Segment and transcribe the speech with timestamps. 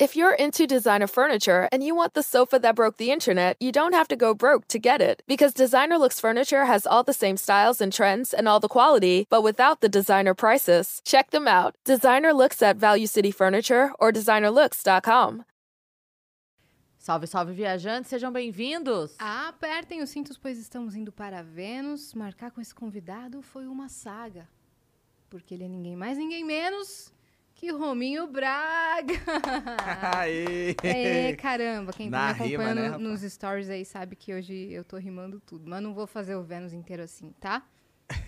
[0.00, 3.70] If you're into designer furniture and you want the sofa that broke the internet, you
[3.70, 5.22] don't have to go broke to get it.
[5.28, 9.28] Because Designer Looks Furniture has all the same styles and trends and all the quality,
[9.30, 11.00] but without the designer prices.
[11.04, 11.76] Check them out.
[11.84, 15.44] Designer Looks at Value City Furniture or designerlooks.com.
[16.98, 19.14] Salve, salve, viajantes, sejam bem-vindos!
[19.20, 22.14] Apertem os cintos, pois estamos indo para Vênus.
[22.14, 24.48] Marcar com esse convidado foi uma saga.
[25.30, 27.12] Porque ele é ninguém mais, ninguém menos
[27.54, 29.14] que Rominho Braga.
[30.18, 30.74] Aê!
[30.82, 33.02] É, caramba, quem tá Na me rima, acompanhando né, rapaz?
[33.02, 35.68] nos stories aí sabe que hoje eu tô rimando tudo.
[35.68, 37.62] Mas não vou fazer o Vênus inteiro assim, tá?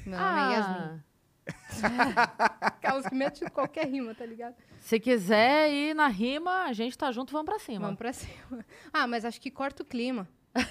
[0.07, 1.03] Meu nome é Yasmin.
[2.61, 4.55] Aquelas que metem qualquer rima, tá ligado?
[4.81, 7.81] se quiser ir na rima, a gente tá junto, vamos pra cima.
[7.81, 8.65] Vamos pra cima.
[8.93, 10.29] Ah, mas acho que corta o clima.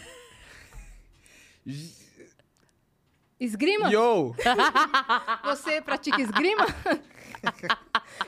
[3.40, 3.90] Esgrima?
[3.92, 4.34] Yo!
[5.44, 6.66] Você pratica esgrima?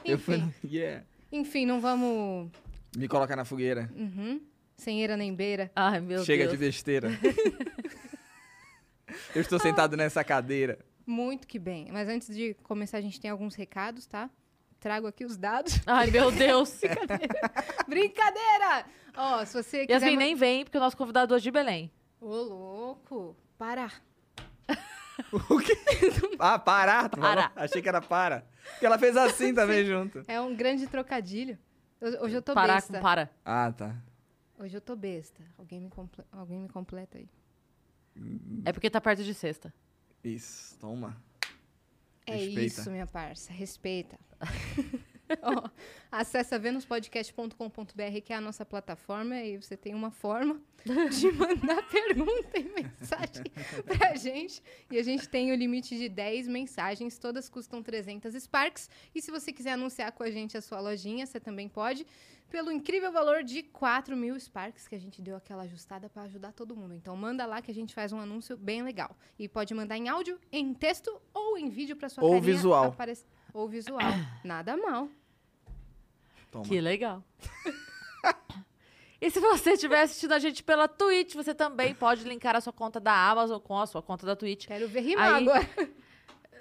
[0.05, 0.19] Eu
[0.63, 1.03] Yeah.
[1.31, 2.51] enfim, não vamos
[2.95, 3.89] Me coloca na fogueira.
[3.95, 4.41] Uhum.
[4.75, 5.71] sem eira nem beira.
[5.75, 6.53] Ai, meu Chega Deus.
[6.53, 7.09] de besteira.
[9.33, 10.79] Eu estou sentado nessa cadeira.
[11.05, 11.87] Muito que bem.
[11.91, 14.29] Mas antes de começar, a gente tem alguns recados, tá?
[14.79, 15.79] Trago aqui os dados.
[15.85, 16.79] Ai, meu Deus.
[17.87, 18.85] Brincadeira!
[19.15, 19.93] Ó, se você quiser...
[19.93, 21.91] Yasmin nem vem, porque o nosso convidado hoje é de Belém.
[22.21, 23.35] Ô, louco!
[23.57, 23.91] Para!
[25.49, 25.77] O quê?
[26.39, 27.09] Ah, parar?
[27.09, 27.49] tu Para.
[27.49, 27.63] falou?
[27.65, 28.45] Achei que era para.
[28.71, 30.23] Porque ela fez assim também junto.
[30.27, 31.57] É um grande trocadilho.
[32.21, 32.93] Hoje eu tô Parar besta.
[32.93, 33.29] com para.
[33.43, 33.95] Ah, tá.
[34.59, 35.41] Hoje eu tô besta.
[35.57, 37.27] Alguém me, comple- Alguém me completa aí.
[38.65, 39.73] É porque tá perto de sexta.
[40.23, 41.15] Isso, toma.
[42.25, 42.61] É Respeita.
[42.81, 43.51] isso, minha parça.
[43.53, 44.19] Respeita.
[45.41, 45.69] Ó,
[46.11, 52.57] acessa venuspodcast.com.br, que é a nossa plataforma, e você tem uma forma de mandar pergunta
[52.57, 53.43] e mensagem
[53.85, 54.61] pra gente.
[54.89, 58.89] E a gente tem o limite de 10 mensagens, todas custam 300 Sparks.
[59.13, 62.05] E se você quiser anunciar com a gente a sua lojinha, você também pode,
[62.49, 66.53] pelo incrível valor de 4 mil Sparks, que a gente deu aquela ajustada para ajudar
[66.53, 66.93] todo mundo.
[66.93, 69.15] Então manda lá que a gente faz um anúncio bem legal.
[69.37, 72.85] E pode mandar em áudio, em texto ou em vídeo para sua Ou visual.
[72.85, 73.27] aparecer.
[73.53, 73.99] Ou visual.
[74.43, 75.09] Nada mal.
[76.57, 76.67] Toma.
[76.67, 77.23] Que legal.
[79.21, 82.73] e se você estiver assistindo a gente pela Twitch, você também pode linkar a sua
[82.73, 84.67] conta da Amazon com a sua conta da Twitch.
[84.67, 85.69] Quero ver rimar Aí- agora.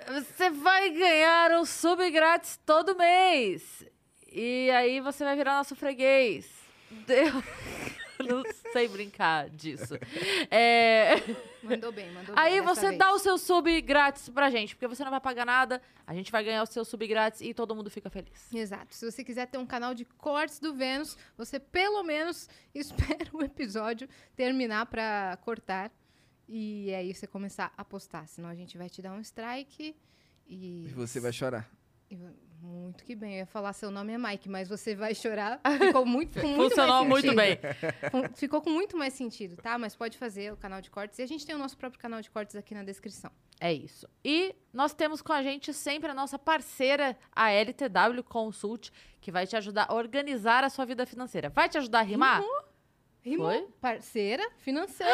[0.08, 3.84] Você vai ganhar um sub grátis todo mês.
[4.30, 6.46] E aí você vai virar nosso freguês.
[6.90, 7.42] Deus.
[8.28, 9.94] Não sei brincar disso.
[10.50, 11.16] É,
[11.62, 12.44] Mandou bem, mandou bem.
[12.44, 12.98] Aí você vez.
[12.98, 16.30] dá o seu sub grátis pra gente, porque você não vai pagar nada, a gente
[16.30, 18.52] vai ganhar o seu sub grátis e todo mundo fica feliz.
[18.52, 18.94] Exato.
[18.94, 23.42] Se você quiser ter um canal de cortes do Vênus, você pelo menos espera o
[23.42, 25.90] episódio terminar pra cortar.
[26.48, 28.28] E aí você começar a postar.
[28.28, 29.96] Senão a gente vai te dar um strike.
[30.46, 30.86] E.
[30.86, 31.68] E você vai chorar.
[32.08, 32.16] e
[32.60, 33.34] Muito que bem.
[33.34, 35.60] Eu ia falar seu nome é Mike, mas você vai chorar.
[35.78, 37.58] Ficou muito, com muito Funcionou mais muito bem.
[38.34, 39.78] Ficou com muito mais sentido, tá?
[39.78, 41.18] Mas pode fazer o canal de cortes.
[41.18, 43.30] E a gente tem o nosso próprio canal de cortes aqui na descrição.
[43.60, 44.06] É isso.
[44.24, 48.90] E nós temos com a gente sempre a nossa parceira, a LTW Consult,
[49.20, 51.48] que vai te ajudar a organizar a sua vida financeira.
[51.48, 52.42] Vai te ajudar a rimar?
[53.22, 53.48] Rimou.
[53.50, 53.66] Foi?
[53.80, 55.12] Parceira financeira.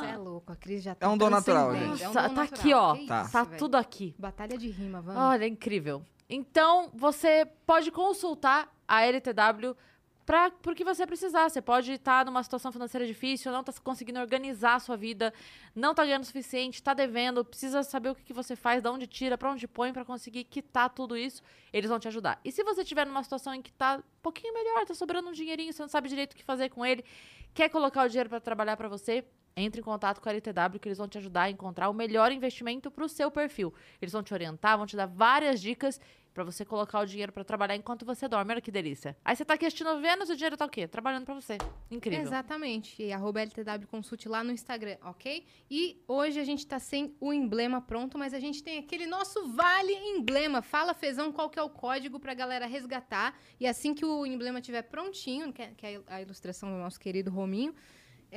[0.00, 2.02] Você é louco, a Cris já tá É um dom natural, gente.
[2.02, 2.44] é um tá natural.
[2.60, 2.96] aqui, ó.
[3.06, 3.22] Tá.
[3.22, 3.58] isso, Tá velho.
[3.58, 4.14] tudo aqui.
[4.18, 5.22] Batalha de rima, vamos.
[5.22, 6.04] Olha, incrível.
[6.28, 9.76] Então, você pode consultar a LTW
[10.24, 11.48] para porque você precisar.
[11.48, 15.32] Você pode estar numa situação financeira difícil, não está conseguindo organizar a sua vida,
[15.74, 18.88] não está ganhando o suficiente, está devendo, precisa saber o que, que você faz, de
[18.88, 21.42] onde tira, para onde põe, para conseguir quitar tudo isso.
[21.72, 22.40] Eles vão te ajudar.
[22.44, 25.32] E se você estiver numa situação em que está um pouquinho melhor, está sobrando um
[25.32, 27.04] dinheirinho, você não sabe direito o que fazer com ele,
[27.52, 29.24] quer colocar o dinheiro para trabalhar para você,
[29.56, 32.32] entre em contato com a LTW que eles vão te ajudar a encontrar o melhor
[32.32, 33.72] investimento para o seu perfil.
[34.00, 36.00] Eles vão te orientar, vão te dar várias dicas
[36.34, 38.50] para você colocar o dinheiro para trabalhar enquanto você dorme.
[38.50, 39.16] Olha que delícia.
[39.24, 40.88] Aí você tá aqui assistindo Vênus e o dinheiro tá o quê?
[40.88, 41.56] Trabalhando para você.
[41.88, 42.22] Incrível.
[42.22, 43.00] Exatamente.
[43.00, 45.46] E arroba LTW Consult lá no Instagram, ok?
[45.70, 49.46] E hoje a gente tá sem o emblema pronto, mas a gente tem aquele nosso
[49.52, 50.60] Vale Emblema.
[50.60, 53.38] Fala, Fezão, qual que é o código pra galera resgatar.
[53.60, 56.98] E assim que o emblema estiver prontinho, que é, que é a ilustração do nosso
[56.98, 57.72] querido Rominho,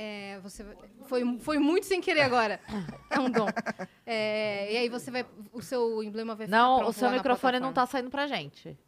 [0.00, 0.64] é, você
[1.06, 2.60] foi, foi muito sem querer agora.
[3.10, 3.48] É um dom.
[4.06, 5.26] É, e aí você vai.
[5.52, 7.72] O seu emblema vai ficar Não, o seu microfone não plataforma.
[7.72, 8.78] tá saindo pra gente.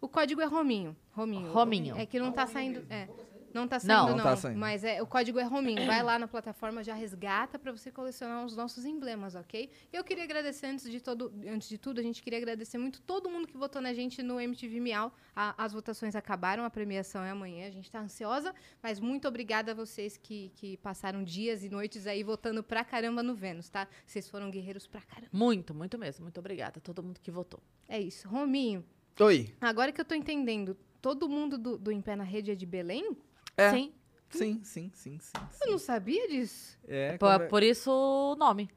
[0.00, 0.94] O código é Rominho.
[1.12, 1.50] Rominho.
[1.50, 1.96] Rominho.
[1.96, 2.86] É que não tá saindo.
[2.90, 3.08] É.
[3.54, 3.80] Não tá Não.
[3.80, 4.16] saindo, não.
[4.16, 4.58] Não tá saindo.
[4.58, 5.86] Mas é, o código é Rominho.
[5.86, 9.70] Vai lá na plataforma, já resgata pra você colecionar os nossos emblemas, ok?
[9.92, 13.00] E eu queria agradecer, antes de, todo, antes de tudo, a gente queria agradecer muito
[13.00, 15.14] todo mundo que votou na gente no MTV Miau.
[15.36, 17.66] A- as votações acabaram, a premiação é amanhã.
[17.68, 18.52] A gente tá ansiosa,
[18.82, 23.22] mas muito obrigada a vocês que, que passaram dias e noites aí votando pra caramba
[23.22, 23.86] no Vênus, tá?
[24.04, 25.28] Vocês foram guerreiros pra caramba.
[25.32, 26.24] Muito, muito mesmo.
[26.24, 27.60] Muito obrigada a todo mundo que votou.
[27.88, 28.26] É isso.
[28.28, 28.84] Rominho,
[29.20, 29.54] Oi.
[29.60, 32.64] agora que eu tô entendendo, todo mundo do, do Em Pé na Rede é de
[32.66, 33.16] Belém?
[33.56, 33.70] É.
[33.70, 33.92] Sim.
[34.30, 35.38] Sim, sim, sim, sim.
[35.38, 35.70] Eu sim.
[35.70, 36.76] não sabia disso.
[36.88, 38.68] É, Por, como é- por isso o nome.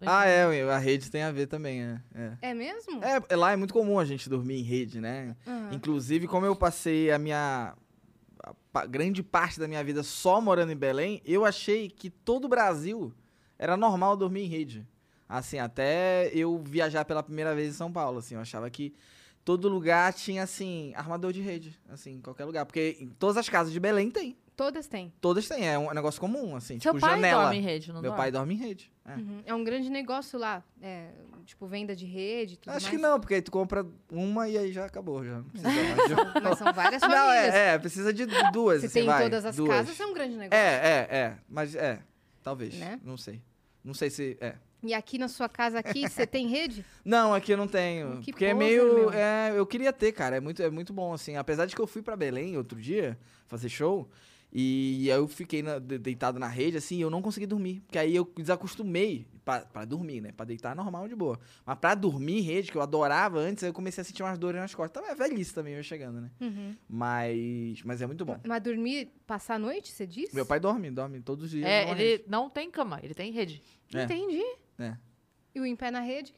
[0.00, 2.00] Ah, é, a rede tem a ver também, é.
[2.14, 2.50] É.
[2.50, 3.02] É mesmo?
[3.02, 5.34] É, é, lá é muito comum a gente dormir em rede, né?
[5.46, 5.72] Aham.
[5.72, 7.74] Inclusive, como eu passei a minha.
[8.74, 12.48] a grande parte da minha vida só morando em Belém, eu achei que todo o
[12.48, 13.10] Brasil
[13.58, 14.86] era normal dormir em rede.
[15.28, 18.92] Assim, até eu viajar pela primeira vez em São Paulo, assim, eu achava que
[19.46, 22.66] todo lugar tinha, assim, armador de rede, assim, em qualquer lugar.
[22.66, 24.36] Porque em todas as casas de Belém tem.
[24.56, 25.12] Todas têm.
[25.20, 27.42] Todas têm, é um negócio comum, assim, Seu tipo pai janela.
[27.42, 28.16] dorme em rede, não Meu dorme?
[28.22, 28.90] pai dorme em rede.
[29.04, 29.14] é.
[29.14, 29.42] Uhum.
[29.46, 30.64] É um grande negócio lá.
[30.82, 31.10] É,
[31.44, 32.96] tipo, venda de rede e tudo Acho mais.
[32.96, 35.36] que não, porque aí tu compra uma e aí já acabou, já.
[35.36, 36.40] Não precisa mais de uma.
[36.42, 37.54] Mas são várias Não, famílias.
[37.54, 39.68] é, é, precisa de duas, Se assim, tem em vai, todas as duas.
[39.68, 40.54] casas, é um grande negócio.
[40.64, 42.00] É, é, é, mas é,
[42.42, 42.98] talvez, Né?
[43.04, 43.42] não sei.
[43.84, 44.56] Não sei se, é.
[44.86, 46.84] E aqui na sua casa aqui, você tem rede?
[47.04, 49.12] Não, aqui eu não tenho, Que porque é poser, meio, meu.
[49.12, 51.86] é, eu queria ter, cara, é muito, é muito bom, assim, apesar de que eu
[51.86, 54.08] fui pra Belém outro dia fazer show,
[54.52, 57.80] e aí eu fiquei na- de- deitado na rede, assim, e eu não consegui dormir,
[57.80, 61.94] porque aí eu desacostumei pra, pra dormir, né, pra deitar normal, de boa, mas pra
[61.94, 64.74] dormir em rede, que eu adorava antes, aí eu comecei a sentir umas dores nas
[64.74, 66.74] costas, é velhice também, eu chegando, né, Uhum.
[66.88, 68.38] mas, mas é muito bom.
[68.46, 70.34] Mas dormir, passar a noite, você disse?
[70.34, 71.66] Meu pai dorme, dorme todos os dias.
[71.66, 72.24] É, ele rede.
[72.28, 73.62] não tem cama, ele tem rede.
[73.94, 74.04] É.
[74.04, 74.42] Entendi.
[74.78, 74.94] É.
[75.54, 76.34] E o em pé na rede?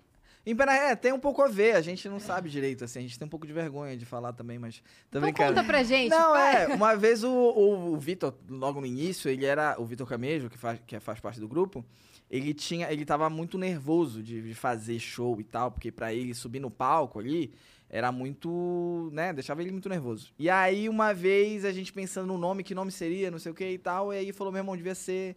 [0.47, 3.03] Em Pena- é, tem um pouco a ver, a gente não sabe direito, assim, a
[3.03, 6.09] gente tem um pouco de vergonha de falar também, mas tô Então conta pra gente.
[6.09, 6.65] Não, vai.
[6.65, 10.49] é, uma vez o, o, o Vitor, logo no início, ele era, o Vitor Camejo,
[10.49, 11.85] que faz, que faz parte do grupo,
[12.31, 16.33] ele tinha, ele tava muito nervoso de, de fazer show e tal, porque pra ele
[16.33, 17.53] subir no palco ali,
[17.91, 20.33] era muito, né, deixava ele muito nervoso.
[20.39, 23.55] E aí, uma vez, a gente pensando no nome, que nome seria, não sei o
[23.55, 25.37] que e tal, e aí falou, meu irmão, devia ser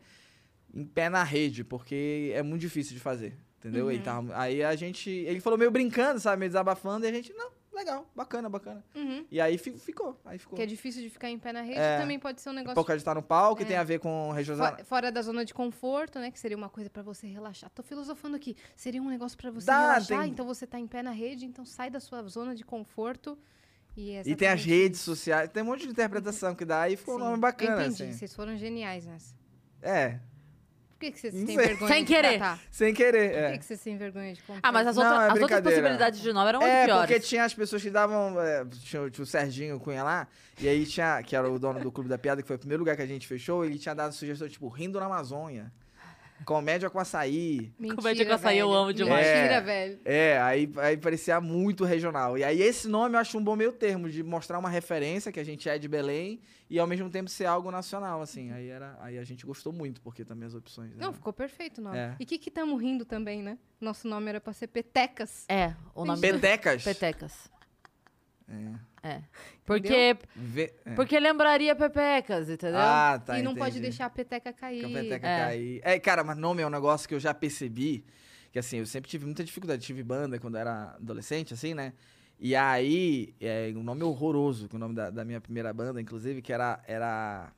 [0.73, 3.88] em pé na rede, porque é muito difícil de fazer, entendeu?
[3.88, 4.01] Uhum.
[4.01, 7.51] Tava- aí a gente, ele falou meio brincando, sabe, meio desabafando, e a gente, não,
[7.73, 8.83] legal, bacana, bacana.
[8.95, 9.25] Uhum.
[9.29, 10.56] E aí fi- ficou, aí ficou.
[10.56, 11.97] Que é difícil de ficar em pé na rede, É.
[12.00, 13.65] também pode ser um negócio Por causa de estar no palco, É.
[13.65, 14.77] tem a ver com regional.
[14.77, 16.31] fo- fora da zona de conforto, né?
[16.31, 17.69] Que seria uma coisa pra você relaxar.
[17.71, 18.56] Tô filosofando aqui.
[18.75, 21.45] Seria um negócio pra você Dá, relaxar, tem- então você tá em pé na rede,
[21.45, 23.38] então sai da sua zona de conforto.
[23.97, 26.95] E, é E tem as redes sociais, tem um monte de interpretação que dá e
[26.95, 28.13] ficou um Sim, nome bacana, Eu entendi, assim.
[28.13, 29.35] vocês foram geniais nessa.
[29.81, 30.17] É,
[31.01, 32.38] que, que vocês têm vergonha Sem de querer.
[32.38, 32.59] tratar?
[32.71, 33.51] sem querer, Por é.
[33.51, 34.59] que, que vocês têm vergonha de contar?
[34.63, 35.69] Ah, mas as, Não, outras- é as outras brincadeira.
[35.81, 37.06] possibilidades de nome eram muito É, piores.
[37.07, 38.39] porque tinha as pessoas que davam.
[38.39, 40.27] é, tinha, o- tinha o Serginho Cunha lá,
[40.59, 42.81] e aí tinha, que era o dono do Clube da Piada, que foi o primeiro
[42.81, 45.71] lugar que a gente fechou, ele tinha dado sugestão, tipo, rindo na Amazônia.
[46.45, 47.71] Comédia com açaí.
[47.77, 48.79] Mentira, Comédia com açaí eu velho.
[48.79, 49.25] amo demais.
[49.27, 49.61] Mentira, É.
[49.61, 49.99] velho.
[50.05, 52.38] É, aí, aí parecia muito regional.
[52.38, 55.39] E aí esse nome eu acho um bom meio termo, de mostrar uma referência que
[55.39, 58.51] a gente é de Belém e ao mesmo tempo ser algo nacional, assim.
[58.51, 60.89] Aí, era, aí a gente gostou muito, porque também as opções.
[60.91, 60.97] né?
[60.99, 61.97] Não, ficou perfeito o nome.
[61.97, 62.15] É.
[62.19, 63.57] E que que tamo rindo também, né?
[63.79, 65.45] Nosso nome era pra ser Petecas.
[65.49, 66.21] É, o nome.
[66.21, 66.83] Petecas.
[66.83, 67.51] Petecas.
[68.47, 68.90] É.
[69.03, 69.21] É.
[69.65, 70.94] Porque, Vê- é.
[70.94, 72.80] porque lembraria Pepecas, entendeu?
[72.80, 73.39] Ah, tá.
[73.39, 73.81] e não pode entendi.
[73.89, 74.86] deixar a peteca cair.
[74.86, 75.45] Que a peteca É.
[75.45, 75.81] cair.
[75.83, 78.06] É, cara, mas nome é um negócio que eu já percebi.
[78.51, 79.81] Que assim, eu sempre tive muita dificuldade.
[79.83, 81.94] Tive banda quando eu era adolescente, assim, né?
[82.39, 86.42] E aí, é, um nome horroroso, que o nome da, da minha primeira banda, inclusive,
[86.42, 87.51] que era, era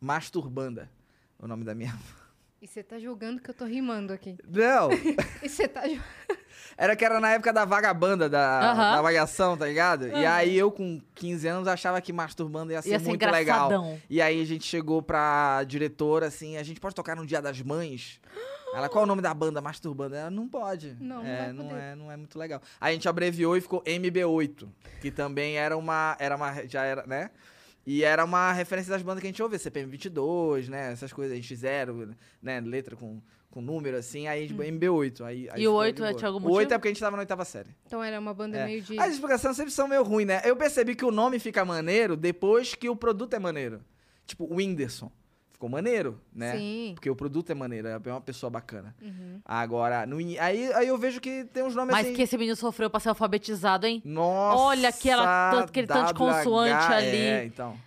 [0.00, 0.90] Masturbanda.
[1.38, 1.96] O nome da minha.
[2.60, 4.36] E você tá julgando que eu tô rimando aqui.
[4.46, 4.88] Não!
[5.42, 6.00] E você tá ju-
[6.76, 10.08] Era que era na época da vagabanda, da, da vagação, tá ligado?
[10.08, 13.98] E aí eu, com 15 anos, achava que masturbanda ia ser Ia ser muito legal.
[14.08, 17.60] E aí a gente chegou pra diretora, assim, a gente pode tocar no Dia das
[17.60, 18.20] Mães?
[18.74, 20.16] Ela, qual é o nome da banda Masturbanda?
[20.16, 20.96] Ela, não pode.
[20.98, 21.80] Não, não é, não poder.
[21.80, 22.60] é, não é muito legal.
[22.80, 24.66] Aí a gente abreviou e ficou MB8,
[25.00, 27.30] que também era uma, era uma, já era, né?
[27.86, 30.92] E era uma referência das bandas que a gente ouvia, CPM 22, né?
[30.92, 32.60] Essas coisas, X0, né?
[32.60, 33.20] Letra com,
[33.52, 35.20] com número, assim, aí a gente MB8.
[35.24, 36.18] Aí, aí E o ficou oito de é boa.
[36.18, 36.74] de algum O 8 motivo?
[36.74, 37.68] é porque a gente tava na oitava série.
[37.86, 38.64] Então era uma banda É.
[38.66, 38.98] meio de.
[38.98, 40.40] As explicações sempre são meio ruins, né?
[40.44, 43.80] Eu percebi que o nome fica maneiro depois que o produto é maneiro.
[44.26, 45.12] Tipo, o Whindersson.
[45.52, 46.56] Ficou maneiro, né?
[46.56, 46.90] Sim.
[46.96, 48.96] Porque o produto é maneiro, é uma pessoa bacana.
[49.00, 49.38] Uhum.
[49.44, 52.16] Agora, no aí, aí eu vejo que tem uns nomes Mas assim...
[52.16, 54.02] que esse menino sofreu pra ser alfabetizado, hein?
[54.04, 54.60] Nossa!
[54.60, 57.16] Olha aquela- aquele tanto de consoante ali.
[57.16, 57.78] É, então.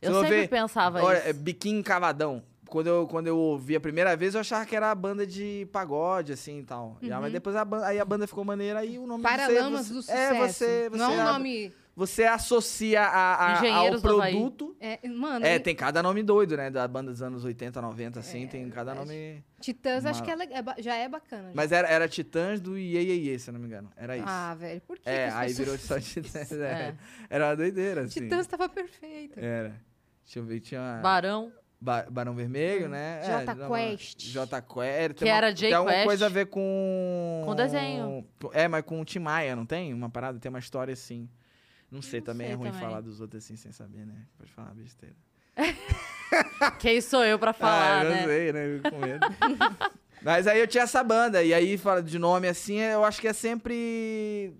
[0.00, 1.28] Eu sempre ver- pensava Olha, isso.
[1.28, 2.42] é Biquinho Cavadão.
[2.72, 6.32] Quando eu, quando eu ouvi a primeira vez, eu achava que era banda de pagode,
[6.32, 6.96] assim e tal.
[7.02, 7.20] Uhum.
[7.20, 10.12] Mas depois a, aí a banda ficou maneira e o nome Paralamas você, do você-
[10.12, 10.34] sucesso.
[10.34, 10.88] É, você...
[10.90, 14.32] você Não é um nome você associa a, a- ao Engenheiros do Havaí.
[14.32, 14.74] produto.
[14.80, 16.70] É, mano, É, e tem cada nome doido, né?
[16.70, 19.14] Da banda dos anos 80, 90, assim, É, tem cada verdade.
[19.14, 19.44] nome.
[19.60, 21.48] Titãs acho que é le- é ba- já é bacana.
[21.48, 21.54] já.
[21.54, 23.90] Mas era, era Titãs do Iê, Iê, Iê, se eu não me engano.
[23.94, 24.24] Era isso.
[24.26, 26.50] Ah, velho, por que, é, que aí virou só Titãs.
[26.52, 26.64] é.
[26.64, 26.94] É.
[27.28, 28.20] Era uma doideira, assim.
[28.22, 29.38] Titãs tava perfeito.
[29.38, 29.78] Era.
[30.24, 30.98] Deixa eu ver, tinha.
[31.02, 31.52] Barão.
[31.84, 33.20] Ba- Barão Vermelho, né?
[33.22, 33.26] Hum.
[33.26, 34.18] Jota dava- Quest.
[34.30, 35.14] J Quest.
[35.16, 36.06] Que era J Tem alguma Quest.
[36.06, 37.42] coisa a ver com...
[37.44, 38.24] Com desenho.
[38.52, 39.92] É, mas com o Tim Maia, não tem?
[39.92, 41.28] Uma parada, tem uma história assim.
[41.90, 42.86] Não sei, Não também sei é ruim também.
[42.86, 44.14] falar dos outros assim sem saber, né?
[44.38, 45.16] Pode falar besteira.
[46.78, 48.24] Quem sou eu pra falar, ah, eu né?
[48.26, 48.76] sei, né?
[48.76, 49.26] Eu Com medo.
[50.22, 53.26] mas aí eu tinha essa banda, e aí, fala de nome assim, eu acho que
[53.28, 54.54] é sempre...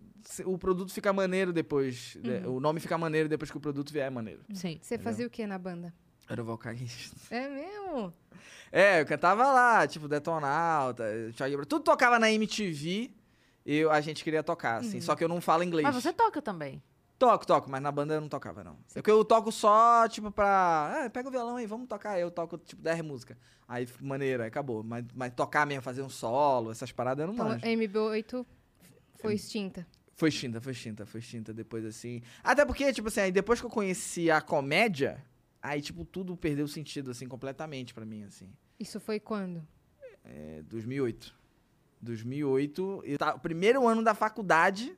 [0.45, 2.17] O produto fica maneiro depois.
[2.23, 2.43] né?
[2.47, 2.57] Uhum.
[2.57, 4.41] O nome fica maneiro depois que o produto vier maneiro.
[4.53, 4.79] Sim.
[4.83, 5.93] Você fazia o que na banda?
[6.33, 7.15] Era o vocalista.
[7.31, 8.13] É mesmo?
[8.71, 11.05] É, eu cantava lá, tipo, Detonauta,
[11.37, 11.67] Charlie Brown.
[11.67, 13.11] Tudo tocava na MTV.
[13.67, 15.01] Eu, a gente queria tocar, assim.
[15.01, 15.85] Só que eu não falo inglês.
[15.85, 16.83] Mas você toca também.
[17.19, 18.77] Toco, toco, mas na banda eu não tocava, não.
[18.95, 21.05] É que eu toco só, tipo, pra.
[21.05, 22.19] Ah, pega o violão aí, vamos tocar.
[22.19, 23.37] Eu toco, tipo, 10 músicas.
[23.69, 24.83] Aí, maneiro, aí acabou.
[24.83, 27.65] Mas, mas tocar mesmo, fazer um solo, essas paradas eu não Então, manjo.
[27.65, 28.45] MB8
[29.21, 29.87] foi extinta.
[30.15, 32.23] Foi extinta, foi extinta, foi extinta depois, assim.
[32.43, 35.23] Até porque, tipo assim, aí depois que eu conheci a comédia,
[35.63, 38.53] aí, tipo, tudo perdeu sentido, assim, completamente pra mim, assim.
[38.79, 39.67] Isso foi quando?
[40.25, 41.35] É, 2008.
[42.01, 44.97] 2008, eu tava, primeiro ano da faculdade,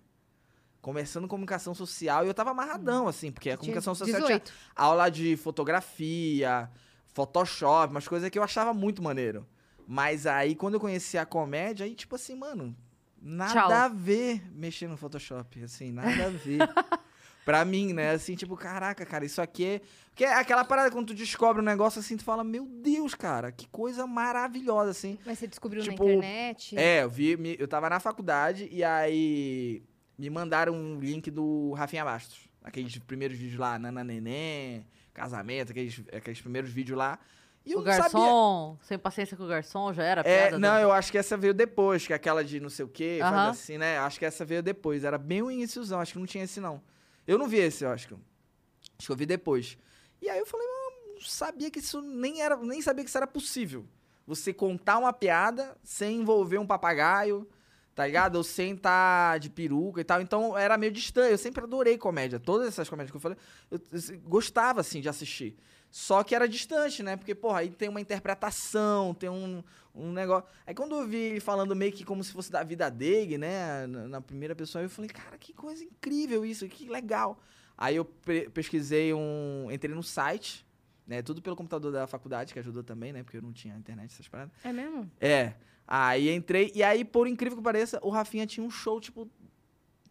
[0.81, 4.53] começando comunicação social, e eu tava amarradão, assim, porque a comunicação social tinha 18.
[4.75, 6.71] aula de fotografia,
[7.09, 9.47] Photoshop, umas coisas que eu achava muito maneiro.
[9.87, 12.75] Mas aí, quando eu conheci a comédia, aí, tipo assim, mano,
[13.21, 13.71] nada Tchau.
[13.73, 16.59] a ver mexer no Photoshop, assim, nada a ver.
[17.45, 18.11] pra mim, né?
[18.13, 19.81] Assim, tipo, caraca, cara, isso aqui é.
[20.11, 23.51] Porque é aquela parada quando tu descobre um negócio assim, tu fala, meu Deus, cara,
[23.51, 25.19] que coisa maravilhosa, assim.
[25.27, 26.79] Mas você descobriu Tipo, na internet?
[26.79, 29.83] É, eu vi, eu tava na faculdade e aí
[30.17, 32.39] me mandaram um link do Rafinha Bastos.
[32.63, 37.19] Aqueles primeiros vídeos lá, Nana Neném, casamento, aqueles, aqueles primeiros vídeos lá.
[37.67, 38.21] E o não sabia.
[38.21, 41.37] garçom, sem paciência com o garçom, já era É, não, do- eu acho que essa
[41.37, 43.51] veio depois, que é aquela de não sei o quê, faz Aham.
[43.51, 43.99] assim, né?
[43.99, 45.03] Acho que essa veio depois.
[45.03, 46.81] Era bem o iníciozão, acho que não tinha esse, não.
[47.27, 48.15] Eu não vi esse, eu acho que.
[48.15, 49.79] Acho que eu vi depois.
[50.21, 52.57] E aí eu falei, não, não sabia que isso nem era.
[52.57, 53.85] Nem sabia que isso era possível.
[54.27, 57.47] Você contar uma piada sem envolver um papagaio,
[57.95, 58.37] tá ligado?
[58.37, 60.21] Ou sem estar de peruca e tal.
[60.21, 61.33] Então era meio distante.
[61.33, 62.41] Eu sempre adorei comédia.
[62.41, 63.39] Todas essas comédias que eu falei,
[63.71, 65.57] eu, eu gostava, assim, de assistir.
[65.97, 67.17] Só que era distante, né?
[67.17, 69.63] Porque, porra, aí tem uma interpretação, tem um,
[69.95, 70.49] um negócio.
[70.67, 73.87] Aí quando eu vi ele falando meio que como se fosse da vida dele, né?
[73.87, 77.39] Na, na primeira pessoa, eu falei, cara, que coisa incrível isso, que legal.
[77.79, 79.69] Aí eu pe- pesquisei um.
[79.71, 80.67] Entrei no site,
[81.07, 81.23] né?
[81.23, 83.23] Tudo pelo computador da faculdade, que ajudou também, né?
[83.23, 84.53] Porque eu não tinha internet, essas paradas.
[84.65, 85.09] É mesmo?
[85.21, 85.55] É.
[85.87, 89.31] Aí entrei, e aí, por incrível que pareça, o Rafinha tinha um show, tipo,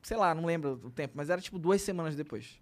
[0.02, 2.58] sei lá, não lembro o tempo, mas era tipo duas semanas depois.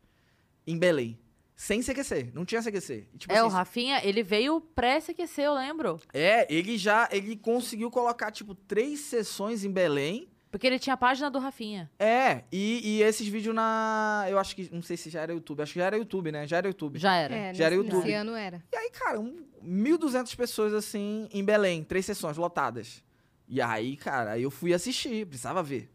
[0.65, 1.19] Em Belém.
[1.55, 3.07] Sem CQC, não tinha CQC.
[3.13, 5.99] E, tipo, É, o assim, Rafinha, ele veio pré-CQC, eu lembro.
[6.11, 10.27] É, ele já, ele conseguiu colocar, tipo, três sessões em Belém.
[10.49, 11.89] Porque ele tinha a página do Rafinha.
[11.99, 15.61] É, e, e esses vídeos na, eu acho que, não sei se já era YouTube,
[15.61, 16.45] acho que já era YouTube, né?
[16.47, 16.99] Já era YouTube.
[16.99, 17.35] Já era.
[17.35, 17.95] É, Já era YouTube.
[17.99, 18.61] nesse ano era.
[18.71, 21.83] E aí, cara, um, 1.200 pessoas, assim, em Belém.
[21.83, 23.03] Três sessões lotadas.
[23.47, 25.89] E aí, cara, aí eu fui assistir, precisava ver.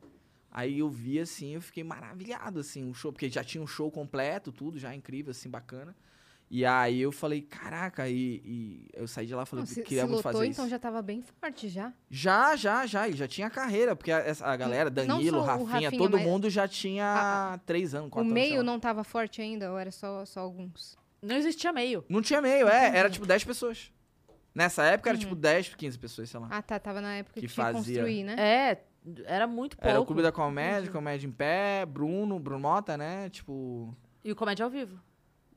[0.56, 3.12] Aí eu vi, assim, eu fiquei maravilhado, assim, o show.
[3.12, 5.94] Porque já tinha um show completo, tudo, já incrível, assim, bacana.
[6.50, 9.82] E aí eu falei, caraca, e, e eu saí de lá e falei, Não, se,
[9.82, 10.70] queria se muito lotou, fazer então isso.
[10.70, 11.92] já tava bem forte já.
[12.08, 13.06] Já, já, já.
[13.06, 16.48] Ele já tinha carreira, porque a, essa- a galera, Danilo, o Rafinha, Rafinha, todo mundo
[16.48, 18.42] já tinha três anos, O quatro anos.
[18.42, 20.96] sei meio não tava forte ainda, ou era só, só alguns?
[21.20, 22.02] Não existia meio.
[22.08, 22.96] Não tinha meio, é.
[22.96, 23.92] Era tipo 10 pessoas.
[24.54, 25.20] Nessa época era Uhum.
[25.24, 26.48] tipo 10, 15 pessoas, sei lá.
[26.50, 27.96] Ah, tá, tava na época que, Que tinha fazia.
[28.02, 28.36] construir, né?
[28.38, 28.84] É,
[29.24, 29.88] era muito pouco.
[29.88, 33.28] Era o Clube da Comédia, Comédia em Pé, Bruno, Bruno Mota, né?
[33.30, 33.94] Tipo.
[34.24, 35.00] E o Comédia ao Vivo.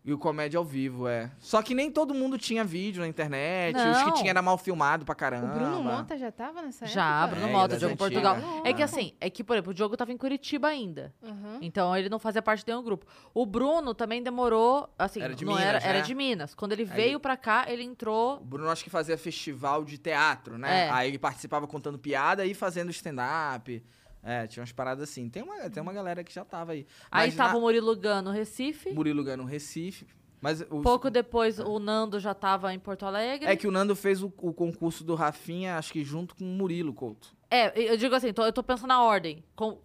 [0.03, 1.29] E o Comédia ao vivo, é.
[1.39, 3.75] Só que nem todo mundo tinha vídeo na internet.
[3.75, 4.13] Os que Não.
[4.13, 5.47] tinha era mal filmado pra caramba.
[5.53, 7.35] O Bruno Mota já tava nessa Já, época?
[7.35, 8.23] Bruno É, Mota, Diogo antigas.
[8.37, 8.61] Portugal.
[8.65, 11.13] É que assim, é que, por exemplo, o Diogo tava em Curitiba ainda.
[11.21, 11.59] Aham.
[11.61, 13.05] Então ele não fazia parte de nenhum grupo.
[13.33, 16.01] O Bruno também demorou, assim, Era de não Minas, era, era né?
[16.05, 16.55] de Minas.
[16.55, 18.37] Quando ele Aí- veio pra cá, ele entrou.
[18.37, 20.85] O Bruno acho que fazia festival de teatro, né?
[20.87, 20.89] É.
[20.89, 23.83] Aí ele participava contando piada e fazendo stand-up.
[24.23, 25.29] É, tinha umas paradas assim.
[25.29, 26.85] Tem uma, tem uma galera que já tava aí.
[27.09, 28.91] Aí Mas tava na- o Murilo Gano no Recife.
[28.91, 30.05] Murilo Gano Recife.
[30.41, 33.47] Mas o- Pouco depois o Nando já tava em Porto Alegre.
[33.49, 36.47] É que o Nando fez o, o concurso do Rafinha, acho que junto com o
[36.47, 37.35] Murilo Couto.
[37.51, 39.43] É, eu digo assim, tô- eu tô pensando na ordem.
[39.55, 39.77] Com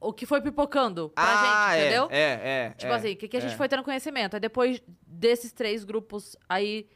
[0.00, 2.08] o que foi pipocando pra ah, gente, é, entendeu?
[2.10, 2.70] É, é.
[2.76, 3.56] Tipo é, assim, o que, que a gente é.
[3.56, 4.34] foi tendo conhecimento?
[4.34, 6.86] Aí depois desses três grupos, aí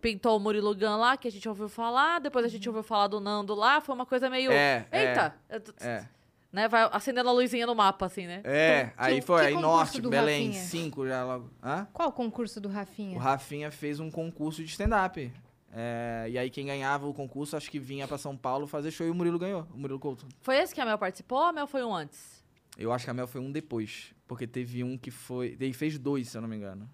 [0.00, 2.20] pintou o Murilo Gun lá, que a gente ouviu falar.
[2.20, 3.80] Depois a gente ouviu falar do Nando lá.
[3.80, 4.50] Foi uma coisa meio.
[4.50, 5.34] É, é, Eita!
[5.80, 6.06] É.
[6.52, 6.68] Né?
[6.68, 8.42] Vai acendendo a luzinha no mapa, assim, né?
[8.44, 10.64] É, Que- aí que foi, aí concurso Norte, Belém, Rafinha?
[10.64, 11.50] 5 já logo.
[11.62, 11.86] Hã?
[11.92, 13.16] Qual o concurso do Rafinha?
[13.16, 15.32] O Rafinha fez um concurso de stand-up.
[15.74, 19.06] É, e aí quem ganhava o concurso, acho que vinha pra São Paulo fazer show
[19.06, 20.26] e o Murilo ganhou, o Murilo Couto.
[20.42, 22.44] Foi esse que a Mel participou ou a Mel foi um antes?
[22.76, 25.56] Eu acho que a Mel foi um depois, porque teve um que foi...
[25.58, 26.86] Ele fez dois, se eu não me engano.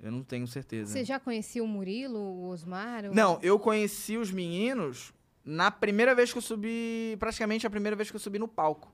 [0.00, 0.92] Eu não tenho certeza.
[0.92, 3.04] Você já conhecia o Murilo, o Osmar?
[3.04, 7.94] o- Não, eu conheci os meninos na primeira vez que eu subi, praticamente a primeira
[7.94, 8.92] vez que eu subi no palco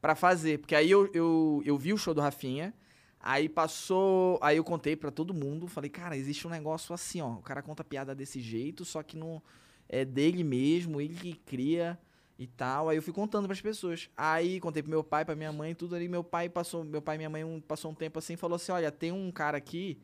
[0.00, 2.72] pra fazer, porque aí eu, eu, eu vi o show do Rafinha,
[3.20, 7.32] aí passou, aí eu contei pra todo mundo, falei, cara, existe um negócio assim, ó,
[7.32, 9.42] o cara conta piada desse jeito, só que não
[9.88, 11.98] é dele mesmo, ele que cria
[12.38, 14.08] e tal, aí eu fui contando pras pessoas.
[14.16, 17.16] Aí contei pro meu pai, pra minha mãe, tudo ali, meu pai passou, meu pai
[17.16, 19.98] e minha mãe passou um tempo assim, falou assim, olha, tem um cara aqui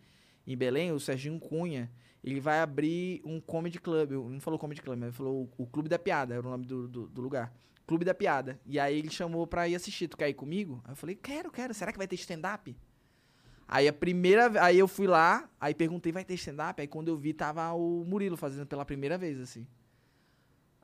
[0.45, 1.91] em Belém, o Serginho Cunha,
[2.25, 4.13] ele vai abrir um comedy club.
[4.13, 7.07] Não falou comedy club, ele falou o, Clube da Piada, era o nome do, do,
[7.07, 7.53] do lugar.
[7.87, 8.59] Clube da Piada.
[8.65, 10.09] E aí ele chamou pra ir assistir.
[10.09, 10.81] Tu quer ir comigo?
[10.85, 11.75] Aí eu falei, quero, quero.
[11.75, 12.75] Será que vai ter stand-up?
[13.69, 16.81] Aí a primeira Aí eu fui lá, aí perguntei, vai ter stand-up?
[16.81, 19.67] Aí quando eu vi, tava o Murilo fazendo pela primeira vez, assim.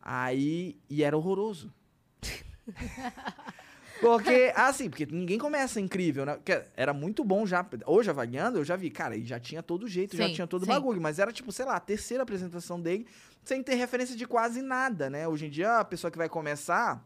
[0.03, 0.79] Aí.
[0.91, 1.73] E era horroroso.
[4.01, 6.35] Porque, assim, porque ninguém começa incrível, né?
[6.35, 7.67] Porque era muito bom já.
[7.87, 10.63] Hoje, avaliando, eu já vi, cara, ele já tinha todo jeito, já Sim, tinha todo
[10.63, 10.71] o sim.
[10.71, 11.01] bagulho.
[11.01, 13.07] Mas era, tipo, sei lá, a terceira apresentação dele,
[13.45, 15.29] sem ter referência de quase nada, né?
[15.29, 17.05] Hoje em dia, a pessoa que vai começar,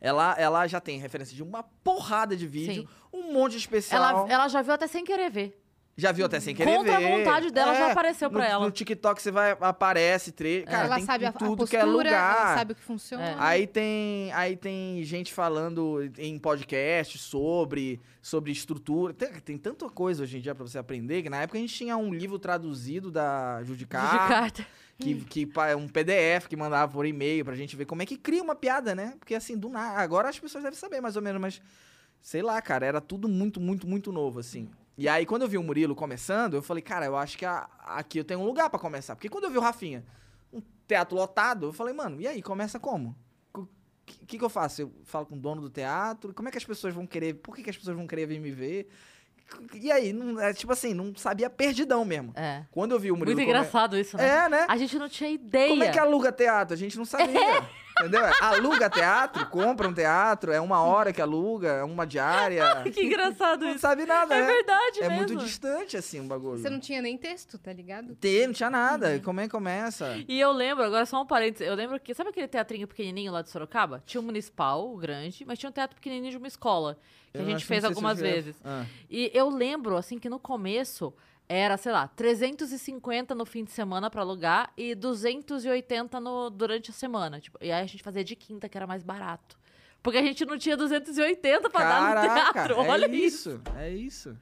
[0.00, 2.88] ela, ela já tem referência de uma porrada de vídeo, Sim.
[3.12, 4.02] um monte de especial.
[4.02, 5.65] Ela, ela já viu até sem querer ver.
[5.98, 7.08] Já viu até sem querer Contra a ver.
[7.18, 8.64] vontade dela, já apareceu pra no, ela.
[8.66, 10.62] No TikTok você vai, aparece, tre...
[10.64, 12.36] cara, ela tem sabe a, em a tudo postura, que é lugar.
[12.46, 13.24] ela sabe o que funciona.
[13.24, 13.36] É.
[13.38, 19.14] Aí tem, aí tem gente falando em podcast sobre, sobre estrutura.
[19.14, 21.72] Tem, tem tanta coisa hoje em dia pra você aprender, que na época a gente
[21.74, 24.66] tinha um livro traduzido da Judicar, De carta.
[24.98, 28.18] que, que pa- um PDF que mandava por e-mail pra gente ver como é que
[28.18, 29.14] cria uma piada, né?
[29.18, 31.58] Porque assim, do nada, agora as pessoas devem saber mais ou menos, mas
[32.20, 34.68] sei lá, cara, era tudo muito, muito, muito novo, assim.
[34.98, 37.68] E aí, quando eu vi o Murilo começando, eu falei, cara, eu acho que a-
[37.84, 39.14] aqui eu tenho um lugar pra começar.
[39.14, 40.04] Porque quando eu vi o Rafinha,
[40.52, 43.14] um teatro lotado, eu falei, mano, e aí, começa como?
[43.54, 43.66] O
[44.06, 44.82] que, que, que eu faço?
[44.82, 46.32] Eu falo com o dono do teatro?
[46.32, 47.34] Como é que as pessoas vão querer?
[47.34, 48.88] Por que, que as pessoas vão querer vir me ver?
[49.74, 52.32] E aí, não, é, tipo assim, não sabia perdidão mesmo.
[52.34, 52.64] É.
[52.70, 54.26] Quando eu vi o Murilo Muito come- engraçado isso, né?
[54.28, 54.66] É, né?
[54.68, 55.68] A gente não tinha ideia.
[55.70, 56.72] Como é que aluga teatro?
[56.74, 57.38] A gente não sabia.
[57.98, 58.20] Entendeu?
[58.40, 62.82] Aluga teatro, compra um teatro, é uma hora que aluga, é uma diária.
[62.92, 63.80] Que engraçado Não isso.
[63.80, 64.46] sabe nada, É né?
[64.46, 65.16] verdade É mesmo.
[65.16, 66.58] muito distante, assim, o bagulho.
[66.58, 68.14] Você não tinha nem texto, tá ligado?
[68.16, 69.18] Tem, não tinha nada.
[69.20, 70.16] Como é que começa?
[70.28, 73.40] E eu lembro, agora só um parênteses, eu lembro que, sabe aquele teatrinho pequenininho lá
[73.42, 74.02] de Sorocaba?
[74.04, 76.98] Tinha um municipal, o grande, mas tinha um teatro pequenininho de uma escola,
[77.32, 78.56] que Eu a não- gente não fez algumas vezes.
[78.64, 78.84] Ah.
[79.10, 81.14] E eu lembro, assim, que no começo
[81.48, 86.94] era, sei lá, 350 no fim de semana pra alugar e 280 no, durante a
[86.94, 87.40] semana.
[87.40, 89.56] Tipo, e aí a gente fazia de quinta, que era mais barato.
[90.02, 92.74] Porque a gente não tinha 280 pra dar no teatro.
[92.74, 93.50] é Olha isso.
[93.50, 93.62] isso.
[93.76, 94.36] É isso.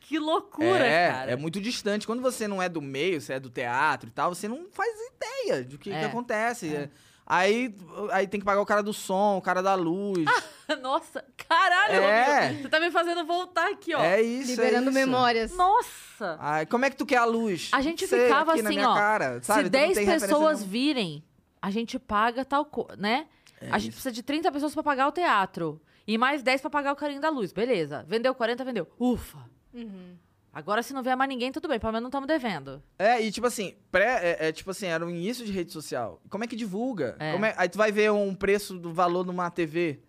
[0.00, 1.30] Que loucura, é, cara.
[1.32, 2.06] é muito distante.
[2.06, 4.92] Quando você não é do meio, você é do teatro e tal, você não faz
[5.16, 6.74] ideia do que, que É, acontece.
[6.74, 6.90] É.
[7.26, 7.74] Aí,
[8.12, 10.24] aí tem que pagar o cara do som, o cara da luz.
[10.82, 12.52] Nossa, caralho, É.
[12.54, 14.02] Você tá me fazendo voltar aqui, ó.
[14.02, 14.52] é isso.
[14.52, 14.98] é Liberando isso.
[14.98, 15.56] memórias.
[15.56, 16.36] Nossa!
[16.38, 17.70] Ai, como é que tu quer a luz?
[17.72, 18.94] A gente Sei, ficava aqui na assim, minha ó.
[18.94, 19.64] Cara, sabe?
[19.64, 20.70] Se Tu não 10 tem referência pessoas nenhuma.
[20.72, 21.24] virem,
[21.62, 23.26] a gente paga tal coisa, né?
[23.70, 24.02] a gente isso.
[24.02, 25.80] precisa de 30 pessoas pra pagar o teatro.
[26.06, 27.50] E mais 10 pra pagar o carinho da luz.
[27.52, 28.04] Beleza.
[28.06, 28.86] Vendeu 40, vendeu.
[28.98, 29.38] Ufa.
[29.72, 30.16] Uhum.
[30.54, 31.80] Agora, se não vier mais ninguém, tudo bem.
[31.80, 32.80] Pelo menos não estamos devendo.
[32.98, 36.20] É, e tipo assim, pré, é, é, tipo assim, era o início de rede social.
[36.30, 37.16] Como é que divulga?
[37.18, 37.32] É.
[37.32, 40.00] Como é- aí tu vai ver um preço do valor numa TV.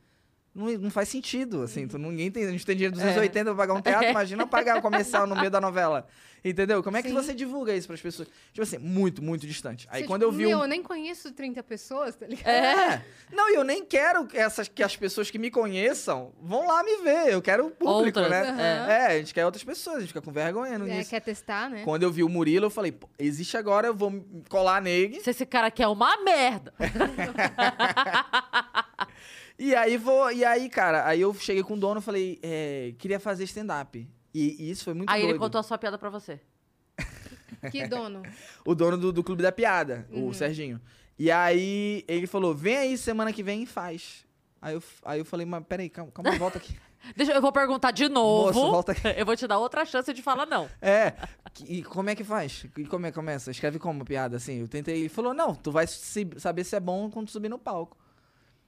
[0.56, 1.88] Não, não faz sentido, assim.
[1.88, 4.78] Tu, ninguém tem, a gente tem dinheiro de 280 pra pagar um teatro, imagina pagar
[4.78, 6.08] o comercial no meio da novela.
[6.46, 6.84] Entendeu?
[6.84, 7.16] Como é que Sim.
[7.16, 8.28] você divulga isso pras pessoas?
[8.54, 9.88] Tipo assim, muito, muito distante.
[9.90, 10.62] Aí Você, quando tipo, eu vi Meu, um...
[10.62, 12.48] eu nem conheço 30 pessoas, tá ligado?
[12.48, 13.04] É.
[13.34, 16.84] Não, e eu nem quero que, essas, que as pessoas que me conheçam vão lá
[16.84, 17.34] me ver.
[17.34, 18.42] Eu quero o público, Outras, né?
[18.48, 18.92] aham.
[18.92, 21.10] É, a gente quer outras pessoas, a gente fica com vergonha É, nisso.
[21.10, 21.82] quer testar, né?
[21.84, 25.20] Quando eu vi o Murilo, eu falei, pô, existe agora, eu vou me colar nele.
[25.22, 26.72] Se esse cara quer uma merda.
[29.58, 30.32] E aí vou.
[30.32, 34.08] E aí, cara, aí eu cheguei com o dono e falei, é, queria fazer stand-up.
[34.34, 35.32] E, e isso foi muito Aí doido.
[35.32, 36.40] ele contou a sua piada pra você.
[37.72, 38.22] Que dono.
[38.66, 40.28] O dono do, do Clube da Piada, Uhum.
[40.28, 40.80] o Serginho.
[41.18, 44.26] E aí ele falou, vem aí semana que vem e faz.
[44.62, 46.78] Aí eu, aí eu falei, mas peraí, calma, calma volta aqui.
[47.16, 48.48] Deixa, eu vou perguntar de novo.
[48.54, 49.02] Moço, volta aqui.
[49.16, 50.68] Eu vou te dar outra chance de falar não.
[50.82, 51.14] É.
[51.68, 52.66] E como é que faz?
[52.76, 53.52] E como é que começa?
[53.52, 54.60] Escreve como a piada, assim?
[54.62, 55.02] Eu tentei.
[55.02, 57.96] Ele falou, não, tu vai se- saber se é bom quando tu subir no palco.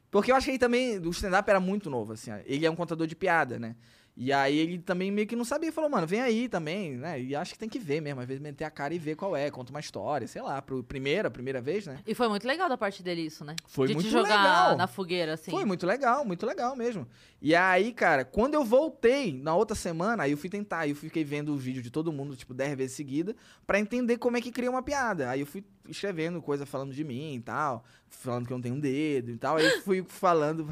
[0.10, 2.32] Porque eu acho que ele também, o stand-up era muito novo, assim.
[2.46, 3.76] Ele é um contador de piada, né?
[4.20, 7.22] E aí ele também meio que não sabia, falou, mano, vem aí também, né?
[7.22, 9.38] E acho que tem que ver mesmo, às vezes meter a cara e ver qual
[9.38, 12.00] é, conta uma história, sei lá, pro primeira, primeira vez, né?
[12.06, 13.56] E foi muito legal da parte dele isso, né?
[13.68, 14.76] Foi de muito te jogar legal.
[14.76, 15.52] na fogueira, assim.
[15.52, 17.08] Foi muito legal, muito legal mesmo.
[17.40, 20.96] E aí, cara, quando eu voltei na outra semana, aí eu fui tentar, aí eu
[20.96, 23.36] fiquei vendo o vídeo de todo mundo, tipo, 10 vezes seguida,
[23.68, 25.30] pra entender como é que cria uma piada.
[25.30, 28.76] Aí eu fui escrevendo coisa falando de mim e tal, falando que eu não tenho
[28.76, 29.58] um dedo e tal.
[29.58, 30.68] Aí fui falando.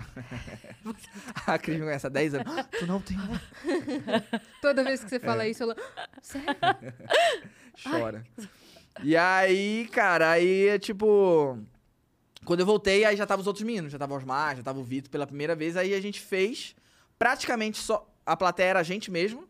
[1.48, 2.58] a Cris me conhece há 10 anos.
[2.58, 3.18] "Ah, tu não tem.
[3.18, 3.22] um
[4.62, 5.20] Toda vez que você É.
[5.20, 5.76] fala isso, ela.
[6.22, 6.48] Sério?
[7.84, 8.26] Chora.
[9.04, 11.58] E aí, cara, aí é tipo.
[12.46, 14.84] Quando eu voltei, aí já tava os outros meninos, já tava Osmar, já tava o
[14.84, 15.76] Vitor pela primeira vez.
[15.76, 16.76] Aí a gente fez
[17.18, 18.08] praticamente só.
[18.26, 19.48] A plateia era a gente mesmo.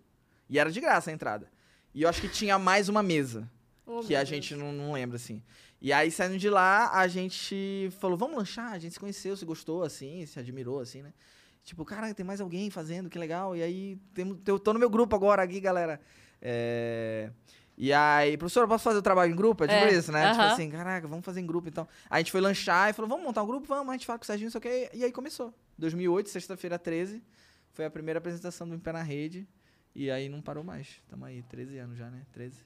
[0.49, 1.49] E era de graça a entrada.
[1.93, 3.49] E eu acho que tinha mais uma mesa.
[3.85, 4.29] Oh, que a Deus.
[4.29, 5.41] gente não, não lembra, assim.
[5.81, 8.71] E aí, saindo de lá, a gente falou, vamos lanchar?
[8.73, 11.13] A gente se conheceu, se gostou, assim, se admirou, assim, né?
[11.63, 13.55] Tipo, cara, tem mais alguém fazendo, que legal.
[13.55, 15.99] E aí, temos, eu tô no meu grupo agora aqui, galera.
[16.41, 17.31] É...
[17.77, 19.63] E aí, professor, posso fazer o trabalho em grupo?
[19.65, 20.29] É tipo É, isso, né?
[20.29, 20.53] Tipo aham.
[20.53, 21.85] assim, caraca, vamos fazer em grupo, então.
[22.09, 23.67] Aí a gente foi lanchar e falou, vamos montar um grupo?
[23.67, 24.89] Vamos, a gente fala com o Serginho, não sei o quê.
[24.93, 25.53] E aí começou.
[25.77, 27.21] 2008, sexta-feira 13,
[27.73, 29.45] foi a primeira apresentação do Em Pé na Rede.
[29.93, 31.01] E aí não parou mais.
[31.09, 32.25] Tamo aí, 13 anos já, né?
[32.31, 32.63] 13.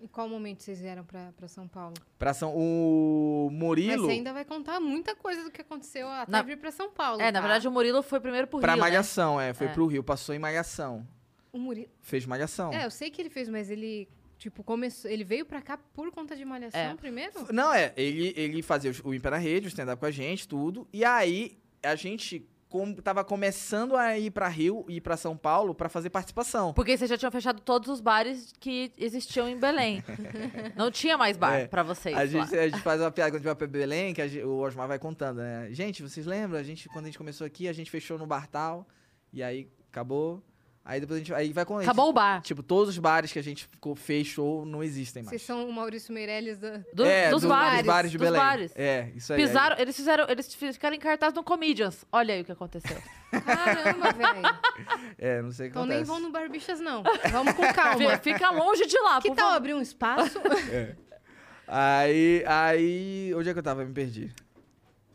[0.00, 1.94] Em qual momento vocês vieram pra, pra São Paulo?
[2.18, 2.52] Pra São...
[2.56, 4.04] O Mas Murilo...
[4.06, 7.20] você ainda vai contar muita coisa do que aconteceu até Na- vir pra São Paulo.
[7.20, 7.40] É, na tá?
[7.40, 8.88] verdade o Murilo foi primeiro pro Pra Rio, né?
[8.88, 9.52] Malhação, é.
[9.52, 9.72] Foi É.
[9.72, 10.02] pro Rio.
[10.04, 11.06] Passou em Malhação.
[11.52, 11.88] O Murilo.
[12.00, 12.72] Fez Malhação.
[12.72, 15.10] É, eu sei que ele fez, mas ele, tipo, começou.
[15.10, 16.94] Ele veio pra cá por conta de malhação É.
[16.94, 17.32] primeiro?
[17.52, 17.92] Não, é.
[17.96, 20.86] Ele, ele fazia o Pé na Rede, o stand-up com a gente, tudo.
[20.92, 25.74] E aí, a gente com, tava começando a ir pra Rio e pra São Paulo
[25.74, 26.72] pra fazer participação.
[26.74, 30.02] Porque vocês já tinham fechado todos os bares que existiam em Belém.
[30.76, 33.36] Não tinha mais bar É, pra vocês A gente, a gente faz uma piada quando
[33.36, 35.68] a gente vai pra Belém, que gente- o Osmar vai contando, né?
[35.70, 36.58] Gente, vocês lembram?
[36.58, 38.86] A gente, quando a gente começou aqui, a gente fechou no bar tal.
[39.32, 40.42] E aí, acabou.
[40.90, 41.34] Aí depois a gente...
[41.34, 41.76] Aí vai com...
[41.78, 42.40] Acabou o bar.
[42.40, 45.28] Tipo, todos os bares que a gente ficou, fez show não existem mais.
[45.28, 46.80] Vocês são o Maurício Meirelles da.
[46.94, 47.76] Do- é, dos do- bares.
[47.80, 48.40] Dos bares de dos Belém.
[48.40, 48.72] bares.
[48.74, 49.38] É, isso aí.
[49.38, 52.06] Pisaram, eles fizeram, eles ficaram em cartaz no Comedians.
[52.10, 52.96] Olha aí o que aconteceu.
[53.44, 54.58] Caramba, velho.
[55.18, 57.02] É, não sei o que Então nem vão no Barbichas, não.
[57.30, 58.16] Vamos com calma.
[58.18, 59.56] Fi- Fica longe de lá, Que por tal favor.
[59.58, 60.40] abrir um espaço?
[61.70, 63.34] Aí, aí...
[63.36, 63.84] Onde é que eu tava?
[63.84, 64.32] Me perdi.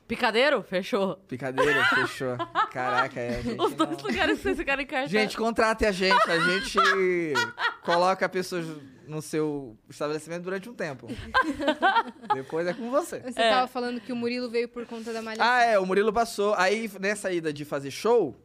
[0.07, 0.61] Picadeiro?
[0.63, 1.15] Fechou.
[1.27, 2.35] Picadeira, fechou.
[2.71, 3.59] Caraca, é, gente.
[3.61, 5.09] Os dois não- lugares que vocês ficaram em cartaz.
[5.11, 6.29] Gente, contrate a gente.
[6.29, 6.77] A gente
[7.83, 8.65] coloca pessoas
[9.07, 11.07] no seu estabelecimento durante um tempo.
[12.33, 13.19] Depois é com você.
[13.21, 13.49] Você É.
[13.49, 15.45] tava falando que o Murilo veio por conta da malhação.
[15.51, 16.53] Ah, é, o Murilo passou.
[16.55, 18.35] Aí, nessa ida de fazer show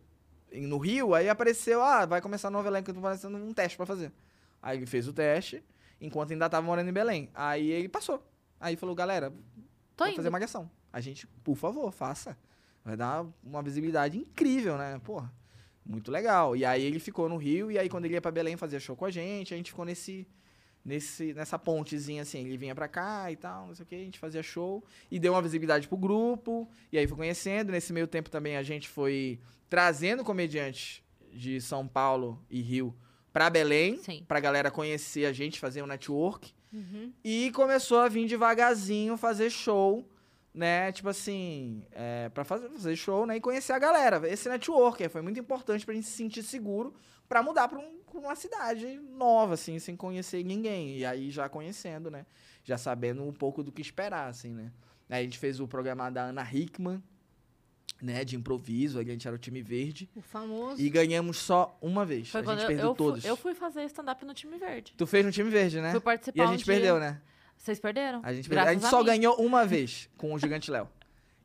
[0.53, 3.77] no Rio, aí apareceu, ah, vai começar a novela que eu tô fazendo um teste
[3.77, 4.13] pra fazer.
[4.63, 5.63] Aí ele fez o teste,
[6.01, 7.31] enquanto ainda tava morando em Belém.
[7.35, 8.23] Aí ele passou.
[8.61, 9.31] Aí falou, galera,
[9.97, 10.17] Tô vai indo.
[10.17, 10.71] fazer malhação.
[10.93, 12.37] A gente, por favor, faça.
[12.85, 15.01] Vai dar uma visibilidade incrível, né?
[15.05, 15.33] Porra,
[15.85, 16.57] muito legal.
[16.57, 18.97] E aí ele ficou no Rio, e aí quando ele ia pra Belém fazia show
[18.97, 20.27] com a gente, a gente ficou nesse,
[20.85, 22.47] nesse, nessa pontezinha assim.
[22.47, 24.85] Ele vinha pra cá e tal, não sei o que, a gente fazia show.
[25.11, 27.73] E deu uma visibilidade pro grupo, e aí foi conhecendo.
[27.73, 32.95] Nesse meio tempo também a gente foi trazendo comediantes de São Paulo e Rio
[33.33, 34.25] pra Belém, Sim.
[34.27, 36.53] pra galera conhecer a gente, fazer um network.
[36.73, 37.13] Uhum.
[37.25, 40.09] E começou a vir devagarzinho fazer show,
[40.59, 40.91] né?
[40.91, 43.37] Tipo assim, é, pra fazer, fazer show, né?
[43.37, 44.29] E conhecer a galera.
[44.29, 46.93] Esse network foi muito importante pra gente se sentir seguro
[47.29, 50.97] pra mudar pra, um- pra uma cidade nova, assim, sem conhecer ninguém.
[50.99, 52.27] E aí já conhecendo, né?
[52.65, 54.73] Já sabendo um pouco do que esperar, assim, né?
[55.09, 57.01] Aí a gente fez o programa da Ana Hickman,
[58.03, 58.25] né?
[58.25, 60.11] De improviso, a gente era o time verde.
[60.17, 60.81] O famoso.
[60.81, 62.29] E ganhamos só uma vez.
[62.31, 63.25] Foi a gente eu, perdeu eu, fui, todos.
[63.25, 64.93] eu fui fazer stand-up no time verde.
[64.97, 65.93] Tu fez no time verde, né?
[65.93, 66.75] Fui participar E a um gente dia.
[66.75, 67.21] perdeu, né?
[67.59, 68.21] Vocês perderam?
[68.23, 70.89] A gente, a gente só ganhou uma vez com o Gigante Léo.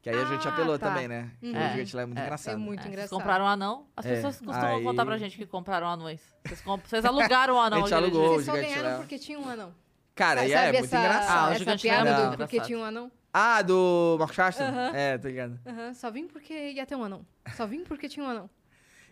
[0.02, 0.90] Que aí a gente Ah, apelou tá.
[0.90, 1.32] também, né?
[1.40, 1.54] Que Uhum.
[1.54, 1.72] O É.
[1.72, 2.24] Gigante Léo é muito É.
[2.24, 2.54] engraçado.
[2.54, 3.18] É muito É, vocês engraçado.
[3.18, 3.86] compraram um anão?
[3.96, 6.22] As É, pessoas costumam aí- contar pra gente que compraram anões.
[6.46, 7.78] Vocês, comp- vocês alugaram o anão.
[7.80, 8.22] A gente aquele alugou.
[8.22, 8.30] dia.
[8.36, 9.00] Vocês só Gigante ganharam Léo.
[9.00, 9.74] porque tinha um anão.
[10.14, 11.30] Cara, e é, muito essa, engraçado.
[11.38, 12.68] Ah, o essa Gigante piada Léo é do porque engraçado.
[12.68, 13.12] tinha um anão?
[13.34, 14.66] Ah, do Marcos Castro?
[14.66, 14.92] Aham.
[14.94, 15.60] É, tá ligado?
[15.66, 17.26] Aham, só vim porque ia ter um anão.
[17.56, 18.50] Só vim porque tinha um anão.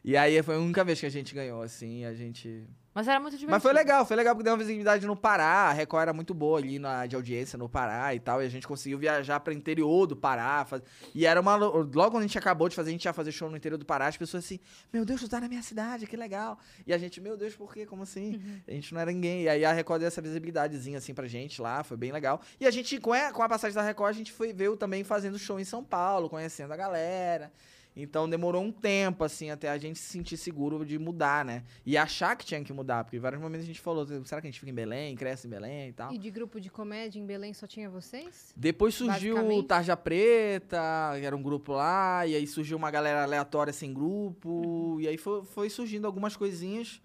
[0.04, 2.64] E aí foi a única vez que a gente ganhou, assim, a gente...
[2.94, 3.52] Mas era muito divertido.
[3.52, 6.34] Mas foi legal, foi legal porque deu uma visibilidade no Pará, a Record era muito
[6.34, 9.54] boa ali na, de audiência no Pará e tal, e a gente conseguiu viajar para
[9.54, 10.82] interior do Pará, faz-
[11.16, 11.56] e era uma...
[11.56, 13.86] Logo quando a gente acabou de fazer, a gente ia fazer show no interior do
[13.86, 14.60] Pará, as pessoas assim,
[14.92, 16.60] meu Deus, tu tá na minha cidade, que legal.
[16.86, 17.86] E a gente, meu Deus, por quê?
[17.86, 18.42] Como assim?
[18.68, 19.44] A gente não era ninguém.
[19.44, 22.42] E aí a Record deu essa visibilidadezinha assim pra gente lá, foi bem legal.
[22.60, 25.04] E a gente, com a, com a passagem da Record, a gente foi, veio também
[25.06, 27.54] fazendo show em São Paulo, conhecendo a galera.
[27.96, 31.64] Então demorou um tempo, assim, até a gente se sentir seguro de mudar, né?
[31.86, 34.48] E achar que tinha que mudar, porque em vários momentos a gente falou, será que
[34.48, 36.14] a gente fica em Belém, cresce em Belém e tal?
[36.14, 38.54] E de grupo de comédia em Belém só tinha vocês?
[38.56, 39.62] Depois surgiu o.
[39.64, 40.80] Tarja Preta,
[41.20, 45.02] que era um grupo lá, e aí surgiu uma galera aleatória sem grupo, Uhum.
[45.02, 47.02] e aí foi, foi surgindo algumas coisinhas.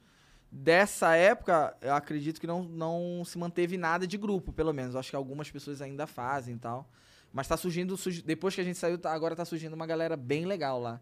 [0.51, 4.95] Dessa época, eu acredito que não, não se manteve nada de grupo, pelo menos.
[4.95, 6.89] Eu acho que algumas pessoas ainda fazem e tal.
[7.37, 10.17] Mas tá surgindo, surgi- depois que a gente saiu, tá- agora tá surgindo uma galera
[10.17, 10.99] bem legal lá.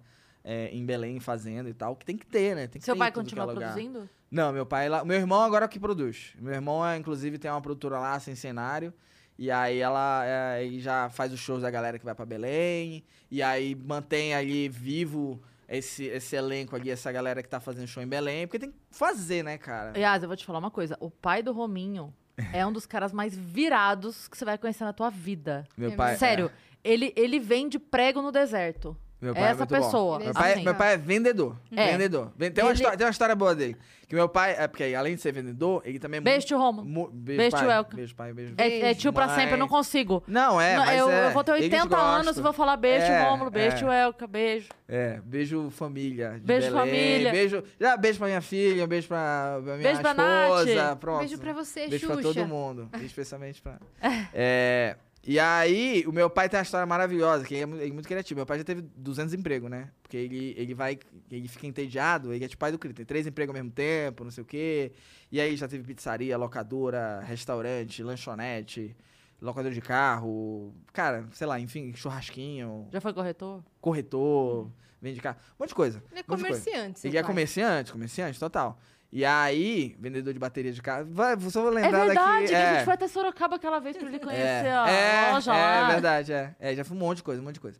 [0.46, 2.66] é, em Belém, fazendo e tal, que tem que ter, né?
[2.66, 3.70] Tem que Seu ter pai é continua lugar.
[3.72, 4.06] produzindo?
[4.30, 5.02] Não, meu pai lá.
[5.02, 6.34] Meu irmão agora que produz.
[6.38, 8.92] Meu irmão, é, inclusive, tem uma produtora lá, sem cenário.
[9.38, 13.02] E aí ela é, já faz os shows da galera que vai pra Belém.
[13.30, 18.02] E aí mantém ali vivo esse, esse elenco ali, essa galera que tá fazendo show
[18.02, 18.46] em Belém.
[18.46, 19.98] Porque tem que fazer, né, cara?
[19.98, 20.94] Yas, eu vou te falar uma coisa.
[21.00, 22.12] O pai do Rominho
[22.52, 25.66] é um dos caras mais virados que você vai conhecer na tua vida.
[25.76, 26.16] Meu É pai.
[26.16, 26.50] Sério,
[26.82, 28.96] ele, ele vende prego no deserto.
[29.30, 29.76] É, meu é pai essa muito bom.
[29.82, 30.18] pessoa.
[30.18, 30.64] Meu é pai, assim.
[30.64, 31.56] meu pai é vendedor.
[31.74, 31.92] É.
[31.92, 32.32] Vendedor.
[32.36, 33.76] Ven- Tem, uma Ele- história, tem uma história boa dele.
[34.06, 36.86] Que meu pai, é porque além de ser vendedor, ele também é Beijo, tio Romulo.
[36.86, 37.84] mu- beijo, Beijo, pai.
[37.84, 37.96] tio.
[37.96, 38.32] Beijo, pai.
[38.34, 38.54] Beijo.
[38.58, 39.34] É, é tio pra Mãe.
[39.34, 40.22] sempre, eu não consigo.
[40.28, 43.06] Não, é, Não, eu, é, eu vou ter eles 80 anos e vou falar beijo,
[43.06, 43.78] É, Rômulo, beijo, é.
[43.78, 44.68] tio Elka, beijo.
[44.86, 46.32] É, beijo família.
[46.34, 47.32] de Beijo, Belém, família.
[47.32, 50.74] Beijo, já, beijo pra minha filha, beijo pra, pra minha Beijo pra esposa.
[50.74, 50.98] Nath.
[50.98, 51.18] Pronto.
[51.20, 52.12] Beijo pra você, Beijo Xuxa.
[52.20, 53.78] pra todo mundo, especialmente pra...
[54.34, 57.90] É, e aí, o meu pai tem uma história maravilhosa, que ele é, mu- ele
[57.90, 58.38] é muito criativo.
[58.38, 59.90] Meu pai já teve 200 empregos, né?
[60.02, 60.98] Porque ele, ele vai,
[61.30, 64.22] ele fica entediado, ele é tipo pai do Cristo, tem três empregos ao mesmo tempo,
[64.24, 64.92] não sei o quê.
[65.32, 68.94] E aí já teve pizzaria, locadora, restaurante, lanchonete,
[69.40, 73.62] locador de carro, cara, sei lá, enfim, churrasquinho, Já foi corretor?
[73.80, 76.02] corretor, vende carro, um monte de coisa.
[76.10, 76.42] Ele é coisa.
[76.44, 77.30] comerciante, seu Ele é pai.
[77.30, 78.78] comerciante, comerciante, total.
[79.16, 81.06] E aí, vendedor de bateria de carro.
[81.08, 82.48] Vai, só vou É lembrar verdade daqui.
[82.48, 85.52] que é, a gente foi até Sorocaba aquela vez pra ele conhecer a é, loja
[85.52, 85.88] é, lá.
[85.88, 86.56] É verdade, é.
[86.58, 87.78] É, já foi um monte de coisa, um monte de coisa.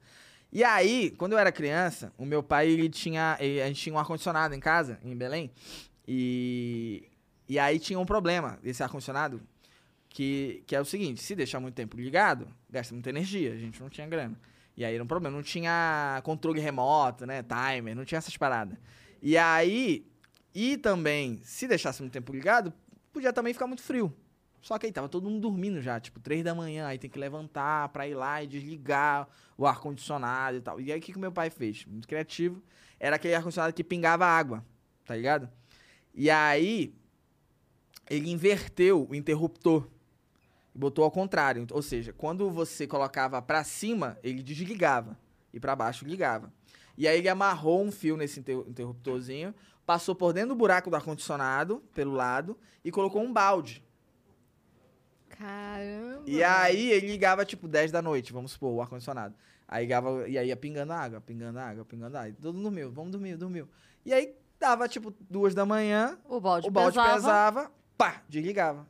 [0.52, 3.36] E aí, quando eu era criança, o meu pai, ele tinha.
[3.40, 5.50] ele- a gente tinha um ar-condicionado em casa, em Belém.
[6.06, 7.08] E.
[7.48, 9.42] E aí tinha um problema desse ar-condicionado.
[10.08, 13.52] Que, que é o seguinte: se deixar muito tempo ligado, gasta muita energia.
[13.52, 14.38] A gente não tinha grana.
[14.76, 15.34] E aí era um problema.
[15.34, 17.42] Não tinha controle remoto, né?
[17.42, 18.78] Timer, não tinha essas paradas.
[19.20, 20.06] E aí.
[20.54, 22.72] E também, se deixasse muito tempo ligado,
[23.12, 24.14] podia também ficar muito frio.
[24.62, 27.18] Só que aí tava todo mundo dormindo já, tipo, três da manhã, aí tem que
[27.18, 30.80] levantar pra ir lá e desligar o ar-condicionado e tal.
[30.80, 31.84] E aí o que, que meu pai fez?
[31.84, 32.62] Muito criativo.
[32.98, 34.64] Era aquele ar-condicionado que pingava água,
[35.04, 35.50] tá ligado?
[36.14, 36.94] E aí
[38.08, 39.86] ele inverteu o interruptor.
[40.74, 41.66] Botou ao contrário.
[41.70, 45.18] Ou seja, quando você colocava pra cima, ele desligava.
[45.52, 46.52] E pra baixo ligava.
[46.96, 49.54] E aí ele amarrou um fio nesse inter- interruptorzinho,
[49.86, 53.84] passou por dentro do buraco do ar-condicionado, pelo lado, e colocou um balde.
[55.28, 56.22] Caramba.
[56.26, 59.34] E aí ele ligava tipo 10 da noite, vamos supor, o ar-condicionado.
[59.66, 62.36] Aí ligava, e aí ia pingando água, pingando água, pingando água.
[62.40, 63.68] Todo mundo dormiu, vamos dormir, dormiu.
[64.04, 67.14] E aí dava tipo duas da manhã, O balde, o balde pesava.
[67.14, 68.86] pesava, pá, desligava.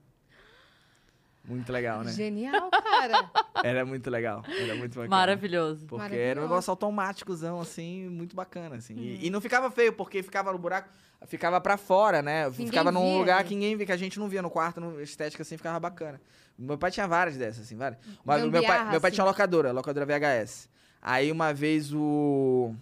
[1.46, 2.10] Muito legal, né?
[2.12, 3.30] Genial, cara.
[3.62, 5.08] Era muito legal, era muito bacana.
[5.08, 5.86] Maravilhoso.
[5.86, 6.40] Porque era um Maravilhoso.
[6.48, 8.94] negócio automáticozão, assim, muito bacana, assim.
[8.94, 9.18] E- Hum.
[9.22, 10.90] E, não ficava feio, porque ficava no buraco,
[11.26, 12.46] ficava pra fora, né?
[12.50, 13.44] Ninguém ficava num via, lugar né?
[13.44, 16.20] que ninguém via, que a gente não via no quarto, no estética, assim, ficava bacana.
[16.58, 17.98] Meu pai tinha várias dessas, assim, várias.
[18.22, 19.14] Uma- meu, pai, Gambiarra, meu pai assim.
[19.14, 20.68] tinha locadora, locadora VHS.
[21.00, 22.74] Aí uma vez o...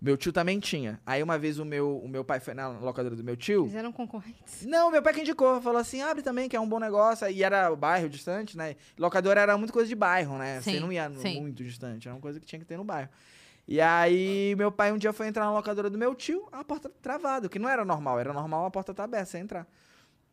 [0.00, 0.98] Meu tio também tinha.
[1.04, 3.64] Aí uma vez o meu, o meu pai foi na locadora do meu tio.
[3.64, 4.64] Eles eram concorrentes.
[4.64, 5.60] Não, meu pai que indicou.
[5.60, 7.26] Falou assim, abre também, que é um bom negócio.
[7.26, 8.76] Aí era o bairro distante, né?
[8.98, 10.60] Locadora era muito coisa de bairro, né?
[10.60, 11.40] Você Sim, não ia sim.
[11.40, 12.08] muito distante.
[12.08, 13.10] Era uma coisa que tinha que ter no bairro.
[13.68, 16.88] E aí, meu pai um dia foi entrar na locadora do meu tio, a porta
[16.88, 18.18] travada, o que não era normal.
[18.18, 19.66] Era normal a porta tá aberta, você entrar.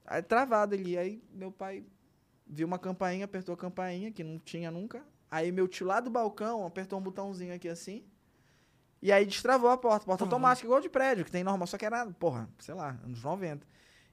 [0.05, 0.97] Aí travado ali.
[0.97, 1.83] Aí meu pai
[2.47, 5.03] viu uma campainha, apertou a campainha, que não tinha nunca.
[5.29, 8.05] Aí meu tio lá do balcão apertou um botãozinho aqui assim.
[9.01, 10.05] E aí destravou a porta.
[10.05, 11.67] Porta automática, igual de prédio, que tem normal.
[11.67, 13.65] Só que era, porra, sei lá, anos 90.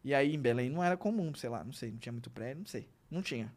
[0.03, 2.59] E aí em Belém não era comum, sei lá, não sei, não tinha muito prédio,
[2.59, 2.89] não sei.
[3.11, 3.53] Não tinha.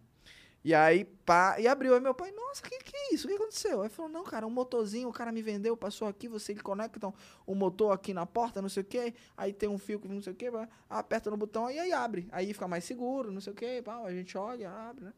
[0.64, 1.94] E aí, pá, e abriu.
[1.94, 3.26] Aí meu pai, nossa, que que é isso?
[3.26, 3.82] O que aconteceu?
[3.82, 7.14] Aí falou, não, cara, um motorzinho, o cara me vendeu, passou aqui, você ele conecta
[7.46, 9.14] o motor aqui na porta, não sei o quê.
[9.36, 10.52] Aí tem um fio que não sei o quê,
[10.90, 12.28] aperta no botão e aí abre.
[12.32, 15.14] Aí fica mais seguro, não sei o quê, pá, a gente olha, abre, né?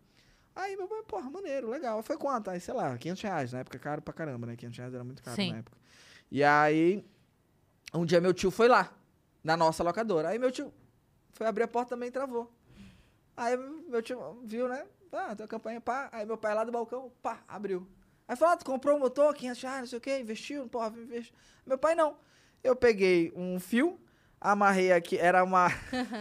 [0.56, 2.04] Aí meu pai, porra, maneiro, legal.
[2.04, 2.52] Foi quanto?
[2.52, 3.54] Aí, sei lá, 500 reais.
[3.54, 4.56] Na época, caro pra caramba, né?
[4.56, 5.52] 500 reais era muito caro Sim.
[5.52, 5.79] na época.
[6.32, 7.06] E aí,
[7.94, 8.92] um dia meu tio foi lá,
[9.44, 10.30] na nossa locadora.
[10.30, 10.72] Aí meu tio
[11.32, 12.52] foi abrir a porta também e travou.
[13.36, 14.86] Aí meu tio viu, né?
[15.12, 16.10] Ah, tem a campanha, pá.
[16.12, 17.88] Aí meu pai lá do balcão, pá, abriu.
[18.28, 20.94] Aí falou, ah, tu comprou um motor, 500 reais, não sei o quê, investiu, porra,
[20.96, 21.34] investiu.
[21.65, 22.15] Meu pai não.
[22.63, 24.00] Eu peguei um fio,
[24.39, 25.70] amarrei aqui, era uma...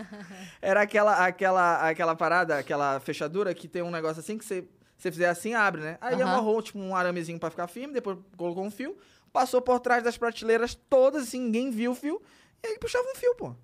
[0.62, 4.62] era aquela, aquela, aquela parada, aquela fechadura que tem um negócio assim que você...
[4.97, 5.99] Se você fizer assim, abre, né?
[6.01, 6.33] Aí Aham.
[6.33, 8.99] amarrou, tipo, um aramezinho pra ficar firme, depois colocou um fio,
[9.32, 12.20] passou por trás das prateleiras todas, assim, ninguém viu o fio,
[12.62, 13.54] e ele puxava um fio, pô.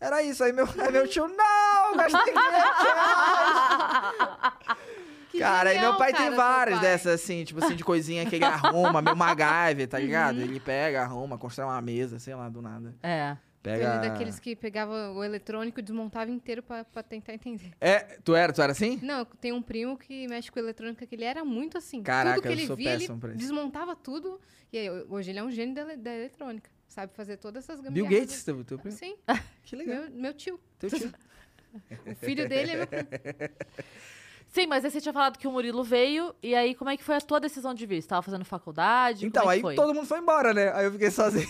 [0.00, 0.42] Era isso.
[0.42, 4.14] Aí meu, aí meu tio, não, gastei 500 reais.
[5.30, 6.88] Que Cara, e genial, meu pai cara, tem seu várias pai.
[6.88, 10.38] dessas, assim, tipo assim, de coisinha que ele arruma, meu MacGyver, tá ligado?
[10.38, 10.42] Uhum.
[10.42, 12.96] Ele pega, arruma, constrói uma mesa, sei lá, do nada.
[13.00, 13.36] É.
[13.62, 13.76] Pega...
[13.76, 17.72] Ele é daqueles que pegava o eletrônico e desmontava inteiro pra, pra tentar entender.
[17.78, 18.98] É, tu era, tu era assim?
[19.02, 22.02] Não, tem um primo que mexe com eletrônica que ele era muito assim.
[22.02, 23.38] Caraca, tudo que eu ele sou via, ele pra isso.
[23.38, 24.40] desmontava tudo.
[24.72, 26.70] E aí, hoje ele é um gênio da, da eletrônica.
[26.88, 28.28] Sabe fazer todas essas Bill gambiarras.
[28.28, 28.96] Gates, teu, teu primo?
[28.96, 29.16] Sim,
[29.62, 30.02] Que legal.
[30.02, 30.58] meu, meu tio.
[30.78, 31.12] Teu tio.
[32.04, 33.06] O filho dele é meu primo.
[34.50, 37.04] Sim, mas aí você tinha falado que o Murilo veio, e aí como é que
[37.04, 38.02] foi a tua decisão de vir?
[38.02, 39.24] Você tava fazendo faculdade?
[39.24, 40.72] Então, como é aí todo mundo foi embora, né?
[40.72, 41.46] Aí eu fiquei sozinho.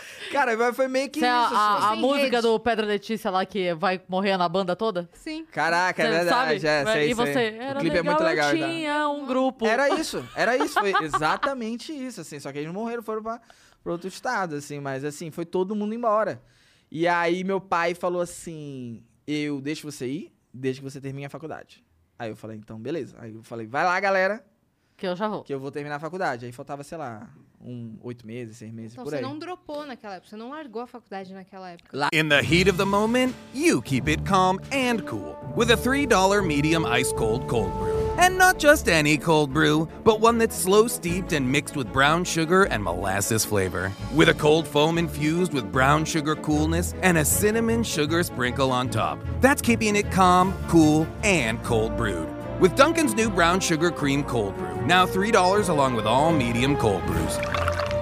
[0.32, 1.54] Cara, mas foi meio que Você é isso.
[1.54, 2.42] a, a Sem música rede.
[2.42, 5.08] do Pedra Letícia lá que vai morrer na banda toda?
[5.12, 5.44] Sim.
[5.52, 6.60] Caraca, é Você verdade.
[6.60, 6.66] sabe?
[6.66, 7.14] É, sei, e sei.
[7.14, 7.32] você?
[7.58, 8.52] o Era clipe é muito legal.
[8.54, 8.66] eu tá?
[8.68, 9.66] tinha um grupo.
[9.66, 10.74] Era isso, era isso.
[10.80, 12.38] Foi exatamente isso, assim.
[12.40, 13.40] Só que eles morreram, foram pra,
[13.82, 14.80] pra outro estado, assim.
[14.80, 16.42] Mas, assim, foi todo mundo embora.
[16.90, 21.30] E aí, meu pai falou assim, eu deixo você ir, desde que você termine a
[21.30, 21.84] faculdade.
[22.18, 23.16] Aí eu falei, então, beleza.
[23.18, 24.44] Aí eu falei, vai lá, galera,
[24.96, 25.42] Que eu já vou.
[25.42, 26.46] que eu vou terminar a faculdade.
[26.46, 27.28] Aí faltava, sei lá,
[27.62, 29.22] um oito meses, seis meses, Então por você aí.
[29.22, 32.08] não dropou naquela época, você não largou a faculdade naquela época.
[32.12, 36.42] In the heat of the moment, you keep it calm and cool with a $3
[36.46, 37.96] medium ice cold cold brew.
[38.18, 42.24] And not just any cold brew, but one that's slow steeped and mixed with brown
[42.24, 43.92] sugar and molasses flavor.
[44.14, 48.88] With a cold foam infused with brown sugar coolness and a cinnamon sugar sprinkle on
[48.88, 49.18] top.
[49.42, 52.26] That's keeping it calm, cool, and cold brewed.
[52.60, 57.04] With Duncan's new brown sugar cream cold brew, now $3 along with all medium cold
[57.06, 57.38] brews.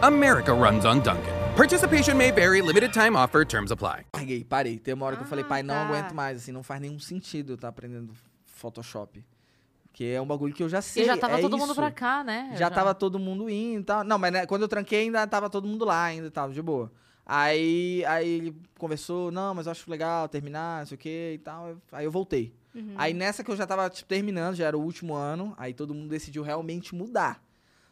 [0.03, 1.33] America runs on Duncan.
[1.57, 4.05] Participation may vary, limited time offer, terms apply.
[4.15, 4.79] Larguei, parei.
[4.79, 5.87] Tem uma hora que eu falei, Ah, pai, não tá.
[5.87, 8.13] aguento mais, assim, não faz nenhum sentido eu estar aprendendo
[8.47, 9.25] Photoshop.
[9.87, 11.05] Porque é um bagulho que eu já sei.
[11.05, 11.81] E já tava é todo mundo isso.
[11.81, 12.53] pra cá, né?
[12.57, 14.05] Já tava todo mundo indo e tal.
[14.05, 16.91] Não, mas né, quando eu tranquei, ainda tava todo mundo lá, ainda tava de boa.
[17.27, 21.39] Aí, aí ele conversou, não, mas eu acho legal terminar, não sei o que e
[21.39, 21.77] tal.
[21.93, 22.53] Aí eu voltei.
[22.97, 25.95] Aí nessa que eu já tava tipo, terminando, já era o último ano, aí todo
[25.95, 27.43] mundo decidiu realmente mudar.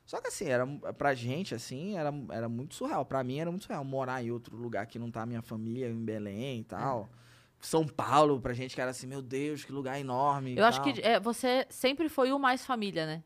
[0.04, 0.66] Só que assim, era,
[0.98, 3.04] pra gente, assim, era, era muito surreal.
[3.04, 5.88] Pra mim era muito surreal morar em outro lugar que não tá a minha família,
[5.88, 7.08] em Belém e tal.
[7.60, 10.56] São Paulo, pra gente que era assim, meu Deus, que lugar enorme.
[10.56, 10.92] Eu acho tal.
[10.92, 13.22] que é, você sempre foi o mais família, né?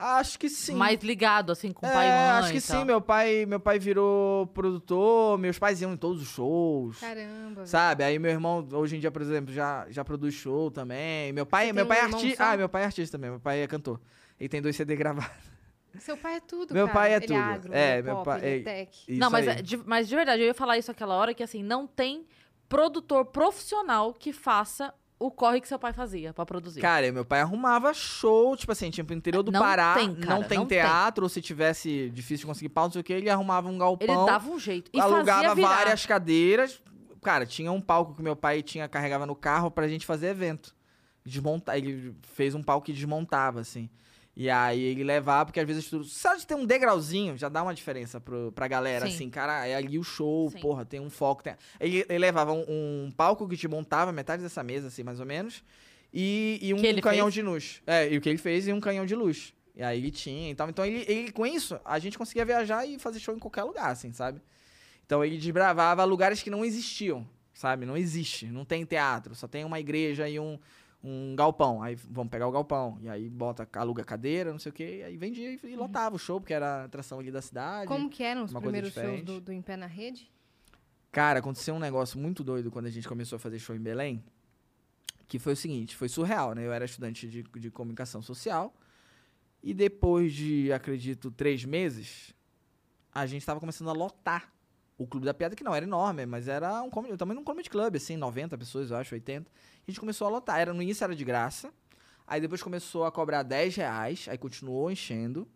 [0.00, 0.74] Acho que sim.
[0.74, 2.28] Mais ligado, assim, com o pai e É, mãe.
[2.38, 2.78] acho que e tal.
[2.78, 6.98] sim, meu pai, meu pai virou produtor, meus pais iam em todos os shows.
[7.00, 7.66] Caramba.
[7.66, 8.04] Sabe?
[8.04, 11.32] Aí meu irmão, hoje em dia, por exemplo, já, já produz show também.
[11.32, 12.44] Meu pai, Você meu pai um é artista.
[12.52, 13.30] Ah, meu pai é artista também.
[13.30, 14.00] Meu pai é cantor.
[14.38, 15.34] Ele tem dois CD gravados.
[15.98, 16.98] Seu pai é tudo, Meu cara.
[16.98, 17.36] pai é ele tudo.
[17.36, 19.04] É agro, É, é meu pop, pai- ele é é- tech.
[19.08, 19.58] Isso não, mas, aí.
[19.58, 22.24] é de, mas de verdade, eu ia falar isso aquela hora que, assim, não tem
[22.68, 26.80] produtor profissional que faça o corre que seu pai fazia pra produzir.
[26.80, 30.42] Cara, meu pai arrumava show, tipo assim, tipo, interior do Não Pará, tem, cara, não
[30.44, 30.78] tem não tem.
[30.78, 33.76] teatro, ou se tivesse difícil de conseguir pau, não sei o que, ele arrumava um
[33.76, 34.06] galpão.
[34.06, 34.90] Ele dava um jeito.
[34.94, 35.68] E alugava fazia virar.
[35.68, 36.80] várias cadeiras.
[37.22, 40.74] Cara, tinha um palco que meu pai tinha carregava no carro pra gente fazer evento.
[41.24, 43.90] Desmontar, ele fez um palco que desmontava, assim.
[44.40, 46.04] E aí ele levava, porque às vezes tudo.
[46.04, 49.12] Só de ter um degrauzinho já dá uma diferença pro, pra galera, Sim.
[49.12, 50.60] assim, cara, é ali o show, Sim.
[50.60, 51.42] porra, tem um foco.
[51.42, 51.56] Tem...
[51.80, 55.26] Ele, ele levava um, um palco que te montava, metade dessa mesa, assim, mais ou
[55.26, 55.64] menos.
[56.14, 57.34] E, e um ele canhão fez?
[57.34, 57.82] de luz.
[57.84, 59.52] É, e o que ele fez e um canhão de luz.
[59.74, 60.70] E aí ele tinha e tal.
[60.70, 63.90] Então ele, ele, com isso, a gente conseguia viajar e fazer show em qualquer lugar,
[63.90, 64.40] assim, sabe?
[65.04, 67.84] Então ele desbravava lugares que não existiam, sabe?
[67.84, 70.56] Não existe, não tem teatro, só tem uma igreja e um,
[71.08, 71.82] um galpão.
[71.82, 72.98] Aí vamos pegar o galpão.
[73.00, 76.16] E aí bota, aluga cadeira, não sei o quê, e aí vendia e, e lotava
[76.16, 77.88] o show, porque era a atração ali da cidade.
[77.88, 80.30] Como que eram os primeiros shows do, do Em Pé na Rede?
[81.10, 84.22] Cara, aconteceu um negócio muito doido quando a gente começou a fazer show em Belém.
[85.26, 86.64] Que foi o seguinte, foi surreal, né?
[86.64, 88.74] Eu era estudante de, de comunicação social.
[89.62, 92.34] E depois de, acredito, três meses,
[93.12, 94.52] a gente tava começando a lotar
[94.98, 97.70] o Clube da Piada, que não era enorme, mas era um comedy, também um comedy
[97.70, 99.48] club, assim, 90 pessoas, eu acho, 80.
[99.48, 100.58] A gente começou a lotar.
[100.58, 101.72] Era, no início era de graça.
[102.26, 105.48] Aí depois começou a cobrar 10 reais, aí continuou enchendo.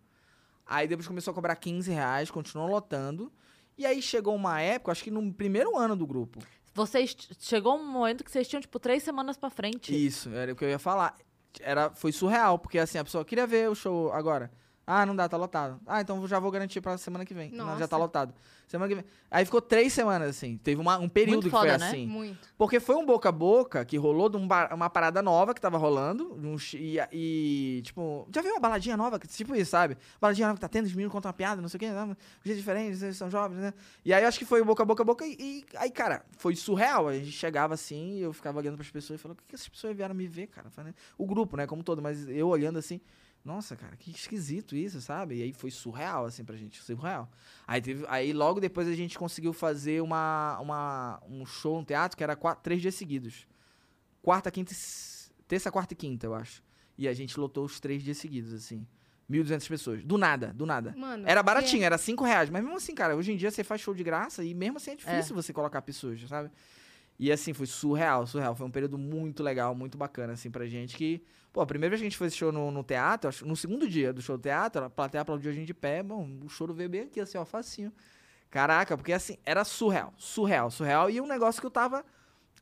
[0.64, 3.33] Aí depois começou a cobrar 15 reais, continuou lotando.
[3.76, 6.38] E aí chegou uma época, acho que no primeiro ano do grupo.
[6.72, 9.92] Vocês chegou um momento que vocês tinham, tipo, três semanas pra frente.
[9.94, 11.16] Isso, era o que eu ia falar.
[11.61, 14.50] Era, foi surreal, porque assim, a pessoa queria ver o show agora.
[14.87, 15.81] Ah, não dá, tá lotado.
[15.87, 17.51] Ah, então já vou garantir pra semana que vem.
[17.53, 17.99] Não, já tá Nossa.
[17.99, 18.35] lotado.
[18.66, 19.05] Semana que vem.
[19.31, 20.57] Aí ficou três semanas, assim.
[20.57, 21.88] Teve uma- um período Muito que foi foda, né?
[21.88, 22.07] assim.
[22.07, 22.49] Muito.
[22.57, 25.61] Porque foi um boca a boca que rolou de um bar- uma parada nova que
[25.61, 26.35] tava rolando.
[26.35, 29.18] um e, e, tipo, já viu uma baladinha nova?
[29.18, 29.97] Tipo isso, sabe?
[30.21, 32.03] Baladinha nova que tá tendo, os meninos contam uma piada, não sei o quê, né?
[32.05, 33.75] um jeito diferente, eles são jovens, né?
[34.05, 35.27] E aí acho que foi boca a boca a boca.
[35.27, 37.09] E, e aí, cara, foi surreal.
[37.09, 39.68] A gente chegava assim eu ficava olhando pras pessoas e falando: o que, que essas
[39.68, 40.71] pessoas vieram me ver, cara?
[40.71, 41.66] Falei, O grupo, né?
[41.66, 43.01] Como todo, mas eu olhando assim.
[43.44, 45.37] Nossa, cara, que esquisito isso, sabe?
[45.37, 47.28] E aí foi surreal, assim, pra gente, surreal.
[47.66, 52.16] Aí, teve, aí logo depois a gente conseguiu fazer uma, uma, um show no teatro
[52.16, 53.46] que era quatro, três dias seguidos.
[54.22, 54.72] Quarta, quinta,
[55.48, 56.62] terça, quarta e quinta, eu acho.
[56.96, 58.86] E a gente lotou os três dias seguidos, assim.
[59.28, 60.05] 1.200 pessoas.
[60.05, 60.95] Do nada, do nada.
[60.97, 62.51] Mano, Era é- baratinho, era 5 reais.
[62.51, 64.93] Mas mesmo assim, cara, hoje em dia você faz show de graça e mesmo assim
[64.93, 66.51] é difícil você colocar pessoas, sabe?
[67.19, 68.55] E assim, foi surreal, surreal.
[68.55, 70.97] Foi um período muito legal, muito bacana, assim, pra gente.
[70.97, 73.55] Que, pô, a primeira vez que a gente fez show no, no teatro, acho- no
[73.55, 76.03] segundo dia do show do teatro, a plateia aplaudiu a gente de pé.
[76.03, 77.93] Bom, o choro veio bem aqui, assim, ó, facinho.
[78.51, 81.09] Caraca, porque assim, era surreal, surreal, surreal.
[81.09, 82.05] E um negócio que eu tava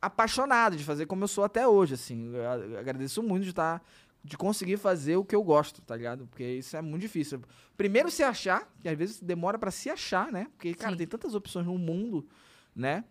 [0.01, 2.31] apaixonado de fazer como eu sou até hoje, assim.
[2.33, 3.81] Eu agradeço muito de estar.
[4.23, 6.27] De conseguir fazer o que eu gosto, tá ligado?
[6.27, 7.41] Porque isso é muito difícil.
[7.75, 10.45] Primeiro se achar, que às vezes demora pra se achar, né?
[10.51, 10.97] Porque, cara, Sim.
[10.99, 12.27] tem tantas opções no mundo,
[12.75, 13.03] né?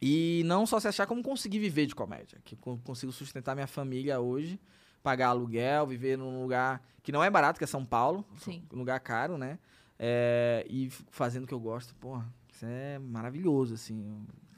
[0.00, 2.38] E não só se achar, como conseguir viver de comédia.
[2.44, 4.58] Que eu consigo sustentar minha família hoje,
[5.02, 8.24] pagar aluguel, viver num lugar que não é barato, que é São Paulo.
[8.38, 8.62] Sim.
[8.72, 9.58] Um lugar caro, né?
[9.98, 14.02] É, e fazendo o que eu gosto, porra, isso é maravilhoso, assim.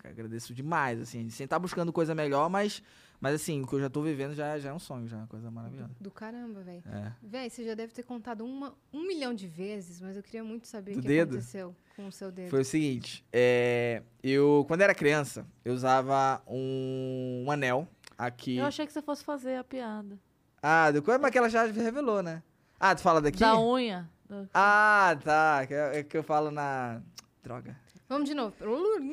[0.05, 1.29] Eu agradeço demais, assim.
[1.31, 2.83] Sem estar buscando coisa melhor, mas,
[3.23, 5.21] mas assim, o que eu já tô vivendo já, já é um sonho, já é
[5.21, 5.95] uma coisa maravilhosa.
[6.01, 6.83] Do caramba, velho.
[6.85, 7.13] É.
[7.23, 10.67] Véi, você já deve ter contado uma, um milhão de vezes, mas eu queria muito
[10.67, 11.37] saber Do o que dedo?
[11.37, 12.51] aconteceu com o seu dedo.
[12.51, 17.87] Foi o seguinte, é, eu, quando era criança, eu usava um, um anel
[18.19, 18.57] aqui.
[18.57, 20.19] Eu achei que você fosse fazer a piada.
[20.61, 22.43] Ah, do mas que ela já revelou, né?
[22.81, 23.39] Ah, tu fala daqui?
[23.39, 24.11] Da unha.
[24.53, 25.65] Ah, tá.
[25.65, 27.01] Que é, é que eu falo na.
[27.41, 27.77] Droga.
[28.09, 28.53] Vamos de novo.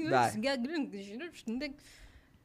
[0.10, 0.32] Vai.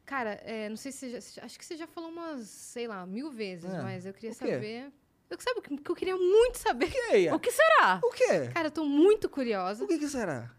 [0.07, 1.45] Cara, é, não sei se você já.
[1.47, 3.83] Acho que você já falou umas, sei lá, mil vezes, É.
[3.83, 4.93] mas eu queria saber.
[5.31, 6.91] Eu sabe o que que eu queria muito saber?
[6.91, 7.35] Que é?
[7.35, 7.99] O que será?
[8.03, 8.51] O quê?
[8.53, 9.83] Cara, eu tô muito curiosa.
[9.83, 10.51] O que que será?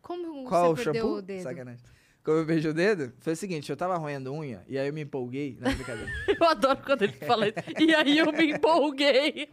[0.00, 1.18] Como Qual você o perdeu shampoo?
[1.18, 1.42] o dedo?
[1.42, 1.84] Sacanagem.
[2.24, 3.12] Como eu perdi o dedo?
[3.20, 5.56] Foi o seguinte, eu tava roendo unha e aí eu me empolguei.
[5.60, 6.10] Não, brincadeira.
[6.28, 7.56] Eu adoro quando ele fala isso.
[7.80, 9.48] E aí eu me empolguei.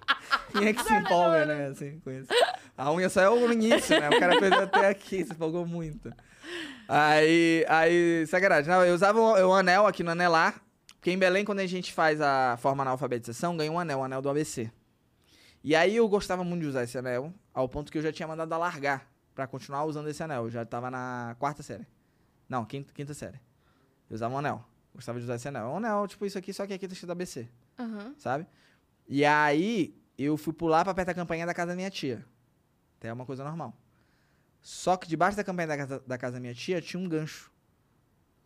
[0.51, 1.67] Quem é que se empolga, né?
[1.67, 2.27] Assim, com isso.
[2.77, 4.09] A unha só é o início, né?
[4.09, 6.11] O cara perdeu até aqui, se empolgou muito.
[6.87, 8.69] Aí, aí, sacanagem.
[8.71, 10.61] Não, eu usava o, o anel aqui no anelar,
[10.95, 14.03] porque em Belém, quando a gente faz a forma na alfabetização, ganha um anel, o
[14.03, 14.71] anel do ABC.
[15.63, 18.27] E aí eu gostava muito de usar esse anel, ao ponto que eu já tinha
[18.27, 20.43] mandado largar pra continuar usando esse anel.
[20.43, 21.87] Eu já tava na quarta série.
[22.47, 23.39] Não, quinta, quinta série.
[24.09, 24.63] Eu usava um anel.
[24.93, 25.65] Gostava de usar esse anel.
[25.65, 28.13] É um anel, tipo isso aqui, só que aqui tá escrito ABC Aham.
[28.17, 28.45] sabe?
[29.07, 32.23] E aí, eu fui pular pra perto da campainha da casa da minha tia.
[32.97, 33.73] Até é uma coisa normal.
[34.65, 37.51] Só que debaixo da campainha da casa da, casa da minha tia tinha um gancho.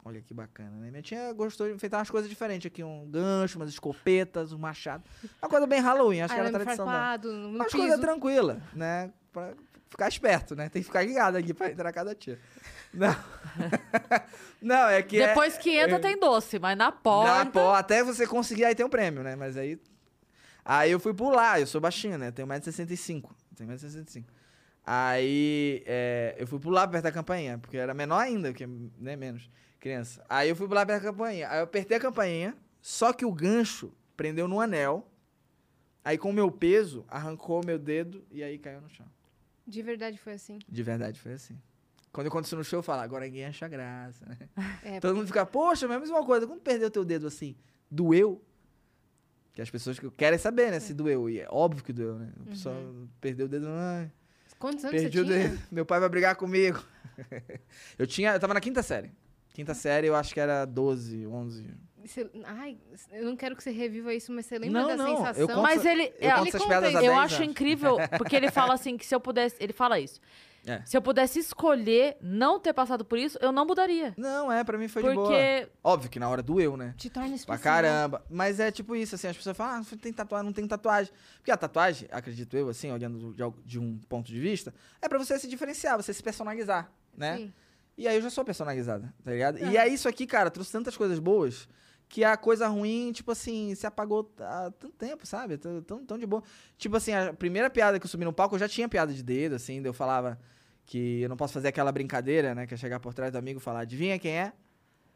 [0.04, 0.92] Olha que bacana, né?
[0.92, 2.84] Minha tia gostou de feitar umas coisas diferentes aqui.
[2.84, 5.02] Um gancho, umas escopetas, um machado.
[5.42, 8.62] Uma coisa bem Halloween, acho que era a Arame tradição farpado, no Uma coisa tranquila,
[8.74, 9.14] né?
[9.32, 9.54] Pra
[9.90, 10.68] ficar esperto, né?
[10.68, 12.38] Tem que ficar ligado aqui pra entrar na casa da tia.
[12.94, 13.16] Não.
[14.62, 17.46] Não, é que é- Depois que entra, é- tem doce, mas na porta.
[17.46, 19.38] na pó, até você conseguir, aí tem um prêmio, né?
[19.38, 19.80] Mas aí.
[20.66, 22.30] Aí eu fui pular, eu sou baixinho, né?
[22.30, 23.30] Tenho 1,65m.
[23.56, 24.26] Tenho 1,65m.
[24.92, 29.48] Aí é, eu fui pular perto da campainha, porque era menor ainda, que né, menos
[29.80, 30.26] criança.
[30.28, 31.48] Aí eu fui pular perto da campainha.
[31.48, 35.08] Aí eu apertei a campainha, só que o gancho prendeu no anel.
[36.04, 39.06] Aí com o meu peso, arrancou meu dedo e aí caiu no chão.
[39.68, 40.58] De verdade foi assim.
[40.68, 41.56] De verdade, foi assim.
[42.12, 44.38] Quando eu aconteceu no show, eu falo, agora ninguém acha graça, né?
[44.84, 47.56] É, Todo mundo fica, poxa, mas é a mesma coisa, quando perdeu teu dedo assim,
[47.92, 48.44] doeu?
[49.54, 51.30] Que as pessoas que querem saber, né, se doeu.
[51.30, 52.34] E é óbvio que doeu, né?
[52.42, 52.76] A pessoa
[53.22, 54.12] perdeu o dedo, ai,
[54.60, 55.50] Quantos anos perdi você tinha?
[55.50, 56.84] dedo, meu pai vai brigar comigo.
[57.98, 59.12] eu tinha, eu tava na quinta série.
[59.54, 61.74] Quinta série, eu acho que era 12, 11.
[62.06, 62.78] Você- ai,
[63.12, 65.48] eu não quero que você reviva isso, mas você lembra Não, da não, eu sensação?
[65.48, 66.04] conto- Mas ele.
[66.20, 67.48] Eu é, ele conta eu 10 acho anos.
[67.50, 69.56] incrível, porque ele fala assim que se eu pudesse.
[69.60, 70.20] Ele fala isso.
[70.66, 70.82] É.
[70.86, 74.14] Se eu pudesse escolher não ter passado por isso, eu não mudaria.
[74.18, 75.28] Não, é, pra mim foi de boa.
[75.28, 75.70] Porque.
[75.84, 76.94] Óbvio que na hora doeu, né?
[76.98, 77.60] Te torna Pra especial.
[77.60, 78.24] caramba.
[78.30, 81.14] Mas é tipo isso, assim, as pessoas falam, ah, tem tatuagem, não tem tatuagem.
[81.38, 83.34] Porque a tatuagem, acredito eu, assim, olhando
[83.66, 87.38] de, um ponto de vista, é pra você se diferenciar, você se personalizar, né?
[87.38, 87.54] Sim.
[87.98, 89.60] E aí eu já sou personalizada, tá ligado?
[89.60, 91.68] E é isso aqui, cara, trouxe tantas coisas boas
[92.10, 95.60] que a coisa ruim, tipo assim, se apagou há tanto tempo, sabe?
[95.60, 96.42] Tão, tão, de boa.
[96.76, 99.22] Tipo assim, a primeira piada que eu subi no palco, eu já tinha piada de
[99.22, 100.40] dedo, assim, eu falava
[100.88, 102.66] que eu não posso fazer aquela brincadeira, né?
[102.66, 104.54] Que é chegar por trás do amigo e falar, adivinha quem é?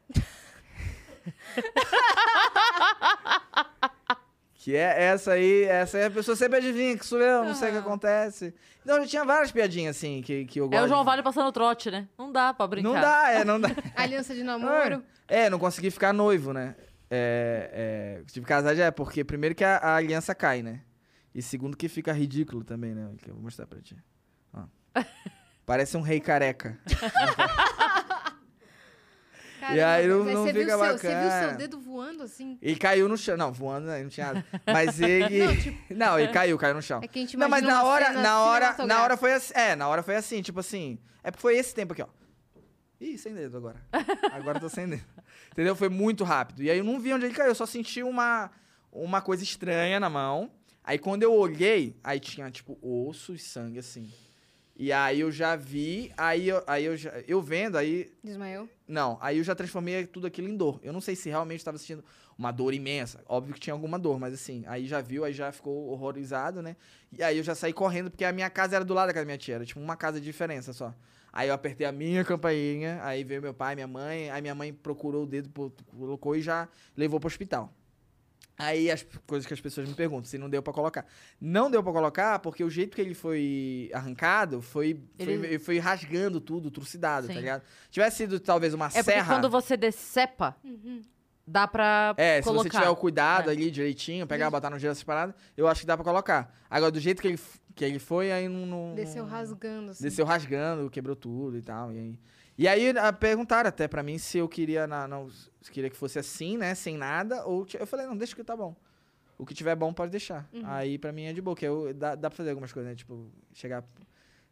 [4.54, 7.70] que é essa aí, essa aí a pessoa sempre adivinha que sou eu, não sei
[7.70, 8.54] o que acontece.
[8.84, 10.80] Então eu já tinha várias piadinhas, assim, que, que eu gosto.
[10.80, 12.06] É o João Vale passando trote, né?
[12.16, 12.88] Não dá pra brincar.
[12.88, 13.70] Não dá, é, não dá.
[13.96, 15.02] Aliança de namoro.
[15.28, 16.74] É, não consegui ficar noivo, né?
[17.10, 20.80] É, é, tive que casar já é porque primeiro que a, a aliança cai, né?
[21.34, 23.10] E segundo que fica ridículo também, né?
[23.18, 23.96] Que eu vou mostrar pra ti.
[24.52, 24.64] Ó.
[25.66, 26.78] Parece um rei careca.
[29.60, 31.48] Caramba, E aí não- não fica seu, você viu bacana.
[31.48, 32.58] seu dedo voando assim?
[32.60, 33.34] Ele caiu no chão.
[33.36, 34.44] Não, voando, não tinha nada.
[34.66, 35.78] Mas ele.
[35.90, 37.00] Não, ele caiu, caiu no chão.
[37.02, 39.54] É que a gente Não, mas na hora, na hora, na hora foi assim.
[39.56, 40.98] É, na hora foi assim, tipo assim.
[41.22, 42.08] É porque foi esse tempo aqui, ó.
[43.00, 43.80] Ih, sem dedo agora.
[44.32, 45.02] Agora eu tô sem dedo.
[45.54, 45.76] Entendeu?
[45.76, 46.64] Foi muito rápido.
[46.64, 48.50] E aí eu não vi onde ele caiu, eu só senti uma,
[48.90, 50.50] uma coisa estranha na mão.
[50.82, 54.12] Aí quando eu olhei, aí tinha, tipo, osso e sangue, assim.
[54.76, 57.10] E aí eu já vi, aí eu, aí eu já.
[57.28, 58.68] Eu vendo, aí Desmaiou?
[58.88, 60.80] não, aí eu já transformei tudo aquilo em dor.
[60.82, 62.04] Eu não sei se realmente estava sentindo
[62.36, 63.22] uma dor imensa.
[63.28, 66.74] Óbvio que tinha alguma dor, mas assim, aí já viu, aí já ficou horrorizado, né?
[67.16, 69.24] E aí eu já saí correndo, porque a minha casa era do lado da casa
[69.24, 70.92] da minha tia, era tipo uma casa de diferença só.
[71.36, 74.72] Aí eu apertei a minha campainha, aí veio meu pai, minha mãe, aí minha mãe
[74.72, 75.50] procurou o dedo,
[75.98, 77.72] colocou e já levou pro hospital.
[78.56, 81.04] Aí as coisas que as pessoas me perguntam, se não deu pra colocar.
[81.40, 85.58] Não deu pra colocar porque o jeito que ele foi arrancado foi, foi, Ele- ele
[85.58, 87.40] foi rasgando tudo, trucidado, tá Sim.
[87.40, 87.62] ligado?
[87.90, 89.34] Tivesse sido talvez uma É porque serra.
[89.34, 91.02] quando você decepa, Uhum.
[91.44, 92.62] dá pra É, colocar.
[92.62, 93.52] se você tiver o cuidado É.
[93.54, 96.54] ali direitinho, pegar, botar no gelo essas paradas, eu acho que dá pra colocar.
[96.70, 97.40] Agora, do jeito que ele,
[97.74, 98.94] que ele foi, aí não.
[98.94, 100.02] Desceu rasgando, assim.
[100.02, 101.92] Desceu rasgando, quebrou tudo e tal.
[101.92, 102.18] E aí,
[102.56, 105.96] e aí a- perguntaram até pra mim se eu queria, na, não, se queria que
[105.96, 106.74] fosse assim, né?
[106.74, 107.44] Sem nada.
[107.46, 108.76] Ou eu falei, não, deixa que tá bom.
[109.36, 110.48] O que tiver bom pode deixar.
[110.52, 110.62] Uhum.
[110.64, 112.96] Aí pra mim é de boa, que eu, dá, dá pra fazer algumas coisas, né?
[112.96, 113.82] Tipo, chegar.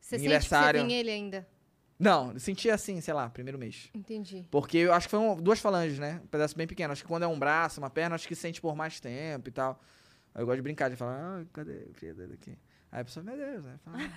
[0.00, 0.80] Você sente que você aniversário.
[0.86, 1.46] tem ele ainda?
[1.98, 3.88] Não, senti assim, sei lá, primeiro mês.
[3.94, 4.44] Entendi.
[4.50, 6.20] Porque eu acho que foram duas falanges, né?
[6.24, 6.92] Um pedaço bem pequeno.
[6.92, 9.52] Acho que quando é um braço, uma perna, acho que sente por mais tempo e
[9.52, 9.80] tal.
[10.34, 12.58] Aí eu gosto de brincar, de falar, ah, cadê o aqui?
[12.92, 13.74] Aí a pessoa, meu Deus, né?
[13.84, 14.10] Fala, "Ah."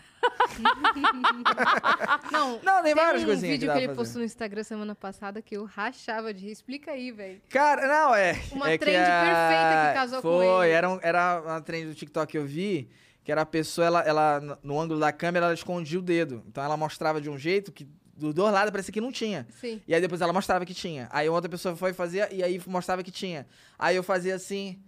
[2.32, 5.42] Não, Não, tem várias um coisinhas vídeo que que ele postou no Instagram semana passada
[5.42, 6.52] que eu rachava de rir.
[6.52, 7.42] Explica aí, velho.
[7.50, 8.34] Cara, não, é.
[8.52, 10.74] Uma é que trend a- perfeita que casou com Foi, ele.
[10.76, 12.90] era, um- era uma trend do TikTok que eu vi,
[13.24, 16.44] que era a pessoa, ela, ela, no- no ângulo da câmera, ela escondia o dedo.
[16.48, 19.46] Então ela mostrava de um jeito que dos dois lados parecia que não tinha.
[19.60, 19.82] Sim.
[19.88, 21.08] E aí depois ela mostrava que tinha.
[21.12, 23.46] Aí outra pessoa foi fazer e aí mostrava que tinha.
[23.80, 24.82] Aí eu fazia assim.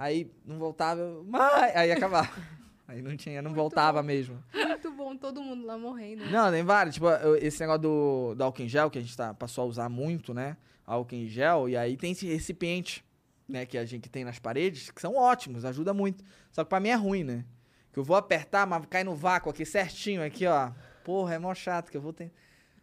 [0.00, 2.30] Aí não voltava, eu, "Mãe!" aí acabava.
[2.88, 4.42] Aí não tinha, não voltava mesmo.
[4.52, 6.24] Muito bom, todo mundo lá morrendo.
[6.26, 6.96] Não, tem vários.
[6.96, 7.06] Tipo,
[7.40, 10.34] esse negócio do, do álcool em gel, que a gente tá, passou a usar muito,
[10.34, 10.56] né?
[10.84, 13.04] Álcool em gel, e aí tem esse recipiente,
[13.48, 16.24] né, que a gente tem nas paredes, que são ótimos, ajuda muito.
[16.50, 17.44] Só que pra mim é ruim, né?
[17.92, 20.72] Que eu vou apertar, mas cai no vácuo aqui certinho, aqui, ó.
[21.04, 22.32] Porra, é mó chato, que eu vou ter.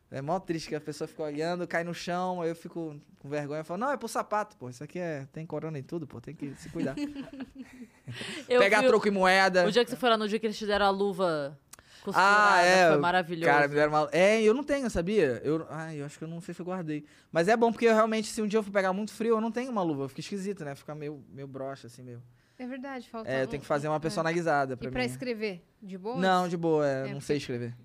[0.09, 3.27] É mó triste que a pessoa fica olhando, cai no chão, aí eu fico com
[3.29, 4.69] vergonha e falo, não, é pro sapato, pô.
[4.69, 5.27] Isso aqui é.
[5.33, 6.95] Tem corona e tudo, pô, tem que se cuidar.
[8.47, 9.65] Pegar o- troco e moeda.
[9.67, 11.59] O dia que você foi lá, no dia que eles te deram a luva
[12.03, 12.87] costurada, Ah, é.
[12.89, 13.51] foi maravilhoso.
[13.51, 14.09] Cara, me deram uma...
[14.13, 15.41] É, eu não tenho, sabia?
[15.43, 15.65] Eu...
[15.69, 17.03] Ai, eu acho que eu não sei se eu guardei.
[17.31, 19.41] Mas é bom porque eu realmente, se um dia eu for pegar muito frio, eu
[19.41, 20.07] não tenho uma luva.
[20.07, 20.73] Fica esquisito, né?
[20.73, 22.23] Fica meio, meio broxa, assim, meio...
[22.57, 23.99] É verdade, falta É, eu tenho que fazer uma é.
[23.99, 25.05] personalizada pra E pra mim.
[25.07, 25.61] escrever?
[25.81, 26.17] De boa?
[26.17, 27.75] Não, de boa, é, É, não porque- sei escrever.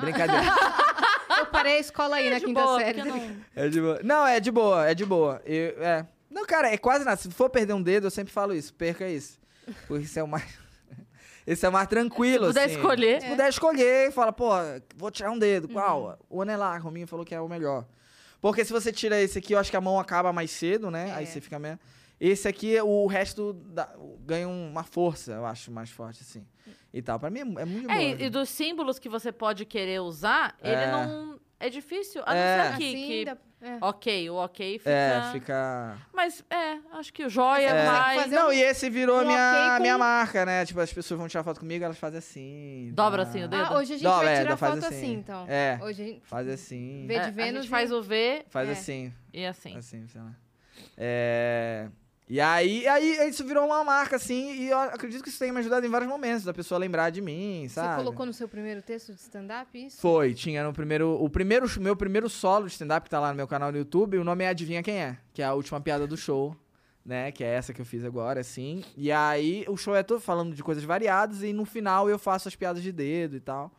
[0.00, 0.42] Brincadeira.
[1.52, 3.02] Eu parei a escola aí na de quinta boa, série.
[3.04, 4.00] não- é de boa.
[4.02, 5.42] Não, é de boa, é de boa.
[5.44, 6.06] Eu- é.
[6.30, 7.16] Não, cara, é quase nada.
[7.16, 8.72] Se for perder um dedo, eu sempre falo isso.
[8.74, 9.38] Perca isso.
[9.86, 10.44] Porque isso é o mais...
[11.46, 12.74] Esse é o mais tranquilo, Se puder assim.
[12.76, 13.20] escolher.
[13.20, 14.50] Se puder escolher, fala, pô,
[14.96, 15.66] vou tirar um dedo.
[15.66, 15.72] Uhum.
[15.74, 16.18] Qual?
[16.30, 17.84] O anelar, o Rominho falou que é o melhor.
[18.40, 21.08] Porque se você tira esse aqui, eu acho que a mão acaba mais cedo, né?
[21.10, 21.12] É.
[21.14, 21.78] Aí você fica meio...
[22.20, 26.46] Esse aqui, o resto dá- ganha uma força, eu acho, mais forte, assim.
[26.94, 27.18] E tal.
[27.18, 28.22] Pra mim é, é muito de É, boa.
[28.22, 30.92] e, e dos símbolos que você pode querer usar, ele É.
[30.92, 31.40] não.
[31.64, 32.22] É difícil.
[32.26, 32.56] A É.
[32.56, 33.24] não ser aqui, Assim, que.
[33.24, 33.78] dá- é.
[33.80, 34.90] Ok, o ok fica.
[34.90, 35.96] É, fica...
[36.12, 37.86] Mas é, acho que o joia É.
[37.86, 38.16] vai.
[38.22, 40.66] fazer Não, um- e esse virou a um minha, ok com- minha marca, né?
[40.66, 42.90] Tipo, as pessoas vão tirar foto comigo, elas fazem assim.
[42.92, 43.30] Dobra tá?
[43.30, 43.62] assim o dedo?
[43.64, 45.12] Ah, hoje a gente Dobra, vai é, tirar faz foto assim, assim.
[45.12, 45.46] então.
[45.48, 45.78] É.
[45.80, 47.04] Hoje a gente Faz assim.
[47.06, 48.72] vê É, de a Vênus gente faz e- o V Faz É.
[48.72, 49.12] assim.
[49.32, 49.76] e assim.
[49.76, 50.32] Assim, sei lá.
[50.98, 51.88] É...
[52.32, 55.58] E aí, aí isso virou uma marca, assim, e eu acredito que isso tenha me
[55.58, 57.96] ajudado em vários momentos, da pessoa lembrar de mim, Você sabe?
[58.02, 60.00] colocou no seu primeiro texto de stand-up isso?
[60.00, 61.22] Foi, tinha no primeiro.
[61.22, 64.16] O primeiro, meu primeiro solo de stand-up que tá lá no meu canal no YouTube,
[64.16, 66.56] o nome é Adivinha Quem É, que é a última piada do show,
[67.04, 67.30] né?
[67.32, 68.82] Que é essa que eu fiz agora, assim.
[68.96, 72.48] E aí o show é todo falando de coisas variadas, e no final eu faço
[72.48, 73.70] as piadas de dedo e tal.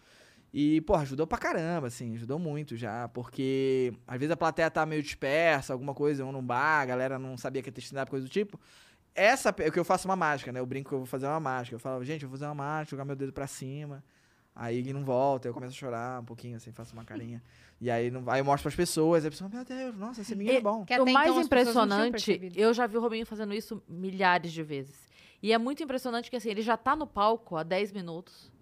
[0.54, 4.86] E, pô, ajudou pra caramba, assim, ajudou muito já, porque às vezes a plateia tá
[4.86, 8.12] meio dispersa, alguma coisa, ou num bar, a galera não sabia que ia ter stand-up,
[8.12, 8.60] coisa do tipo.
[9.16, 10.60] Essa, é que eu faço uma mágica, né?
[10.60, 11.76] Eu brinco que eu vou fazer uma mágica.
[11.76, 14.04] Eu falo, gente, eu vou fazer uma mágica, jogar meu dedo pra cima.
[14.56, 17.42] Aí ele não volta, aí eu começo a chorar um pouquinho, assim, faço uma carinha.
[17.82, 20.36] e aí, não, aí eu mostro pras pessoas, aí a pessoa, meu Deus, nossa, esse
[20.36, 20.86] menino é bom.
[20.86, 24.96] Que o mais então impressionante, eu já vi o Robinho fazendo isso milhares de vezes.
[25.42, 28.53] E é muito impressionante que assim, ele já tá no palco há 10 minutos.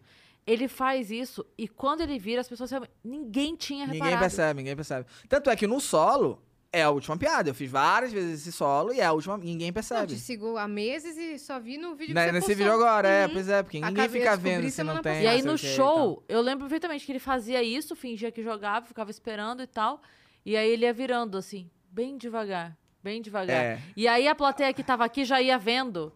[0.46, 2.72] Ele faz isso e quando ele vira, as pessoas.
[3.04, 4.22] Ninguém tinha Ninguém reparado.
[4.22, 5.06] percebe, ninguém percebe.
[5.30, 6.42] Tanto é que no solo,
[6.74, 7.50] é a última piada.
[7.50, 10.08] Eu fiz várias vezes esse solo e é a última, ninguém percebe.
[10.14, 12.66] te sigo há meses e só vi no vídeo Né, que você nesse postou.
[12.66, 13.34] vídeo agora, é, Uhum.
[13.34, 15.22] pois é, porque ninguém Acabei- fica eu vendo se não tem.
[15.24, 19.12] E aí no show, eu lembro perfeitamente que ele fazia isso, fingia que jogava, ficava
[19.12, 20.02] esperando e tal.
[20.44, 23.64] E aí ele ia virando assim, bem devagar, bem devagar.
[23.64, 23.82] É.
[23.96, 26.12] E aí a plateia que tava aqui já ia vendo,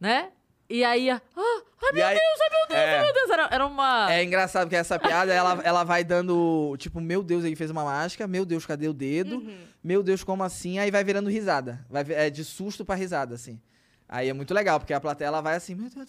[0.00, 0.32] né?
[0.72, 2.96] E aí ah, ai E meu aí- Deus, ai meu Deus, é.
[2.98, 3.30] ai meu Deus.
[3.30, 4.10] Era, era uma...
[4.12, 7.84] É engraçado que essa piada, ela, ela vai dando, tipo, meu Deus, ele fez uma
[7.84, 9.36] mágica, meu Deus, cadê o dedo?
[9.36, 9.58] Uhum.
[9.84, 10.78] Meu Deus, como assim?
[10.78, 11.84] Aí vai virando risada.
[11.90, 13.60] Vai, é de susto pra risada, assim.
[14.08, 16.08] Aí é muito legal, porque a plateia, ela vai assim, meu Deus.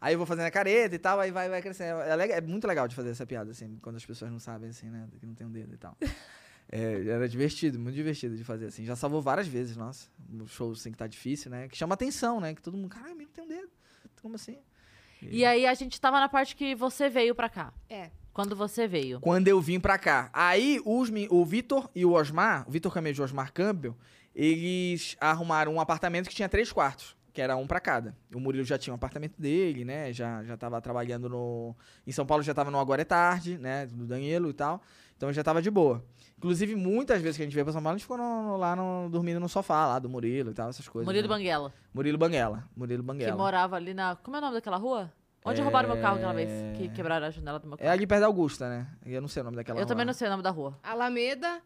[0.00, 2.00] Aí eu vou fazendo a careta e tal, aí vai, vai crescendo.
[2.00, 4.88] É, é muito legal de fazer essa piada, assim, quando as pessoas não sabem, assim,
[4.88, 5.96] né, que não tem um dedo e tal.
[6.74, 8.86] É, era divertido, muito divertido de fazer, assim.
[8.86, 10.08] Já salvou várias vezes, nossa.
[10.26, 11.68] No show, assim, que tá difícil, né?
[11.68, 12.54] Que chama atenção, né?
[12.54, 13.68] Que todo mundo, caralho, não tem um dedo.
[14.22, 14.56] Como assim?
[15.20, 17.72] E aí a gente tava na parte que você veio pra cá.
[17.90, 18.10] É.
[18.32, 19.20] Quando você veio.
[19.20, 20.30] Quando eu vim pra cá.
[20.32, 23.94] Aí os, o Vitor e o Osmar, o Vitor Camejo e o Osmar Campbell,
[24.34, 28.16] eles arrumaram um apartamento que tinha três quartos, que era um pra cada.
[28.34, 30.12] O Murilo já tinha um apartamento dele, né?
[30.12, 31.76] Já, já tava trabalhando no.
[32.06, 33.84] Em São Paulo já tava no Agora é Tarde, né?
[33.86, 34.82] Do Danilo e tal.
[35.22, 36.04] Então já tava de boa.
[36.36, 38.74] Inclusive, muitas vezes que a gente veio pra São Paulo, a gente ficou no- lá
[38.74, 41.06] no- dormindo no sofá lá do Murilo e tal, essas coisas.
[41.06, 41.34] Murilo né?
[41.36, 42.64] Banguela, Murilo Banguela.
[42.76, 43.36] Murilo que Banguela.
[43.36, 44.16] morava ali na...
[44.16, 45.12] Como é o nome daquela rua?
[45.44, 46.50] Onde É- roubaram meu carro aquela vez?
[46.76, 47.92] Que quebraram a janela do meu É carro.
[47.92, 48.88] ali perto da Augusta, né?
[49.06, 49.86] Eu não sei o nome daquela eu rua.
[49.88, 50.76] também não sei o nome da rua.
[50.82, 51.60] Alameda,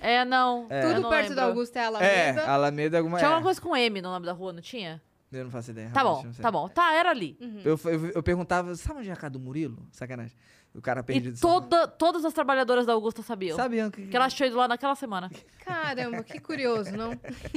[0.00, 0.66] É, não.
[0.70, 1.36] eu tudo não perto lembro.
[1.36, 2.46] da Augusta é É, Alameda.
[2.50, 3.18] Alameda alguma.
[3.18, 3.32] Tinha é.
[3.32, 5.02] alguma coisa com M no nome da rua, não tinha?
[5.32, 5.90] Eu não faço ideia.
[5.90, 6.42] Tá bom, não sei.
[6.42, 6.68] tá bom.
[6.68, 7.36] Tá, era ali.
[7.64, 9.86] Eu, eu, eu perguntava, sabe onde é a casa do Murilo?
[9.92, 10.36] Sacanagem.
[10.72, 11.36] O cara perdido.
[11.36, 13.56] E toda, todas as trabalhadoras da Augusta sabiam.
[13.56, 14.06] Sabiam que.
[14.06, 15.28] Que ela achou ido lá naquela semana.
[15.64, 17.10] Caramba, que curioso, não?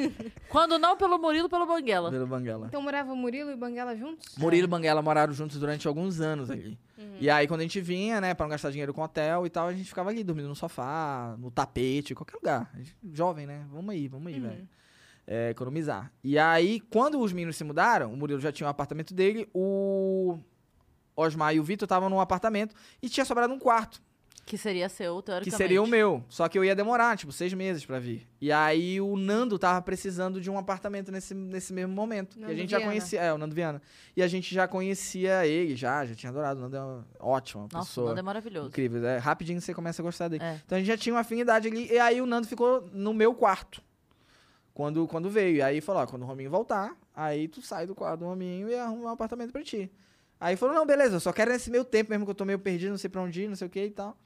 [0.50, 2.10] Quando não pelo Murilo, pelo Banguela.
[2.10, 2.68] Pelo Banguela.
[2.68, 4.36] Então morava Murilo e Banguela juntos?
[4.38, 6.78] Murilo e Banguela moraram juntos durante alguns anos ali.
[6.98, 7.18] Uhum.
[7.20, 9.68] E aí, quando a gente vinha, né, pra não gastar dinheiro com hotel e tal,
[9.68, 12.72] a gente ficava ali dormindo no sofá, no tapete, qualquer lugar.
[12.76, 13.64] Gente- Jovem, né?
[13.72, 14.34] Vamos aí, vamos Uhum.
[14.34, 14.68] aí, velho.
[15.26, 16.12] É, economizar.
[16.24, 20.38] E aí, quando os meninos se mudaram, o Murilo já tinha um apartamento dele, o
[21.16, 24.02] Osmar e o Vitor estavam num apartamento e tinha sobrado um quarto.
[24.46, 25.56] Que seria seu, Que teoricamente.
[25.58, 26.22] seria o meu.
[26.28, 28.28] Só que eu ia demorar, tipo, seis meses pra vir.
[28.42, 32.36] E aí o Nando tava precisando de um apartamento nesse, nesse mesmo momento.
[32.36, 32.92] e Nando a gente já Viana.
[32.92, 33.22] conhecia.
[33.22, 33.82] É, o Nando Viana.
[34.18, 36.60] E a gente já conhecia ele, já, já tinha adorado.
[36.60, 38.08] O Nando é uma ótima Nossa, o pessoa.
[38.10, 38.68] Nando é maravilhoso.
[38.68, 39.06] Incrível.
[39.08, 40.44] É, rapidinho você começa a gostar dele.
[40.44, 40.60] É.
[40.66, 41.90] Então a gente já tinha uma afinidade ali.
[41.90, 43.82] E aí o Nando ficou no meu quarto.
[44.74, 45.58] Quando, quando veio.
[45.58, 48.70] E aí falou: ó, quando o Rominho voltar, aí tu sai do quarto do Rominho
[48.70, 49.92] e arruma um apartamento pra ti.
[50.40, 52.60] Aí falou: não, beleza, eu só quero nesse meio tempo mesmo que eu tô meio
[52.60, 54.18] perdido, não sei pra onde ir, não sei o que e tal.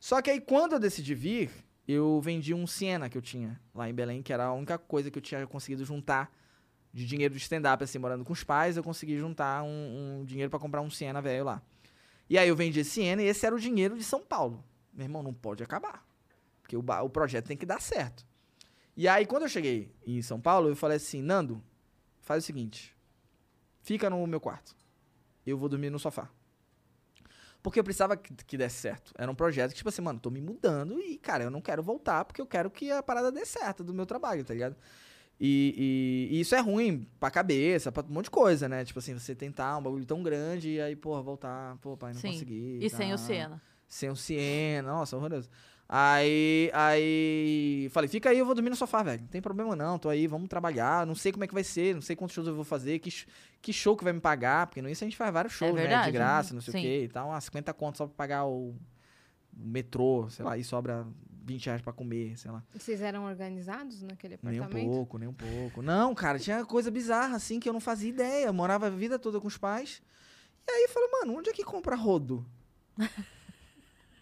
[0.00, 1.50] Só que aí quando eu decidi vir,
[1.86, 5.10] eu vendi um Siena que eu tinha lá em Belém, que era a única coisa
[5.10, 6.32] que eu tinha conseguido juntar
[6.92, 10.50] de dinheiro de stand-up, assim, morando com os pais, eu consegui juntar um, um dinheiro
[10.50, 11.62] pra comprar um Siena velho lá.
[12.28, 14.62] E aí eu vendi esse Siena e esse era o dinheiro de São Paulo.
[14.92, 16.04] Meu irmão, não pode acabar.
[16.60, 18.26] Porque o, o projeto tem que dar certo.
[18.96, 21.62] E aí, quando eu cheguei em São Paulo, eu falei assim, Nando,
[22.20, 22.94] faz o seguinte,
[23.82, 24.76] fica no meu quarto.
[25.46, 26.28] Eu vou dormir no sofá.
[27.62, 29.12] Porque eu precisava que, que desse certo.
[29.16, 31.82] Era um projeto que, tipo assim, mano, tô me mudando e, cara, eu não quero
[31.82, 34.76] voltar porque eu quero que a parada dê certo do meu trabalho, tá ligado?
[35.40, 38.84] E, e- e isso é ruim pra cabeça, pra um monte de coisa, né?
[38.84, 42.20] Tipo assim, você tentar um bagulho tão grande e aí, porra, voltar, pô, pai, não
[42.20, 42.32] Sim.
[42.32, 42.78] consegui.
[42.80, 43.26] E sem o tal.
[43.26, 43.62] Siena.
[43.88, 45.48] Sem o Siena, nossa, horroroso.
[45.94, 49.20] Aí, aí, falei, fica aí, eu vou dormir no sofá, velho.
[49.20, 51.06] Não tem problema não, tô aí, vamos trabalhar.
[51.06, 53.10] Não sei como é que vai ser, não sei quantos shows eu vou fazer, que,
[53.60, 55.80] que show que vai me pagar, porque no isso a gente faz vários shows, né?
[55.80, 56.78] É verdade, De graça, não sei sim.
[56.78, 57.30] o quê e tal.
[57.30, 58.74] Ah, 50 contos só pra pagar o, o
[59.54, 61.06] metrô, sei lá, e sobra
[61.44, 62.62] 20 reais pra comer, sei lá.
[62.72, 64.90] Vocês eram organizados naquele Nem um apartamento?
[64.90, 65.82] pouco, nem um pouco.
[65.82, 68.46] Não, cara, tinha coisa bizarra, assim, que eu não fazia ideia.
[68.46, 70.00] Eu morava a vida toda com os pais.
[70.66, 72.46] E aí eu falei, mano, onde é que compra rodo?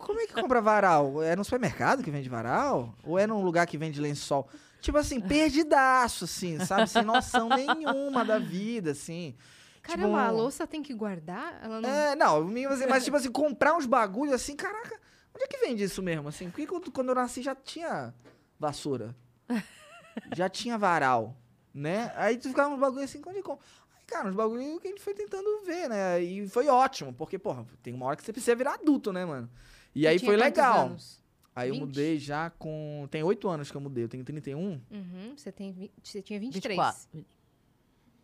[0.01, 1.23] Como é que compra varal?
[1.23, 2.95] É no supermercado que vende varal?
[3.05, 4.49] Ou é num lugar que vende lençol?
[4.81, 6.89] Tipo assim, perdidaço, assim, sabe?
[6.89, 9.37] Sem noção nenhuma da vida, assim.
[9.83, 11.61] Caramba, Tipo, a louça tem que guardar?
[11.63, 11.89] Ela não...
[11.89, 14.99] É, não, mas, mas tipo assim, comprar uns bagulho assim, caraca,
[15.35, 16.29] onde é que vende isso mesmo?
[16.29, 18.15] Assim, porque quando, quando eu nasci já tinha
[18.59, 19.15] vassoura.
[20.37, 21.37] já tinha varal,
[21.73, 22.13] né?
[22.17, 23.65] Aí tu ficava uns bagulho assim, onde que compra?
[24.07, 26.21] Cara, uns bagulho que a gente foi tentando ver, né?
[26.21, 29.49] E foi ótimo, porque, porra, tem uma hora que você precisa virar adulto, né, mano?
[29.95, 30.87] E aí foi legal.
[30.87, 31.21] anos?
[31.55, 31.83] Aí eu 20?
[31.85, 33.07] mudei já com.
[33.11, 34.81] Tem oito anos que eu mudei, eu tenho 31.
[34.91, 36.77] Uhum, você, tem, vi- você tinha 23.
[36.79, 37.27] 24.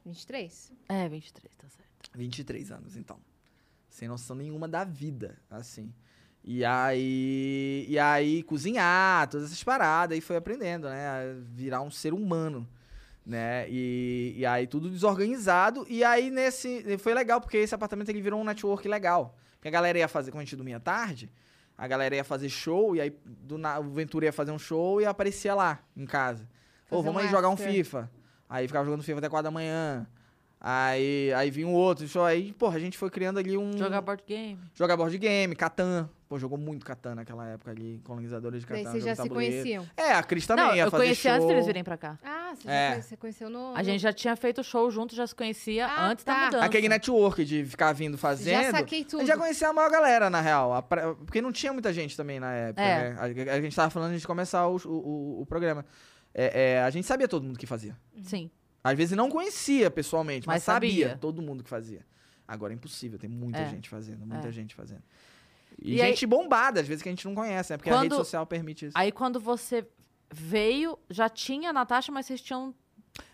[0.04, 0.72] 23?
[0.88, 2.10] É, 23, tá certo.
[2.14, 3.18] 23 anos, então.
[3.88, 5.92] Sem noção nenhuma da vida, assim.
[6.44, 11.08] E aí, e aí cozinhar, todas essas paradas, e foi aprendendo, né?
[11.08, 11.20] A
[11.52, 12.68] virar um ser humano,
[13.24, 13.68] né?
[13.68, 15.84] E, e aí tudo desorganizado.
[15.88, 16.96] E aí nesse.
[16.98, 19.36] Foi legal, porque esse apartamento ele virou um network legal.
[19.54, 21.28] Porque a galera ia fazer, quando a gente dormia tarde,
[21.76, 25.00] a galera ia fazer show, e aí do, na, o Ventura ia fazer um show
[25.00, 26.48] e aparecia lá, em casa.
[26.88, 27.56] Pô, vamos aí jogar um.
[27.56, 28.10] FIFA.
[28.48, 30.06] Aí ficava jogando FIFA até 4 da manhã.
[30.60, 32.24] Aí, aí vinha um outro show.
[32.24, 33.76] Aí, porra, a gente foi criando ali um.
[33.76, 34.58] Jogar board game.
[34.74, 38.90] Jogar board game, Catan pô, jogou muito Catan naquela época ali, colonizadores de Daí Catan.
[38.92, 39.54] vocês jogo já se tabuleiro.
[39.62, 39.86] conheciam.
[39.96, 41.32] É, a Cris também Não, ia eu fazer conheci show.
[41.32, 42.18] antes deles virem pra cá.
[42.24, 42.94] Ah, você, É.
[42.96, 43.74] já você conheceu no...
[43.76, 46.34] A gente já tinha feito show junto, já se conhecia Ah, antes tá.
[46.34, 46.64] da mudança.
[46.64, 48.62] Aquele network de ficar vindo fazendo.
[48.64, 49.20] Já saquei tudo.
[49.22, 50.74] Eu já conhecia a maior galera, na real.
[50.74, 53.10] a pra- Porque não tinha muita gente também na época, É.
[53.14, 53.16] né?
[53.50, 55.84] A, a gente tava falando de começar o, o, o- o programa.
[56.34, 57.96] É, é, a gente sabia todo mundo que fazia.
[58.22, 58.50] Sim.
[58.84, 60.90] Às vezes não conhecia pessoalmente, mas, Mas sabia.
[61.08, 61.18] sabia.
[61.18, 62.04] todo mundo que fazia.
[62.46, 63.68] Agora é impossível, tem muita É.
[63.68, 64.52] gente fazendo, muita É.
[64.52, 65.02] gente fazendo.
[65.80, 67.76] E, E aí- gente bombada, às vezes que a gente não conhece, né?
[67.76, 68.96] Porque a rede Quando- social permite isso.
[68.98, 69.86] Aí quando você
[70.32, 72.74] veio, já tinha a Natasha, mas vocês tinham.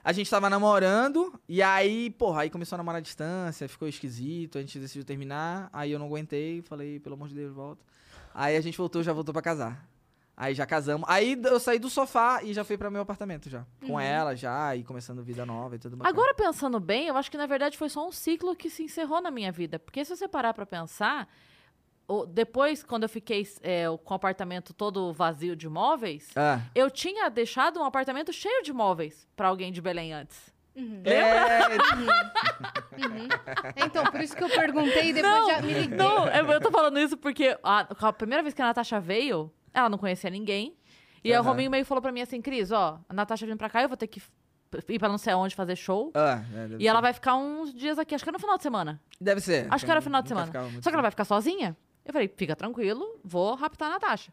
[0.04, 4.58] A gente tava namorando, e aí, porra, aí começou a namorar à distância, ficou esquisito,
[4.58, 7.84] a gente decidiu terminar, aí eu não aguentei, falei, pelo amor de Deus, volta.
[8.34, 9.88] Aí a gente voltou, já voltou pra casar.
[10.36, 11.06] Aí já casamos.
[11.10, 13.66] Aí eu saí do sofá e já fui pra meu apartamento já.
[13.86, 16.08] Com ela já, e começando vida nova e tudo mais.
[16.08, 19.20] Agora pensando bem, eu acho que na verdade foi só um ciclo que se encerrou
[19.20, 19.78] na minha vida.
[19.78, 21.28] Porque se você parar pra pensar,
[22.28, 26.60] depois, quando eu fiquei é, com o apartamento todo vazio de móveis, Ah.
[26.74, 30.52] eu tinha deixado um apartamento cheio de móveis pra alguém de Belém antes.
[30.74, 31.02] Uhum.
[31.04, 31.60] É,
[32.92, 33.28] Uhum.
[33.76, 35.96] Então, por isso que eu perguntei e depois Não, já me liguei.
[35.96, 39.88] Não, eu tô falando isso porque a, a primeira vez que a Natasha veio, ela
[39.88, 40.76] não conhecia ninguém.
[41.24, 41.42] E aí o.
[41.42, 43.96] Rominho meio falou pra mim assim, Cris, ó, a Natasha vindo pra cá, eu vou
[43.96, 44.20] ter que
[44.88, 46.10] ir pra não sei aonde fazer show.
[46.14, 47.02] ah, é, E ela ser.
[47.02, 49.00] vai ficar uns dias aqui, acho que é no final de semana.
[49.20, 49.66] Deve ser.
[49.70, 50.50] Acho que era final de semana.
[50.80, 51.76] Só que ela vai ficar sozinha.
[52.04, 54.32] Eu falei, fica tranquilo, vou raptar a Natasha.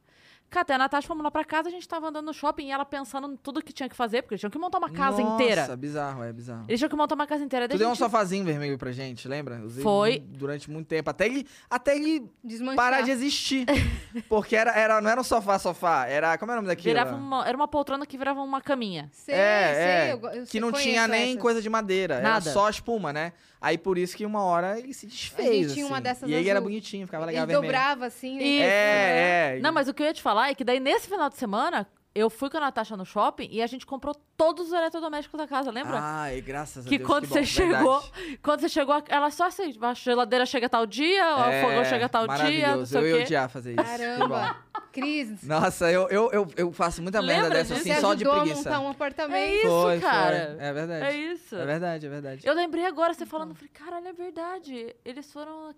[0.50, 2.84] Catei a Natasha, fomos lá pra casa, a gente tava andando no shopping e ela
[2.84, 5.44] pensando em tudo que tinha que fazer, porque eles tinham que montar uma casa Nossa,
[5.44, 5.78] inteira.
[5.78, 6.66] bizarro, é bizarro.
[6.68, 7.68] Eles tinham que montar uma casa inteira.
[7.70, 9.62] Tu deu a um gente- sofazinho vermelho pra gente, lembra?
[9.64, 10.20] Usei Foi.
[10.20, 11.10] durante muito tempo.
[11.10, 12.76] Até ele, até ele Desmanchar.
[12.76, 13.66] parar de existir.
[14.28, 16.08] Porque era, era, não era um sofá, sofá.
[16.08, 16.38] Era.
[16.38, 16.94] Como é o nome daquilo?
[16.96, 19.08] virava uma, era uma poltrona que virava uma caminha.
[19.12, 20.14] Sei, é, sei, é.
[20.14, 21.42] eu eu que sei- não tinha nem essas.
[21.42, 22.16] coisa de madeira.
[22.16, 22.52] Era Nada.
[22.52, 23.34] só espuma, né?
[23.62, 25.48] Aí por isso que uma hora ele se desfez.
[25.68, 26.04] gente tinha uma assim.
[26.04, 27.68] dessas E ele era bonitinho, ficava Ele legal vermelho.
[27.68, 28.38] dobrava assim.
[28.38, 28.44] né?
[28.44, 28.64] Isso.
[28.64, 29.60] É, é.
[29.60, 31.88] Não, mas o que eu ia te falar é que daí nesse final de semana,
[32.16, 35.48] eu fui com a Natasha no shopping e a gente comprou todos os eletrodomésticos da
[35.48, 36.00] casa, lembra?
[36.02, 37.08] Ai, graças a que Deus.
[37.10, 38.38] quando bom, você chegou, verdade.
[38.42, 42.10] quando você chegou, ela só assim, a geladeira chega tal dia, É, o fogão chega
[42.10, 43.84] tal dia, não sei Eu o ia odiar fazer isso.
[43.84, 44.58] Que Caramba.
[44.92, 48.26] Cris, Nossa, eu, eu, eu, eu faço muita merda Lembra dessa, assim, você só de
[48.26, 48.56] preguiça.
[48.56, 49.36] montar um apartamento.
[49.38, 50.56] É isso, foi, cara.
[50.58, 50.66] Foi.
[50.66, 51.06] É verdade.
[51.06, 51.56] É isso.
[51.56, 52.48] É verdade, é verdade.
[52.48, 54.96] Eu lembrei agora, você falando, eu falei, caralho, é verdade.
[55.06, 55.76] Eles foram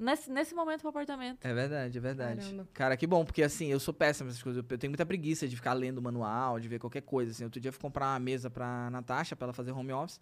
[0.00, 1.38] nesse, nesse momento pro apartamento.
[1.44, 2.40] É verdade, é verdade.
[2.42, 2.68] Caramba.
[2.72, 4.64] Cara, que bom, porque assim, eu sou péssimo nessas coisas.
[4.68, 7.30] Eu tenho muita preguiça de ficar lendo manual, de ver qualquer coisa.
[7.32, 10.20] Assim, outro dia eu fui comprar uma mesa pra Natasha, pra ela fazer home office.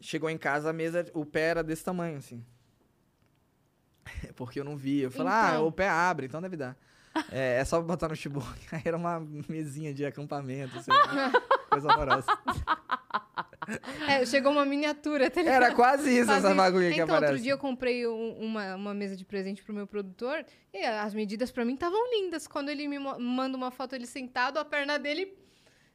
[0.00, 2.44] Chegou em casa, a mesa, o pé era desse tamanho, assim.
[4.34, 5.00] Porque eu não vi.
[5.00, 5.66] Eu falei, ah, Então.
[5.66, 6.76] o pé abre, então deve dar.
[7.30, 8.46] É, é só botar no notebook.
[8.72, 10.90] Aí era uma mesinha de acampamento, assim,
[11.68, 12.26] coisa horrorosa.
[14.08, 15.30] É, chegou uma miniatura.
[15.30, 15.54] Tá ligado?
[15.62, 16.56] Era quase isso, Quase essa isso.
[16.56, 17.32] bagulho que Então, aparece.
[17.32, 21.14] outro dia eu comprei um- uma, uma mesa de presente pro meu produtor e as
[21.14, 22.46] medidas pra mim estavam lindas.
[22.46, 25.32] Quando ele me manda uma foto ele sentado, a perna dele,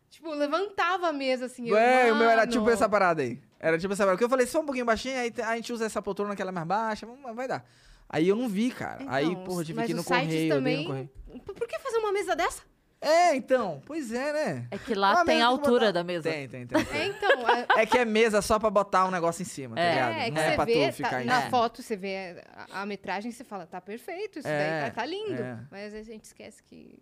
[0.09, 1.67] tipo, levantava a mesa assim.
[1.67, 3.39] eu, Ué, o meu era tipo essa parada aí.
[3.59, 4.15] Era tipo essa parada.
[4.15, 6.51] Porque eu falei, for um pouquinho baixinho, aí a gente usa essa poltrona que ela
[6.51, 7.65] é mais baixa, vai dar.
[8.09, 9.03] Aí eu não vi, cara.
[9.09, 11.09] aí, Então, porra, eu tive que ir no correio, dei no também- correio.
[11.45, 12.61] Por que fazer uma mesa dessa?
[12.99, 13.81] É, então.
[13.85, 14.67] Pois é, né?
[14.71, 16.29] É que lá tem a altura botar- da mesa.
[16.31, 16.77] Tem, tem, tem.
[16.93, 17.29] É, então.
[17.45, 19.89] a- É que é mesa só pra botar um negócio em cima, tá É.
[19.93, 20.11] ligado?
[20.13, 21.49] É, é que não é você pra vê, tu ficar tá- em na É.
[21.49, 24.95] foto você vê a, a metragem e você fala, tá perfeito, isso É, daí tá,
[25.01, 25.41] tá lindo.
[25.41, 25.59] é.
[25.69, 26.99] Mas às vezes a gente esquece que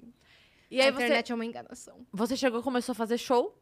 [0.70, 2.06] E a aí você, internet é uma enganação.
[2.12, 3.58] você chegou, começou a fazer show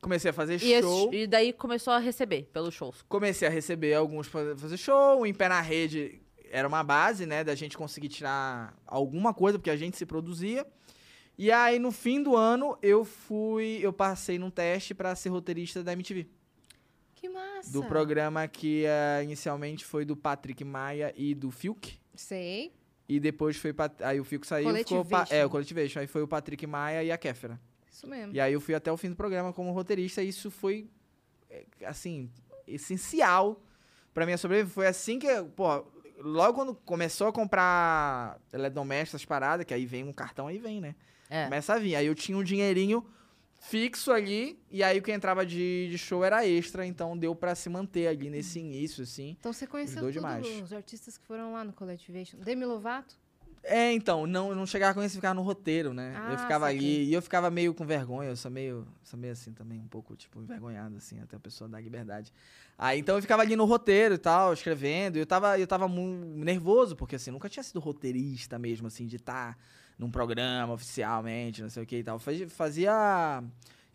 [0.00, 1.12] Comecei a fazer e, esse- show.
[1.12, 3.02] e daí começou a receber pelos shows.
[3.06, 5.20] Comecei a receber alguns pra fazer show.
[5.20, 7.44] O Em Pé na Rede era uma base, né?
[7.44, 10.64] Da gente conseguir tirar alguma coisa, porque a gente se produzia.
[11.36, 13.78] E aí, no fim do ano, eu fui...
[13.82, 16.28] Eu passei num teste pra ser roteirista da MTV.
[17.14, 17.72] Que massa.
[17.72, 21.98] Do programa que eh, inicialmente foi do Patrick Maia e do Fiuk.
[22.14, 22.72] Sei.
[23.08, 23.74] E depois foi...
[24.00, 25.04] Aí o Fiuk saiu, ficou...
[25.04, 25.34] Pa- Colletivation.
[25.34, 26.00] É, o Colletivation.
[26.00, 27.60] Aí foi o Patrick Maia e a Kéfera.
[27.90, 28.32] Isso mesmo.
[28.34, 30.88] E aí eu fui até o fim do programa como roteirista e isso foi,
[31.50, 32.30] é, assim,
[32.66, 33.60] essencial
[34.12, 34.74] pra minha sobrevivência.
[34.74, 35.84] Foi assim que, pô,
[36.18, 40.80] logo quando começou a comprar eletrodomésticos, essas paradas, que aí vem um cartão, aí vem,
[40.80, 40.94] né?
[41.28, 41.44] É.
[41.44, 41.96] Começa a vir.
[41.96, 43.04] Aí eu tinha um dinheirinho
[43.64, 47.54] fixo ali, e aí o que entrava de, de show era extra, então deu pra
[47.54, 49.36] se manter ali nesse início, assim.
[49.40, 50.46] Então você conheceu todos demais.
[50.62, 52.36] os artistas que foram lá no Colletivation.
[52.38, 53.16] Demi Lovato?
[53.66, 56.14] É, então, não, não chegava com isso, ficava no roteiro, né?
[56.16, 56.78] Ah, eu ficava saquei.
[56.78, 59.88] ali e eu ficava meio com vergonha, eu sou meio, sou meio assim também, um
[59.88, 62.32] pouco, tipo, envergonhado, assim, até a pessoa dar liberdade.
[62.76, 65.88] Aí, então eu ficava ali no roteiro e tal, escrevendo, e eu tava, eu tava
[65.88, 69.56] muito nervoso, porque, assim, nunca tinha sido roteirista mesmo, assim, de estar
[69.98, 72.18] num programa oficialmente, não sei o que e tal.
[72.18, 73.42] Fazia- Fazia,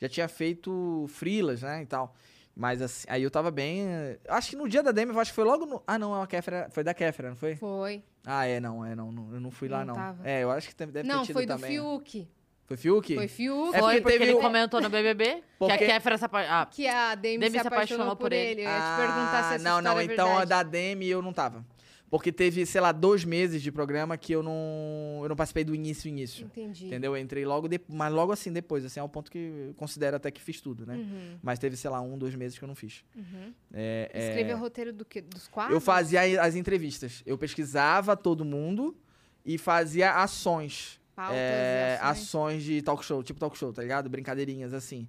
[0.02, 2.16] já tinha feito frilas, né, e tal.
[2.60, 3.86] Mas assim, aí eu tava bem.
[3.88, 5.82] eh, Acho que no dia da Demi, eu acho que foi logo no.
[5.88, 6.68] Ah, não, a Kéfera.
[6.72, 7.56] Foi da Kéfera, não foi?
[7.56, 8.04] Foi.
[8.26, 9.14] Ah, é, não, é, não.
[9.14, 9.96] não eu não fui lá, Não não.
[9.96, 10.28] tava.
[10.28, 11.72] É, eu acho que deve deve Não, ter tido foi do também.
[11.72, 12.28] Fiuk.
[12.66, 13.16] Foi Fiuk?
[13.16, 13.76] Foi Fiuk.
[13.76, 16.46] É Foi porque porque teve ele comentou no BBB Porque- que a Kéfera se apa-
[16.50, 18.62] ah, Que a Demi, Demi se apaixonou por ele.
[18.62, 21.22] Eu ia te perguntar se essa Ah, Não, não, é então a da Demi eu
[21.22, 21.66] não tava.
[22.10, 25.20] Porque teve, sei lá, dois meses de programa que eu não.
[25.22, 26.46] Eu não participei do início início.
[26.46, 26.88] Entendi.
[26.88, 27.16] Entendeu?
[27.16, 30.16] Eu entrei logo depois, mas logo assim depois, assim, é um ponto que eu considero
[30.16, 30.96] até que fiz tudo, né?
[30.96, 33.04] Uhum, Mas teve, sei lá, um, dois meses que eu não fiz.
[33.16, 33.54] uhum.
[33.72, 35.22] É, é, Escreveu o roteiro do quê?
[35.22, 35.76] Dos quadros?
[35.76, 37.22] Eu fazia as entrevistas.
[37.26, 38.98] Eu pesquisava todo mundo
[39.46, 41.00] e fazia ações.
[41.16, 42.24] Pautas é, ações.
[42.24, 44.10] ações de talk show, tipo talk show, tá ligado?
[44.10, 45.08] Brincadeirinhas assim.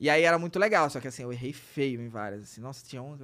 [0.00, 2.42] E aí era muito legal, só que assim, eu errei feio em várias.
[2.42, 2.60] Assim.
[2.60, 3.16] Nossa, tinha um,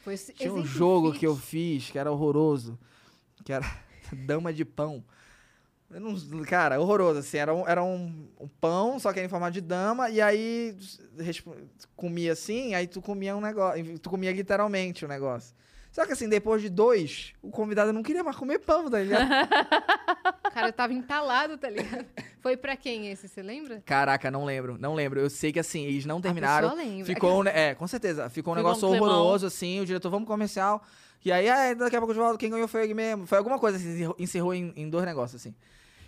[0.00, 2.78] Foi tinha um jogo que eu fiz que era horroroso.
[3.44, 3.66] Que era
[4.26, 5.04] dama de pão.
[5.90, 7.38] Não, cara, horroroso, assim.
[7.38, 10.08] Era, um, era um, um pão, só que era em formato de dama.
[10.08, 10.76] E aí
[11.96, 13.98] comia assim, aí tu comia um negócio.
[13.98, 15.54] Tu comia literalmente o negócio.
[15.92, 19.28] Só que assim, depois de dois, o convidado não queria mais comer pão, tá ligado?
[20.46, 22.06] O cara tava entalado, tá ligado?
[22.40, 23.82] Foi pra quem esse, você lembra?
[23.84, 25.18] Caraca, não lembro, não lembro.
[25.20, 26.74] Eu sei que assim, eles não terminaram.
[26.76, 27.04] Lembra.
[27.04, 28.30] Ficou, é, com certeza.
[28.30, 29.80] Ficou um Ficou negócio um horroroso, assim.
[29.80, 30.80] O diretor, vamos comercial.
[31.24, 33.26] E aí, ah, daqui a pouco volta, quem ganhou foi ele mesmo.
[33.26, 35.54] Foi alguma coisa, assim, encerrou- em, em dois negócios, assim.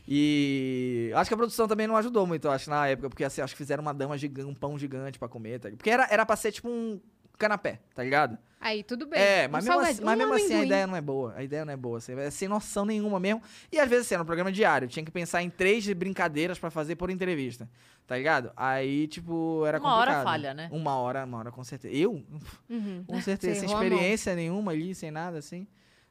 [0.09, 3.09] E acho que a produção também não ajudou muito, eu acho, na época.
[3.09, 5.79] Porque, assim, acho que fizeram uma dama gigante, um pão gigante pra comer, tá ligado?
[5.79, 7.01] Porque era, era pra ser, tipo, um
[7.39, 8.39] canapé, tá ligado?
[8.61, 9.21] Aí, tudo bem.
[9.21, 11.35] É, Um mas mesmo, assim, mas um mesmo assim a ideia não é boa.
[11.37, 11.99] A ideia não é boa.
[11.99, 13.43] Assim, é sem noção nenhuma mesmo.
[13.73, 14.87] E às vezes, assim, era um programa diário.
[14.87, 17.69] Tinha que pensar em três brincadeiras pra fazer por entrevista.
[18.07, 18.53] Tá ligado?
[18.57, 20.25] Aí, tipo, era Uma hora complicado.
[20.25, 20.69] falha, né?
[20.71, 21.93] Uma hora, uma hora, com certeza.
[21.93, 22.25] Eu?
[22.71, 23.03] Uhum.
[23.05, 23.61] Com certeza.
[23.61, 25.67] Sem experiência nenhuma ali, sem nada, assim,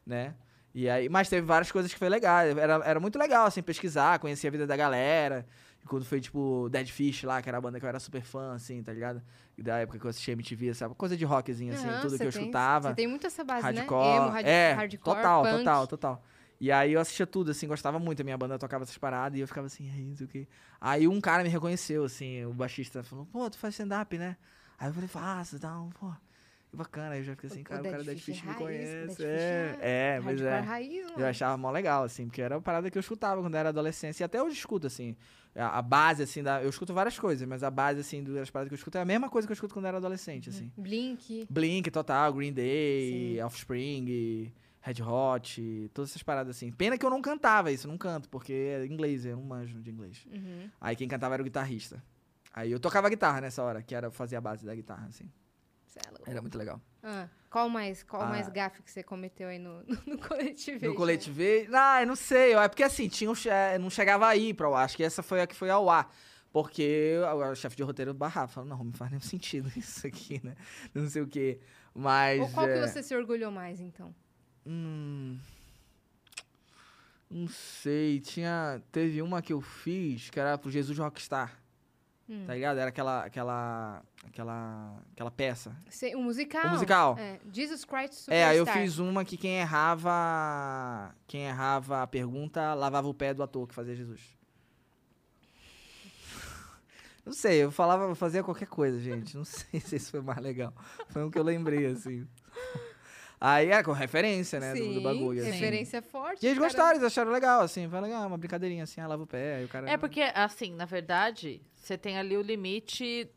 [0.05, 0.33] né?
[0.73, 2.39] E aí, mas teve várias coisas que foi legal.
[2.39, 5.45] Era, era muito legal, assim, pesquisar, conhecer a vida da galera.
[5.83, 8.21] E quando foi, tipo, Dead Fish lá, que era a banda que eu era super
[8.21, 9.21] fã, assim, tá ligado?
[9.61, 10.95] Da época que eu assistia MTV, sabe?
[10.95, 12.89] Coisa de rockzinho, assim, Aham, tudo que eu tem- escutava.
[12.89, 14.09] Você tem muito essa base, Hardcore.
[14.09, 14.17] né?
[14.17, 15.57] Emo, hard- é, hardcore, total, punk.
[15.57, 16.23] total, total.
[16.59, 18.21] E aí eu assistia tudo, assim, gostava muito.
[18.21, 20.47] A minha banda tocava essas paradas e eu ficava assim, aí, não sei o quê.
[20.79, 24.37] Aí um cara me reconheceu, assim, o baixista falou, pô, tu faz stand-up, né?
[24.77, 26.11] Aí eu falei, faço, dá um, pô.
[26.71, 27.15] Que bacana.
[27.15, 29.15] Aí eu já fiquei assim, O cara, o cara Dead Fish Fish me conhece.
[29.15, 30.59] Fish É, é, mas é.
[30.61, 33.59] raiz, Eu achava mó legal, assim, porque era uma parada que eu escutava quando eu
[33.59, 34.21] era adolescente.
[34.21, 35.17] E até hoje escuto, assim.
[35.53, 36.63] A, a base, assim, da.
[36.63, 39.05] Eu escuto várias coisas, mas a base, assim, das paradas que eu escuto é a
[39.05, 40.71] mesma coisa que eu escuto quando eu era adolescente, assim.
[40.77, 41.45] Blink.
[41.49, 43.41] Blink, Total, Green Day, Sim.
[43.41, 46.71] Offspring, Red Hot, todas essas paradas assim.
[46.71, 49.91] Pena que eu não cantava isso, não canto, porque é inglês, eu não manjo de
[49.91, 50.25] inglês.
[50.31, 50.69] Uhum.
[50.79, 52.01] Aí quem cantava era o guitarrista.
[52.53, 55.29] Aí eu tocava guitarra nessa hora, que era fazer a base da guitarra, assim.
[55.95, 56.31] É.
[56.31, 56.81] Era muito legal.
[57.03, 58.27] Ah, qual mais, qual Ah.
[58.27, 60.85] mais gafe que você cometeu aí no, no, no coletivo?
[60.85, 61.41] No coletivo,
[61.73, 63.33] ah, eu não sei, é porque assim, tinha um,
[63.79, 66.13] não chegava aí pra ar, acho que essa foi a que foi ao ar.
[66.51, 70.55] Porque o, chefe de roteiro barrava, falou, não, não faz nenhum sentido isso aqui, né?
[70.93, 71.59] Não sei o quê.
[71.95, 72.41] Mas.
[72.41, 74.13] Ou qual que é, você se orgulhou mais, então?
[74.65, 75.39] Hum.
[77.29, 78.19] Não sei.
[78.19, 78.81] Tinha.
[78.91, 81.60] Teve uma que eu fiz que era pro Jesus Rockstar.
[82.31, 82.45] Hum.
[82.47, 82.77] Tá ligado?
[82.77, 83.25] Era aquela.
[83.25, 84.01] aquela.
[84.25, 85.03] aquela.
[85.11, 85.75] aquela peça.
[85.89, 86.65] Cê- um musical?
[86.65, 87.17] O musical.
[87.19, 88.33] É, Jesus Christ Superstar.
[88.33, 91.13] É, aí eu fiz uma que quem errava.
[91.27, 94.21] Quem errava a pergunta lavava o pé do ator que fazia Jesus.
[97.25, 99.35] Não sei, eu falava, fazia qualquer coisa, gente.
[99.35, 100.73] Não sei se isso foi mais legal.
[101.09, 102.25] Foi um que eu lembrei, assim.
[103.43, 104.71] Aí é com referência, né?
[104.73, 105.41] do- Sim, do, bagulho.
[105.41, 105.49] assim.
[105.49, 106.43] referência forte.
[106.43, 106.69] E eles cara.
[106.69, 107.89] gostaram, eles acharam legal, assim.
[107.89, 109.89] Foi legal, uma brincadeirinha assim, ah, lava o pé, aí o cara.
[109.89, 113.27] É porque, assim, na verdade, você tem ali o limite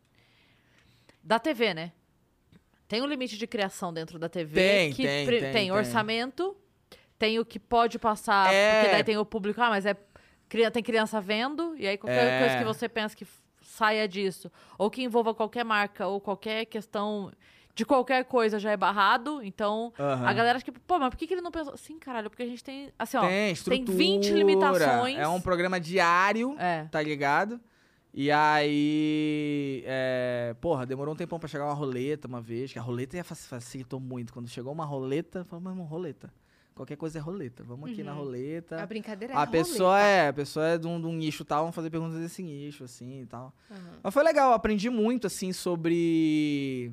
[1.23, 1.93] da TV, né?
[2.87, 4.55] Tem um limite de criação dentro da TV.
[4.61, 5.73] Tem, que tem, pre- tem, tem.
[5.73, 6.55] orçamento,
[7.19, 8.75] tem o que pode passar, É.
[8.83, 9.97] porque daí tem o público, ah, mas é
[10.73, 12.39] tem criança vendo, e aí qualquer É.
[12.41, 13.27] coisa que você pensa que
[13.63, 17.33] saia disso, ou que envolva qualquer marca, ou qualquer questão
[17.75, 20.27] de qualquer coisa já é barrado, então Aham.
[20.27, 21.77] a galera acha que, pô, mas por que, que ele não pensou?
[21.77, 23.93] Sim, caralho, porque a gente tem, assim, ó, Tem, estrutura.
[23.99, 25.19] 20 limitações.
[25.19, 26.85] É um programa diário, é.
[26.85, 27.61] tá ligado?
[28.17, 29.83] E aí.
[29.87, 33.25] É, porra, demorou um tempão pra chegar uma roleta uma vez, que a roleta ia
[33.25, 34.33] fac- facilitou muito.
[34.33, 36.33] Quando chegou uma roleta, falou, meu irmão, roleta.
[36.75, 37.63] Qualquer coisa é roleta.
[37.63, 38.19] Vamos aqui na Uhum.
[38.19, 38.83] roleta.
[38.83, 41.61] A brincadeira é A pessoa é, a pessoa é de um, de um nicho tal,
[41.63, 43.53] vamos fazer perguntas desse nicho, assim e tal.
[43.71, 43.99] Aham.
[44.03, 46.93] Mas foi legal, aprendi muito, assim, sobre.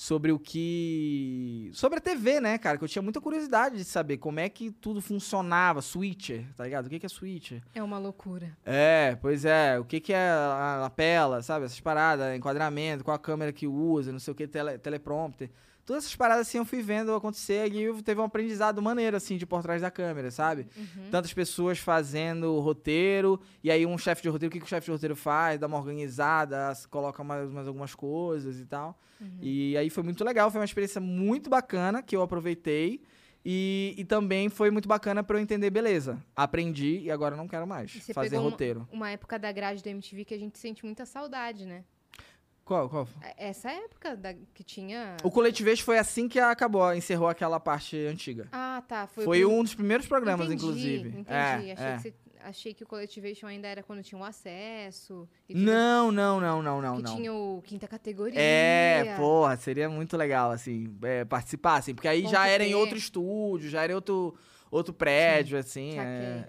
[0.00, 1.72] Sobre o que.
[1.74, 2.78] Sobre a TV, né, cara?
[2.78, 5.82] Que eu tinha muita curiosidade de saber como é que tudo funcionava.
[5.82, 6.86] Switcher, tá ligado?
[6.86, 7.60] O que que é switcher?
[7.74, 8.56] É uma loucura.
[8.64, 9.76] É, pois é.
[9.76, 11.64] O que que é a lapela, sabe?
[11.64, 15.50] Essas paradas, enquadramento, qual a câmera que usa, não sei o que, tele, teleprompter.
[15.88, 19.46] Todas essas paradas assim eu fui vendo acontecer e teve um aprendizado maneiro, assim, de
[19.46, 20.66] por trás da câmera, sabe?
[20.76, 21.08] Uhum.
[21.10, 24.84] Tantas pessoas fazendo roteiro, e aí um chefe de roteiro, o que, que o chefe
[24.84, 25.58] de roteiro faz?
[25.58, 29.00] Dá uma organizada, coloca mais, mais algumas coisas e tal.
[29.18, 29.38] Uhum.
[29.40, 33.00] E aí foi muito legal, foi uma experiência muito bacana que eu aproveitei.
[33.42, 37.66] E, e também foi muito bacana pra eu entender, beleza, aprendi e agora não quero
[37.66, 38.86] mais fazer roteiro.
[38.92, 41.82] Uma época da grade do MTV que a gente sente muita saudade, né?
[42.68, 43.08] Qual, qual?
[43.22, 45.16] É- Essa época da- que tinha.
[45.24, 48.46] O Coletivez foi assim que acabou, encerrou aquela parte antiga.
[48.52, 49.06] Ah, tá.
[49.06, 51.08] Foi, Foi, o um dos primeiros programas, Entendi, inclusive.
[51.08, 51.26] Entendi.
[51.30, 51.74] É, achei, é.
[51.96, 52.14] Que você-
[52.44, 55.26] achei que o Collectivation ainda era quando tinha o acesso.
[55.48, 57.16] Não, não, não, não, não, que não.
[57.16, 58.38] tinha o quinta categoria.
[58.38, 62.74] É, porra, seria muito legal, assim, é, participar, assim, porque aí Ponto já era em
[62.74, 64.34] outro estúdio, já era outro,
[64.70, 66.44] outro prédio, assim, é,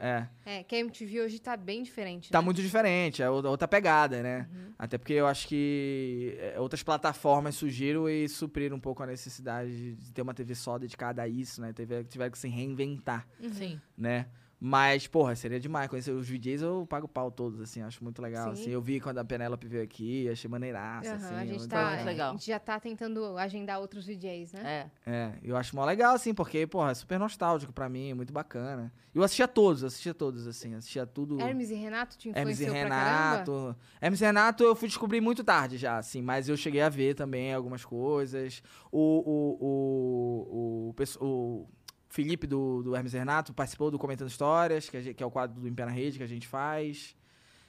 [0.45, 0.59] é.
[0.59, 2.29] É, que a MTV hoje tá bem diferente.
[2.31, 2.45] Tá né?
[2.45, 4.47] muito diferente, é outra pegada, né?
[4.53, 4.73] Uhum.
[4.77, 9.95] Até porque eu acho que é, outras plataformas surgiram e supriram um pouco a necessidade
[9.95, 11.71] de- ter uma TV só dedicada a isso, né?
[11.73, 13.53] Teve, tiveram que se reinventar, Uhum.
[13.53, 13.81] Sim.
[13.97, 14.27] né?
[14.59, 15.89] Mas, porra, seria demais.
[15.89, 18.53] Conhecer os DJs, eu pago pau todos, assim, acho muito legal.
[18.53, 18.61] Sim.
[18.61, 21.35] Assim, eu vi quando a Penélope veio aqui, achei maneiraça, Aham, assim.
[21.35, 22.29] a, gente tá, muito legal.
[22.29, 24.89] a gente já tá tentando agendar outros DJs, né?
[25.05, 25.11] É.
[25.11, 28.91] É, eu acho mó legal, assim, porque, porra, é super nostálgico pra mim, muito bacana.
[29.15, 31.39] Eu assistia todos, assistia todos, assim, assistia tudo.
[31.39, 33.31] Hermes e Renato te Hermes e influenciou pra caramba?
[33.37, 33.75] Renato.
[34.01, 37.15] Hermes e Renato eu fui descobrir muito tarde já, assim, mas eu cheguei a ver
[37.15, 38.61] também algumas coisas.
[38.91, 41.67] O, o, o, o, pesso- o
[42.09, 45.61] Felipe do, do Hermes Renato participou do Comentando Histórias, que, gente- que é o quadro
[45.61, 47.15] do Em Pé na Rede que a gente faz.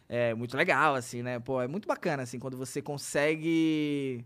[0.09, 1.39] É muito legal, assim, né?
[1.39, 4.25] Pô, é muito bacana, assim, quando você consegue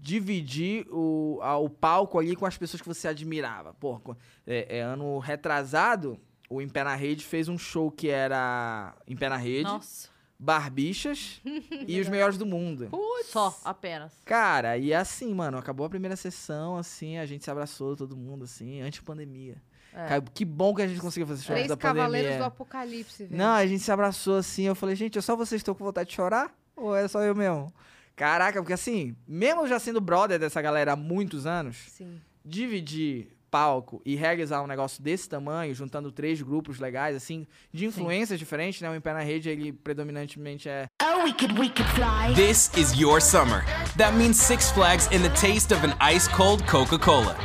[0.00, 3.74] dividir o, a- o palco ali com as pessoas que você admirava.
[3.74, 4.00] Pô,
[4.46, 6.18] é, é, ano retrasado,
[6.48, 10.08] o Em Pé na Rede fez um show que era Em Pé na Rede, Nossa.
[10.38, 11.40] Barbichas
[11.86, 12.88] e os melhores do mundo.
[13.24, 14.12] Só, apenas.
[14.24, 18.44] Cara, e assim, mano, acabou a primeira sessão, assim, a gente se abraçou, todo mundo,
[18.44, 19.56] assim, antes pandemia.
[19.92, 20.06] É.
[20.06, 22.38] Cara, que bom que a gente conseguiu fazer show Três da Cavaleiros pandemia.
[22.38, 23.36] do Apocalipse, velho.
[23.36, 25.84] Não, a gente se abraçou assim, eu falei, gente, é só vocês que estão com
[25.84, 26.54] vontade de chorar?
[26.76, 27.72] Ou é só eu mesmo?
[28.14, 32.20] Caraca, porque assim, mesmo já sendo brother dessa galera há muitos anos, Sim.
[32.44, 38.38] dividir palco e realizar um negócio desse tamanho, juntando três grupos legais, assim, de influências
[38.38, 38.90] diferentes, né?
[38.90, 42.34] O Em Pé na Rede, ele predominantemente é Oh, we could, we could fly.
[42.34, 43.64] This is your summer.
[43.96, 47.36] That means Six Flags in the taste of an ice cold Coca Cola.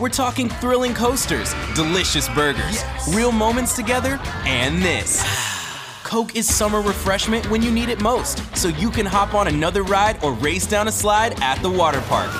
[0.00, 2.82] We're talking thrilling coasters, delicious burgers,
[3.14, 5.22] real moments together, and this.
[6.02, 9.82] Coke is summer refreshment when you need it most, so you can hop on another
[9.82, 12.30] ride or race down a slide at the water park.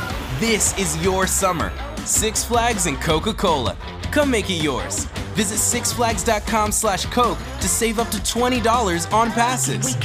[0.41, 1.73] This is your summer.
[2.07, 3.76] Six Flags and Coca Cola.
[4.12, 5.05] Come make it yours.
[5.34, 9.96] Visit sixflags.com slash Coke to save up to $20 on passes.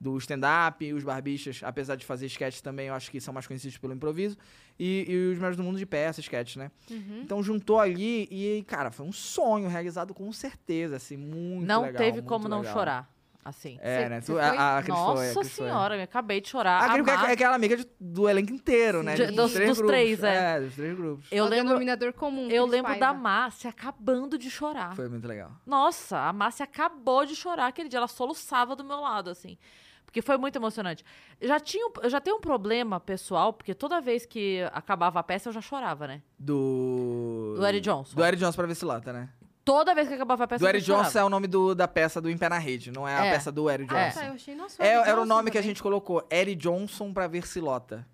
[0.00, 3.46] Do stand-up, e os barbichas, apesar de fazer sketch também, eu acho que são mais
[3.46, 4.36] conhecidos pelo improviso,
[4.78, 6.70] e, e os melhores do mundo de peça, sketch, né?
[6.90, 7.20] Uhum.
[7.22, 11.98] Então juntou ali e, cara, foi um sonho realizado com certeza, assim, muito não legal,
[11.98, 12.74] teve muito como não legal.
[12.74, 13.13] chorar.
[13.44, 13.78] Assim.
[13.82, 14.20] É, Cê- né?
[14.22, 14.40] cê foi?
[14.40, 15.66] a, a Cris foi, a Nossa Cris foi.
[15.66, 16.82] senhora, eu acabei de chorar.
[16.90, 19.14] A Cris é, é aquela amiga de- do elenco inteiro, né?
[19.14, 19.86] De- De- dos- dos grupos.
[19.86, 20.56] três, é.
[20.56, 21.26] É, dos três grupos.
[21.30, 22.48] Eu É o lembro, denominador comum.
[22.48, 23.18] eu lembro da Paiva.
[23.20, 24.96] Márcia acabando de chorar.
[24.96, 25.52] Foi muito legal.
[25.66, 27.98] Nossa, a Márcia acabou de chorar aquele dia.
[27.98, 29.58] Ela soluçava do meu lado, assim.
[30.06, 31.04] Porque foi muito emocionante.
[31.40, 35.18] Eu já, tinha, um- eu já tenho um problema pessoal, porque toda vez que acabava
[35.20, 36.22] a peça eu já chorava, né?
[36.38, 37.54] Do...
[37.58, 38.16] Do Eric Johnson.
[38.16, 39.28] Do Eric Johnson pra ver se lota, né?
[39.64, 40.84] Toda vez que acabava a peça Do Eric.
[40.84, 43.24] Johnson é o nome do, da peça do Em Pé na Rede, não é, a
[43.26, 43.30] É.
[43.32, 44.08] peça do Eric É.
[44.08, 44.20] Johnson.
[44.20, 47.26] Ah, eu achei, nossa, É, era o nome que a gente colocou, Eric Johnson pra
[47.26, 48.06] ver se lota.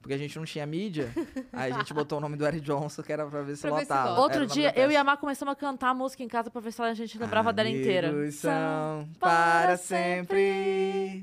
[0.00, 1.12] Porque a gente não tinha mídia,
[1.52, 3.72] aí a gente botou o nome do Eric Johnson, que era pra ver se Pra
[3.72, 4.08] ver se lotava.
[4.10, 4.20] lota.
[4.22, 5.00] Outro Era o nome dia, da eu e peça.
[5.00, 7.52] a Má começamos a cantar a música em casa pra ver se a gente lembrava
[7.52, 8.08] dela inteira.
[8.08, 11.20] Amigos são para sempre,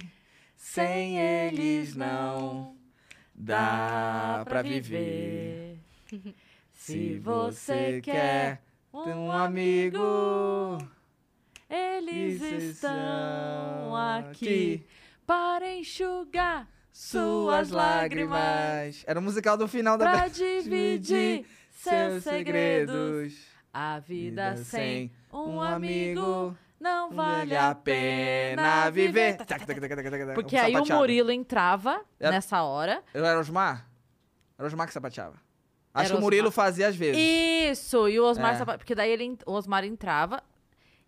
[0.57, 2.75] sem eles não
[3.33, 5.79] dá pra viver.
[6.73, 8.61] Se você quer
[9.03, 10.77] ter um amigo,
[11.69, 14.85] eles estão aqui
[15.25, 19.03] para enxugar suas lágrimas.
[19.05, 23.33] Era o musical do final da pra dividir seus segredos.
[23.73, 29.37] A vida sem um amigo não vale a pena viver.
[30.33, 30.85] Porque aí o.
[30.85, 33.03] Murilo entrava nessa hora.
[33.13, 33.89] Eu era Osmar?
[34.57, 35.44] Era Osmar que sapateava.
[35.95, 36.65] Acho Era que o Murilo Osmar.
[36.65, 37.17] fazia às vezes.
[37.17, 38.57] Isso, e o Osmar É.
[38.57, 40.43] sapa- Porque daí ele, o Osmar entrava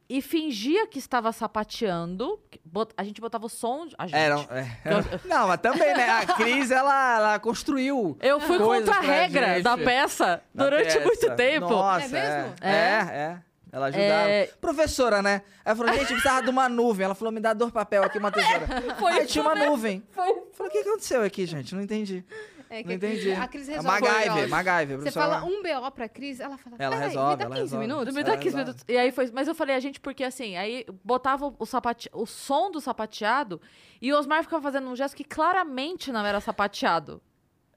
[0.09, 2.39] e fingia que estava sapateando.
[2.63, 3.85] bot- A gente botava o som.
[3.87, 4.15] de- A gente.
[4.17, 6.09] Era, é, era- Não, mas também, né?
[6.09, 8.17] A Cris, ela, ela construiu.
[8.21, 9.63] Eu fui contra a regra gente.
[9.63, 10.99] da peça da durante peça.
[11.01, 11.69] muito tempo.
[11.69, 12.55] Nossa, É mesmo?
[12.61, 13.15] É, é.
[13.17, 13.37] é.
[13.69, 14.29] Ela ajudava.
[14.29, 14.45] É.
[14.61, 15.41] Professora, né?
[15.65, 17.03] Ela falou, gente, precisava de uma nuvem.
[17.03, 18.65] Ela falou, me dá dois papel aqui, uma tesoura.
[18.97, 19.71] Foi Aí tinha uma mesmo.
[19.71, 20.01] nuvem.
[20.11, 20.29] Foi.
[20.29, 21.75] Eu falei, o que aconteceu aqui, gente?
[21.75, 22.23] Não entendi.
[22.69, 23.31] É Não entendi.
[23.31, 23.87] A Cris A resolve.
[24.01, 24.47] MacGyver, ó.
[24.49, 24.97] MacGyver.
[24.99, 26.75] Você fala Ma- um BO pra Cris, ela fala.
[26.79, 27.87] Ela "Peraí, resolve, me dá ela 15 resolve.
[27.87, 28.13] minutos.
[28.15, 28.63] Me dá 15 resolve.
[28.65, 28.83] minutos.
[28.87, 29.31] E aí foi.
[29.33, 32.09] Mas eu falei, a gente, porque assim, aí botava o sapate...
[32.13, 33.61] o som do sapateado
[34.01, 37.21] e o Osmar ficava fazendo um gesto que claramente não era sapateado.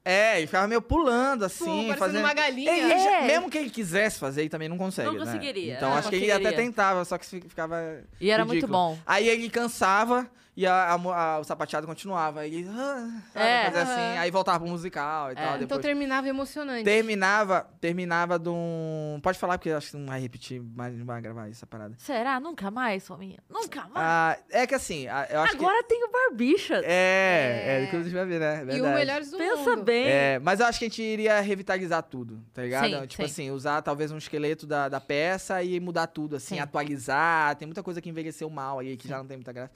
[0.02, 2.24] É, ele ficava meio pulando assim, parecendo fazendo.
[2.24, 2.72] uma galinha.
[2.72, 3.26] Ele É.
[3.26, 5.08] Mesmo que ele quisesse fazer, ele também não consegue.
[5.08, 5.24] Não né?
[5.26, 7.76] conseguiria, Então não acho que ele até tentava, só que fi- ficava.
[8.18, 8.72] E era muito ridículo.
[8.78, 8.98] bom.
[9.06, 10.26] Aí ele cansava
[10.62, 12.40] e a- a a- o sapateado continuava.
[12.40, 12.68] Aí ele.
[12.70, 13.64] Ah, sabe, É.
[13.66, 14.18] fazia assim, Aham.
[14.20, 15.34] aí voltava pro musical e É.
[15.34, 15.44] tal.
[15.46, 15.80] Então Depois.
[15.80, 16.84] terminava emocionante.
[16.84, 19.18] Terminava, terminava de um.
[19.22, 21.94] Pode falar, porque eu acho que não vai repetir, mais não vai gravar essa parada.
[21.98, 22.38] Será?
[22.40, 23.38] Nunca mais, Fominha?
[23.48, 23.92] Nunca mais.
[23.96, 26.80] Ah, é que assim, a- eu acho Agora tem o Barbicha.
[26.80, 26.86] que.
[26.86, 27.80] É, é, É.
[27.86, 28.56] depois a gente vai ver, né?
[28.56, 28.94] É E o verdade.
[28.94, 29.82] Melhores do Pensa Mundo.
[29.84, 30.06] bem.
[30.08, 32.84] É, mas eu acho que a gente iria revitalizar tudo, tá ligado?
[32.88, 33.30] Sim, tipo sim.
[33.32, 36.60] assim, usar talvez um esqueleto da, da peça e mudar tudo, assim, Sim.
[36.60, 37.56] atualizar.
[37.56, 39.72] Tem muita coisa que envelheceu mal aí, que já não tem muita graça.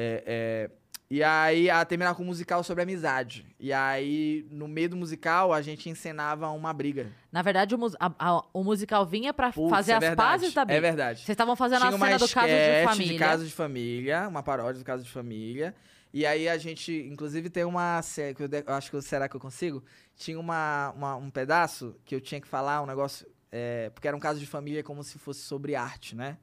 [0.00, 0.70] É, é,
[1.10, 3.44] e aí, a terminar com um musical sobre amizade.
[3.58, 7.10] E aí, no meio do musical, a gente encenava uma briga.
[7.32, 10.54] Na verdade, o, a- a- o musical vinha pra Putz, fazer é as verdade, pazes
[10.54, 10.78] da briga.
[10.78, 11.18] É verdade.
[11.20, 13.12] Vocês estavam fazendo Tinha a uma cena do caso de família.
[13.14, 15.74] de caso de família, uma paródia do caso de família.
[16.12, 18.00] E aí a gente, inclusive, tem uma
[18.36, 19.82] que eu acho que será que eu consigo?
[20.14, 23.26] Tinha uma, uma- um pedaço que eu tinha que falar um negócio.
[23.50, 26.36] é, porque era um caso de família como se fosse sobre arte, né?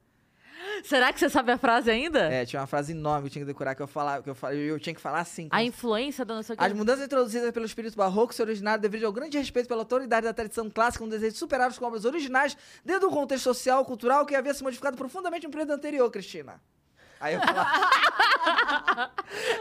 [0.83, 2.31] Será que você sabe a frase ainda?
[2.31, 4.35] É, tinha uma frase enorme que eu tinha que decorar que eu falava, que eu,
[4.35, 5.47] falava, eu tinha que falar assim.
[5.51, 9.37] A influência da o As mudanças introduzidas pelo espírito barroco se originaram devido ao grande
[9.37, 13.13] respeito pela autoridade da tradição clássica, um desejo de superar os obras originais dentro do
[13.13, 16.61] contexto social e cultural que havia se modificado profundamente no período anterior, Cristina.
[17.19, 17.69] Aí eu falava,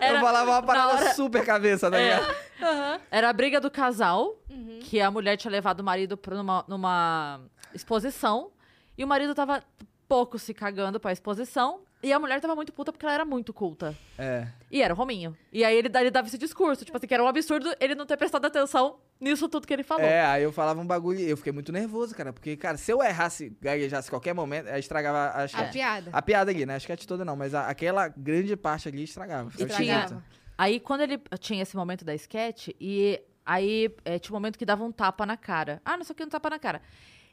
[0.00, 2.16] Era- eu falava uma parada hora- super cabeça, tá É.
[2.20, 3.00] ligado?
[3.10, 4.80] Era a briga do casal, Uhum.
[4.82, 7.40] que a mulher tinha levado o marido pra numa, numa
[7.72, 8.50] exposição.
[8.96, 9.62] E o marido tava
[10.08, 11.80] pouco se cagando pra exposição.
[12.02, 13.96] E a mulher tava muito puta porque ela era muito culta.
[14.18, 14.46] É.
[14.70, 15.34] E era o Rominho.
[15.50, 18.04] E aí ele, ele dava esse discurso, tipo assim, que era um absurdo ele não
[18.04, 20.04] ter prestado atenção nisso tudo que ele falou.
[20.04, 22.30] É, aí eu falava um bagulho e eu fiquei muito nervoso, cara.
[22.30, 26.10] Porque, cara, se eu errasse, gaguejasse qualquer momento, aí estragava a A piada.
[26.12, 26.74] A piada ali, né?
[26.74, 29.48] A sketch toda não, mas a- aquela grande parte ali estragava.
[29.48, 30.22] esquisito.
[30.58, 34.66] Aí quando ele tinha esse momento da sketch, e aí é, tinha um momento que
[34.66, 35.80] dava um tapa na cara.
[35.86, 36.82] Ah, não sei o que, um tapa na cara.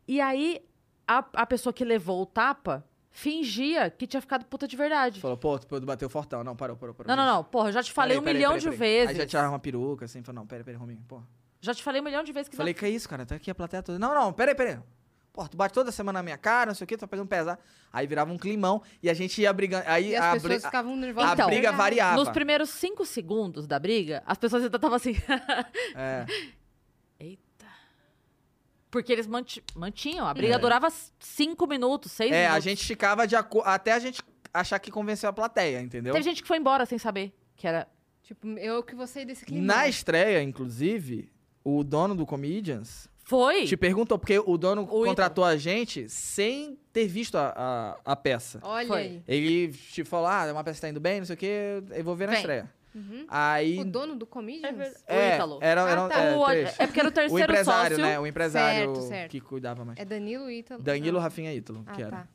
[0.07, 0.61] E aí
[1.07, 5.19] a, a pessoa que levou o tapa fingia que tinha ficado puta de verdade.
[5.19, 6.43] Falou, pô, tu bateu fortão.
[6.43, 7.07] Não, parou, parou, parou.
[7.15, 7.43] Não, não, não.
[7.43, 8.79] Porra, eu já te falei Peraí, um peraí, milhão peraí, de peraí.
[8.79, 9.09] vezes.
[9.09, 11.21] Aí já tirava uma peruca, assim, falou, não, peraí, peraí, Rominho, pô.
[11.59, 13.25] Já te falei um milhão de vezes que Falei, que é isso, cara?
[13.25, 13.99] Tá aqui a plateia toda.
[13.99, 14.79] Não, não, peraí, peraí.
[15.33, 17.27] Pô, tu bate toda semana na minha cara, não sei o que, tu tá pegando
[17.27, 17.57] pesado.
[17.93, 19.85] Aí virava um climão e a gente ia brigando.
[19.87, 21.29] Aí E as a, pessoas ficavam nervosas.
[21.29, 21.77] a Então, briga Verdade.
[21.77, 22.15] variava.
[22.17, 25.15] Nos primeiros cinco segundos da briga, as pessoas ainda estavam assim.
[25.95, 26.25] É.
[28.91, 30.27] Porque eles manti- mantinham.
[30.27, 30.59] A briga É.
[30.59, 30.89] durava
[31.19, 32.57] cinco minutos, seis É, minutos.
[32.57, 33.67] a gente ficava de acordo.
[33.69, 34.21] Até a gente
[34.53, 36.11] achar que convenceu a plateia, entendeu?
[36.13, 37.87] Teve gente que foi embora sem saber que era.
[38.21, 39.65] Tipo, eu que vou sair desse clima.
[39.65, 41.31] Na estreia, inclusive,
[41.63, 43.65] o dono do Comedians Foi!
[43.65, 47.53] te perguntou, porque o dono O contratou a gente sem ter visto a,
[48.05, 48.59] a, a peça.
[48.63, 48.99] Olha Foi.
[49.01, 49.23] aí.
[49.27, 52.15] Ele te falou, ah, uma peça tá indo bem, não sei o que, eu vou
[52.15, 52.41] ver na Vem.
[52.41, 52.69] estreia.
[52.93, 53.25] Uhum.
[53.29, 53.79] Aí.
[53.79, 54.75] O dono do Comedians?
[54.75, 55.03] verdade.
[55.07, 55.59] É, O Ítalo.
[55.61, 56.19] Era, Ah, era, tá.
[56.19, 58.11] é, O- é porque era o O terceiro empresário, sócio.
[58.11, 58.19] né?
[58.19, 59.31] O empresário Certo, certo.
[59.31, 59.97] que cuidava mais.
[59.99, 60.83] É Danilo Ítalo.
[60.83, 61.21] Danilo, Ah.
[61.23, 62.11] Rafinha e Ítalo, Ah, que era.
[62.11, 62.27] tá.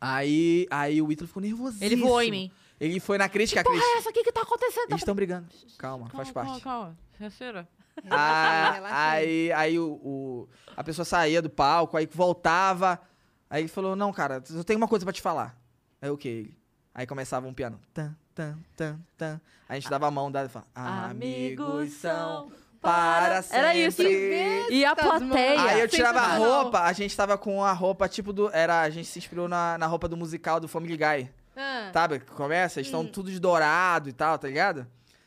[0.00, 1.84] Aí, aí o Ítalo ficou nervosíssimo.
[1.86, 2.52] Ele voou em mim.
[2.78, 3.96] Ele foi na crítica, a Porra, crítica.
[3.96, 4.90] é essa aqui que tá acontecendo?
[4.90, 5.46] Eles estão brigando.
[5.78, 6.62] Calma, faz Calma, parte.
[6.62, 6.98] calma, calma.
[7.16, 7.68] Terceira.
[8.10, 9.52] Ah, aí.
[9.52, 13.00] aí o, o- a pessoa saía do palco, aí voltava.
[13.48, 15.56] Aí ele falou: Não, cara, eu tenho uma coisa pra te falar.
[16.02, 16.28] Aí o que?
[16.28, 16.58] Ele?
[16.92, 17.80] Aí começava um piano.
[17.94, 19.40] Tan, tan, tan, tan.
[19.68, 23.58] A gente dava a mão, dava e falava: Amigos são para sempre.
[23.58, 24.02] Era isso.
[24.02, 25.62] E a plateia.
[25.62, 28.50] Aí eu tirava a roupa, a gente tava com a roupa tipo do.
[28.54, 31.30] Era, a gente se inspirou na, na roupa do musical do Family Guy.
[31.56, 32.18] Ah, Sabe?
[32.18, 33.06] Que começa, eles estão Hum.
[33.06, 34.86] tudo de dourado e tal, tá ligado?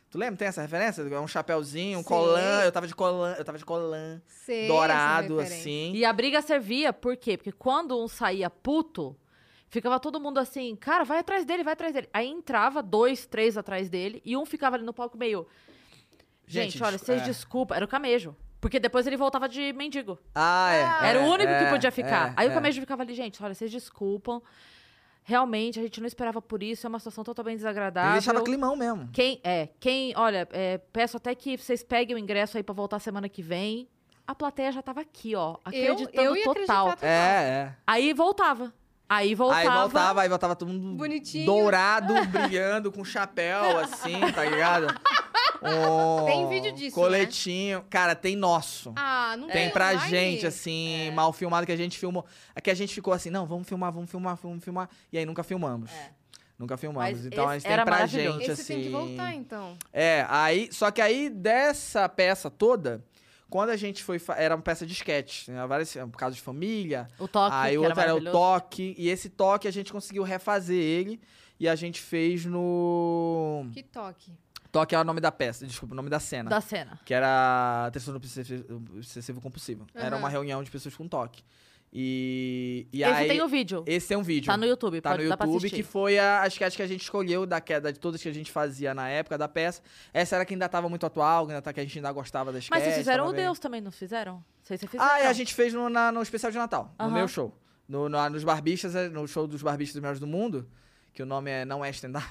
[0.10, 0.38] Tu lembra?
[0.38, 1.01] Tem essa referência?
[1.01, 2.10] É um chapéuzinho, um Sei.
[2.10, 2.62] colã.
[2.64, 4.22] Eu tava de colã, eu tava de colã
[4.68, 5.91] dourado, assim.
[5.93, 7.38] E a briga servia, por quê?
[7.38, 9.16] Porque quando um saía puto,
[9.68, 12.09] ficava todo mundo assim, cara, vai atrás dele, vai atrás dele.
[12.13, 15.47] Aí entrava dois, três atrás dele, e um ficava ali no palco meio.
[16.45, 17.26] Gente, Gente, olha, vocês é.
[17.26, 17.76] desculpa.
[17.76, 18.36] Era o camejo.
[18.59, 20.18] Porque depois ele voltava de mendigo.
[20.34, 20.72] Ah,
[21.03, 21.09] é.
[21.09, 22.30] Era é, o único é, que podia ficar.
[22.30, 22.53] é, Aí o é.
[22.53, 24.41] camejo ficava ali, gente, olha, vocês desculpam.
[25.24, 28.11] Realmente, a gente não esperava por isso, é uma situação totalmente desagradável.
[28.11, 29.09] Ele deixava climão mesmo.
[29.11, 32.97] Quem, é, quem, olha, é, peço até que vocês peguem o ingresso aí pra voltar
[32.99, 33.89] semana que vem.
[34.26, 36.88] A plateia já tava aqui, ó, acreditando eu ia total.
[36.89, 37.76] acreditar É, é.
[37.86, 38.74] Aí voltava.
[39.10, 39.60] Aí voltava.
[39.62, 41.45] Aí voltava, aí voltava todo mundo Bonitinho.
[41.45, 44.88] dourado, brilhando, com chapéu, assim, tá ligado?
[45.60, 47.03] Um Tem vídeo disso, né?
[47.03, 47.84] Coletinho.
[47.89, 48.93] Cara, tem nosso.
[48.95, 50.10] Ah, não Tem tem pra online?
[50.10, 52.24] gente, assim, mal filmado, que a gente filmou.
[52.55, 54.88] É que a gente ficou assim, não, vamos filmar, vamos filmar, vamos filmar.
[55.12, 55.91] E aí nunca filmamos.
[55.91, 56.12] É.
[56.60, 57.10] Nunca filmamos.
[57.12, 58.74] Mas então a gente tem pra gente, Esse assim.
[58.75, 59.78] tem que voltar, então.
[59.92, 60.70] É, aí.
[60.71, 63.04] Só que aí, dessa peça toda,
[63.49, 64.21] quando a gente foi.
[64.36, 65.65] Era uma peça de sketch, né?
[65.67, 67.07] Vários um caso de família.
[67.19, 68.37] O toque, aí que o era outro era o maravilhoso.
[68.37, 68.95] toque.
[68.97, 71.19] E esse toque a gente conseguiu refazer ele.
[71.59, 73.67] E a gente fez no.
[73.74, 74.32] Que toque.
[74.71, 76.49] Toque é o nome da peça, desculpa, o nome da cena.
[76.49, 76.99] Da cena.
[77.05, 79.87] Que era transtorno obsessivo obsessivo compulsivo.
[79.95, 80.17] Era Aham.
[80.19, 81.43] uma reunião de pessoas com toque.
[81.92, 83.28] E, e Esse aí.
[83.28, 83.84] tem o vídeo.
[83.88, 84.47] Esse tem um vídeo.
[84.47, 87.01] Tá no YouTube, Tá pode no YouTube, que foi a, as sketches que a gente
[87.01, 89.82] escolheu da queda de todas que a gente fazia na época da peça.
[90.14, 92.51] Essa era que ainda tava muito atual, que, ainda tá, que a gente ainda gostava
[92.51, 94.43] das Mas vocês fizeram o bem- Deus também, não fizeram?
[94.64, 95.09] Sei se vocês fizeram.
[95.12, 97.58] Ah, e a gente fez no, na- no especial de Natal, no meu show.
[97.88, 100.68] No, no- nos Barbistas, é, no show dos Barbistas dos Melhores do Mundo,
[101.14, 102.28] que o nome é Não é Stand-Up,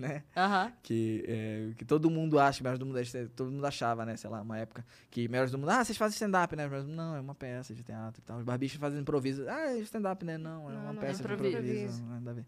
[0.00, 0.24] né?
[0.36, 0.72] Aham.
[0.82, 3.04] Que, é, que todo mundo acha, Melhores do Mundo, é
[3.36, 4.16] todo mundo achava, né?
[4.16, 6.66] Sei lá, uma época que Melhores do Mundo, ah, vocês fazem stand-up, né?
[6.66, 8.38] Mundo, não, é uma peça de teatro e tal.
[8.38, 9.46] Os Barbistas fazem improviso.
[9.48, 10.36] Ah, é stand-up, né?
[10.38, 11.62] Não, é Não, uma não é peça de improviso.
[11.62, 12.44] ver.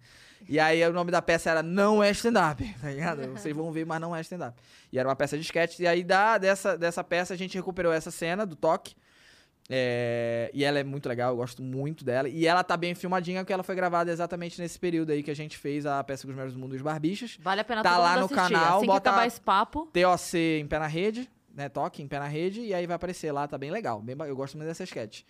[0.48, 3.26] E aí o nome da peça era Não é Stand-up, tá ligado?
[3.28, 4.60] Vocês vão ver, mas não é stand-up.
[4.92, 5.78] E era uma peça de sketch.
[5.78, 8.94] E aí da, dessa, dessa peça a gente recuperou essa cena do toque.
[9.70, 12.28] É, e ela é muito legal, eu gosto muito dela.
[12.28, 15.36] E ela tá bem filmadinha, porque ela foi gravada exatamente nesse período aí que a
[15.36, 17.38] gente fez a peça dos melhores do mundo dos Barbichas.
[17.40, 18.34] Vale a pena Tá lá no assistir.
[18.34, 19.86] canal, assim bota- esse papo.
[19.92, 21.68] TOC em pé na rede, né?
[21.68, 24.00] Toque em pé na rede, e aí vai aparecer lá, tá bem legal.
[24.02, 25.22] Bem, eu gosto muito dessa sketch.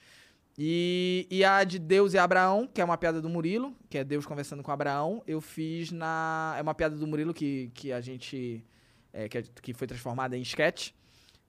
[0.59, 4.04] E, e a de Deus e Abraão, que é uma piada do Murilo, que é
[4.04, 6.54] Deus conversando com Abraão, eu fiz na.
[6.59, 8.62] É uma piada do Murilo que, que a gente.
[9.12, 10.90] é, que, que foi transformada em sketch.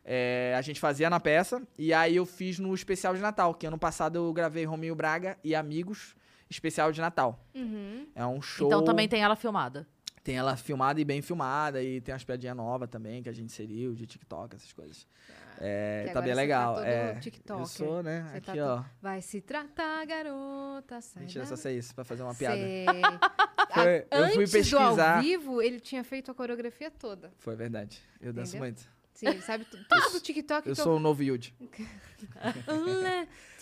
[0.06, 3.66] É, a gente fazia na peça, e aí eu fiz no especial de Natal, que
[3.66, 6.16] ano passado eu gravei Rominho Braga e Amigos,
[6.50, 7.40] especial de Natal.
[7.56, 8.08] Uhum.
[8.14, 8.68] É um show.
[8.68, 9.88] Então também tem ela filmada.
[10.24, 13.46] Tem ela filmada e bem filmada, e tem umas piadinhas novas também que a gente
[13.48, 15.06] inseriu, de TikTok, essas coisas.
[15.60, 16.82] É, Que tá bem tá legal.
[16.84, 17.62] é, TikToker.
[17.64, 18.24] eu sou, né?
[18.32, 18.84] Você tá Aqui, todo- ó.
[19.02, 22.56] Vai se tratar, garota, sai Mentira, da- só sei isso pra fazer uma piada.
[23.74, 25.22] Foi- eu fui Antes do ao pesquisar.
[25.22, 27.32] vivo, ele tinha feito a coreografia toda.
[27.38, 28.02] Foi verdade.
[28.22, 28.68] Eu danço Entendeu?
[28.74, 28.88] muito.
[29.24, 31.54] Sim, ele sabe tu- tudo do TikTok Eu sou o novo Yuji.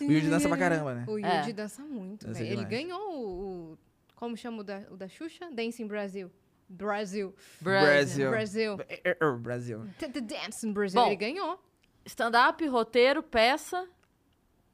[0.02, 1.06] O Yuji dança pra caramba, né?
[1.08, 1.54] O Yuji É.
[1.54, 2.54] dança muito, Dança velho.
[2.54, 3.78] Ele ganhou o, o-
[4.16, 5.50] Como chama o da, o da Xuxa?
[5.52, 6.32] Dancing Brasil.
[6.70, 7.36] Brasil.
[7.60, 8.30] Brasil.
[8.30, 8.78] Brasil.
[8.88, 9.86] É, é, Brasil.
[10.00, 11.02] The, Dance in Brasil.
[11.02, 11.08] Bom.
[11.08, 11.60] Ele ganhou.
[12.06, 13.88] Stand-up, roteiro, peça.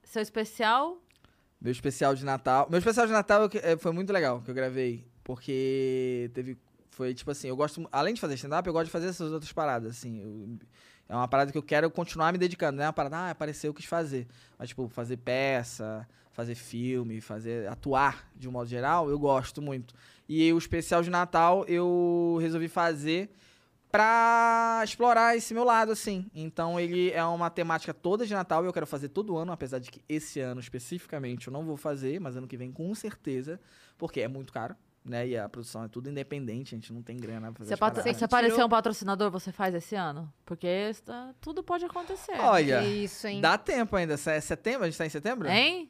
[0.03, 1.01] Seu especial.
[1.59, 2.67] Meu especial de Natal.
[2.69, 5.05] Meu especial de Natal que- eh, foi muito legal que eu gravei.
[5.23, 6.57] Porque teve.
[6.97, 7.87] Foi tipo assim, eu gosto.
[7.91, 10.19] Além de fazer stand-up, eu gosto de fazer essas outras paradas, assim.
[10.19, 10.57] eu-
[11.07, 13.69] é uma parada que eu quero continuar me dedicando, não é uma parada, ah, apareceu,
[13.69, 14.27] eu quis fazer.
[14.57, 17.67] Mas, tipo, fazer peça, fazer filme, fazer.
[17.69, 19.93] atuar de um modo geral, eu gosto muito.
[20.27, 23.29] E o especial de Natal eu resolvi fazer
[23.91, 26.25] pra explorar esse meu lado, assim.
[26.33, 29.77] Então ele é uma temática toda de Natal e eu quero fazer todo ano, apesar
[29.79, 33.59] de que esse ano especificamente eu não vou fazer, mas ano que vem com certeza,
[33.97, 34.75] porque é muito caro,
[35.09, 35.27] né?
[35.27, 37.77] E a produção é tudo independente, a gente não tem grana pra fazer Se, as
[37.77, 38.17] apatro- paradas.
[38.17, 40.31] se aparecer um patrocinador, você faz esse ano?
[40.45, 42.33] Porque esta- tudo pode acontecer.
[42.39, 43.41] Olha, isso, hein?
[43.41, 44.13] dá tempo ainda.
[44.13, 44.83] É setembro?
[44.83, 45.47] A gente tá em setembro?
[45.47, 45.89] Hein?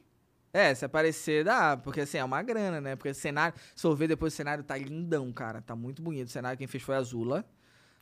[0.52, 1.76] É, se aparecer, dá.
[1.76, 2.96] Porque assim, é uma grana, né?
[2.96, 3.54] Porque cenário.
[3.76, 5.60] Se eu ver depois o cenário tá lindão, cara.
[5.60, 6.28] Tá muito bonito.
[6.28, 7.44] O cenário quem fez foi a Zula.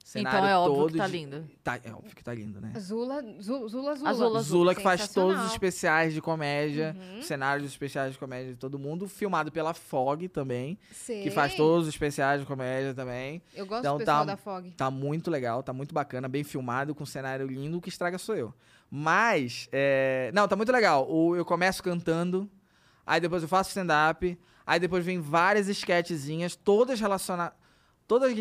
[0.06, 1.50] Cenário então é óbvio todo que tá de- lindo.
[1.64, 2.72] Tá, é óbvio que tá lindo, né?
[2.78, 4.14] Zula, Zula, Zula, Zula.
[4.14, 7.22] Zula, Zula que faz todos os especiais de comédia, Uhum.
[7.22, 11.24] cenários especiais de comédia de todo mundo, filmado pela Fog também, Sei.
[11.24, 13.42] que faz todos os especiais de comédia também.
[13.52, 14.70] Eu gosto Então do pessoal tá- da Fog.
[14.76, 18.36] Tá muito legal, tá muito bacana, bem filmado, com cenário lindo, o que estraga sou
[18.36, 18.54] eu.
[18.88, 20.30] Mas, é...
[20.32, 21.04] não, tá muito legal.
[21.10, 22.48] O, eu começo cantando,
[23.04, 27.56] aí depois eu faço stand-up, aí depois vem várias sketchzinhas, todas relacionadas.
[28.06, 28.32] Todas,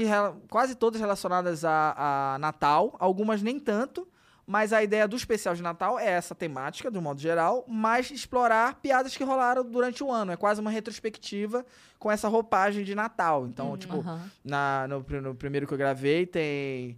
[0.50, 4.08] quase todas relacionadas a, a Natal, algumas nem tanto,
[4.46, 8.12] mas a ideia do especial de Natal é essa temática, de um modo geral, mas
[8.12, 10.32] explorar piadas que rolaram durante o ano.
[10.32, 11.66] É quase uma retrospectiva
[11.98, 13.48] com essa roupagem de Natal.
[13.48, 14.30] Então, tipo, Aham.
[14.44, 16.96] na, no, no primeiro que eu gravei tem,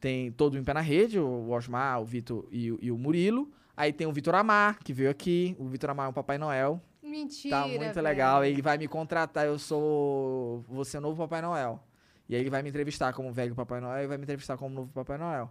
[0.00, 3.48] tem todo em pé na rede, o Osmar, o Vitor e, o- e o Murilo.
[3.76, 5.54] Aí tem o Vitor Amar, que veio aqui.
[5.56, 6.82] O Vitor Amar é um Papai Noel.
[7.00, 8.02] Mentira, Tá muito velho.
[8.02, 8.44] legal.
[8.44, 10.64] Ele vai me contratar, eu sou.
[10.68, 11.80] Vou ser o novo Papai Noel.
[12.28, 14.74] E aí ele vai me entrevistar como velho Papai Noel e vai me entrevistar como
[14.74, 15.50] novo Papai Noel.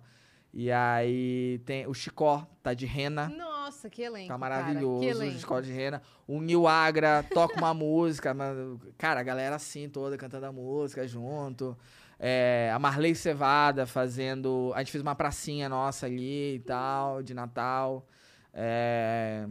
[0.54, 3.30] E aí tem o Chicó, tá de rena.
[3.30, 5.38] Nossa, que elenco, Tá cara, maravilhoso, o elenco.
[5.38, 6.02] Escola de Rena.
[6.26, 8.36] O Nil Agra toca uma música,
[8.98, 11.78] cara, a galera assim toda cantando a música junto.
[12.20, 14.72] É, a Marley Cevada fazendo.
[14.74, 18.08] A gente fez uma pracinha nossa ali e tal, de Natal.
[18.54, 19.48] É,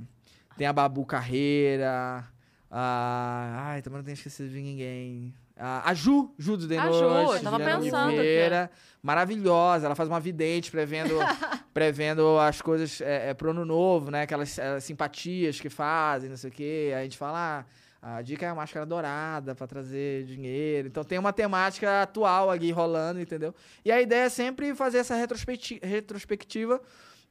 [0.57, 2.25] tem a Babu Carreira.
[2.71, 5.33] A, ai, também não tenho esquecido de ninguém.
[5.59, 8.19] A, Ju, Ju do The A Ju, tava pensando aqui.
[8.19, 8.71] Oliveira,
[9.03, 9.87] maravilhosa.
[9.87, 11.15] Ela faz uma vidente prevendo,
[11.73, 14.23] prevendo as coisas é, é, pro ano novo, né?
[14.23, 16.93] Aquelas é, simpatias que fazem, não sei o quê.
[16.95, 17.65] Aí a gente fala,
[18.03, 20.89] ah, A dica é a máscara dourada pra trazer dinheiro.
[20.89, 23.55] Então tem uma temática atual ali rolando, entendeu?
[23.85, 26.81] E a ideia é sempre fazer essa retrospecti- retrospectiva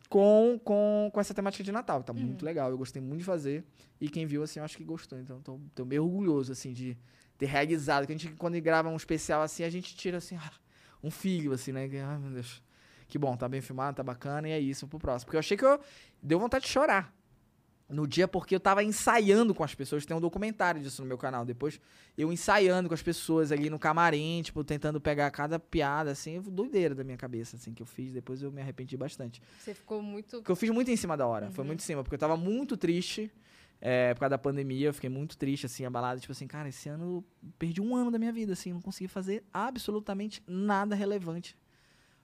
[0.10, 2.02] com, com, com essa temática de Natal.
[2.04, 2.70] Tá muito legal.
[2.70, 3.64] Eu gostei muito de fazer.
[4.02, 5.20] E quem viu, assim, eu acho que gostou.
[5.20, 6.98] Então tô, tô meio orgulhoso, assim, de
[7.38, 8.06] ter realizado.
[8.06, 10.52] Que a gente, quando grava um especial assim, a gente tira, assim, ah,
[11.03, 11.88] um filho, assim, né?
[11.88, 12.62] Que, Ai, meu Deus.
[13.07, 14.49] Que bom, tá bem filmado, tá bacana.
[14.49, 15.28] E é isso pro próximo.
[15.28, 15.80] Porque eu achei que eu...
[16.22, 17.14] Deu vontade de chorar
[17.88, 20.06] no dia porque eu tava ensaiando com as pessoas.
[20.06, 21.45] Tem um documentário disso no meu canal.
[21.45, 21.80] Depois
[22.18, 26.95] eu ensaiando com as pessoas ali no camarim, tipo, tentando pegar cada piada, assim, doideira
[26.95, 28.12] da minha cabeça, assim, que eu fiz.
[28.12, 29.41] Depois eu me arrependi bastante.
[29.60, 30.38] Você ficou muito.
[30.38, 31.52] Porque eu fiz muito em cima da hora.
[31.52, 33.32] Foi muito em cima, porque eu tava muito triste.
[33.82, 36.20] É, por causa da pandemia, eu fiquei muito triste, assim, abalado.
[36.20, 39.08] Tipo assim, cara, esse ano eu perdi um ano da minha vida, assim, não consegui
[39.08, 41.58] fazer absolutamente nada relevante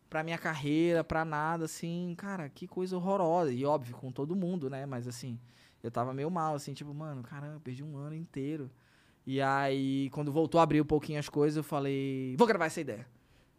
[0.09, 3.51] pra minha carreira, pra nada, assim, cara, que coisa horrorosa.
[3.51, 4.85] E óbvio, com todo mundo, né?
[4.85, 5.39] Mas assim,
[5.81, 8.69] eu tava meio mal, assim, tipo, mano, caramba, perdi um ano inteiro.
[9.25, 12.81] E aí, quando voltou a abrir um pouquinho as coisas, eu falei, vou gravar essa
[12.81, 13.07] ideia.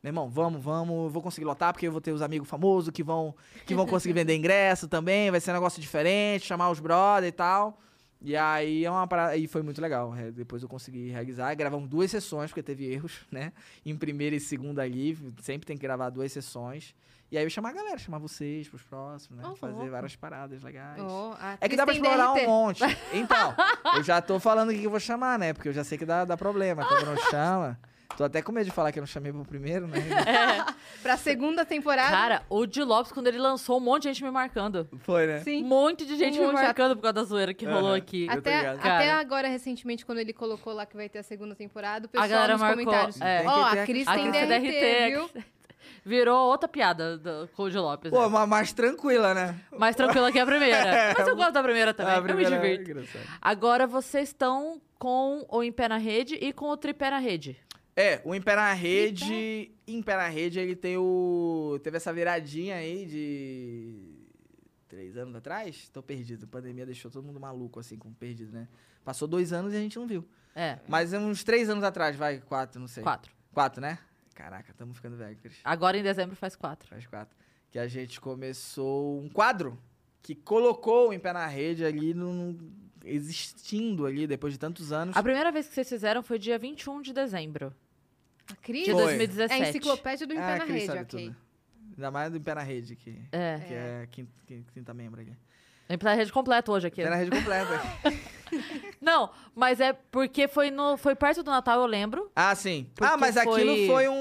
[0.02, 2.90] Meu irmão, vamos, vamos, eu vou conseguir lotar, porque eu vou ter os amigos famosos
[2.90, 3.34] que vão,
[3.64, 7.32] que vão conseguir vender ingresso também, vai ser um negócio diferente, chamar os brother e
[7.32, 7.78] tal.
[8.20, 10.14] E aí é uma parada, e foi muito legal.
[10.16, 13.52] é, Depois eu consegui realizar, gravamos duas sessões, porque teve erros, né?
[13.86, 16.94] Em primeira e segunda ali, sempre tem que gravar duas sessões.
[17.30, 19.48] E aí eu chamar a galera, chamar vocês pros próximos, né?
[19.50, 19.90] Oh, Fazer louco.
[19.90, 21.00] várias paradas legais.
[21.00, 22.44] Oh, É que dá pra explorar DRT.
[22.44, 22.82] um monte.
[23.12, 23.54] Então,
[23.96, 25.52] eu já tô falando o que eu vou chamar, né?
[25.52, 27.78] Porque eu já sei que dá, dá problema quando não chama.
[28.16, 29.98] Tô até com medo de falar que eu não chamei pro primeiro, né?
[31.02, 32.10] Pra segunda temporada.
[32.10, 34.88] Cara, o Di Lopes, quando ele lançou, um monte de gente me marcando.
[35.00, 35.38] Foi, né?
[35.38, 35.64] Um sim.
[35.64, 37.96] monte de gente Um me marcando por causa da zoeira que rolou Aham.
[37.96, 38.28] aqui.
[38.28, 42.08] Até, até agora, recentemente, quando ele colocou lá que vai ter a segunda temporada, o
[42.08, 43.20] pessoal galera nos marcou, comentários.
[43.20, 43.38] é.
[43.40, 45.30] Tem Ó, ter a a Cris A tem Cris DRT, DRT, viu?
[46.04, 48.10] Virou outra piada do, com o Di Lopes.
[48.10, 48.28] Pô, né?
[48.28, 49.58] mas mais tranquila, né?
[49.76, 51.14] Mais tranquila que a primeira.
[51.16, 52.12] Mas eu gosto da primeira também.
[52.12, 52.90] A eu me primeira é divirto.
[52.90, 53.24] engraçado.
[53.40, 57.56] Agora vocês estão com o Em Pé na Rede e com o Tripé na Rede.
[57.94, 59.70] É, o na Rede.
[59.86, 61.78] Em Pé na Rede, ele tem o.
[61.82, 64.18] Teve essa viradinha aí de.
[64.88, 65.88] Três anos atrás?
[65.88, 66.44] Tô perdido.
[66.44, 68.68] A pandemia deixou todo mundo maluco, assim, com perdido, né?
[69.04, 70.26] Passou dois anos e a gente não viu.
[70.54, 73.02] É, Mas uns três anos atrás, vai, quatro, não sei.
[73.02, 73.32] quatro.
[73.54, 73.98] Quatro, né?
[74.34, 75.58] Caraca, estamos ficando velho, Cris.
[75.64, 76.88] Agora em dezembro faz quatro.
[76.88, 77.34] Faz quatro.
[77.70, 79.78] Que a gente começou um quadro
[80.22, 82.58] que colocou o Em Pé na Rede ali no-
[83.04, 85.16] existindo ali depois de tantos anos.
[85.16, 87.74] A primeira vez que vocês fizeram foi dia 21 de dezembro
[88.52, 89.02] A Cris de Foi.
[89.02, 89.52] 2017.
[89.62, 91.24] é a enciclopédia do Em Pé Ah, na Cris Rede, sabe ok.
[91.26, 91.36] tudo.
[91.96, 93.58] Ainda mais do Em Pé na Rede, que, É.
[93.66, 94.30] que é, quinta,
[94.72, 95.32] quinta membro aqui.
[95.88, 97.02] Em Pé na Rede completo hoje aqui.
[97.02, 97.80] Pé na Rede completa.
[99.00, 102.30] Não, mas é porque foi, no, foi perto do Natal, eu lembro.
[102.36, 102.86] ah, sim.
[103.00, 104.14] Ah, mas aquilo foi- foi um...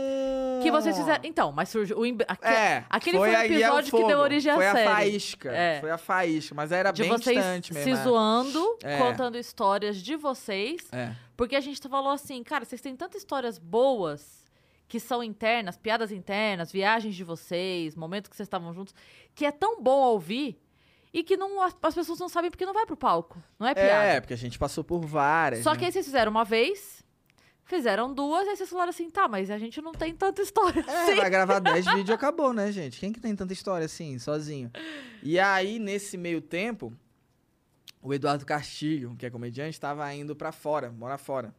[0.62, 1.22] Que vocês fizeram.
[1.24, 1.98] Então, mas surgiu.
[2.00, 4.88] O, aque- É, aquele foi, o aí é episódio que deu origem à foi série.
[4.88, 5.52] a faísca.
[5.52, 5.80] É.
[5.80, 7.96] Foi a faísca, mas era de bem vocês distante mesmo.
[7.96, 8.04] se é.
[8.04, 8.98] zoando, É.
[8.98, 10.82] contando histórias de vocês.
[10.92, 11.12] É.
[11.36, 14.42] Porque a gente falou assim, cara, vocês têm tantas histórias boas
[14.88, 18.94] que são internas, piadas internas, viagens de vocês, momentos que vocês estavam juntos,
[19.34, 20.62] que é tão bom ouvir
[21.14, 23.42] e que não, as, as pessoas não sabem porque não vai pro palco.
[23.58, 24.04] Não é piada.
[24.06, 25.64] É, porque a gente passou por várias.
[25.64, 25.78] Só né?
[25.80, 27.01] que aí vocês fizeram uma vez,
[27.66, 31.04] fizeram duas, aí vocês falaram assim, tá, mas a gente não tem tanta história É,
[31.04, 31.16] assim.
[31.16, 33.00] vai gravar 10 vídeos e acabou, né, gente?
[33.00, 34.72] Quem que tem tanta história assim, sozinho?
[35.24, 36.94] E aí, nesse meio tempo,
[38.02, 41.54] o Eduardo Castilho, que é comediante, tava indo pra fora, morar fora.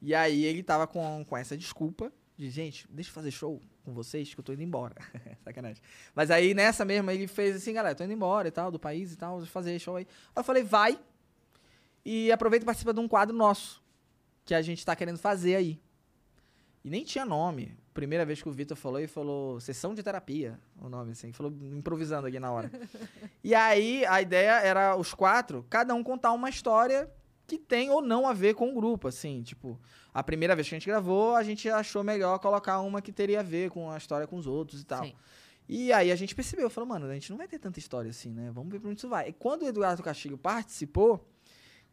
[0.00, 3.94] E aí ele tava com, com essa desculpa de, gente, deixa eu fazer show com
[3.94, 4.94] vocês que eu tô indo embora.
[5.44, 5.82] Sacanagem.
[6.14, 9.12] Mas aí, nessa mesma, ele fez assim, galera, tô indo embora e tal, do país
[9.12, 10.06] e tal, fazer show aí.
[10.34, 10.98] Aí eu falei, vai
[12.04, 13.82] e aproveita e participa de um quadro nosso,
[14.46, 15.78] que a gente tá querendo fazer aí.
[16.84, 17.76] E nem tinha nome.
[17.92, 21.52] Primeira vez que o Vitor falou, ele falou sessão de terapia, o nome assim, falou
[21.72, 22.70] improvisando aqui na hora.
[23.42, 27.10] e aí a ideia era os quatro, cada um contar uma história
[27.46, 29.80] que tem ou não a ver com o grupo, assim, tipo,
[30.12, 33.40] a primeira vez que a gente gravou, a gente achou melhor colocar uma que teria
[33.40, 35.04] a ver com a história com os outros e tal.
[35.04, 35.14] Sim.
[35.68, 38.30] E aí a gente percebeu, falou, mano, a gente não vai ter tanta história assim,
[38.30, 38.50] né?
[38.52, 39.30] Vamos ver pra onde isso vai.
[39.30, 41.26] E quando o Eduardo Castilho participou,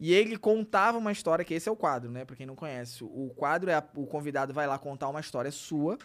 [0.06, 2.26] e ele contava uma história, que esse é o quadro, né?
[2.26, 3.04] Pra quem não conhece.
[3.04, 5.98] O quadro é a- o convidado vai lá contar uma história sua.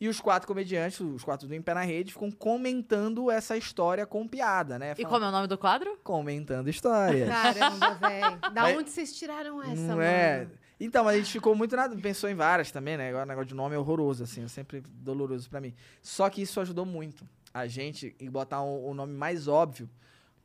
[0.00, 4.04] E os quatro comediantes, os quatro do Em Pé na Rede, ficam comentando essa história
[4.06, 4.94] com piada, né?
[4.98, 5.96] E como é o nome do quadro?
[6.02, 7.28] Comentando histórias.
[7.28, 8.38] Caramba, velho.
[8.52, 10.02] Da Mas- onde vocês tiraram essa, não mano?
[10.02, 10.48] é?
[10.80, 13.08] Então, mas a gente ficou muito nada, pensou em várias também, né?
[13.08, 15.72] Agora o negócio de nome é horroroso, assim, é sempre doloroso pra mim.
[16.02, 17.24] Só que isso ajudou muito
[17.54, 19.88] a gente em botar o, o nome mais óbvio.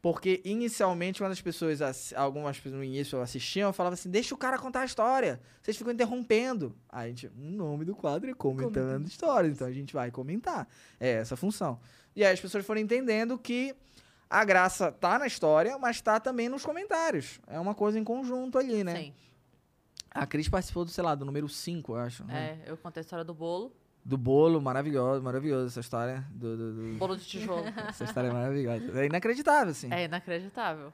[0.01, 4.57] Porque inicialmente, quando as pessoas, algumas pessoas no início assistiam, falavam assim: deixa o cara
[4.57, 5.41] contar a história.
[5.61, 6.73] Vocês ficam interrompendo.
[6.87, 9.53] Aí a gente, o nome do quadro é comentando histórias.
[9.55, 10.67] Então a gente vai comentar.
[10.99, 11.79] É essa a função.
[12.15, 13.75] E aí as pessoas foram entendendo que
[14.29, 17.39] a graça tá na história, mas tá também nos comentários.
[17.47, 18.95] É uma coisa em conjunto ali, né?
[18.95, 19.13] Sim.
[20.11, 22.23] A Cris participou do, sei lá, do número 5, eu acho.
[22.23, 22.59] né?
[22.65, 23.75] É, eu contei a história do bolo.
[24.03, 26.23] Do bolo, maravilhoso, maravilhoso essa história.
[26.31, 27.65] Do, do- do- Bolo de tijolo.
[27.87, 28.99] Essa história é maravilhosa.
[29.01, 29.91] É inacreditável, assim.
[29.93, 30.91] é inacreditável.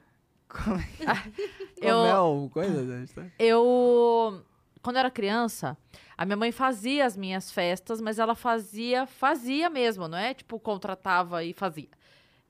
[0.48, 0.84] Como é,
[1.80, 3.32] Eu- como é o coisa da história?
[3.38, 4.42] Eu,
[4.82, 5.76] quando eu era criança,
[6.16, 10.34] a minha mãe fazia as minhas festas, mas ela fazia, fazia mesmo, não é?
[10.34, 11.88] Tipo, contratava e fazia.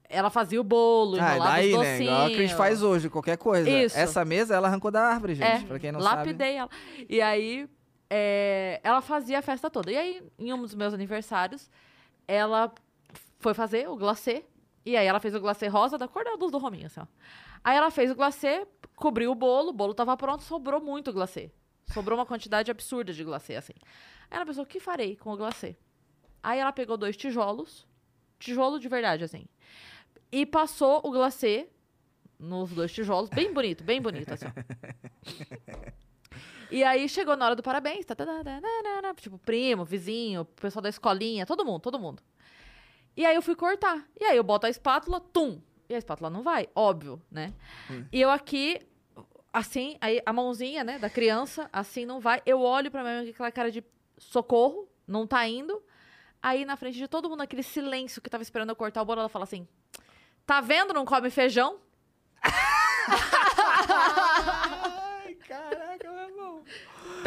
[0.09, 1.93] Ela fazia o bolo, Ah, enrolava daí, os né?
[1.93, 2.13] docinhos.
[2.13, 3.69] Igual a Cris faz hoje, qualquer coisa.
[3.69, 3.97] Isso.
[3.99, 5.65] Essa mesa ela arrancou da árvore, gente.
[5.65, 6.17] É, pra quem não sabe.
[6.17, 6.71] lapidei ela.
[7.09, 7.69] E aí,
[8.09, 9.91] é, ela fazia a festa toda.
[9.91, 11.71] E aí, em um dos meus aniversários,
[12.27, 12.73] ela
[13.39, 14.45] foi fazer o glacê.
[14.85, 17.07] E aí, ela fez o glacê rosa da cor da luz do Rominho, assim, ó.
[17.65, 21.51] Aí, ela fez o glacê, cobriu o bolo, o bolo tava pronto, sobrou muito glacê.
[21.93, 23.75] Sobrou uma quantidade absurda de glacê, assim.
[24.31, 25.77] Aí, ela pensou, o que farei com o glacê?
[26.43, 27.87] Aí, ela pegou dois tijolos,
[28.39, 29.47] tijolo de verdade, assim.
[30.31, 31.69] E passou o glacê
[32.39, 34.47] nos dois tijolos, bem bonito, bem bonito, assim.
[36.71, 40.83] E aí chegou na hora do parabéns, tá, tá, tá, tá, tipo, primo, vizinho, pessoal
[40.83, 42.23] da escolinha, todo mundo, todo mundo.
[43.17, 44.07] E aí eu fui cortar.
[44.21, 45.61] E aí eu boto a espátula, tum.
[45.89, 47.53] E a espátula não vai, óbvio, né?
[48.13, 48.81] E eu aqui,
[49.53, 52.43] assim, aí a mãozinha, né, da criança, assim não vai.
[52.45, 53.85] Eu olho pra mãe com aquela cara de
[54.19, 55.83] socorro, não tá indo.
[56.43, 59.21] Aí na frente de todo mundo, aquele silêncio que tava esperando eu cortar o bolo,
[59.21, 59.67] ela fala assim:
[60.45, 61.79] Tá vendo, não come feijão?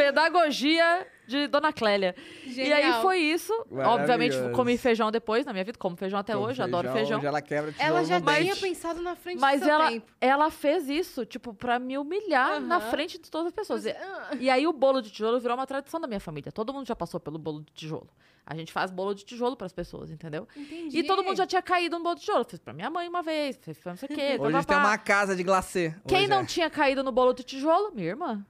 [0.03, 2.15] Pedagogia de Dona Clélia.
[2.45, 3.01] E aí Genial.
[3.01, 3.53] foi isso.
[3.71, 7.21] Obviamente, comi feijão depois na minha vida, como feijão até Com hoje, adoro feijão.
[7.23, 8.59] Ela quebra Ela já tinha dente.
[8.61, 10.11] pensado na frente Mas do seu ela, tempo.
[10.19, 13.85] ela fez isso, tipo, pra me humilhar na frente de todas as pessoas.
[13.85, 16.51] E, Ah, e aí o bolo de tijolo virou uma tradição da minha família.
[16.51, 18.09] Todo mundo já passou pelo bolo de tijolo.
[18.45, 20.47] A gente faz bolo de tijolo pras pessoas, entendeu?
[20.57, 20.97] entendi.
[20.97, 22.43] E todo mundo já tinha caído no bolo de tijolo.
[22.45, 24.37] Fiz pra minha mãe uma vez, fiz pra não sei o quê.
[24.39, 25.93] Hoje a gente tem uma casa de glacê.
[26.07, 26.45] Quem Hoje não é.
[26.45, 27.91] tinha caído no bolo de tijolo?
[27.93, 28.43] Minha irmã.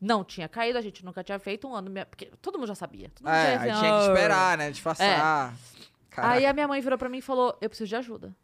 [0.00, 1.90] Não tinha caído, a gente nunca tinha feito um ano.
[1.90, 3.10] minha- Porque todo mundo já sabia.
[3.14, 4.70] Todo mundo É, já aí assim, tinha que esperar, né?
[4.70, 5.54] Disfarçar.
[6.08, 6.34] Caraca.
[6.34, 8.34] Aí a minha mãe virou pra mim e falou: Eu preciso de ajuda.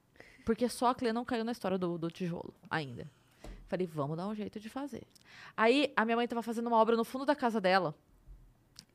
[0.44, 3.10] Porque só a Clê não caiu na história do, do tijolo ainda.
[3.68, 5.02] Falei, vamos dar um jeito de fazer.
[5.56, 7.92] Aí a minha mãe tava fazendo uma obra no fundo da casa dela.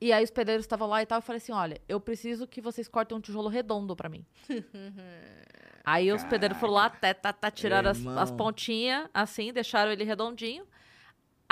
[0.00, 1.18] E aí os pedreiros estavam lá e tal.
[1.18, 4.24] Eu falei assim: olha, eu preciso que vocês cortem um tijolo redondo pra mim.
[5.84, 10.04] aí os pedreiros foram lá, tá, tá, tá, tiraram as, as pontinhas, assim, deixaram ele
[10.04, 10.64] redondinho.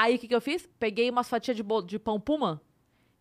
[0.02, 0.66] Aí o que, que eu fiz?
[0.78, 2.60] Peguei umas fatias de, bolo- de pão puma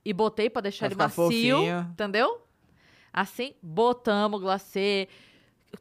[0.06, 1.24] e botei pra deixar Pra ele macio.
[1.26, 1.80] fofinho.
[1.92, 2.42] Entendeu?
[3.12, 5.08] Assim, botamos glacê,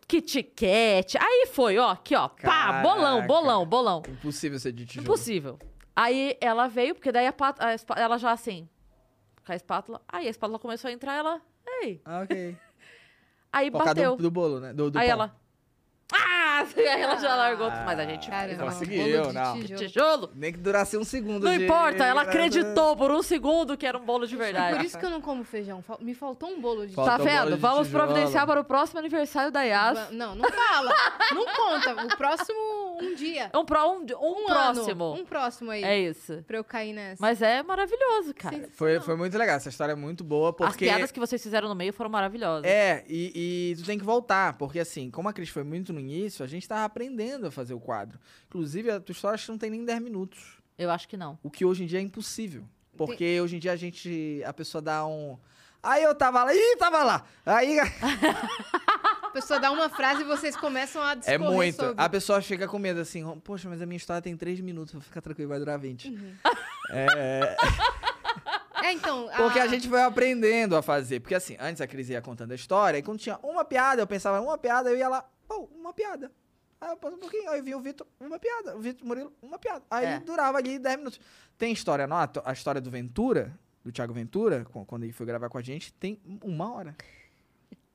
[0.08, 1.16] Kit Kat.
[1.20, 2.28] Aí foi, ó, aqui, ó.
[2.28, 2.82] Pá, Caraca.
[2.82, 4.02] bolão, bolão, bolão.
[4.08, 5.04] Impossível ser de tijolo.
[5.04, 5.58] Impossível.
[5.94, 8.68] Aí ela veio, porque daí a, pat- a ela já assim,
[9.46, 10.00] com a espátula.
[10.08, 11.40] Aí a espátula começou a entrar, ela.
[11.82, 12.00] Ei.
[12.04, 12.56] Ah, ok.
[13.52, 14.16] Aí Por bateu.
[14.16, 14.72] do, do bolo, né?
[14.74, 15.12] Do, do aí pão.
[15.12, 15.38] ela.
[16.59, 16.66] Ah!
[16.76, 17.68] Aí ela já largou.
[17.70, 19.55] Mas a gente fez conseguiu, bolo de não.
[19.55, 19.78] um tijolo.
[19.89, 20.30] tijolo.
[20.35, 21.44] Nem que durasse um segundo.
[21.44, 24.86] Não de- importa, ela acreditou por um segundo que era um bolo de Por verdade.
[24.86, 25.82] isso que eu não como feijão.
[26.01, 27.55] Me faltou um bolo de Tá Faltou bolo vendo?
[27.55, 28.05] de Vamos tijolo.
[28.06, 30.10] providenciar para o próximo aniversário da Yas.
[30.10, 30.94] Não, não fala.
[31.35, 32.05] não conta.
[32.06, 32.59] O próximo,
[33.01, 33.51] um dia.
[33.55, 35.05] Um, pro, um, um, Um próximo.
[35.05, 35.85] Ano, um próximo aí.
[35.85, 36.43] É isso.
[36.47, 37.16] Pra eu cair nessa.
[37.20, 38.56] Mas é maravilhoso, cara.
[38.56, 38.64] Sim.
[38.72, 39.56] Foi, foi muito legal.
[39.56, 40.85] Essa história é muito boa, As porque...
[40.86, 42.64] piadas que vocês fizeram no meio foram maravilhosas.
[42.70, 46.01] É, e, e tu tem que voltar, porque assim, como a Cris foi muito no
[46.01, 48.18] início, a gente tava aprendendo a fazer o quadro.
[48.46, 50.58] Inclusive, a tua história acho que não tem nem 10 minutos.
[50.76, 51.38] Eu acho que não.
[51.42, 52.64] O que hoje em dia é impossível.
[52.96, 54.42] Porque hoje em dia a gente.
[54.44, 55.38] A pessoa dá um.
[55.80, 57.24] Aí eu tava lá, ih, tava lá.
[57.46, 57.78] Aí
[59.22, 61.76] A pessoa dá uma frase e vocês começam a é discorrer muito.
[61.76, 62.02] sobre.
[62.02, 65.22] A pessoa fica com medo assim, poxa, mas a minha história tem 3 minutos, fica
[65.22, 66.08] tranquilo, vai durar 20.
[66.08, 66.34] Uhum.
[66.90, 67.56] É,
[68.82, 69.28] É, então...
[69.36, 71.20] porque a gente foi aprendendo a fazer.
[71.20, 74.06] Porque assim, antes a Cris ia contando a história, e quando tinha uma piada, eu
[74.06, 76.30] pensava, uma piada, eu ia lá, pô, uma piada.
[76.80, 78.76] Aí eu passo um pouquinho, aí vinha o Vitor, uma piada.
[78.76, 79.84] O Vitor Murilo, uma piada.
[79.90, 80.20] Aí É.
[80.20, 81.20] durava ali 10 minutos.
[81.56, 82.16] Tem história, não?
[82.16, 85.92] A a história do Ventura, do Thiago Ventura, quando ele foi gravar com a gente,
[85.94, 86.94] tem uma hora.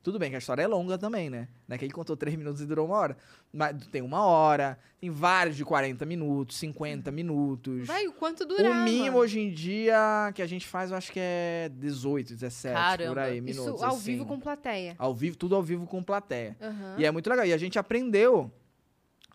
[0.04, 1.48] Tudo bem que a história é longa também, né?
[1.66, 3.16] Não é que ele contou 3 minutos e durou uma hora.
[3.52, 7.86] Mas tem uma hora, tem vários de 40 minutos, 50 minutos.
[7.86, 8.68] Vai, o quanto durava.
[8.80, 12.74] O mínimo hoje em dia que a gente faz, eu acho que é 18, 17,
[12.74, 13.20] por Caramba.
[13.22, 13.82] aí, Isso minutos.
[13.82, 14.12] ao assim.
[14.12, 14.94] vivo com plateia.
[14.98, 16.54] Ao vivo, tudo ao vivo com plateia.
[16.60, 16.96] Aham.
[16.98, 17.46] E é muito legal.
[17.46, 18.52] E a gente aprendeu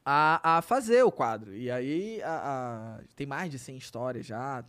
[0.06, 1.56] a, a fazer o quadro.
[1.56, 4.64] E aí a- a- tem mais de 100 histórias já.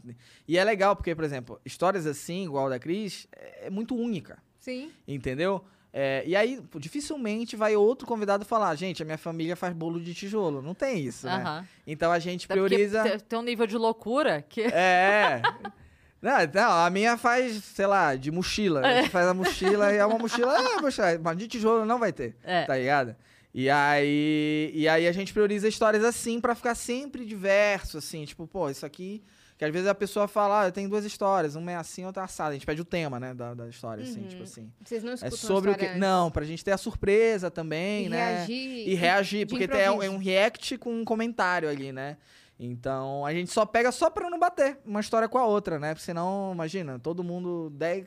[0.47, 3.94] E é legal porque, por exemplo, histórias assim, igual a da Cris, é, é muito
[3.94, 4.39] única.
[4.59, 4.90] Sim.
[5.09, 5.64] Entendeu?
[5.93, 10.15] É, e aí, dificilmente vai outro convidado falar, gente, a minha família faz bolo de
[10.15, 10.62] tijolo.
[10.62, 11.67] Não tem isso, né?
[11.87, 13.03] Então a gente Até prioriza.
[13.03, 14.62] te- tem um nível de loucura que.
[14.62, 15.43] É.
[16.23, 18.83] Não, não, a minha faz, sei lá, de mochila.
[18.87, 20.55] A gente faz a mochila e é uma mochila.
[20.55, 22.37] É, mochila, mas de tijolo não vai ter.
[22.45, 22.65] É.
[22.67, 23.17] Tá ligado?
[23.55, 28.27] E aí, e aí a gente prioriza histórias assim pra ficar sempre diverso, assim.
[28.27, 29.23] Tipo, pô, isso aqui
[29.61, 32.23] Que às vezes a pessoa fala, ah, eu tenho duas histórias, uma é assim, outra
[32.23, 32.49] é assada.
[32.49, 34.28] A gente pede o tema, né, da, da história, assim, Uhum.
[34.28, 34.73] tipo assim.
[34.82, 35.85] Vocês não É escutam a sobre o que.
[35.85, 35.99] antes?
[36.01, 38.37] Não, pra gente ter a surpresa também, E né?
[38.39, 38.89] reagir.
[38.89, 42.16] E reagir, porque tem, é um- é react com um comentário ali, né?
[42.59, 45.93] Então a gente só pega só pra não bater uma história com a outra, né?
[45.93, 47.69] Porque senão, imagina, todo mundo.
[47.74, 48.07] 10,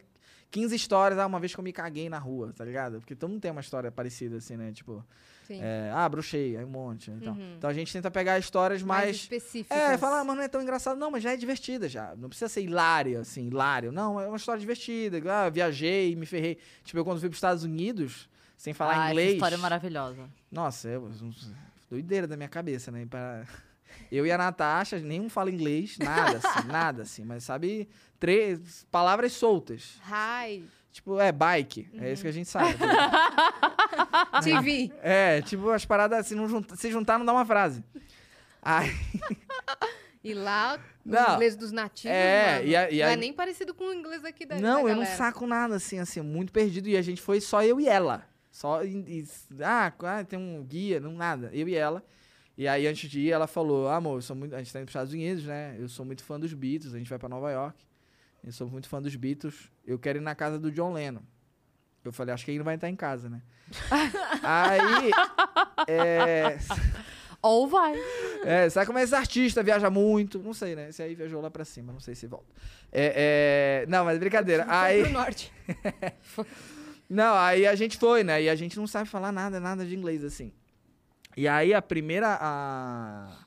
[0.49, 2.99] 15 histórias, ah, uma vez que eu me caguei na rua, tá ligado?
[2.99, 4.71] Porque todo mundo tem uma história parecida, assim, né?
[4.71, 5.05] Tipo.
[5.49, 7.11] É, ah, bruxei, aí um monte.
[7.11, 7.33] Então.
[7.33, 7.55] Uhum.
[7.57, 9.15] então a gente tenta pegar histórias mais, mais.
[9.17, 9.77] específicas.
[9.77, 10.97] É, falar, ah, mas não é tão engraçado.
[10.97, 12.15] Não, mas já é divertida já.
[12.15, 13.91] Não precisa ser hilária, assim, hilário.
[13.91, 15.21] Não, é uma história divertida.
[15.31, 16.57] Ah, viajei, me ferrei.
[16.83, 19.27] Tipo, eu quando fui pros Estados Unidos, sem falar ah, inglês.
[19.29, 20.29] Essa história é maravilhosa.
[20.51, 21.31] Nossa, um-
[21.89, 23.05] doideira da minha cabeça, né?
[23.05, 23.45] Pra-
[24.11, 27.23] Eu e a Natasha, nenhum fala inglês, nada, assim, nada, assim.
[27.23, 27.87] Mas sabe,
[28.19, 29.99] três palavras soltas.
[30.07, 30.63] Hi,
[30.93, 31.89] Tipo, é bike.
[31.99, 32.75] É isso que a gente sabe.
[34.43, 34.91] TV.
[35.01, 37.83] é, tipo, as paradas, se, não junta- se juntar, não dá uma frase.
[38.61, 38.89] Aí,
[40.23, 43.33] E lá, o Não, inglês dos nativos, é, mano, e a- e não é nem
[43.33, 46.53] parecido com o inglês daqui da Não, da eu não saco nada, assim, assim, muito
[46.53, 46.87] perdido.
[46.87, 48.23] E a gente foi só eu e ela.
[48.49, 48.83] Só.
[48.83, 49.27] e- e-
[49.61, 51.49] ah, ah, tem um guia, não nada.
[51.51, 52.01] Eu e ela.
[52.55, 54.55] E aí, antes de ir, ela falou: ah, amor, eu sou muito.
[54.55, 55.75] A gente tá indo pros Estados Unidos, né?
[55.79, 57.83] Eu sou muito fã dos Beatles, a gente vai pra Nova York.
[58.43, 59.71] Eu sou muito fã dos Beatles.
[59.85, 61.21] Eu quero ir na casa do John Lennon.
[62.03, 63.41] Eu falei, acho que ele não vai estar em casa, né?
[64.43, 65.11] aí.
[65.87, 66.57] É,
[67.41, 67.95] Ou vai.
[68.43, 70.39] é, sabe como é esse artista viaja muito?
[70.39, 70.89] Não sei, né?
[70.89, 72.53] Esse aí viajou lá pra cima, não sei se volta.
[72.91, 74.65] É, é, Não, mas brincadeira.
[74.65, 75.01] Foi Aí.
[75.03, 75.51] pro norte.
[77.09, 78.41] Não, aí a gente foi, né?
[78.41, 80.51] E a gente não sabe falar nada, nada de inglês, assim.
[81.37, 82.37] E aí a primeira.
[82.41, 83.42] A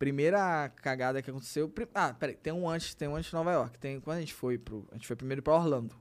[0.00, 1.70] primeira cagada que aconteceu.
[1.94, 3.78] Ah, peraí, tem um antes, tem um antes de Nova York.
[3.78, 4.88] Tem, quando a gente foi pro.
[4.90, 5.94] A gente foi primeiro pra Orlando.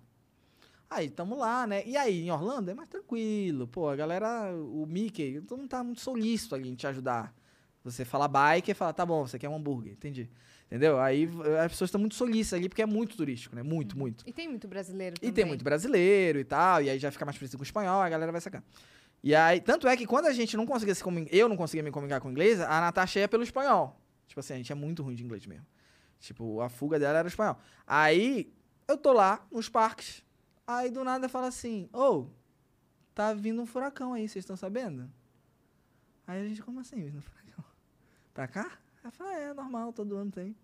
[0.90, 1.84] Aí, tamo lá, né?
[1.86, 3.68] E aí, em Orlando é mais tranquilo.
[3.68, 7.36] Pô, a galera, o Mickey, todo mundo tá muito solícito ali em te ajudar.
[7.84, 10.30] Você fala bike e fala, tá bom, você quer um hambúrguer, entendi.
[10.68, 11.00] Entendeu?
[11.00, 11.30] Aí
[11.64, 13.62] as pessoas estão muito solícitas ali porque é muito turístico, né?
[13.64, 14.24] Muito, muito.
[14.28, 15.34] E tem muito brasileiro E também.
[15.34, 18.10] tem muito brasileiro e tal, e aí já fica mais parecido com o espanhol, a
[18.10, 18.64] galera vai sacar.
[19.22, 21.84] E aí, tanto é que quando a gente não conseguia se comunicar, eu não conseguia
[21.84, 24.00] me comunicar com inglês, a Natasha ia pelo espanhol.
[24.28, 25.66] Tipo assim, a gente é muito ruim de inglês mesmo.
[26.20, 27.58] Tipo, a fuga dela era o espanhol.
[27.86, 28.54] Aí,
[28.88, 30.24] eu tô lá, nos parques,
[30.66, 32.28] aí do nada fala assim, ô,
[33.14, 35.12] tá vindo um furacão aí, vocês estão sabendo?
[36.26, 37.64] Aí a gente, como assim, vindo um furacão?
[38.34, 38.80] Pra cá?
[39.04, 40.56] Ela fala, é, normal, todo ano tem.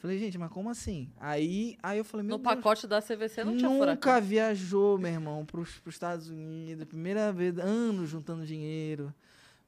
[0.00, 1.10] Falei, gente, mas como assim?
[1.20, 2.54] Aí, aí eu falei, meu No Deus.
[2.56, 4.22] pacote da CVC não tinha Nunca furacão.
[4.22, 6.84] viajou, meu irmão, pros, pros Estados Unidos.
[6.86, 9.12] Primeira vez, anos juntando dinheiro.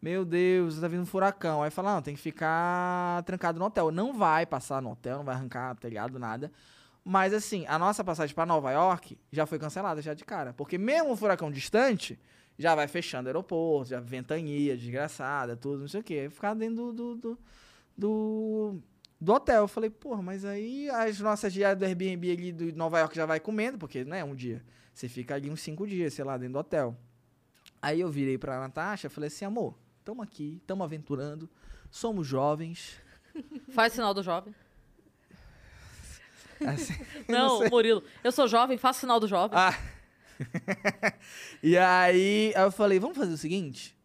[0.01, 1.63] Meu Deus, tá vindo um furacão.
[1.63, 3.91] Aí fala, não, tem que ficar trancado no hotel.
[3.91, 6.51] Não vai passar no hotel, não vai arrancar telhado, nada.
[7.05, 10.53] Mas assim, a nossa passagem pra Nova York já foi cancelada já de cara.
[10.55, 12.19] Porque mesmo um furacão distante,
[12.59, 16.29] já vai fechando aeroporto, já ventania, desgraçada, tudo, não sei o quê.
[16.31, 17.39] Ficar dentro do, do, do,
[17.97, 18.83] do,
[19.23, 19.63] do hotel.
[19.63, 23.25] Eu falei, porra, mas aí as nossas diárias do Airbnb ali do Nova York já
[23.25, 24.63] vai comendo, porque, né, um dia.
[24.93, 26.97] Você fica ali uns cinco dias, sei lá, dentro do hotel.
[27.81, 31.49] Aí eu virei pra Natasha e falei assim, amor, tamo aqui, tamo aventurando,
[31.91, 33.01] somos jovens.
[33.73, 34.55] Faz sinal do jovem.
[36.65, 36.95] Assim,
[37.29, 37.71] Não, sei.
[37.71, 38.05] Murilo.
[38.23, 39.59] Eu sou jovem, faço sinal do jovem.
[39.59, 39.77] Ah.
[41.61, 43.99] e aí, aí eu falei, vamos fazer o seguinte?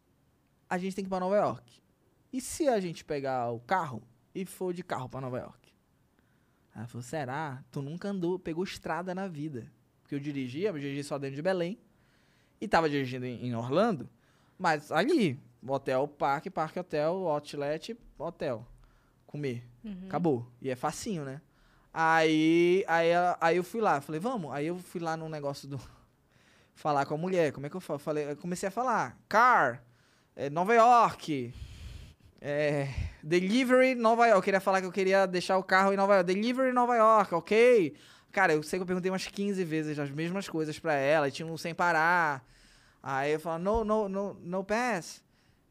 [0.67, 1.79] A gente tem que ir pra Nova York.
[2.33, 4.01] E se a gente pegar o carro
[4.41, 5.73] e for de carro pra Nova York?
[6.75, 7.63] Ela falou, será?
[7.71, 9.65] Tu nunca andou, pegou estrada na vida.
[10.03, 11.79] Porque eu dirigia, eu dirigi só dentro de Belém.
[12.61, 14.07] E tava dirigindo em, em Orlando.
[14.57, 18.67] Mas ali, hotel, parque, parque, hotel, outlet, hotel.
[19.25, 19.63] Comer.
[20.05, 20.47] Acabou.
[20.61, 21.41] E é facinho, né?
[21.91, 23.09] Aí, aí,
[23.41, 24.53] aí eu fui lá, falei, vamos.
[24.53, 25.81] Aí eu fui lá no negócio do.
[26.75, 27.51] Falar com a mulher.
[27.51, 27.97] Como é que eu falo?
[27.97, 29.17] Falei, eu comecei a falar.
[29.27, 29.83] Car,
[30.35, 31.51] é, Nova York.
[32.41, 32.87] É,
[33.23, 34.37] delivery Nova York.
[34.37, 36.33] Eu queria falar que eu queria deixar o carro em Nova York.
[36.33, 37.95] Delivery Nova York, ok?
[38.31, 41.27] Cara, eu sei que eu perguntei umas 15 vezes as mesmas coisas pra ela.
[41.27, 42.45] E tinha um sem parar.
[43.01, 45.25] Aí eu falo, no, no, no, no pass.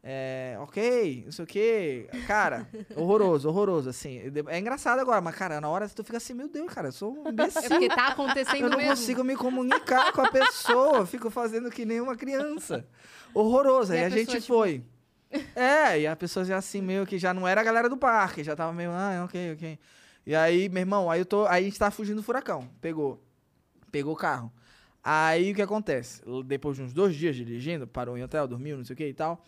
[0.09, 2.09] É, ok, não sei o que.
[2.29, 4.21] Cara, horroroso, horroroso, assim.
[4.47, 7.13] É engraçado agora, mas, cara, na hora tu fica assim, meu Deus, cara, eu sou
[7.13, 7.61] um imbecil.
[7.65, 8.91] É porque tá acontecendo Eu não mesmo.
[8.93, 12.87] consigo me comunicar com a pessoa, fico fazendo que nem uma criança.
[13.35, 13.95] Horroroso.
[13.95, 14.83] E Aí a a, gente tipo- foi.
[15.57, 18.45] É, e a pessoa já assim, meio que já não era a galera do parque,
[18.45, 19.79] já tava meio, ah, ok, ok.
[20.27, 21.47] E aí, meu irmão, aí eu tô.
[21.47, 22.69] Aí a gente tá fugindo do furacão.
[22.81, 23.23] Pegou.
[23.93, 24.53] Pegou o carro.
[25.03, 26.21] Aí o que acontece?
[26.45, 29.15] Depois de uns dois dias dirigindo, parou em hotel, dormiu, não sei o que e
[29.15, 29.41] tal.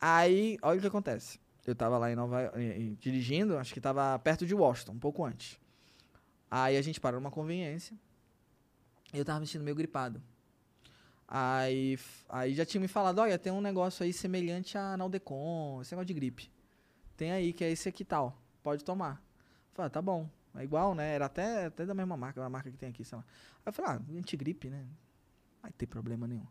[0.00, 1.38] Aí, olha o que acontece.
[1.64, 2.52] Eu tava lá em Nova
[2.98, 5.60] dirigindo, acho que tava perto de Washington, um pouco antes.
[6.50, 7.96] Aí a gente parou numa conveniência.
[9.12, 10.20] Eu tava me sentindo meio gripado.
[11.32, 11.96] Aí,
[12.28, 16.06] aí já tinha me falado, olha, tem um negócio aí semelhante a Naldecon, esse negócio
[16.06, 16.50] de gripe.
[17.16, 18.36] Tem aí, que é esse aqui tal.
[18.64, 19.22] Pode tomar.
[19.72, 20.28] Falei, ah, tá bom.
[20.56, 21.14] É igual, né?
[21.14, 23.24] Era até, até da mesma marca, a marca que tem aqui, sei lá.
[23.58, 24.84] Aí eu falei, ah, antigripe, né?
[25.62, 26.46] Vai ter problema nenhum.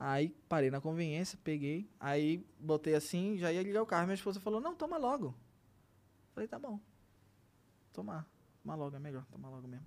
[0.00, 4.06] Aí parei na conveniência, peguei, aí botei assim, já ia ligar o carro.
[4.06, 5.34] Minha esposa falou, não, toma logo.
[6.34, 6.80] Falei, tá bom.
[7.92, 8.26] Tomar.
[8.62, 9.86] Tomar logo é melhor, tomar logo mesmo.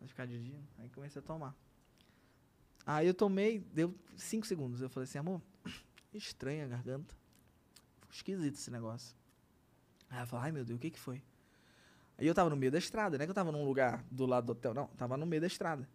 [0.00, 0.60] Vai ficar de dia.
[0.78, 1.54] Aí comecei a tomar.
[2.86, 4.80] Aí eu tomei, deu cinco segundos.
[4.80, 5.42] Eu falei assim, amor,
[6.14, 7.14] estranha a garganta.
[8.08, 9.14] Esquisito esse negócio.
[10.08, 11.20] Aí ela falou, ai meu Deus, o que que foi?
[12.16, 14.24] Aí eu tava no meio da estrada, não é que eu tava num lugar do
[14.24, 14.86] lado do hotel, não.
[14.96, 15.86] Tava no meio da estrada.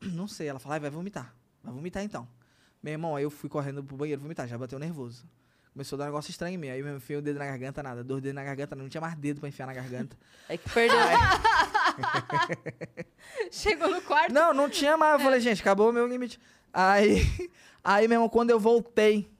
[0.00, 1.34] Não sei, ela falou, ai, vai vomitar.
[1.62, 2.28] Vai vomitar então.
[2.82, 5.26] Meu irmão, aí eu fui correndo pro banheiro vomitar, já bateu nervoso.
[5.72, 6.68] Começou a dar um negócio estranho em mim.
[6.68, 8.04] Aí eu enfiei o dedo na garganta, nada.
[8.04, 10.16] Dois dedos na garganta, não tinha mais dedo pra enfiar na garganta.
[10.48, 10.96] É que perdeu.
[13.50, 14.32] Chegou no quarto.
[14.32, 15.14] Não, não tinha mais.
[15.14, 16.38] Eu falei, gente, acabou o meu limite.
[16.72, 17.22] Aí,
[17.82, 19.30] aí mesmo, quando eu voltei,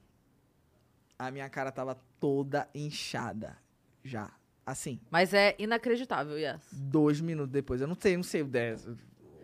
[1.17, 3.57] a minha cara tava toda inchada.
[4.03, 4.29] Já.
[4.65, 6.59] Assim, Mas é inacreditável, Yes.
[6.73, 7.79] dois minutos depois.
[7.79, 8.49] Eu não sei, não sei o,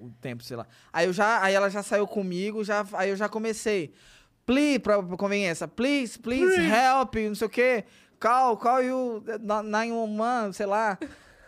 [0.02, 0.68] o tempo, sei lá.
[0.92, 3.94] Aí eu já, aí ela já saiu comigo, já, aí eu já comecei.
[4.46, 7.86] Please, pra, pra conveniência, please, please, help, não sei o quê.
[8.20, 10.98] Call, call you, 911, sei lá.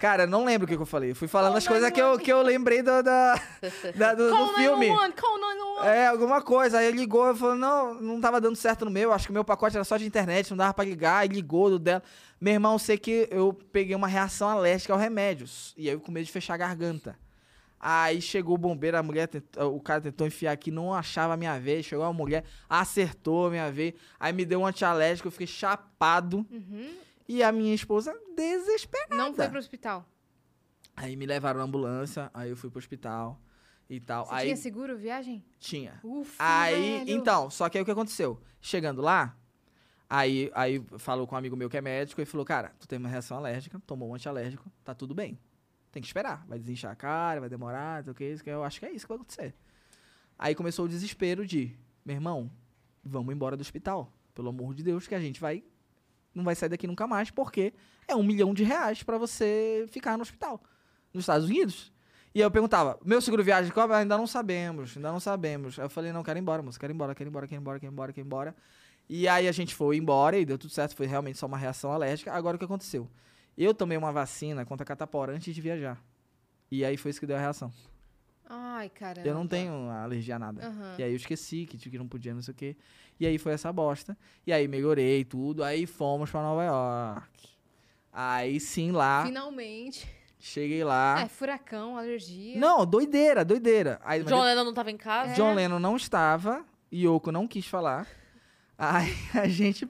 [0.06, 1.10] Cara, não lembro o que, que eu falei.
[1.12, 3.42] Eu fui falando Call as coisas que eu, que eu lembrei do, da,
[3.96, 4.88] da- do, do filme.
[4.90, 5.88] 911, call 911.
[5.88, 6.78] É, alguma coisa.
[6.78, 9.12] Aí ligou e falou: não, não tava dando certo no meu.
[9.12, 11.18] Acho que o meu pacote era só de internet, não dava pra ligar.
[11.22, 12.04] Aí ligou do dela.
[12.40, 15.74] Meu irmão, sei que eu peguei uma reação alérgica aos remédios.
[15.76, 17.18] E aí eu com medo de fechar a garganta.
[17.80, 21.38] Aí chegou o bombeiro, a mulher, tentou- o cara tentou enfiar aqui, não achava a
[21.38, 21.86] minha vez.
[21.86, 23.94] Chegou a mulher, acertou a minha vez.
[24.20, 26.46] Aí me deu um antialérgico, eu fiquei chapado.
[26.52, 26.90] Uhum.
[27.28, 29.16] E a minha esposa desesperada.
[29.16, 30.06] Não foi pro hospital.
[30.96, 33.42] Aí me levaram na ambulância, aí eu fui pro hospital
[33.90, 34.26] e tal.
[34.28, 35.44] Você aí tinha seguro viagem?
[35.60, 36.00] tinha.
[36.04, 37.10] Ufa, Aí, velho.
[37.12, 38.40] então, só que aí o que aconteceu?
[38.62, 39.38] Chegando lá,
[40.10, 42.98] aí, aí falou com um amigo meu que é médico e falou, cara, tu tem
[42.98, 45.38] uma reação alérgica, tomou um antialérgico, tá tudo bem.
[45.92, 46.46] Tem que esperar.
[46.48, 48.86] Vai desinchar a cara, vai demorar, não sei o que, isso que eu acho que
[48.86, 49.54] é isso que vai acontecer.
[50.38, 51.76] Aí começou o desespero de,
[52.06, 52.52] meu irmão,
[53.04, 54.12] vamos embora do hospital.
[54.34, 55.64] Pelo amor de Deus, que a gente vai.
[56.36, 57.74] Não vai sair daqui nunca mais, porque
[58.08, 60.62] é um milhão de reais pra você ficar no hospital.
[61.14, 61.94] Nos Estados Unidos.
[62.36, 63.98] E eu perguntava, meu seguro viagem cobra?
[63.98, 65.80] Ainda não sabemos, ainda não sabemos.
[65.80, 67.58] Aí eu falei, não, quero ir embora, moço, quero ir embora, quero ir embora, quero
[67.58, 68.56] ir embora, quero ir embora, quero ir embora.
[69.08, 71.94] E aí a gente foi embora e deu tudo certo, foi realmente só uma reação
[71.94, 72.34] alérgica.
[72.34, 73.10] Agora o que aconteceu?
[73.58, 75.98] Eu tomei uma vacina contra catapora antes de viajar.
[76.70, 77.72] E aí foi isso que deu a reação.
[78.48, 79.28] Ai, caramba.
[79.28, 80.66] Eu não tenho alergia a nada.
[80.66, 80.96] Aham.
[81.00, 82.76] E aí eu esqueci que, que não podia, não sei o quê.
[83.20, 84.18] E aí foi essa bosta.
[84.46, 85.64] E aí melhorei tudo.
[85.64, 87.56] Aí fomos pra Nova York.
[88.12, 90.08] Aí sim lá, Finalmente.
[90.40, 91.20] cheguei lá.
[91.20, 92.58] É, furacão, alergia.
[92.58, 94.00] Não, doideira, doideira.
[94.06, 95.32] Aí, John Lennon não tava em casa?
[95.32, 95.36] É.
[95.36, 96.64] John Lennon não estava,
[96.94, 98.08] Yoko não quis falar.
[98.78, 99.86] Aí a gente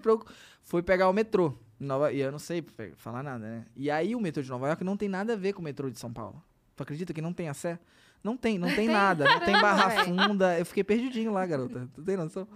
[0.64, 1.56] foi pegar o metrô.
[1.80, 2.66] Nova, e eu não sei
[2.96, 3.66] falar nada, né?
[3.76, 5.90] E aí o metrô de Nova York não tem nada a ver com o metrô
[5.92, 6.42] de São Paulo.
[6.76, 7.82] Tu acredita que não tem acesso?
[8.26, 9.24] Não tem, não tem, nada.
[9.24, 10.58] Não tem barra funda.
[10.58, 11.88] Eu fiquei perdidinho lá, garota.
[11.94, 12.48] Tu tem noção?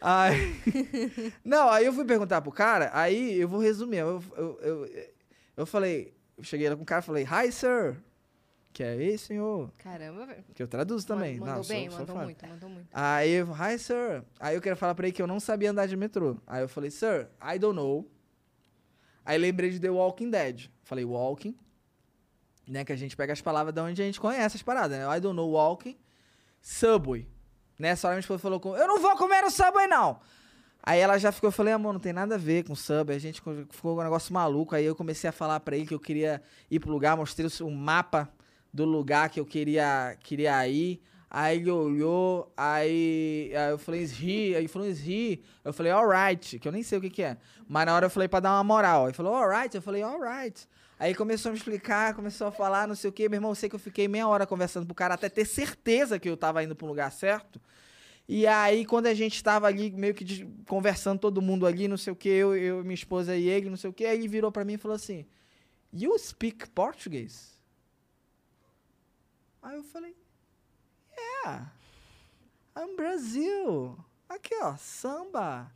[0.00, 0.60] Aí...
[1.44, 3.98] Não, aí eu fui perguntar pro cara, aí eu vou resumir.
[3.98, 4.90] Eu, eu, eu,
[5.58, 8.02] eu falei, eu cheguei lá com o cara e falei, hi, sir.
[8.72, 9.70] Que é ei, senhor.
[9.78, 10.44] Caramba, velho.
[10.56, 11.38] Que eu traduzo também.
[11.38, 12.88] Mandou Não, bem, sou mandou muito, mandou muito.
[12.92, 14.24] Aí eu, hi sir.
[14.40, 16.36] Aí eu quero falar pra ele que eu não sabia andar de metrô.
[16.48, 18.10] Aí eu falei, sir, I don't know.
[19.24, 20.68] Aí lembrei de The Walking Dead.
[20.82, 21.56] Falei, walking.
[22.66, 25.16] Né, que a gente pega as palavras de onde a gente conhece as paradas, né?
[25.16, 25.96] I don't know walking.
[26.60, 27.26] Subway.
[27.78, 30.20] Nessa hora minha esposa falou com, eu não vou comer no Subway não.
[30.84, 33.16] Aí ela já ficou, eu falei, amor, não tem nada a ver com Subway.
[33.16, 34.74] A gente co- ficou com um negócio maluco.
[34.74, 37.70] Aí eu comecei a falar pra ele que eu queria ir pro lugar, mostrei o
[37.70, 38.28] mapa
[38.72, 41.00] do lugar que eu queria, queria ir.
[41.30, 44.54] Aí ele olhou, aí, aí eu falei, he?
[44.54, 45.40] Aí ele falou, he?
[45.64, 47.36] Eu falei, alright, que eu nem sei o que que é.
[47.66, 49.06] Mas na hora eu falei pra dar uma moral.
[49.06, 50.68] Aí falou, alright, eu falei, alright.
[51.02, 53.28] Aí começou a me explicar, começou a falar, não sei o que.
[53.28, 56.16] Meu irmão, eu sei que eu fiquei meia hora conversando pro cara até ter certeza
[56.16, 57.60] que eu tava indo pro lugar certo.
[58.28, 62.12] E aí, quando a gente tava ali, meio que conversando, todo mundo ali, não sei
[62.12, 64.52] o que, eu, eu, minha esposa e ele, não sei o que, aí ele virou
[64.52, 65.26] pra mim e falou assim:
[65.92, 67.58] You speak Português?
[69.60, 70.14] Aí eu falei:
[71.18, 71.72] Yeah,
[72.78, 73.98] I'm Brasil.
[74.28, 75.68] Aqui, ó, samba,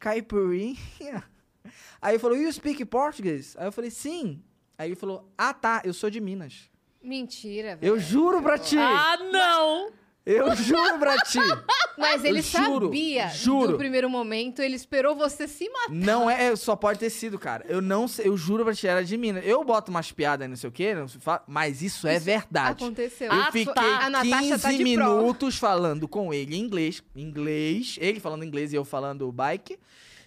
[0.00, 0.76] caipirinha.
[2.02, 3.56] Aí ele falou: You speak Português?
[3.56, 4.42] Aí eu falei: Sim.
[4.78, 6.68] Aí ele falou: Ah, tá, eu sou de Minas.
[7.02, 7.92] Mentira, velho.
[7.94, 8.78] Eu juro pra ti.
[8.78, 9.90] Ah, não!
[10.26, 11.38] Eu juro pra ti.
[11.98, 13.72] Mas ele juro, sabia juro.
[13.72, 15.90] do primeiro momento, ele esperou você se matar.
[15.90, 17.64] Não é, só pode ter sido, cara.
[17.68, 19.44] Eu não sei, eu juro pra ti, era de Minas.
[19.46, 22.18] Eu boto umas piadas aí, não sei o quê, não sei fa- mas isso, é
[22.18, 22.82] verdade.
[22.82, 23.26] Aconteceu.
[23.30, 25.20] Eu Ah, fiquei A Natasha 15 tá de prova.
[25.20, 29.78] minutos falando com ele em inglês, inglês, ele falando inglês e eu falando bike.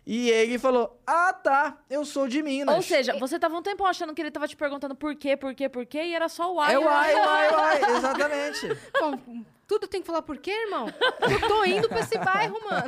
[0.10, 2.74] E ele falou: Ah, tá, eu sou de Minas.
[2.74, 5.54] Ou seja, você tava um tempo achando que ele tava te perguntando por quê, por
[5.54, 6.76] quê, por quê, e era só o ai.
[6.76, 8.68] é uai, uai, uai, exatamente.
[8.98, 10.88] Bom, tudo tem que falar por quê, irmão?
[11.30, 12.88] Eu tô indo pra esse bairro, mano.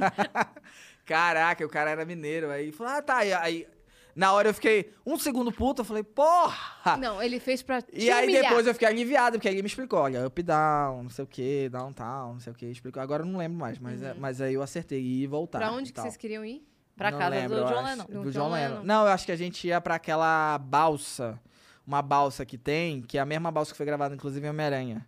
[1.05, 2.49] Caraca, o cara era mineiro.
[2.49, 3.25] Aí ele falou: Ah, tá.
[3.25, 3.67] E aí,
[4.15, 6.95] na hora eu fiquei um segundo puto, eu falei: Porra!
[6.97, 8.43] Não, ele fez pra te E aí humilhar.
[8.43, 11.27] depois eu fiquei aliviado, porque aí ele me explicou, olha, up down, não sei o
[11.27, 13.01] que, downtown, não sei o que, explicou.
[13.01, 15.59] Agora eu não lembro mais, mas, é- mas aí eu acertei e voltar.
[15.61, 15.67] Uhum.
[15.67, 16.05] Pra onde e que tal.
[16.05, 16.65] vocês queriam ir?
[16.99, 17.83] Pra Não casa lembro, do John acho.
[17.85, 18.05] Lennon.
[18.05, 18.69] Do Do John John Lennon.
[18.75, 18.83] Lennon.
[18.83, 21.39] Não, eu acho que a gente ia pra aquela balsa,
[21.87, 25.07] uma balsa que tem, que é a mesma balsa que foi gravada inclusive em Homem-Aranha.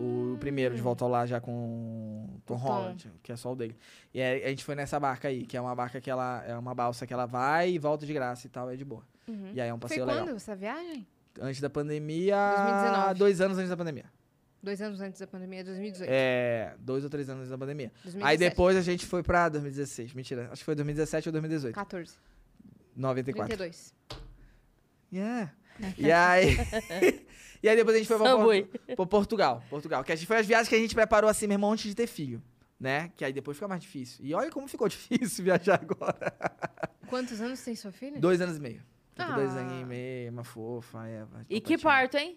[0.00, 2.72] O primeiro, de volta ao lá já com Tom Com Tom.
[2.72, 3.76] Holland, que é só o dele.
[4.14, 6.56] E aí a gente foi nessa barca aí, que é uma barca que ela é
[6.56, 9.02] uma balsa que ela vai e volta de graça e tal, é de boa.
[9.54, 9.80] E aí é um Uhum.
[9.80, 10.36] Foi passeio quando legal.
[10.36, 11.06] essa viagem?
[11.40, 12.36] Antes da pandemia.
[12.56, 13.14] 2019.
[13.18, 14.04] Dois anos antes da pandemia.
[14.62, 16.10] Dois anos antes da pandemia, 2018.
[16.10, 17.92] É, dois ou três anos antes da pandemia.
[18.04, 18.24] 2017.
[18.26, 20.14] Aí depois a gente foi pra 2016.
[20.14, 21.74] Mentira, acho que foi 2017 ou 2018.
[21.74, 22.14] 14.
[22.96, 23.56] 94.
[23.56, 23.94] 32.
[25.12, 25.52] Yeah.
[25.96, 26.56] E aí.
[27.62, 28.36] e aí depois a gente foi pra.
[28.36, 29.62] Por- pra Portugal.
[29.70, 30.02] Portugal.
[30.02, 31.94] Que a gente foi as viagens que a gente preparou assim, meu irmão, antes de
[31.94, 32.42] ter filho.
[32.80, 33.12] Né?
[33.16, 34.24] Que aí depois fica mais difícil.
[34.24, 36.32] E olha como ficou difícil viajar agora.
[37.08, 38.18] Quantos anos tem sua filha?
[38.20, 38.82] Dois anos e meio.
[39.14, 39.60] Tá com dois Ah.
[39.60, 41.06] aninhos e meio, uma fofa.
[41.08, 42.36] É, E que parto, hein?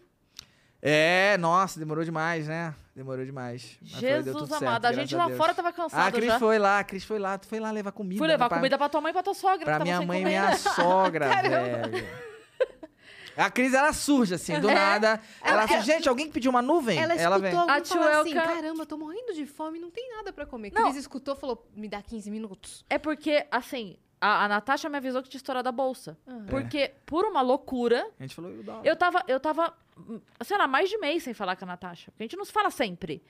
[0.81, 2.73] É, nossa, demorou demais, né?
[2.95, 3.77] Demorou demais.
[3.81, 4.81] Mas foi, Jesus tudo amado.
[4.81, 5.37] certo, a gente lá Deus.
[5.37, 6.39] fora tava Ah, a cansado Cris já.
[6.39, 8.17] foi lá, a Cris foi lá, tu foi lá levar comida.
[8.17, 9.63] Fui né, levar pra- comida pra tua mãe e pra tua sogra.
[9.65, 12.07] Pra que minha mãe e minha sogra, velho.
[13.37, 15.19] A Cris, ela surge, assim, do nada.
[15.41, 16.99] Ela, fala, gente, alguém que pediu uma nuvem?
[16.99, 17.51] Ela escutou vem.
[17.57, 20.71] alguém A falar assim, caramba, eu tô morrendo de fome, não tem nada pra comer.
[20.73, 20.83] Não.
[20.83, 22.83] Cris escutou, falou, me dá 15 minutos.
[22.89, 26.17] É porque, assim, a, a Natasha me avisou que tinha estourado a bolsa.
[26.27, 26.45] Aham.
[26.49, 29.73] Porque, por uma loucura, A gente falou, eu eu tava, eu tava,
[30.43, 32.11] sei lá, mais de mês sem falar com a Natasha.
[32.11, 33.23] Porque a gente não se fala sempre.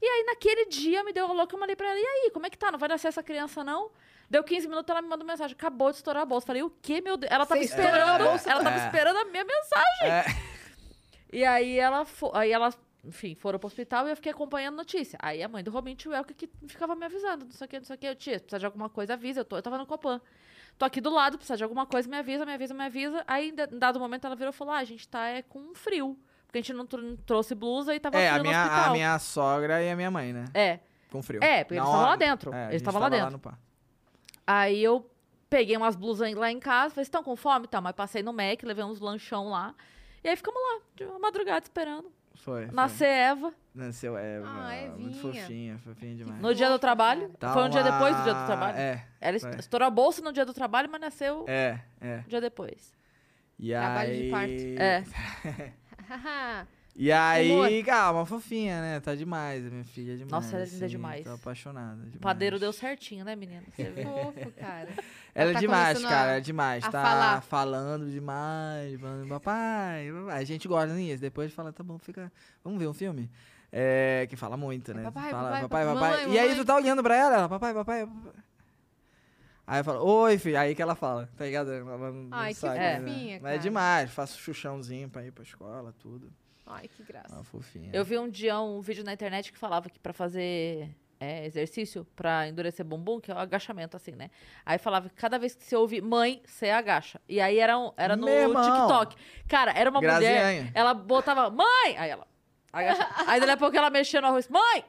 [0.00, 2.46] E aí, naquele dia, me deu uma louca, eu falei pra ela, e aí, como
[2.46, 2.70] é que tá?
[2.70, 3.90] Não vai nascer essa criança, não?
[4.30, 6.46] Deu 15 minutos, ela me mandou mensagem, acabou de estourar a bolsa.
[6.46, 7.32] Falei, o quê, meu Deus?
[7.32, 8.50] Ela tava Você esperando, a bolsa?
[8.50, 8.86] ela tava É.
[8.86, 10.08] esperando a minha mensagem.
[10.10, 10.24] É.
[11.32, 12.72] E aí ela, fo- aí ela,
[13.04, 15.18] enfim, foram pro hospital e eu fiquei acompanhando notícia.
[15.20, 17.78] Aí a mãe do Robin Tio que, que ficava me avisando, não sei o que,
[17.78, 18.06] não sei o que.
[18.06, 19.40] Eu, tia, se precisar de alguma coisa, avisa.
[19.40, 20.20] Eu, tô, eu tava no Copan.
[20.78, 23.24] Tô aqui do lado, precisa de alguma coisa, me avisa, me avisa, me avisa.
[23.26, 25.42] Aí, em da- em dado momento, ela virou e falou: ah, a gente tá é,
[25.42, 26.16] com frio.
[26.46, 28.62] Porque a gente não, tro- não trouxe blusa e tava É, frio a no minha,
[28.62, 28.84] hospital.
[28.84, 30.44] a minha sogra e a minha mãe, né?
[30.54, 30.78] É.
[31.10, 31.42] Com frio.
[31.42, 32.54] É, porque Na eles estavam lá dentro.
[32.54, 33.30] É, Eles estavam lá dentro.
[33.32, 33.58] no pá.
[34.46, 35.10] Aí eu
[35.50, 37.66] peguei umas blusas lá em casa, falei, vocês estão com fome?
[37.66, 39.74] Tá, mas passei no Mac, levei uns lanchão lá.
[40.22, 42.10] E aí ficamos lá, de madrugada esperando.
[42.38, 42.66] Foi.
[42.66, 43.52] Nascer Eva.
[43.74, 44.46] Nasceu Eva.
[44.46, 46.40] Ah, muito fofinha, fofinha demais.
[46.40, 47.28] No dia do trabalho.
[47.38, 48.78] Tá Foi um dia depois do dia do trabalho.
[48.78, 49.50] É, Ela foi.
[49.56, 52.22] estourou a bolsa no dia do trabalho, mas nasceu é, é.
[52.24, 52.92] um dia depois.
[53.58, 54.30] E Trabalho de aí...
[54.30, 54.52] parto.
[54.80, 56.64] É.
[57.00, 58.98] E aí, calma, fofinha, né?
[58.98, 60.32] Tá demais, minha filha é demais.
[60.32, 61.24] Nossa, ela é linda assim, demais.
[61.24, 61.94] Tô apaixonada.
[61.94, 62.14] Demais.
[62.16, 63.62] O padeiro deu certinho, né, menina?
[63.72, 64.02] Você vê.
[64.02, 64.88] Fofo, cara.
[65.32, 66.82] Ela é tá demais, começando cara, é demais.
[66.82, 67.40] tá falar.
[67.42, 70.36] falando demais, falando, papai, papai.
[70.40, 71.20] A gente gosta nisso.
[71.20, 72.32] Depois fala, tá bom, fica.
[72.64, 73.30] Vamos ver um filme?
[73.70, 75.04] É, que fala muito, né?
[75.04, 76.10] Papai, fala, papai, papai, papai, papai.
[76.22, 76.60] mamãe, E aí mamãe.
[76.60, 78.06] tu tá olhando pra ela, ela, papai, papai.
[78.06, 78.32] papai.
[79.64, 80.58] Aí eu falo, oi, filho.
[80.58, 81.70] Aí que ela fala, tá ligado?
[81.70, 86.32] Ela não Ai, que fofinha, Mas é demais, faço chuchãozinho pra ir pra escola, tudo.
[86.70, 87.34] Ai, que graça.
[87.34, 87.90] Uma fofinha.
[87.92, 92.04] Eu vi um dia um vídeo na internet que falava que pra fazer é, exercício,
[92.14, 94.30] pra endurecer bumbum, que é o agachamento, assim, né?
[94.64, 97.20] Aí falava que cada vez que você ouve mãe, você agacha.
[97.28, 98.62] E aí era, um- era no Meu irmão.
[98.62, 99.16] TikTok.
[99.48, 100.70] Cara, era uma mulher, Grazianha.
[100.74, 101.96] ela botava, mãe!
[101.96, 102.26] Aí ela
[102.72, 103.30] agachava.
[103.30, 104.84] aí daqui a pouco ela mexia no arroz, mãe!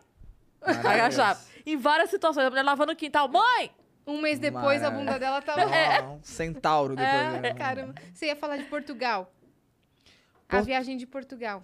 [0.61, 1.39] Agachava.
[1.65, 3.72] Em várias situações, a mulher lavando o quintal, mãe!
[4.06, 5.61] Um mês depois, a bunda dela tava...
[5.61, 7.14] Ah, um centauro depois.
[7.35, 7.53] É, né?
[7.53, 7.93] Caramba.
[8.11, 9.31] Você ia falar de Portugal.
[10.49, 11.63] A viagem de Portugal.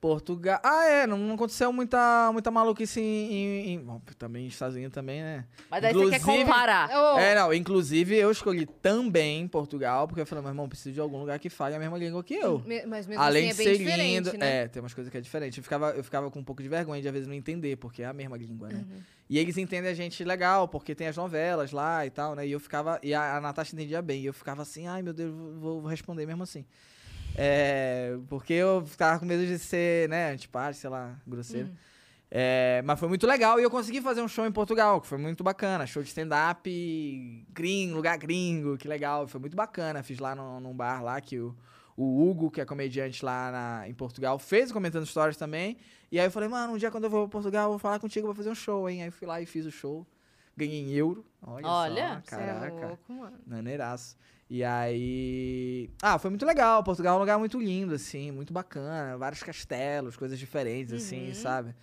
[0.00, 0.58] Portugal.
[0.64, 5.20] Ah, é, não, aconteceu muita, muita maluquice em, em- em- Bom, também Estados Unidos também,
[5.20, 5.44] né?
[5.70, 6.88] Mas daí você quer Inclusive- comparar.
[6.90, 11.00] Oh, É, não, inclusive eu escolhi também Portugal, porque eu falei, meu irmão, preciso de
[11.00, 12.60] algum lugar que fale a mesma língua que eu.
[12.60, 14.32] me- Mas mesmo Além assim de é ser lindo.
[14.38, 14.62] né?
[14.62, 15.58] É, tem umas coisas que é diferente.
[15.58, 18.02] Eu ficava, eu ficava com um pouco de vergonha de às vezes não entender, porque
[18.02, 18.76] é a mesma língua, né?
[18.90, 19.00] Uhum.
[19.28, 22.46] E eles entendem a gente legal, porque tem as novelas lá e tal, né?
[22.46, 22.98] E eu ficava.
[23.02, 24.22] E a, a Natasha entendia bem.
[24.22, 25.30] E eu ficava assim, ai meu Deus,
[25.60, 26.64] vou, vou responder mesmo assim.
[27.36, 31.68] É, porque eu ficava com medo de ser, né, antipático, sei lá, grosseiro.
[31.68, 31.74] Uhum.
[32.32, 35.18] É, mas foi muito legal e eu consegui fazer um show em Portugal, que foi
[35.18, 35.84] muito bacana.
[35.86, 39.26] Show de stand-up, gringo, lugar gringo, que legal.
[39.26, 40.02] Foi muito bacana.
[40.02, 41.56] Fiz lá no, num bar lá que o,
[41.96, 45.76] o Hugo, que é comediante lá na- em Portugal, fez comentando stories também.
[46.12, 47.98] E aí eu falei, mano, um dia quando eu vou pra Portugal, eu vou falar
[47.98, 49.02] contigo, vou fazer um show, hein?
[49.02, 50.06] Aí eu fui lá e fiz o show.
[50.56, 51.24] Ganhei em euro.
[51.42, 52.86] Olha, Olha, só, é caraca.
[52.86, 53.38] louco, mano.
[53.44, 54.16] Maneiraço.
[54.52, 55.88] E aí.
[56.02, 56.82] Ah, foi muito legal.
[56.82, 59.16] Portugal é um lugar muito lindo, assim, muito bacana.
[59.16, 61.34] Vários castelos, coisas diferentes, assim, Uhum.
[61.34, 61.74] sabe?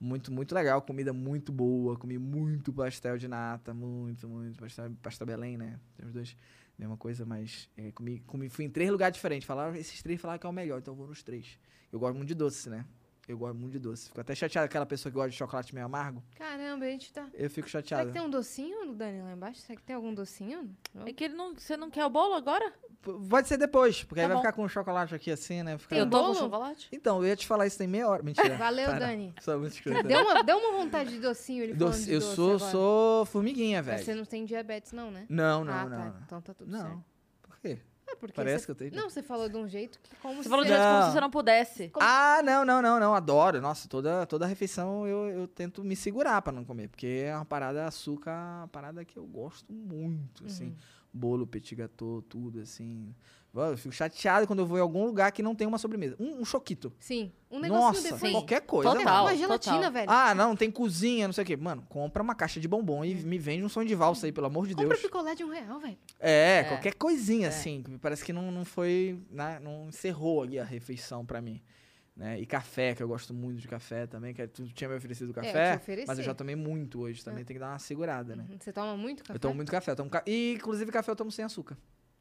[0.00, 0.82] Muito, muito legal.
[0.82, 1.96] Comida muito boa.
[1.96, 3.72] Comi muito pastel de nata.
[3.72, 4.58] Muito, muito.
[4.58, 5.78] Pastel, pastel Belém, né?
[5.96, 6.36] Tem os dois.
[6.78, 9.46] Mesma coisa, mas é, comi, comi, fui em três lugares diferentes.
[9.46, 11.58] Falaram, esses três falaram que é o melhor, então eu vou nos três.
[11.90, 12.84] Eu gosto muito de doce, né?
[13.28, 14.06] Eu gosto muito de doce.
[14.06, 16.22] Fico até chateado aquela pessoa que gosta de chocolate meio amargo.
[16.36, 17.26] Caramba, a gente tá.
[17.34, 18.06] Eu fico Será chateado.
[18.06, 19.60] que tem um docinho, Dani, lá embaixo?
[19.62, 20.70] Será que tem algum docinho?
[21.04, 22.72] É que ele não, você não quer o bolo agora?
[23.02, 24.42] P- Pode ser depois, porque aí Tá vai bom.
[24.42, 25.76] ficar com o chocolate aqui assim, né?
[25.76, 25.96] Ficar...
[25.96, 26.34] Tem eu tô com bolo?
[26.36, 26.88] chocolate?
[26.92, 28.22] Então, eu ia te falar isso tem meia hora.
[28.22, 28.54] Mentira.
[28.58, 28.98] Valeu, Para.
[29.00, 29.34] Dani.
[29.40, 29.82] Sou muito.
[30.04, 32.70] Deu uma, deu uma vontade de docinho ele falando Doce- de eu doce sou, agora.
[32.70, 34.04] sou formiguinha, Mas velho.
[34.04, 35.26] você não tem diabetes, não, né?
[35.28, 35.90] Não, não, ah, não.
[35.98, 36.04] tá.
[36.04, 36.20] não.
[36.24, 36.80] Então tá tudo Não.
[36.80, 37.04] certo.
[37.42, 37.78] Por quê?
[38.08, 38.64] É porque Parece você...
[38.66, 38.94] que eu tenho.
[38.94, 41.00] Não, você falou de um jeito que como Você se falou de você- jeito como
[41.00, 41.06] Não.
[41.06, 41.88] se você não pudesse.
[41.88, 43.14] Como- Ah, não, não, não, não.
[43.14, 43.60] Adoro.
[43.60, 46.88] Nossa, toda, toda refeição eu, eu tento me segurar pra não comer.
[46.88, 48.30] Porque é uma parada açúcar,
[48.60, 50.66] uma parada que eu gosto muito, assim.
[50.66, 50.76] Uhum.
[51.12, 53.14] Bolo, petit gâteau, tudo, assim.
[53.56, 56.14] Mano, Eu fico chateado quando eu vou em algum lugar que não tem uma sobremesa.
[56.20, 56.92] Um, um choquito.
[57.00, 58.90] Sim, um negocinho Nossa, qualquer coisa.
[58.90, 59.04] Total.
[59.04, 59.26] mano.
[59.28, 59.92] Uma gelatina, total.
[59.92, 60.10] velho.
[60.10, 61.56] Ah, não, tem cozinha, não sei o quê.
[61.56, 64.46] Mano, compra uma caixa de bombom e me vende um sonho de valsa aí, pelo
[64.46, 65.00] amor de Compra Deus.
[65.00, 65.96] picolé de um real, velho.
[66.20, 66.64] É, É.
[66.64, 67.48] qualquer coisinha, É.
[67.48, 67.82] assim.
[67.82, 69.18] que Parece que não, não foi.
[69.30, 71.62] né, não encerrou ali a refeição pra mim.
[72.14, 72.40] Né?
[72.40, 74.32] E café, que eu gosto muito de café também.
[74.32, 75.76] Que tu tinha me oferecido É, eu café.
[75.76, 76.06] te ofereci.
[76.08, 77.22] mas eu já tomei muito hoje.
[77.22, 78.46] Também tem que dar uma segurada, né?
[78.50, 78.56] Uhum.
[78.58, 79.36] Você toma muito café?
[79.36, 79.90] Eu tomo muito café.
[79.92, 80.22] Eu tomo ca...
[80.26, 81.76] E, inclusive, café eu tomo sem açúcar.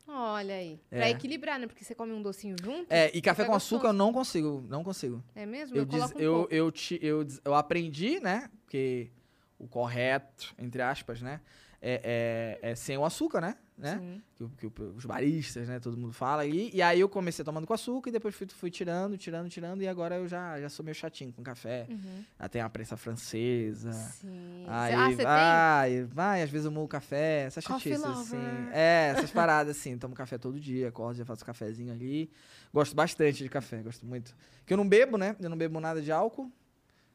[0.08, 0.80] Olha aí.
[0.92, 0.98] É.
[0.98, 1.68] Pra equilibrar, né?
[1.68, 2.92] Porque você come um docinho junto.
[2.92, 3.98] É, e café com açúcar eu gostoso.
[3.98, 4.66] não consigo.
[4.70, 5.24] Não consigo.
[5.36, 5.76] É mesmo?
[5.76, 8.50] Eu, Eu, diz- um eu, eu, ti- eu, eu aprendi, né?
[8.62, 9.10] Porque
[9.58, 11.42] o correto, entre aspas, né?
[11.82, 13.58] É, é, é sem o açúcar, né?
[13.78, 14.22] Né?
[14.36, 15.80] Que, que os baristas, né?
[15.80, 16.70] Todo mundo fala aí.
[16.74, 19.82] E aí eu comecei tomando com açúcar e depois fui, fui tirando, tirando, tirando.
[19.82, 21.86] E agora eu já, já sou meio chatinho com café.
[21.90, 22.24] Uhum.
[22.40, 23.92] Já tem a prensa francesa.
[23.92, 24.66] Sim.
[24.68, 25.16] Aí ah, tem?
[25.26, 28.38] vai, vai, às vezes eu moo café, essas chatices, assim.
[28.72, 29.98] É, essas paradas, assim.
[29.98, 32.30] Tomo café todo dia, acordo, já faço um cafezinho ali.
[32.74, 34.36] Gosto bastante de café, gosto muito.
[34.66, 35.36] Que eu não bebo, né?
[35.40, 36.52] Eu não bebo nada de álcool.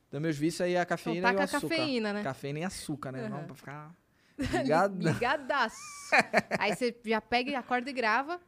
[0.08, 1.76] Então meus vícios aí é a Então cafeína e taca o a açúcar.
[1.76, 2.22] cafeína, né?
[2.22, 3.28] Cafeína e açúcar, né?
[3.28, 3.46] Não, Aham.
[3.46, 3.94] pra ficar
[4.40, 4.98] ligado.
[5.02, 5.76] Ligadaço.
[6.58, 8.40] Aí você já pega, acorda e grava.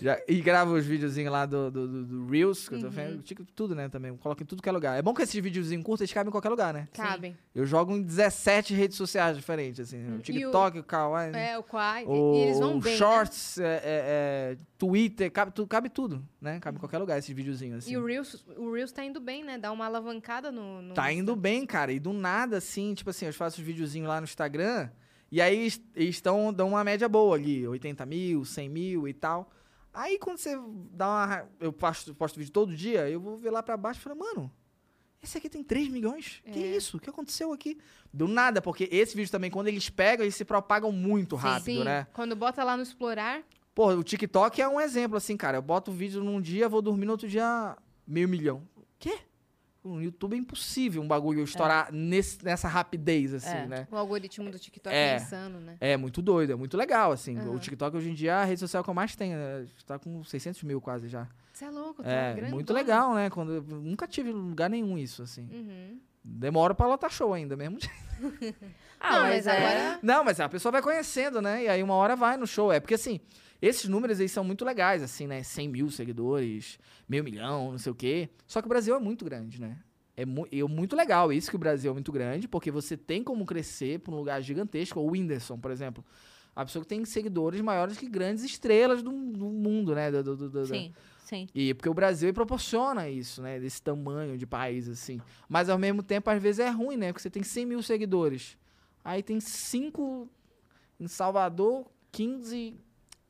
[0.00, 2.92] Já- e gravo os videozinhos lá do, do, do- do Reels, que eu tô Uhum.
[2.92, 3.20] vendo.
[3.24, 4.16] Tico- Tudo, né, também.
[4.16, 4.96] Coloco em tudo que é lugar.
[4.96, 6.86] É bom que esses videozinhos curtos, eles cabem em qualquer lugar, né?
[6.92, 7.36] Cabem.
[7.52, 9.96] Eu jogo em 17 redes sociais diferentes, assim.
[9.98, 11.34] Hum, O e TikTok, o Kawaii.
[11.34, 12.04] É, o Quai.
[12.06, 12.92] O E eles vão bem.
[12.92, 12.96] né?
[12.96, 16.60] Shorts, é, é, é, Twitter, cabe, tu- cabe tudo, né?
[16.60, 17.90] Cabe em qualquer lugar esses videozinhos, assim.
[17.94, 19.58] E o Reels, o Reels tá indo bem, né?
[19.58, 20.80] Dá uma alavancada no.
[20.80, 21.90] no Tá indo bem, cara.
[21.90, 24.88] E do nada, assim, tipo assim, eu faço os videozinhos lá no Instagram.
[25.30, 29.50] E aí estão, dão uma média boa ali, 80 mil, 100 mil e tal.
[29.92, 30.58] Aí quando você
[30.92, 31.48] dá uma.
[31.60, 34.50] Eu posto, posto vídeo todo dia, eu vou ver lá pra baixo e falo, mano,
[35.22, 36.40] esse aqui tem 3 milhões?
[36.52, 36.76] Que É.
[36.76, 36.96] isso?
[36.96, 37.78] O que aconteceu aqui?
[38.12, 41.84] Do nada, porque esse vídeo também, quando eles pegam, eles se propagam muito rápido, Sim,
[41.84, 42.06] né?
[42.12, 43.42] Quando bota lá no explorar.
[43.74, 45.58] Pô, o TikTok é um exemplo, assim, cara.
[45.58, 47.76] Eu boto o vídeo num dia, vou dormir no outro dia
[48.06, 48.62] meio milhão.
[49.88, 53.66] No YouTube é impossível um bagulho estourar nesse- nessa rapidez, assim, É.
[53.66, 53.88] né?
[53.90, 55.12] O algoritmo do TikTok É.
[55.12, 55.76] é, insano, né?
[55.80, 57.36] É muito doido, é muito legal, assim.
[57.38, 57.50] Aham.
[57.54, 59.36] O TikTok hoje em dia é a rede social que eu mais tenho.
[59.36, 59.66] Né?
[59.86, 61.26] Tá com 600 mil quase já.
[61.52, 62.54] Você é louco, tá É, grandona.
[62.54, 63.30] muito legal, né?
[63.30, 65.48] Quando eu nunca tive lugar nenhum isso, assim.
[65.50, 65.98] Uhum.
[66.22, 67.78] Demora pra lotar show ainda mesmo.
[69.00, 69.50] Ah, Não, mas, mas é...
[69.56, 71.62] agora- Não, mas a pessoa vai conhecendo, né?
[71.64, 72.72] E aí uma hora vai no show.
[72.72, 73.20] É porque assim,
[73.60, 75.42] esses números aí são muito legais, assim, né?
[75.42, 76.78] 100 mil seguidores,
[77.08, 78.28] meio milhão, não sei o quê.
[78.46, 79.78] Só que o Brasil é muito grande, né?
[80.16, 82.96] É mu e é muito legal isso que o Brasil é muito grande, porque você
[82.96, 84.98] tem como crescer pra um lugar gigantesco.
[85.00, 86.04] O Whindersson, por exemplo.
[86.56, 90.10] A pessoa que tem seguidores maiores que grandes estrelas do, do mundo, né?
[90.10, 90.92] Do, do- Sim,
[91.24, 91.46] sim.
[91.54, 93.60] e porque o Brasil proporciona isso, né?
[93.60, 95.20] Desse tamanho de país, assim.
[95.48, 97.12] Mas ao mesmo tempo, às vezes é ruim, né?
[97.12, 98.58] Porque você tem 100 mil seguidores.
[99.04, 100.28] Aí tem 5
[100.98, 102.74] em Salvador, 15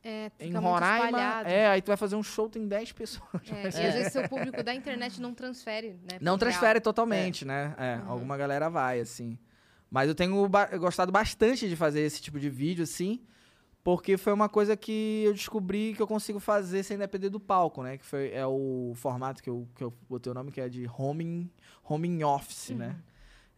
[0.02, 1.04] É, fica em muito Roraima.
[1.06, 1.48] espalhado.
[1.48, 3.28] É, aí tu vai fazer um show, tem 10 pessoas.
[3.50, 6.18] É, e às vezes seu público da internet não transfere, né?
[6.20, 6.38] Não real.
[6.38, 7.74] transfere totalmente, né?
[7.76, 8.10] É, Uhum.
[8.12, 9.36] alguma galera vai, assim.
[9.90, 13.20] Mas eu tenho ba- gostado bastante de fazer esse tipo de vídeo, assim,
[13.82, 17.82] porque foi uma coisa que eu descobri que eu consigo fazer sem depender do palco,
[17.82, 17.96] né?
[17.98, 20.88] Que foi, é o formato que eu, que eu botei o nome, que é de
[20.96, 21.50] homing,
[21.82, 22.96] homing office, né?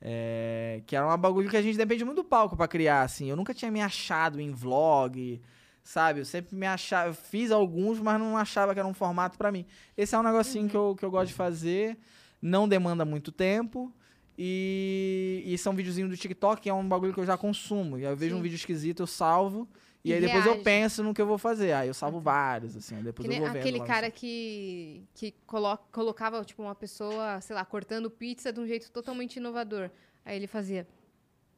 [0.01, 3.29] É, que era um bagulho que a gente depende muito do palco pra criar, assim.
[3.29, 5.41] Eu nunca tinha me achado em vlog,
[5.83, 6.21] sabe?
[6.21, 7.09] Eu sempre me achava...
[7.11, 9.67] Eu fiz alguns, mas não achava que era um formato pra mim.
[9.97, 11.99] Esse é um negocinho que, eu, que eu gosto de fazer.
[12.41, 13.93] Não demanda muito tempo.
[14.39, 17.99] E, e são videozinhos do TikTok, que é um bagulho que eu já consumo.
[17.99, 18.43] E aí eu vejo um Sim.
[18.45, 19.69] vídeo esquisito, eu salvo.
[20.03, 20.65] E, E aí depois eu reage.
[20.65, 21.73] penso no que eu vou fazer.
[21.73, 23.03] Aí eu salvo vários, assim.
[23.03, 23.59] depois Que eu vou vendo.
[23.59, 28.67] aquele cara que, que colo- colocava, tipo, uma pessoa, sei lá, cortando pizza de um
[28.67, 29.91] jeito totalmente inovador.
[30.25, 30.87] Aí ele fazia.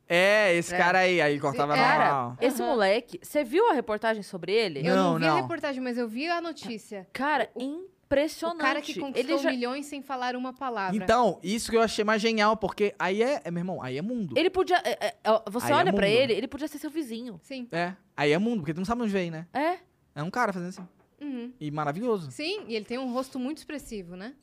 [0.09, 0.79] É, esse É.
[0.79, 1.20] cara aí.
[1.20, 2.37] Aí cortava Cara, normal.
[2.41, 2.70] esse Aham.
[2.70, 4.81] moleque, você viu a reportagem sobre ele?
[4.81, 5.43] Eu não, Não, vi a não.
[5.43, 7.07] reportagem, mas eu vi a notícia.
[7.12, 7.93] Cara, impressionante.
[8.12, 8.57] impressionante.
[8.57, 10.95] O cara que ele conquistou já, milhões sem falar uma palavra.
[10.95, 14.03] Então, isso que eu achei mais genial, porque aí é, é meu irmão, aí é
[14.03, 14.37] mundo.
[14.37, 14.77] Ele podia.
[14.85, 16.15] é, é, ó, você Aí é olha pra mundo.
[16.15, 17.41] ele, ele podia ser seu vizinho.
[17.43, 17.66] Sim.
[17.73, 19.47] É, aí é mundo, porque tu não sabe onde vem, né?
[19.55, 19.79] É.
[20.15, 20.87] É um cara fazendo assim.
[21.23, 21.53] Uhum.
[21.59, 22.31] E maravilhoso.
[22.33, 24.35] Sim, e ele tem um rosto muito expressivo, né?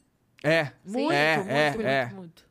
[0.44, 2.06] É, Muito, É, muito, é, muito, é.
[2.15, 2.45] muito.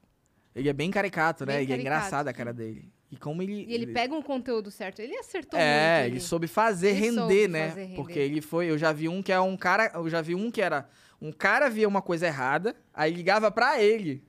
[0.55, 1.55] ele é bem caricato, né?
[1.55, 1.80] Bem e é caricato.
[1.97, 2.93] engraçado a cara dele.
[3.10, 3.64] E como ele.
[3.66, 5.01] E ele pega um conteúdo certo.
[5.01, 6.12] Ele acertou É, muito.
[6.12, 7.68] ele soube fazer Ele render, soube né?
[7.68, 7.97] fazer render.
[7.97, 8.66] Porque ele foi.
[8.70, 9.90] Eu já vi um que é um cara.
[9.94, 10.89] Eu já vi um que era.
[11.20, 14.22] Um cara via uma coisa errada, aí ligava pra ele.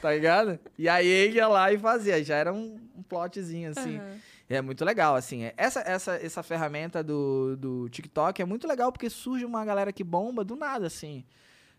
[0.00, 0.58] Tá ligado?
[0.78, 2.24] E aí ele ia lá e fazia.
[2.24, 3.98] Já era um, um plotzinho, assim.
[3.98, 4.16] Aham.
[4.48, 5.44] É muito legal, assim.
[5.44, 9.92] é- Essa, essa, essa ferramenta do, do TikTok é muito legal porque surge uma galera
[9.92, 11.24] que bomba do nada, assim.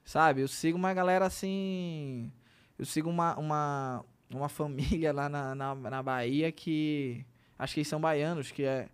[0.06, 0.42] Sabe?
[0.42, 2.32] Eu sigo uma galera assim.
[2.80, 4.06] Eu sigo uma, uma,
[4.38, 7.26] uma família lá na, na, na Bahia que.
[7.58, 8.88] Acho que eles são baianos, que é.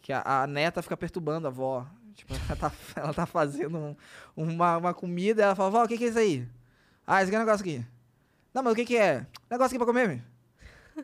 [0.00, 1.86] Que a, a neta fica perturbando a avó.
[2.14, 3.96] Tipo, ela tá, ela tá fazendo um-
[4.36, 6.46] uma, uma comida e ela fala, vó, o que, que é isso aí?
[7.06, 7.84] Ah, esse aqui é um negócio aqui.
[8.52, 9.26] Não, mas o que, que é?
[9.50, 10.20] Negócio aqui pra comer, meu.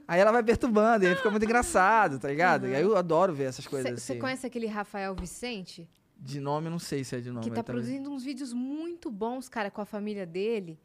[0.07, 2.67] Aí ela vai perturbando, e aí fica muito engraçado, tá ligado?
[2.69, 4.21] E aí eu adoro ver essas coisas Você assim.
[4.21, 5.89] conhece aquele Rafael Vicente?
[6.21, 7.43] De nome, não sei se é de nome.
[7.49, 10.79] que tá produzindo uns vídeos muito bons, cara, com a família dele.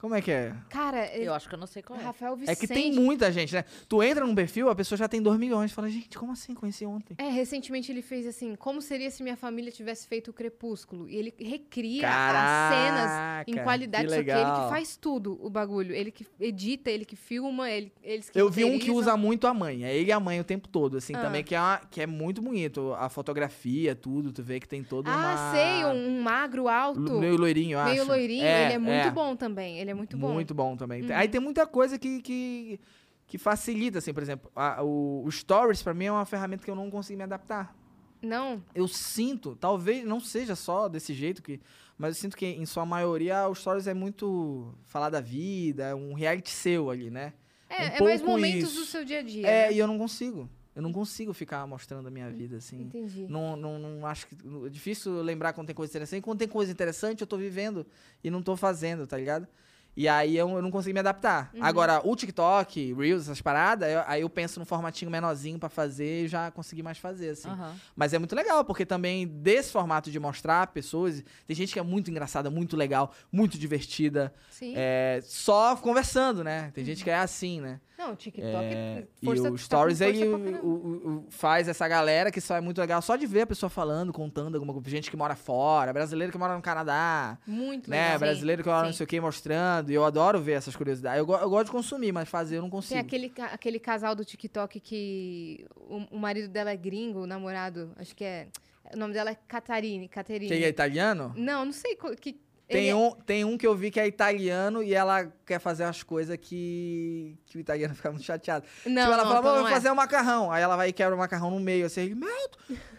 [0.00, 0.54] Como é que é?
[0.70, 2.02] Cara, ele- Eu acho que eu não sei qual é.
[2.02, 2.58] Rafael É Vicente.
[2.60, 3.64] que tem muita gente, né?
[3.88, 5.72] Tu entra num perfil, a pessoa já tem 2 milhões.
[5.72, 6.54] Fala, gente, como assim?
[6.54, 7.14] Conheci ontem.
[7.18, 11.08] É, recentemente ele fez assim, como seria se minha família tivesse feito o Crepúsculo?
[11.08, 14.64] E ele recria Caraca, as cenas em qualidade, que só que ele legal.
[14.64, 15.94] que faz tudo, o bagulho.
[15.94, 19.46] Ele que edita, ele que filma, ele, eles que Eu vi um que usa muito
[19.46, 19.84] a mãe.
[19.84, 21.20] É ele e a mãe o tempo todo, assim, Ah.
[21.20, 22.94] também, que é, uma- que é muito bonito.
[22.98, 25.34] A fotografia, tudo, tu vê que tem todo uma...
[25.34, 27.90] Ah, sei, um, um magro alto, Meio loirinho, eu acho.
[27.92, 28.44] meio loirinho.
[28.46, 29.10] É, ele é muito é.
[29.10, 30.32] bom também, ele é muito bom.
[30.32, 31.02] Muito bom também.
[31.02, 31.08] Uhum.
[31.14, 32.80] Aí tem muita coisa que, que,
[33.26, 36.70] que facilita, assim, por exemplo, a- o, o Stories, pra mim, é uma ferramenta que
[36.70, 37.76] eu não consigo me adaptar.
[38.22, 38.62] Não?
[38.74, 41.58] Eu sinto, talvez não seja só desse jeito, que,
[41.96, 45.94] mas eu sinto que, em sua maioria, o Stories é muito falar da vida, é
[45.94, 47.32] um reality seu ali, né?
[47.68, 48.80] É, Um é mais momentos isso.
[48.80, 49.46] do seu dia a dia.
[49.46, 49.72] É, né?
[49.74, 50.50] e eu não consigo.
[50.74, 52.82] Eu não consigo ficar mostrando a minha vida, assim.
[52.82, 53.26] Entendi.
[53.28, 54.36] Não, não, não acho que.
[54.66, 56.22] É difícil lembrar quando tem coisa interessante.
[56.22, 57.86] Quando tem coisa interessante, eu tô vivendo
[58.22, 59.48] e não tô fazendo, tá ligado?
[59.96, 61.50] E aí eu, eu não consigo me adaptar.
[61.52, 61.64] Uhum.
[61.64, 66.24] Agora, o TikTok, Reels, essas paradas, eu- aí eu penso num formatinho menorzinho pra fazer
[66.24, 67.48] e já consegui mais fazer, assim.
[67.48, 67.74] Aham.
[67.96, 71.82] Mas é muito legal, porque também desse formato de mostrar pessoas, tem gente que é
[71.82, 74.74] muito engraçada, muito legal, muito divertida, Sim.
[74.76, 76.70] é, só conversando, né?
[76.72, 77.80] Tem gente que é assim, né?
[78.00, 81.68] Não, o TikTok É, é, e força, o tá Stories força aí o- o- faz
[81.68, 84.72] essa galera que só é muito legal só de ver a pessoa falando, contando alguma
[84.72, 84.88] coisa.
[84.88, 88.04] Gente que mora fora, brasileiro que mora no Canadá, Muito né?
[88.04, 88.18] legal.
[88.20, 89.90] Brasileiro que mora não sei o que mostrando.
[89.90, 91.18] E eu adoro ver essas curiosidades.
[91.18, 92.94] Eu, eu gosto de consumir, mas fazer eu não consigo.
[92.94, 97.92] Tem aquele, aquele casal do TikTok que o, o marido dela é gringo, o namorado,
[97.96, 98.48] acho que é.
[98.94, 100.08] O nome dela é Catarine.
[100.08, 100.48] Caterine.
[100.48, 101.32] Quem é italiano?
[101.36, 102.40] Não, não sei que.
[102.70, 105.58] Tem ele é- um, tem um que eu vi que é italiano e ela quer
[105.58, 108.64] fazer as coisas que, que o italiano fica muito chateado.
[108.86, 109.70] Não, tipo, ela não, fala, então "Vou é.
[109.72, 110.52] fazer um macarrão.
[110.52, 112.28] Aí ela vai e quebra o macarrão no meio, assim, meu,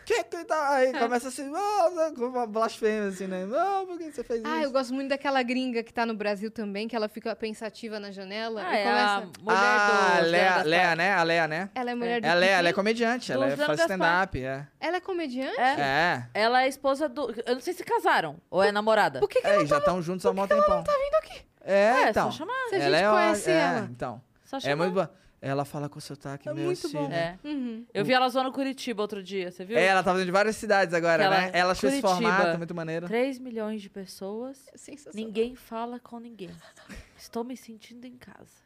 [0.06, 0.76] que que tá...
[0.76, 3.45] Aí começa assim, oh, com uma blasfêmia, assim, né?
[3.45, 4.65] Não, por que você fez Ah, isso?
[4.65, 8.11] eu gosto muito daquela gringa que tá no Brasil também, que ela fica pensativa na
[8.11, 9.06] janela Ah, e é começa.
[9.06, 10.30] a mulher ah, do...
[10.30, 11.14] Lea, Lea, né?
[11.14, 11.69] A Lea, né?
[11.73, 14.68] Ela é mulher do Ela é, ela é comediante, ela é, faz stand-up, é.
[14.81, 15.60] Ela é comediante?
[15.60, 15.80] É.
[15.80, 16.26] É.
[16.34, 17.34] Ela é esposa do...
[17.45, 19.19] Eu não sei se casaram ou é namorada.
[19.19, 20.58] Por que, que É, ela e já estão juntos há um tempão.
[20.58, 21.42] Ela não tá vindo aqui?
[21.64, 22.32] É, É, então.
[22.32, 22.54] só chamar.
[22.70, 23.88] Se a ela gente é, ó- conhece é, ela.
[23.92, 24.22] então.
[24.44, 24.76] Só É chamar.
[24.78, 25.08] muito bom.
[25.44, 27.08] Ela fala com sotaque É meio muito assim, bom.
[27.08, 27.40] né?
[27.44, 27.48] É.
[27.48, 27.84] Uhum.
[27.92, 29.76] Eu vi ela zoando Curitiba outro dia, você viu?
[29.76, 31.52] É, ela tá fazendo de várias cidades agora, ela- né?
[31.52, 32.30] Ela achou esse Curitiba.
[32.32, 33.08] formato muito maneiro.
[33.08, 35.16] 3 milhões de pessoas, Sensacional.
[35.28, 36.52] ninguém fala com ninguém.
[37.18, 38.62] Estou me sentindo em casa.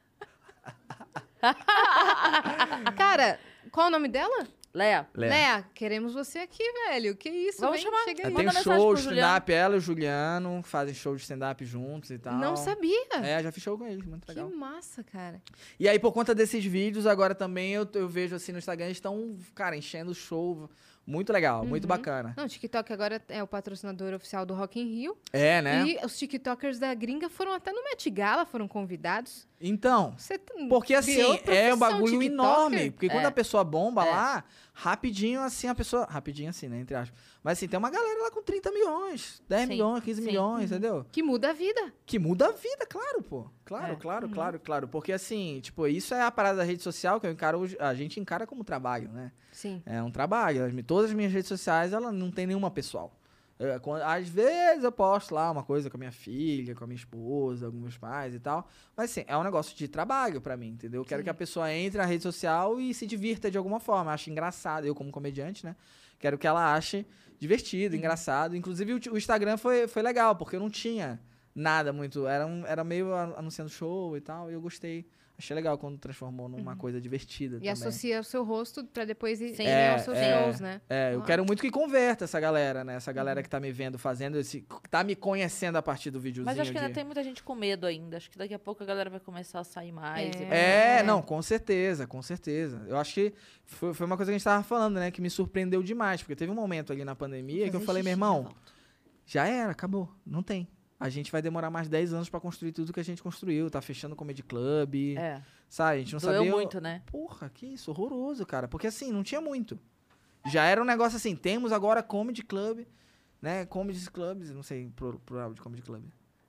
[2.97, 3.39] Cara,
[3.71, 4.45] qual é o nome dela?
[4.75, 5.07] Léa.
[5.15, 7.15] Lea, queremos você aqui, velho.
[7.15, 8.03] Que isso, Vamos vem, chamar.
[8.03, 8.33] chega aí.
[8.33, 9.21] Manda tem show de Juliano.
[9.27, 12.33] stand-up, ela e o Juliano fazem show de stand-up juntos e tal.
[12.35, 13.05] Não sabia.
[13.23, 14.49] É, já fiz show com eles, muito legal.
[14.49, 15.41] Que massa, cara.
[15.79, 18.97] E aí, por conta desses vídeos, agora também eu, eu vejo assim no Instagram, eles
[18.97, 20.69] estão, cara, enchendo o show.
[21.07, 21.87] Muito legal, muito Uhum.
[21.89, 22.33] bacana.
[22.35, 25.15] Não, o TikTok agora é o patrocinador oficial do Rock in Rio.
[25.31, 25.85] É, né?
[25.85, 29.47] E os TikTokers da gringa foram até no Met Gala, foram convidados.
[29.61, 32.25] Então, Você porque assim, é um bagulho TikToker?
[32.31, 32.89] enorme.
[32.89, 33.27] Porque quando É.
[33.27, 34.09] a pessoa bomba É.
[34.09, 34.43] lá,
[34.77, 36.05] rapidinho assim, a pessoa.
[36.09, 36.79] Rapidinho assim, né?
[36.81, 37.17] Entre aspas.
[37.41, 40.27] Mas assim, tem uma galera lá com 30 milhões, 10 Sim, milhões, 15 sim.
[40.27, 41.05] milhões, entendeu?
[41.11, 41.93] Que muda a vida.
[42.05, 43.47] Que muda a vida, claro, pô.
[43.63, 43.95] Claro, É.
[43.95, 44.87] claro, claro, claro.
[44.87, 48.19] Porque assim, tipo, isso é a parada da rede social que eu encaro, a gente
[48.19, 49.31] encara como trabalho, né?
[49.51, 49.81] Sim.
[49.85, 50.83] É um trabalho.
[50.83, 53.11] Todas as minhas redes sociais, ela não tem nenhuma pessoal.
[53.57, 56.87] É, quando- às vezes eu posto lá uma coisa com a minha filha, com a
[56.87, 58.67] minha esposa, com meus pais e tal.
[58.97, 61.01] Mas assim, é um negócio de trabalho pra mim, entendeu?
[61.01, 64.11] Eu quero que a pessoa entre na rede social e se divirta de alguma forma.
[64.11, 65.75] Ache engraçado, eu como comediante, né?
[66.19, 67.05] Quero que ela ache
[67.39, 68.55] divertido, engraçado.
[68.57, 71.19] Inclusive o, o Instagram foi, foi legal, porque eu não tinha
[71.53, 72.27] nada muito.
[72.27, 75.07] Era, um, era meio anunciando show e tal, e eu gostei.
[75.37, 77.71] Achei legal quando transformou numa coisa divertida E também.
[77.71, 79.63] associa o seu rosto pra depois ir Sim.
[79.65, 80.43] É, aos seus é.
[80.43, 80.79] shows, né?
[80.89, 81.25] É, eu Ah.
[81.25, 82.95] quero muito que converta essa galera, né?
[82.95, 84.65] Essa galera que tá me vendo fazendo esse.
[84.89, 86.45] tá me conhecendo a partir do videozinho.
[86.45, 88.15] Mas acho que ainda de- tem muita gente com medo ainda.
[88.15, 90.33] Acho que daqui a pouco a galera vai começar a sair mais.
[90.35, 90.41] É.
[90.41, 91.03] e vai- É, É.
[91.03, 92.85] não, com certeza, com certeza.
[92.87, 93.33] Eu acho que
[93.65, 95.11] foi, foi uma coisa que a gente tava falando, né?
[95.11, 96.21] Que me surpreendeu demais.
[96.21, 98.47] Porque teve um momento ali na pandemia que eu falei, meu irmão,
[99.25, 100.09] já era, acabou.
[100.25, 100.65] Não tem.
[100.99, 103.69] A gente vai demorar mais 10 anos pra construir tudo que a gente construiu.
[103.69, 104.95] Tá fechando o Comedy Club.
[105.17, 105.41] É.
[105.69, 105.97] Sabe?
[105.97, 106.51] A gente não Doeu sabia.
[106.51, 107.01] muito, né?
[107.07, 108.67] Porra, que isso, horroroso, cara.
[108.67, 109.77] Porque assim, não tinha muito.
[110.45, 112.85] Já era um negócio assim, temos agora Comedy Club,
[113.41, 113.65] né?
[113.65, 116.03] Comedy Clubs, não sei, pro- plural de Comedy Club.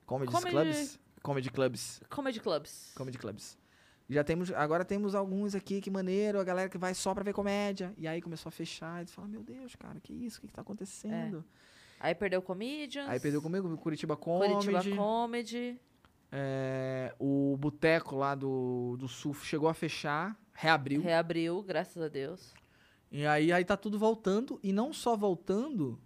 [0.04, 0.98] Comedy, Comedy- Clubs?
[1.22, 2.00] Comedy Clubs.
[2.08, 2.92] Comedy clubs.
[2.94, 3.58] Comedy Clubs.
[4.08, 7.32] Já temos, agora temos alguns aqui, que maneiro, a galera que vai só pra ver
[7.32, 7.92] comédia.
[7.98, 10.46] E aí começou a fechar, e você fala, meu Deus, cara, que isso, o que,
[10.46, 11.44] que tá acontecendo?
[11.98, 13.08] Aí perdeu Comedians.
[13.08, 14.66] Aí perdeu comigo, Curitiba Comedy.
[14.66, 15.78] Curitiba Comedy.
[16.30, 21.00] é, o boteco lá do, do Sul chegou a fechar, reabriu.
[21.00, 22.54] Reabriu, graças a Deus.
[23.10, 25.98] E aí, aí tá tudo voltando, e não só voltando,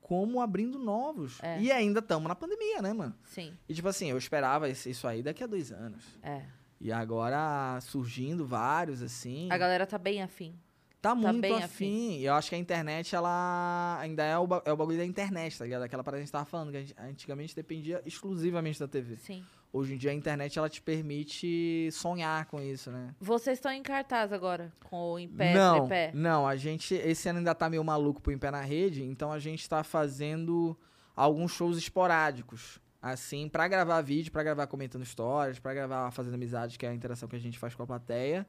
[0.00, 1.42] como abrindo novos.
[1.42, 1.60] É.
[1.60, 3.16] E ainda estamos na pandemia, né, mano?
[3.24, 3.56] Sim.
[3.68, 6.04] E tipo assim, eu esperava isso aí daqui a dois anos.
[6.22, 6.42] É.
[6.80, 9.48] E agora surgindo vários, assim.
[9.50, 10.54] A galera tá bem afim.
[11.00, 12.18] Tá muito bem afim.
[12.18, 15.56] E eu acho que a internet, ela ainda é o, é o bagulho da internet,
[15.56, 15.82] tá ligado?
[15.82, 19.16] Aquela parada que a gente tava falando, que gente antigamente dependia exclusivamente da TV.
[19.16, 19.44] Sim.
[19.72, 23.14] Hoje em dia a internet, ela te permite sonhar com isso, né?
[23.20, 26.12] Vocês estão em cartaz agora, com o Em Pé, não, Trepé.
[26.14, 29.30] não, a gente, esse ano ainda tá meio maluco pro Em Pé na Rede, então
[29.30, 30.74] a gente tá fazendo
[31.14, 36.78] alguns shows esporádicos, assim, pra gravar vídeo, pra gravar comentando histórias, pra gravar fazendo amizade,
[36.78, 38.46] que é a interação que a gente faz com a plateia,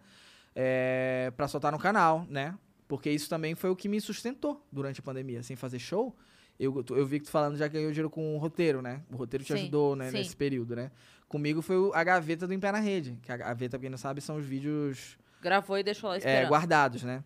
[0.60, 2.58] é, pra soltar no canal, né?
[2.88, 6.16] Porque isso também foi o que me sustentou durante a pandemia, sem fazer show.
[6.60, 9.04] Eu, eu vi que tu falando já ganhou dinheiro com o roteiro, né?
[9.12, 10.18] O roteiro te Sim, ajudou, né, sim.
[10.18, 10.90] nesse período, né?
[11.28, 14.00] Comigo foi a gaveta do Em Pé na Rede, que a gaveta, pra quem não
[14.00, 16.50] sabe, são os vídeos Gravou e deixou lá é, esperando.
[16.50, 17.24] guardados, né?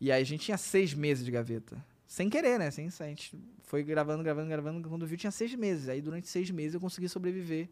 [0.00, 1.84] E aí a gente tinha seis meses de gaveta.
[2.06, 2.70] Sem querer, né?
[2.70, 4.88] Sem, a gente foi gravando, gravando, gravando.
[4.88, 5.88] Quando viu, tinha seis meses.
[5.88, 7.68] Aí durante seis meses eu consegui sobreviver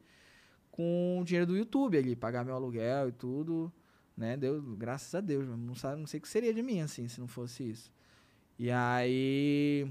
[0.70, 3.72] com o dinheiro do YouTube ali, pagar meu aluguel e tudo.
[4.18, 4.36] Né?
[4.36, 5.46] Deu, graças a Deus.
[5.46, 7.92] Não, sabe, não sei o que seria de mim, assim, se não fosse isso.
[8.58, 9.88] E aí.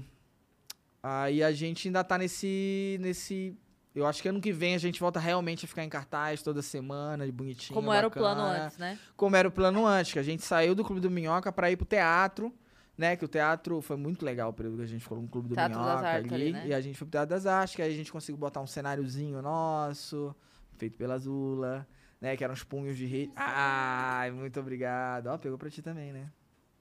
[1.02, 2.98] Aí a gente ainda tá nesse.
[3.00, 3.56] nesse
[3.94, 6.60] eu acho que ano que vem a gente volta realmente a ficar em cartaz toda
[6.60, 7.74] semana, de bonitinho.
[7.74, 8.98] Como era o bacana plano antes, né?
[9.16, 11.76] como era o plano antes, que a gente saiu do Clube do Minhoca pra ir
[11.76, 12.54] pro teatro,
[12.98, 13.16] né?
[13.16, 15.54] Que o teatro foi muito legal o período que a gente ficou no Clube do
[15.54, 16.42] Teatro Minhoca Artes ali.
[16.42, 16.68] ali, né?
[16.68, 18.66] E a gente foi pro Teatro das Artes, que aí a gente conseguiu botar um
[18.66, 20.36] cenáriozinho nosso,
[20.76, 21.88] feito pela Zula,
[22.20, 22.36] né?
[22.36, 23.32] Que eram uns punhos de rede.
[23.36, 25.28] Ai, muito obrigado.
[25.28, 26.30] Ó, pegou pra ti também, né?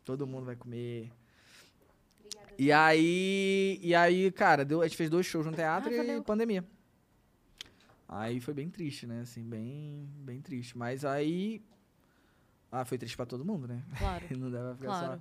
[0.04, 1.12] Todo mundo vai comer.
[2.58, 5.98] E aí, e aí, cara, deu, a gente fez dois shows no teatro Ah, e
[5.98, 6.24] valeu.
[6.24, 6.66] pandemia.
[8.10, 9.22] Aí foi bem triste, né?
[9.22, 10.78] Assim, bem, bem triste.
[10.78, 11.62] Mas aí.
[12.72, 13.84] Ah, foi triste pra todo mundo, né?
[13.98, 14.26] Claro.
[14.38, 15.14] Não dava pra ficar Claro.
[15.14, 15.20] só.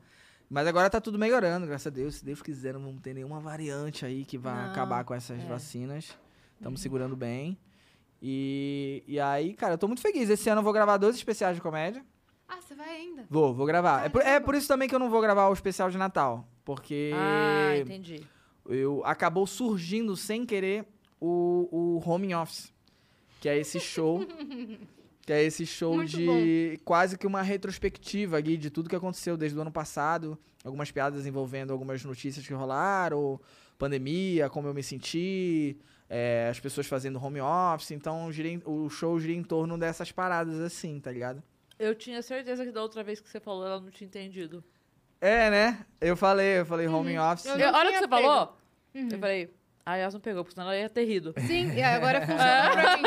[0.49, 2.17] Mas agora tá tudo melhorando, graças a Deus.
[2.17, 5.47] Se Deus quiser, não vamos ter nenhuma variante aí que vá acabar com essas é.
[5.47, 6.17] vacinas.
[6.55, 7.59] Estamos segurando bem.
[8.21, 10.29] E, e aí, cara, eu tô muito feliz.
[10.31, 12.05] Esse ano eu vou gravar dois especiais de comédia.
[12.49, 13.27] Ah, você vai ainda?
[13.29, 14.05] Vou, vou gravar.
[14.07, 16.47] É por, é por isso também que eu não vou gravar o especial de Natal.
[16.65, 18.23] Porque Ah, entendi.
[18.69, 20.87] eu acabou surgindo sem querer
[21.21, 22.73] o, o home office.
[23.41, 24.25] Que é esse show.
[25.27, 29.37] que é esse show Muito de quase que uma retrospectiva ali de tudo que aconteceu
[29.37, 30.39] desde o ano passado.
[30.65, 33.41] Algumas piadas envolvendo algumas notícias que rolaram,
[33.79, 35.77] pandemia, como eu me senti,
[36.09, 37.91] é, as pessoas fazendo home office.
[37.93, 41.43] Então gira em- o show gira em torno dessas paradas assim, tá ligado?
[41.79, 44.65] Eu tinha certeza que da outra vez que você falou, ela não tinha entendido.
[45.21, 45.87] É, né?
[46.01, 47.47] Eu falei, eu falei home office.
[47.47, 48.23] Eu Eu, não a hora que você pego.
[48.23, 48.57] falou,
[48.95, 49.09] Uhum.
[49.13, 49.55] eu falei,
[49.85, 51.35] ah, Yas não pegou, porque senão ela ia ter rido.
[51.47, 53.03] Sim, e agora funciona pra mim.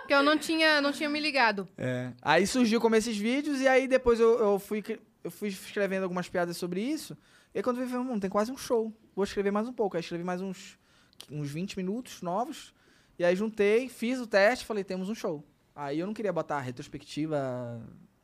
[0.00, 1.68] Porque eu não tinha, não tinha me ligado.
[1.76, 2.12] É.
[2.22, 4.82] Aí surgiu como esses vídeos, e aí depois eu, eu fui,
[5.22, 7.16] eu fui escrevendo algumas piadas sobre isso.
[7.54, 8.92] E aí quando eu vi, eu falei, hum, tem quase um show.
[9.14, 9.96] Vou escrever mais um pouco.
[9.96, 10.78] Aí escrevi mais uns,
[11.30, 12.74] uns 20 minutos novos.
[13.18, 15.44] E aí juntei, fiz o teste, falei, temos um show.
[15.74, 17.80] Aí eu não queria botar retrospectiva,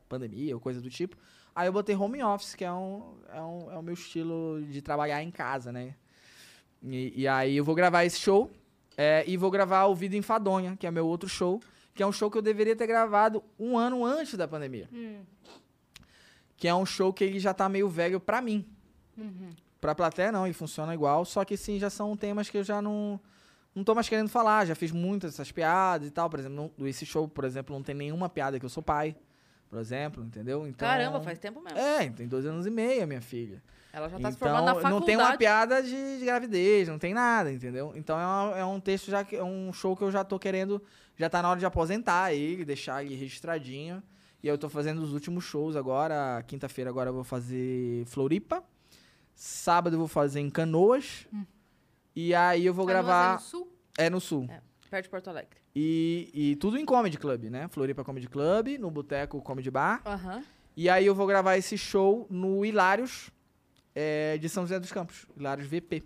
[0.09, 1.17] pandemia ou coisa do tipo.
[1.55, 4.83] Aí eu botei home office, que é, um, é, um, é o meu estilo de
[4.83, 5.95] trabalhar em casa, né?
[6.83, 8.51] E, e aí eu vou gravar esse show.
[8.97, 11.61] é, e vou gravar o Vida Enfadonha, que é meu outro show.
[11.95, 14.89] Que é um show que eu deveria ter gravado um ano antes da pandemia.
[14.93, 15.21] Hum.
[16.57, 18.67] Que é um show que ele já tá meio velho pra mim.
[19.85, 22.81] Pra plateia não, e funciona igual, só que sim, já são temas que eu já
[22.81, 23.21] não
[23.75, 26.87] não tô mais querendo falar, já fiz muitas dessas piadas e tal, por exemplo, não-
[26.89, 29.15] esse show, por exemplo, não tem nenhuma piada que eu sou pai,
[29.69, 30.67] por exemplo, entendeu?
[30.67, 31.79] Então, Caramba, faz tempo mesmo.
[31.79, 33.63] É, tem dois anos e meio a minha filha.
[33.93, 34.95] Ela já tá se então, formando na faculdade.
[34.95, 37.93] não tem uma piada de, de gravidez, não tem nada, entendeu?
[37.95, 40.39] Então é, uma- é um texto já que é um show que eu já tô
[40.39, 40.81] querendo,
[41.15, 44.03] já tá na hora de aposentar ele, deixar ele registradinho.
[44.43, 48.65] E eu tô fazendo os últimos shows agora, quinta-feira agora eu vou fazer Floripa.
[49.35, 51.27] Sábado eu vou fazer em Canoas.
[52.15, 53.73] E aí eu vou Canoas é gravar no sul?
[53.99, 54.49] é no sul.
[54.51, 54.61] É.
[54.91, 55.59] Perto de Porto Alegre.
[55.75, 57.67] E, e tudo em Comedy Club, né?
[57.69, 60.01] Floripa Comedy Club, no Boteco Comedy Bar.
[60.07, 60.43] Aham.
[60.77, 63.31] E aí eu vou gravar esse show no Hilários
[63.95, 65.27] é, de São José dos Campos.
[65.37, 66.03] Hilários VP.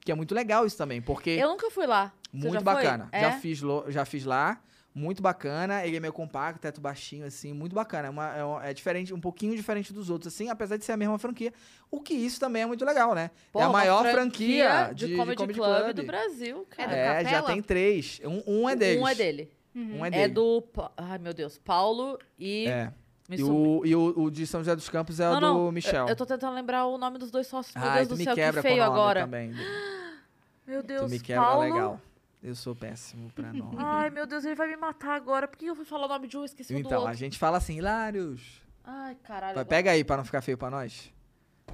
[0.00, 2.12] Que é muito legal isso também, porque Eu nunca fui lá.
[2.32, 3.08] Muito já bacana.
[3.12, 3.20] É?
[3.20, 4.60] Já, fiz já fiz lá.
[4.92, 5.86] Muito bacana.
[5.86, 8.08] Ele é meio compacto, teto baixinho, assim, muito bacana.
[8.08, 10.92] É, uma- é um- é diferente, um pouquinho diferente dos outros, assim, apesar de ser
[10.92, 11.52] a mesma franquia.
[11.90, 13.30] O que isso também é muito legal, né?
[13.52, 15.94] Pô, é a uma maior franquia, de, de, de comedy, Comedy Club, Club.
[15.96, 16.96] do Brasil, É do cara.
[16.96, 18.20] É, já tem três.
[18.24, 19.00] Um, um é deles.
[19.02, 19.52] Um é dele.
[19.74, 20.34] Um é É, dele.
[20.34, 20.62] do.
[20.62, 21.56] Pa- Ai, meu Deus.
[21.58, 22.66] Paulo e.
[22.66, 22.92] É.
[23.32, 25.72] E, o, e o, o de São José dos Campos é não, o não, do
[25.72, 26.06] Michel.
[26.06, 27.76] Eu, eu tô tentando lembrar o nome dos dois sócios.
[27.76, 29.20] Meu Ai, Deus tu do me céu, que feio agora.
[29.20, 29.52] também.
[30.66, 31.62] Meu Tu Deus, me quebra Paulo.
[31.62, 32.00] legal.
[32.42, 33.76] Eu sou péssimo pra nome.
[33.78, 35.46] Ai, meu Deus, ele vai me matar agora.
[35.46, 37.02] Por que eu fui falar o nome de um e esqueci o do Então, a
[37.02, 37.16] outro?
[37.18, 38.62] gente fala assim, Hilários.
[38.84, 39.40] Ai, caralho.
[39.54, 41.12] Vai, agora- Pega aí pra não ficar feio pra nós.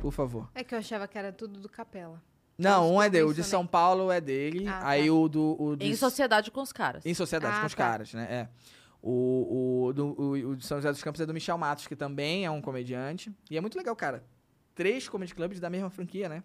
[0.00, 0.50] Por favor.
[0.54, 2.20] É que eu achava que era tudo do Capela.
[2.58, 3.24] Não, um é dele.
[3.24, 3.50] O de mencionei.
[3.50, 4.66] São Paulo é dele.
[4.66, 4.88] Ah, tá.
[4.88, 5.56] aí o do.
[5.60, 7.04] O de Em sociedade com os caras.
[7.06, 7.84] Em sociedade Ah, com os tá.
[7.84, 8.26] caras, né?
[8.30, 8.48] É.
[9.02, 11.94] O, o, do, o, o de São José dos Campos é do Michel Matos, que
[11.94, 13.30] também é um comediante.
[13.50, 14.24] E é muito legal, cara.
[14.74, 16.42] Três comedy clubs da mesma franquia, né?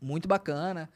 [0.00, 0.88] Muito bacana.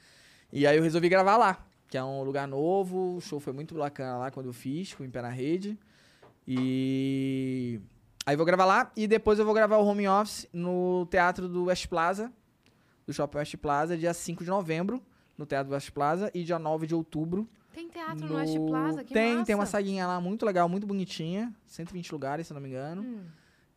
[0.52, 1.64] E aí eu resolvi gravar lá,
[1.94, 3.18] que é um lugar novo.
[3.18, 5.78] O show foi muito bacana lá quando eu fiz, com o Em Pé na Rede.
[6.44, 7.80] E
[8.26, 11.66] aí vou gravar lá e depois eu vou gravar o home office no teatro do
[11.66, 12.32] West Plaza,
[13.06, 15.00] do Shopping West Plaza, dia 5 de novembro,
[15.38, 19.04] no Teatro do West Plaza, e dia 9 de outubro Tem teatro no, West Plaza?
[19.04, 19.46] Que tem, massa.
[19.46, 21.54] tem uma saguinha lá muito legal, muito bonitinha.
[21.68, 23.02] 120 lugares, se eu não me engano.
[23.02, 23.22] Hum.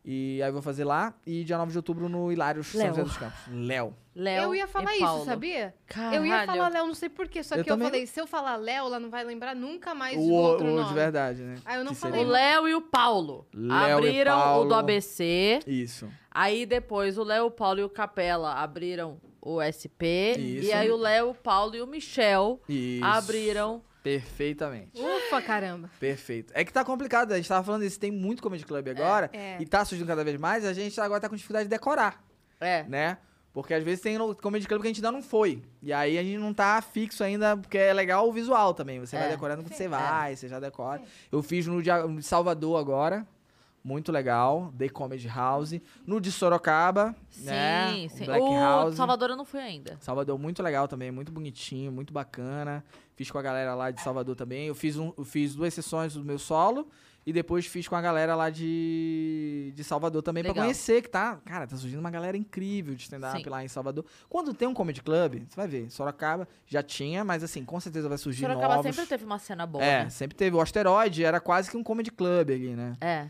[0.04, 1.14] E aí eu vou fazer lá.
[1.24, 2.84] E dia 9 de outubro no Hilários São.
[2.88, 3.38] José dos Campos.
[3.48, 3.94] Léo.
[4.20, 5.24] Léo Eu ia falar e isso, Paulo.
[5.24, 5.74] sabia?
[5.86, 6.16] Caralho.
[6.16, 7.40] Eu ia falar Léo, não sei porquê.
[7.42, 10.16] Só Eu que eu falei, se eu falar Léo, ela não vai lembrar nunca mais
[10.16, 10.88] do O, outro o nome.
[10.88, 11.54] de verdade, né?
[11.64, 12.20] Ah, eu não Que falei.
[12.20, 14.68] O seria- Léo e o Paulo Léo e abriram o Paulo.
[14.68, 15.60] do ABC.
[15.66, 16.08] Isso.
[16.30, 20.32] Aí depois o Léo, o Paulo e o Capela abriram o SP.
[20.36, 20.66] Isso.
[20.68, 23.04] E aí o Léo, o Paulo e o Michel Isso.
[23.04, 23.82] abriram.
[24.02, 25.00] Perfeitamente.
[25.00, 25.90] Ufa, caramba.
[26.00, 26.52] Perfeito.
[26.56, 29.30] É que tá complicado, a gente tava falando isso, tem muito comedy club agora.
[29.32, 29.56] é.
[29.60, 32.20] E tá surgindo cada vez mais, a gente agora tá com dificuldade de decorar,
[32.60, 32.84] É.
[32.88, 33.18] né?
[33.52, 35.62] Porque às vezes tem no comedy club que a gente ainda não foi.
[35.82, 39.00] E aí a gente não tá fixo ainda, porque é legal o visual também.
[39.00, 39.30] Você vai É.
[39.30, 41.02] decorando quando você vai, você já decora.
[41.32, 43.26] Eu fiz no de no de Salvador agora.
[43.82, 44.72] Muito legal.
[44.76, 45.80] The Comedy House.
[46.06, 48.08] No de Sorocaba, Sim, né?
[48.10, 48.24] sim.
[48.26, 48.96] Black o House.
[48.96, 49.96] Salvador eu não fui ainda.
[50.00, 52.84] Salvador muito legal também, muito bonitinho, muito bacana.
[53.16, 54.66] Fiz com a galera lá de Salvador também.
[54.66, 56.86] Eu fiz, um, eu fiz duas sessões do meu solo
[57.28, 60.64] e depois fiz com a galera lá de, de Salvador também pra Legal.
[60.64, 64.06] conhecer, que tá, cara, tá surgindo uma galera incrível de stand-up lá em Salvador.
[64.30, 68.08] Quando tem um comedy club, você vai ver, Sorocaba já tinha, mas assim, com certeza
[68.08, 68.94] vai surgir Sorocaba novos.
[68.94, 70.10] sempre teve uma cena boa, é, né?
[70.10, 70.56] sempre teve.
[70.56, 72.96] O Asteroide era quase que um comedy club ali, né?
[72.98, 73.28] É.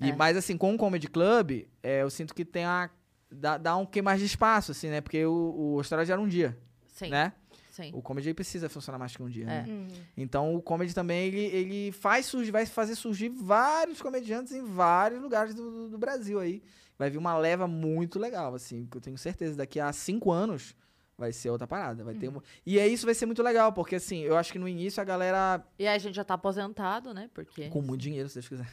[0.00, 0.16] E, É.
[0.16, 2.88] Mas assim, com o Comedy Club, é, eu sinto que tem a.
[3.30, 5.02] Dá, dá um que mais de espaço, assim, né?
[5.02, 6.56] Porque o, o Asteroide era um dia,
[6.86, 7.10] Sim.
[7.10, 7.34] né?
[7.76, 7.90] Sim.
[7.92, 9.46] O comedy precisa funcionar mais que um dia, É.
[9.46, 9.64] né?
[9.68, 9.88] Hum.
[10.16, 15.20] Então o comedy também, ele, ele faz surgir, vai fazer surgir vários comediantes em vários
[15.20, 16.62] lugares do, do- do Brasil aí.
[16.98, 20.74] Vai vir uma leva muito legal, assim, que eu tenho certeza, daqui a cinco anos
[21.18, 22.02] vai ser outra parada.
[22.02, 22.40] Vai ter um...
[22.64, 25.04] E é isso vai ser muito legal, porque assim, eu acho que no início a
[25.04, 25.62] galera.
[25.78, 27.28] E aí a gente já tá aposentado, né?
[27.34, 27.68] Porque.
[27.68, 28.68] Com muito dinheiro, se Deus quiser.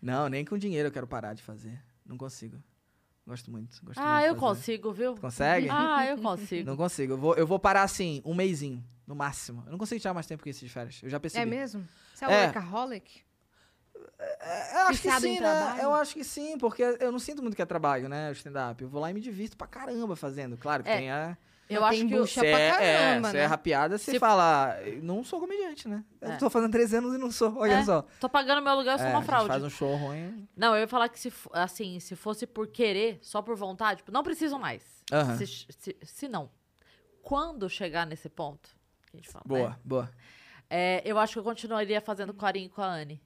[0.00, 1.76] Não, nem com dinheiro eu quero parar de fazer.
[2.06, 2.62] Não consigo.
[3.26, 3.84] Gosto muito.
[3.84, 4.40] Gosto Ah, muito eu fazer.
[4.40, 5.16] consigo, viu?
[5.16, 5.68] Consegue?
[5.70, 6.66] Ah, eu consigo.
[6.68, 7.12] Não consigo.
[7.14, 9.62] Eu vou, eu vou parar assim, um mêsinho, no máximo.
[9.66, 11.00] Eu não consigo tirar mais tempo que isso de férias.
[11.02, 11.42] Eu já percebi.
[11.42, 11.86] É mesmo?
[12.14, 12.44] Você é, É.
[12.46, 13.22] workaholic?
[14.18, 15.48] É, Eu acho que Viciado em sim, né?
[15.50, 15.82] trabalho?
[15.82, 18.28] Eu acho que sim, porque eu não sinto muito que é trabalho, né?
[18.30, 18.82] O stand-up.
[18.82, 20.56] Eu vou lá e me divirto pra caramba fazendo.
[20.56, 21.36] Claro que É, tem a.
[21.76, 23.30] Eu acho tem que o- bucha pra é, caramba, é, né?
[23.30, 24.76] Você erra a piada, você Se- fala.
[25.02, 26.04] Não sou comediante, né?
[26.20, 26.36] Eu É.
[26.36, 27.56] tô fazendo três anos e não sou.
[27.56, 28.04] Olha É, só.
[28.20, 29.48] Tô pagando meu aluguel, eu sou É, uma fraude.
[29.48, 30.48] faz um show ruim.
[30.56, 34.12] Não, eu ia falar que se, assim, se fosse por querer, só por vontade, tipo,
[34.12, 34.82] não preciso mais.
[35.38, 36.48] Se, se, se não.
[37.22, 38.68] Quando chegar nesse ponto,
[39.10, 39.76] que a gente fala, Boa, né?
[39.84, 40.10] boa.
[40.68, 43.20] É, eu acho que eu continuaria fazendo carinho com a Anne.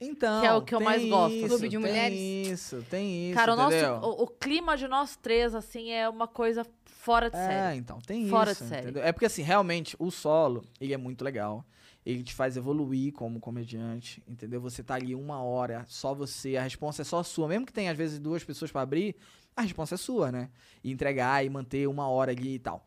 [0.00, 0.40] Então.
[0.42, 1.34] Que é o que eu tem mais gosto.
[1.34, 2.18] Isso, Clube de tem mulheres?
[2.18, 3.38] Isso, tem isso.
[3.38, 6.66] Cara, o, nosso, o, o clima de nós três, assim, é uma coisa
[7.04, 7.76] fora de É, série.
[7.78, 8.62] então, tem Fora isso.
[8.64, 8.82] de série.
[8.84, 9.02] entendeu?
[9.04, 11.64] É porque, assim, realmente, o solo, ele é muito legal.
[12.06, 14.60] ele te faz evoluir como comediante, entendeu?
[14.60, 17.48] Você tá ali uma hora, só você, a resposta é só sua.
[17.48, 19.16] Mesmo que tenha, às vezes, duas pessoas pra abrir,
[19.56, 20.50] a resposta é sua, né?
[20.82, 22.86] E entregar e manter uma hora ali e tal.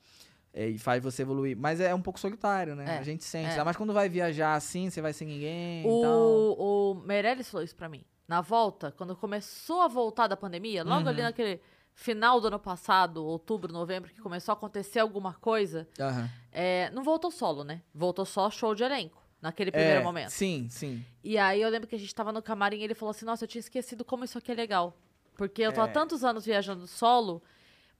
[0.54, 1.58] É, e faz você evoluir.
[1.58, 2.86] Mas é um pouco solitário, né?
[2.96, 3.58] É, A gente sente.
[3.58, 3.64] é.
[3.64, 5.84] Mais quando vai viajar assim, você vai sem ninguém.
[5.86, 8.04] O, o Meirelles falou isso pra mim.
[8.28, 11.08] Na volta, quando começou a voltar da pandemia, logo Uhum.
[11.08, 11.60] ali naquele
[11.98, 16.30] final do ano passado, outubro, novembro, que começou a acontecer alguma coisa, Aham.
[16.52, 17.82] é, não voltou solo, né?
[17.92, 20.30] Voltou só show de elenco, naquele primeiro É, momento.
[20.30, 21.04] Sim, sim.
[21.24, 23.46] E aí eu lembro que a gente tava no camarim e ele falou assim: Nossa,
[23.46, 24.96] eu tinha esquecido como isso aqui é legal.
[25.36, 25.88] Porque eu tô há É.
[25.88, 27.42] tantos anos viajando solo.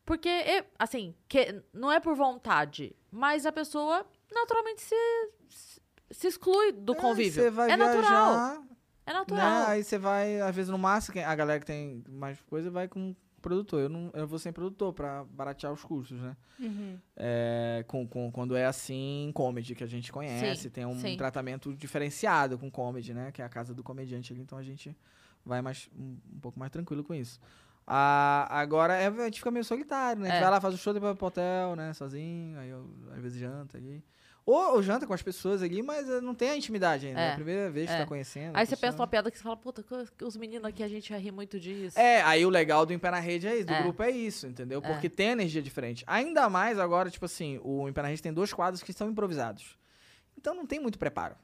[0.06, 4.96] Porque, assim, que, não é por vontade, mas a pessoa naturalmente se,
[6.12, 7.44] se, exclui do É, convívio.
[7.44, 8.64] Você vai é viajar, natural.
[9.08, 9.20] É né?
[9.20, 9.68] natural.
[9.68, 13.16] Aí você vai, às vezes no máximo, a galera que tem mais coisa vai com
[13.50, 13.82] produtor.
[13.82, 16.36] Eu não, eu vou sem produtor pra baratear os custos, né?
[16.60, 16.98] Uhum.
[17.16, 21.16] É, com, com- quando é assim, comedy, que a gente conhece, Sim, tem um sim.
[21.18, 23.32] tratamento diferenciado com comedy, né?
[23.32, 24.96] Que é a casa do comediante ali, então a gente
[25.46, 27.40] vai mais, um, um pouco mais tranquilo com isso.
[27.90, 30.38] Ah, agora é, a gente fica meio solitário, né?
[30.38, 30.42] É.
[30.42, 31.94] vai lá, faz o show, depois vai pro hotel, né?
[31.94, 34.04] Sozinho, aí eu, às vezes janta ali.
[34.48, 37.20] Ou, ou janta com as pessoas ali, mas eh, não tem a intimidade ainda.
[37.20, 38.00] É, É, a primeira vez que é.
[38.00, 38.56] tá conhecendo.
[38.56, 39.84] Aí você pensa uma piada que você fala, puta,
[40.18, 42.00] que os meninos aqui a gente ia rir muito disso.
[42.00, 43.82] É, aí o legal do Em Pé na Rede é isso, do É.
[43.84, 44.80] grupo é isso, entendeu?
[44.82, 44.88] É.
[44.90, 46.06] Porque tem energia diferente.
[46.08, 49.10] Ainda mais agora, tipo assim, o Em Pé na Rede tem dois quadros que são
[49.10, 49.78] improvisados.
[50.38, 51.36] Então não tem muito preparo.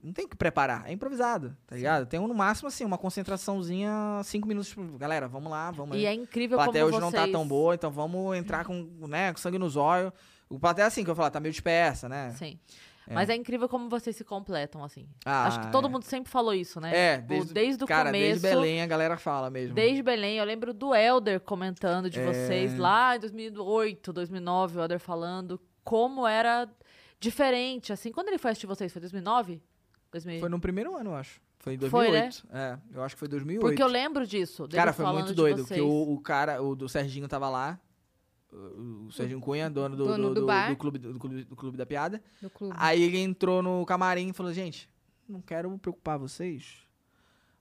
[0.00, 2.06] Não tem que preparar, é improvisado, tá ligado?
[2.06, 4.68] Tem um, no máximo, assim, uma concentraçãozinha, cinco minutos.
[4.68, 6.06] Tipo, galera, vamos lá, vamos E aí.
[6.06, 7.20] é incrível plateia como hoje vocês...
[7.20, 10.12] não tá tão boa, então vamos entrar com, né, com sangue nos olhos.
[10.48, 12.30] O plateia é assim, que eu falar, tá meio dispersa, né?
[12.32, 12.58] Sim.
[13.06, 13.12] É.
[13.12, 15.06] Mas é incrível como vocês se completam, assim.
[15.26, 15.90] Ah, Acho que todo é.
[15.90, 16.96] mundo sempre falou isso, né?
[16.96, 18.40] É, Tipo, desde, desde o cara, começo.
[18.40, 19.74] desde Belém a galera fala mesmo.
[19.74, 22.24] Desde Belém, eu lembro do Elder comentando de É.
[22.24, 26.66] vocês lá em 2008, 2009, o Elder falando como era
[27.20, 28.10] diferente, assim.
[28.10, 28.90] Quando ele foi assistir vocês?
[28.92, 29.62] Foi 2009?
[30.10, 30.40] 2000?
[30.40, 31.40] Foi no primeiro ano, eu acho.
[31.58, 32.46] Foi em Foi, 2008.
[32.52, 33.60] É, eu acho que foi 2008.
[33.66, 34.68] Porque eu lembro disso.
[34.68, 37.78] Cara, foi muito doido, porque o, o cara, o do Serginho tava lá.
[38.54, 40.68] O, o Serginho Cunha, dono do, Dono do, do do- bar.
[40.70, 42.22] do clube, do, clube, do clube da piada.
[42.40, 42.74] Do clube.
[42.78, 44.88] Aí ele entrou no camarim e falou, gente,
[45.28, 46.86] não quero preocupar vocês,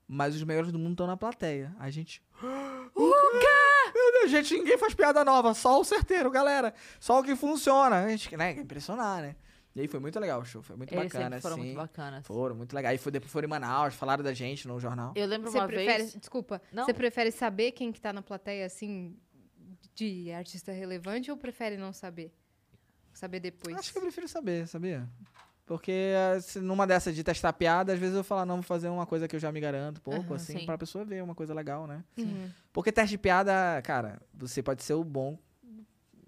[0.08, 1.76] mas os melhores do mundo estão na plateia.
[1.80, 2.22] A gente...
[2.96, 3.92] O quê?
[3.96, 6.74] Meu Deus, gente, ninguém faz piada nova, só o certeiro, galera.
[7.00, 8.04] Só o que funciona.
[8.04, 9.36] A gente, né, quer impressionar, né?
[9.76, 11.64] E aí foi muito legal o show, foi muito Eles bacana, foram assim.
[11.66, 12.28] muito bacanas.
[12.28, 12.92] Foram, muito legal.
[12.92, 15.14] Aí foi, depois foram em Manaus, falaram da gente no jornal.
[15.16, 16.14] Eu lembro Você uma prefere, vez...
[16.14, 16.86] desculpa, Não.
[16.86, 19.18] você prefere saber quem que tá na plateia, assim,
[19.96, 22.34] de artista relevante ou prefere não saber?
[23.14, 23.76] Saber depois?
[23.78, 25.08] Acho que eu prefiro saber, sabia?
[25.66, 26.12] Porque
[26.42, 29.28] se numa dessas de testar piada, às vezes eu falo, não, vou fazer uma coisa
[29.28, 30.66] que eu já me garanto, pouco, Aham, assim, sim.
[30.66, 32.04] pra pessoa ver uma coisa legal, né?
[32.18, 32.50] Uhum.
[32.74, 35.38] Porque teste de piada, cara, você pode ser o bom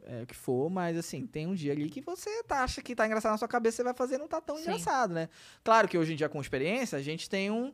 [0.05, 3.05] é, que for, mas assim, tem um dia ali que você tá, acha que tá
[3.05, 4.63] engraçado na sua cabeça, você vai fazer e não tá tão Sim.
[4.63, 5.27] engraçado, né?
[5.63, 7.73] Claro que hoje em dia, com experiência, a gente tem um.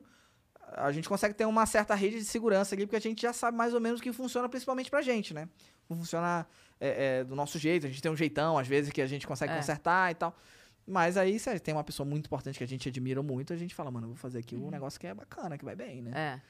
[0.74, 3.58] A gente consegue ter uma certa rede de segurança ali, porque a gente já sabe
[3.58, 5.48] mais ou menos o que funciona, principalmente pra gente, né?
[5.88, 6.48] Funciona
[6.80, 9.28] é, é, do nosso jeito, a gente tem um jeitão, às vezes, que a gente
[9.28, 9.58] consegue É.
[9.58, 10.36] consertar e tal.
[10.88, 13.76] Mas aí, se tem uma pessoa muito importante que a gente admira muito, a gente
[13.76, 16.12] fala, mano, eu vou fazer aqui um negócio que é bacana, que vai bem, né?
[16.14, 16.42] É.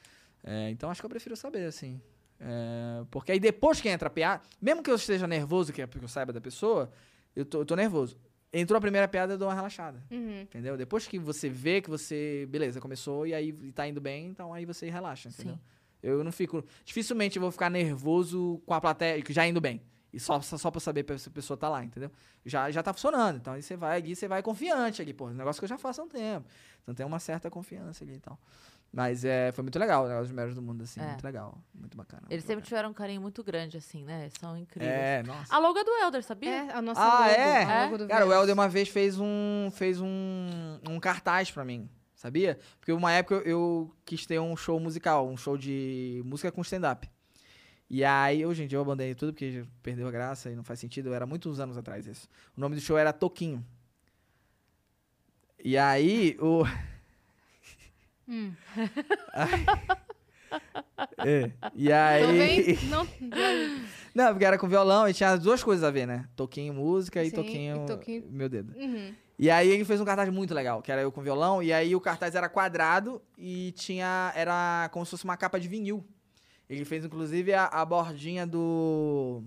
[0.44, 2.00] É, então acho que eu prefiro saber, assim.
[2.40, 5.86] É, porque aí depois que entra a piada, mesmo que eu esteja nervoso, que é
[5.86, 6.90] porque eu saiba da pessoa,
[7.36, 8.16] eu tô, eu tô nervoso.
[8.52, 10.02] Entrou a primeira piada, eu dou uma relaxada.
[10.10, 10.42] Uhum.
[10.42, 10.76] Entendeu?
[10.76, 12.46] Depois que você vê que você.
[12.50, 15.54] Beleza, começou e aí tá indo bem, então aí você relaxa, entendeu?
[15.54, 15.60] Sim.
[16.02, 16.64] Eu não fico.
[16.84, 19.80] Dificilmente eu vou ficar nervoso com a plateia, que já indo bem.
[20.12, 22.10] E só, só, só pra saber se a pessoa tá lá, entendeu?
[22.44, 23.36] Já, já tá funcionando.
[23.36, 25.30] Então aí você vai ali, você vai confiante ali, pô.
[25.30, 26.46] Negócio que eu já faço há um tempo.
[26.82, 28.38] Então tem uma certa confiança ali e tal.
[28.92, 31.00] Mas é, foi muito legal o negócio dos melhores do mundo, assim.
[31.00, 31.06] É.
[31.06, 31.56] Muito legal.
[31.74, 32.24] Muito bacana.
[32.28, 32.66] Eles muito sempre bacana.
[32.66, 34.28] tiveram um carinho muito grande, assim, né?
[34.38, 34.92] São incríveis.
[34.92, 35.54] É, nossa.
[35.54, 36.50] A logo é do Elder, sabia?
[36.50, 37.64] É, a nossa Ah, logo, é?
[37.64, 38.32] a logo do Cara, o.
[38.32, 42.58] Helder uma vez fez um, fez um, um cartaz pra mim, sabia?
[42.78, 46.60] Porque uma época eu, eu quis ter um show musical, um show de música com
[46.60, 47.10] stand-up.
[47.88, 50.78] E aí, hoje em dia eu abandonei tudo porque perdeu a graça e não faz
[50.80, 51.14] sentido.
[51.14, 52.28] Era muitos anos atrás isso.
[52.54, 53.64] O nome do show era Toquinho.
[55.64, 56.62] E aí, o.
[58.32, 58.52] Hum.
[61.18, 61.50] É.
[61.74, 62.78] E aí.
[62.88, 63.06] Não,
[64.14, 66.26] Não, porque era com violão e tinha as duas coisas a ver, né?
[66.36, 68.74] Toquinho música e Sim, toquinho, e toquinho- meu dedo.
[68.76, 69.14] Uhum.
[69.38, 71.96] E aí ele fez um cartaz muito legal, que era eu com violão, e aí
[71.96, 74.32] o cartaz era quadrado e tinha.
[74.36, 76.04] Era como se fosse uma capa de vinil.
[76.68, 79.42] Ele fez, inclusive, a, a bordinha do.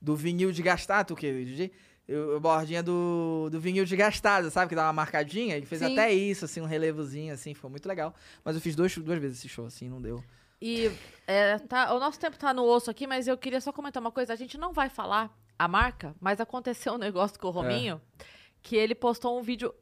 [0.00, 1.72] Do vinil desgastado, o que, DJ?
[2.08, 4.68] Eu- bordinha do, do vinil desgastado, sabe?
[4.70, 5.56] Que dá uma marcadinha.
[5.56, 5.92] Ele fez Sim.
[5.92, 8.14] até isso, assim, um relevozinho, assim, ficou muito legal.
[8.44, 10.22] Mas eu fiz dois, duas vezes esse show, assim, não deu.
[10.60, 10.90] E
[11.26, 14.12] é, tá, o nosso tempo tá no osso aqui, mas eu queria só comentar uma
[14.12, 14.32] coisa.
[14.32, 18.00] A gente não vai falar a marca, mas aconteceu um negócio com o Rominho,
[18.62, 19.72] que ele postou um vídeo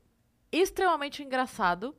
[0.52, 1.94] extremamente engraçado.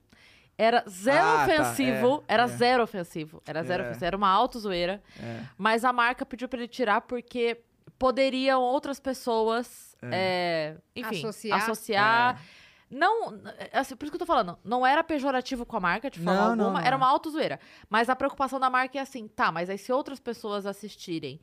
[0.58, 2.24] Era zero Ah, tá, ofensivo.
[2.28, 2.48] é, era é.
[2.48, 3.42] zero ofensivo.
[3.48, 3.86] Era zero É.
[3.88, 4.06] ofensivo.
[4.06, 5.02] Era uma auto zoeira.
[5.20, 5.44] É.
[5.58, 7.62] Mas a marca pediu pra ele tirar porque
[8.02, 11.62] poderiam outras pessoas, é, enfim, Associar.
[11.62, 12.42] associar.
[12.90, 13.40] Não,
[13.72, 16.34] assim, por isso que eu tô falando, não era pejorativo com a marca de forma
[16.34, 16.98] Não, não, alguma, não era é.
[16.98, 17.60] uma auto-zoeira.
[17.88, 21.40] Mas a preocupação da marca é assim, tá, mas aí se outras pessoas assistirem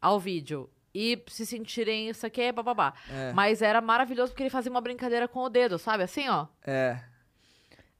[0.00, 2.94] ao vídeo e se sentirem isso aqui, é bababá.
[3.10, 3.32] É.
[3.32, 6.04] Mas era maravilhoso porque ele fazia uma brincadeira com o dedo, sabe?
[6.04, 6.46] Assim, ó.
[6.64, 6.98] É.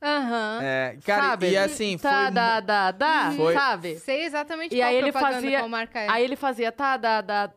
[0.01, 0.61] Aham.
[0.63, 0.97] É.
[1.05, 1.51] Cara, sabe?
[1.51, 2.09] e assim, foi.
[2.11, 3.99] Tá, dá, dá, dá, Foi- sabe?
[3.99, 6.09] Sei exatamente E qual aí ele propaganda, fazia- qual marca é.
[6.09, 7.51] Aí ele fazia, tá, dá, dá.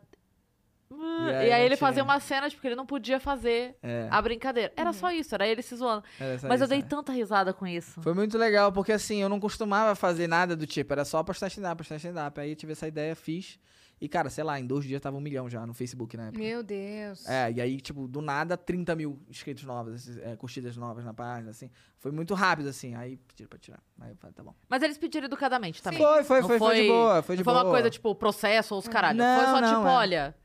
[0.91, 2.03] E E aí aí, não ele fazia tinha.
[2.03, 4.07] uma cena, tipo, que ele não podia fazer É.
[4.09, 4.73] a brincadeira.
[4.75, 4.93] Era Uhum.
[4.93, 6.03] só isso, era ele se zoando.
[6.19, 6.81] Mas eu isso, dei é.
[6.81, 8.01] tanta risada com isso.
[8.01, 11.47] Foi muito legal, porque assim, eu não costumava fazer nada do tipo, era só postar
[11.47, 12.39] stand-up, postar stand-up.
[12.39, 13.59] Aí eu tive essa ideia, fiz.
[14.01, 16.39] E, cara, sei lá, em dois dias tava um milhão já no Facebook na época.
[16.41, 17.27] Meu Deus.
[17.27, 21.51] É, e aí, tipo, do nada, 30 mil inscritos novos, é, curtidas novas na página,
[21.51, 21.69] assim.
[21.97, 22.95] Foi muito rápido, assim.
[22.95, 23.79] Aí pediram pra tirar.
[23.99, 24.55] Aí eu falei, tá bom.
[24.69, 25.99] Mas eles pediram educadamente também.
[26.01, 27.65] Foi, foi, Não foi, foi de boa, foi de não foi boa.
[27.65, 29.17] uma coisa tipo processo ou os caralho.
[29.17, 29.91] Não, foi só não, tipo, é.
[29.91, 30.35] olha.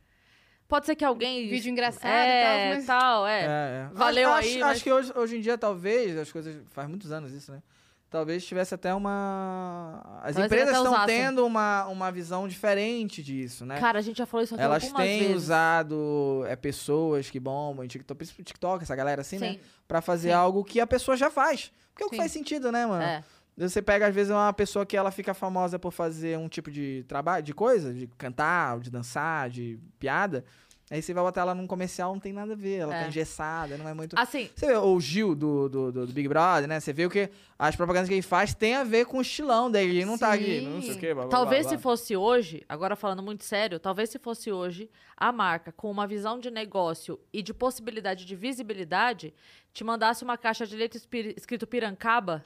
[0.66, 1.48] Pode ser que alguém.
[1.48, 2.86] Vídeo engraçado é, e tal, mas...
[2.86, 3.40] tal, é.
[3.42, 3.88] É, é.
[3.92, 6.56] Valeu acho, aí, Acho, mas- acho que hoje, hoje em dia, talvez, as coisas.
[6.70, 7.62] Faz muitos anos isso, né?
[8.10, 10.00] Talvez tivesse até uma.
[10.22, 11.06] As Talvez empresas estão usassem.
[11.16, 13.78] tendo uma, uma visão diferente disso, né?
[13.80, 15.36] Cara, a gente já falou isso aqui Elas algumas têm vezes.
[15.36, 19.54] usado é, pessoas que bombam em TikTok, principalmente TikTok, essa galera assim, né?
[19.54, 19.60] Sim.
[19.88, 20.34] Pra fazer Sim.
[20.34, 21.72] algo que a pessoa já faz.
[21.92, 23.02] Porque é o que faz sentido, né, mano?
[23.02, 23.24] É.
[23.56, 27.04] Você pega, às vezes, uma pessoa que ela fica famosa por fazer um tipo de
[27.06, 30.44] trabalho, de coisa, de cantar, de dançar, de piada.
[30.90, 32.80] Aí você vai botar ela num comercial, não tem nada a ver.
[32.80, 33.02] Ela É.
[33.02, 34.18] tá engessada, não é muito.
[34.18, 36.78] Assim, Você vê o Gil do, do, do- Big Brother, né?
[36.78, 39.70] Você vê o que as propagandas que ele faz tem a ver com o estilão
[39.70, 39.96] dele.
[39.98, 40.68] Ele não tá aqui, Sim.
[40.68, 41.14] não sei o quê.
[41.14, 41.82] blá, Talvez blá, se blá.
[41.82, 46.38] fosse hoje, agora falando muito sério, talvez se fosse hoje, a marca com uma visão
[46.38, 49.32] de negócio e de possibilidade de visibilidade
[49.72, 51.00] te mandasse uma caixa de leite
[51.36, 52.44] escrito Pirancaba,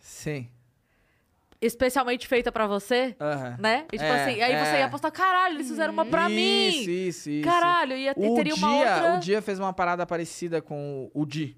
[0.00, 0.48] Sim.
[1.60, 3.56] especialmente feita pra você, Aham.
[3.58, 3.86] né?
[3.92, 4.78] E tipo É, assim, aí você é.
[4.80, 6.68] ia postar, caralho, eles fizeram uma pra isso, mim.
[7.08, 7.44] Isso, isso.
[7.44, 9.16] Caralho, ia, O teria dia, uma outra.
[9.16, 11.56] o dia fez uma parada parecida com o Di.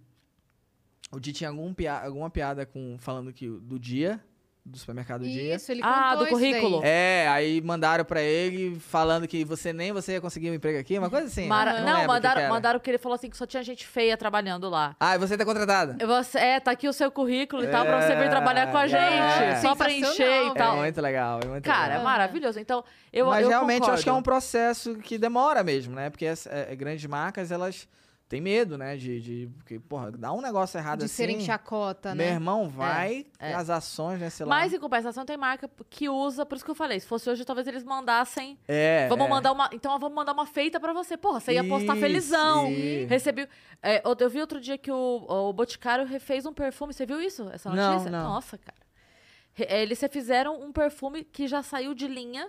[1.10, 4.22] O Di tinha algum pia- alguma piada com falando que do dia,
[4.68, 5.54] do supermercado Dia.
[5.56, 6.80] Isso, ele Ah, do isso currículo.
[6.84, 10.98] É, aí mandaram pra ele falando que você nem você ia conseguir um emprego aqui,
[10.98, 11.46] uma coisa assim.
[11.46, 13.46] Mara- eu Não, lembro o que que mandaram, mandaram porque ele falou assim que só
[13.46, 14.94] tinha gente feia trabalhando lá.
[15.00, 15.96] Ah, e você tá contratada.
[16.06, 18.76] Você, é, tá aqui o seu currículo e tal, pra você vir É, trabalhar com
[18.76, 19.02] a gente.
[19.02, 19.56] é.
[19.56, 20.76] Só pra encher e tal.
[20.76, 22.04] É muito legal, é muito Cara, é legal.
[22.04, 22.60] maravilhoso.
[22.60, 24.30] Então, eu, Mas eu realmente eu acho que é um concordo.
[24.40, 26.10] processo que demora mesmo, né?
[26.10, 27.88] Porque as é, grandes marcas, elas
[28.28, 28.96] têm medo, né?
[28.96, 31.14] De, de porque, porra, dá um negócio errado De assim.
[31.14, 32.32] serem chacota, Meu né?
[32.32, 33.54] irmão, vai, é.
[33.54, 34.28] as ações, né?
[34.30, 34.50] Sei lá.
[34.50, 37.44] Mas, em compensação, tem marca que usa, por isso que eu falei, se fosse hoje,
[37.44, 38.58] talvez eles mandassem.
[38.68, 39.08] É.
[39.08, 39.30] vamos é.
[39.30, 39.70] mandar uma.
[39.72, 41.16] Então, vamos mandar uma feita pra você.
[41.16, 42.70] Porra, você ia postar Isso, felizão.
[42.70, 43.08] isso.
[43.08, 43.48] Recebi.
[43.82, 46.92] é, eu, eu vi outro dia que o, o Boticário refez um perfume.
[46.92, 47.48] Você viu isso?
[47.50, 48.10] Essa Não, notícia?
[48.10, 48.24] não.
[48.24, 48.78] Nossa, cara.
[49.58, 52.48] É, Eles fizeram um perfume que já saiu de linha.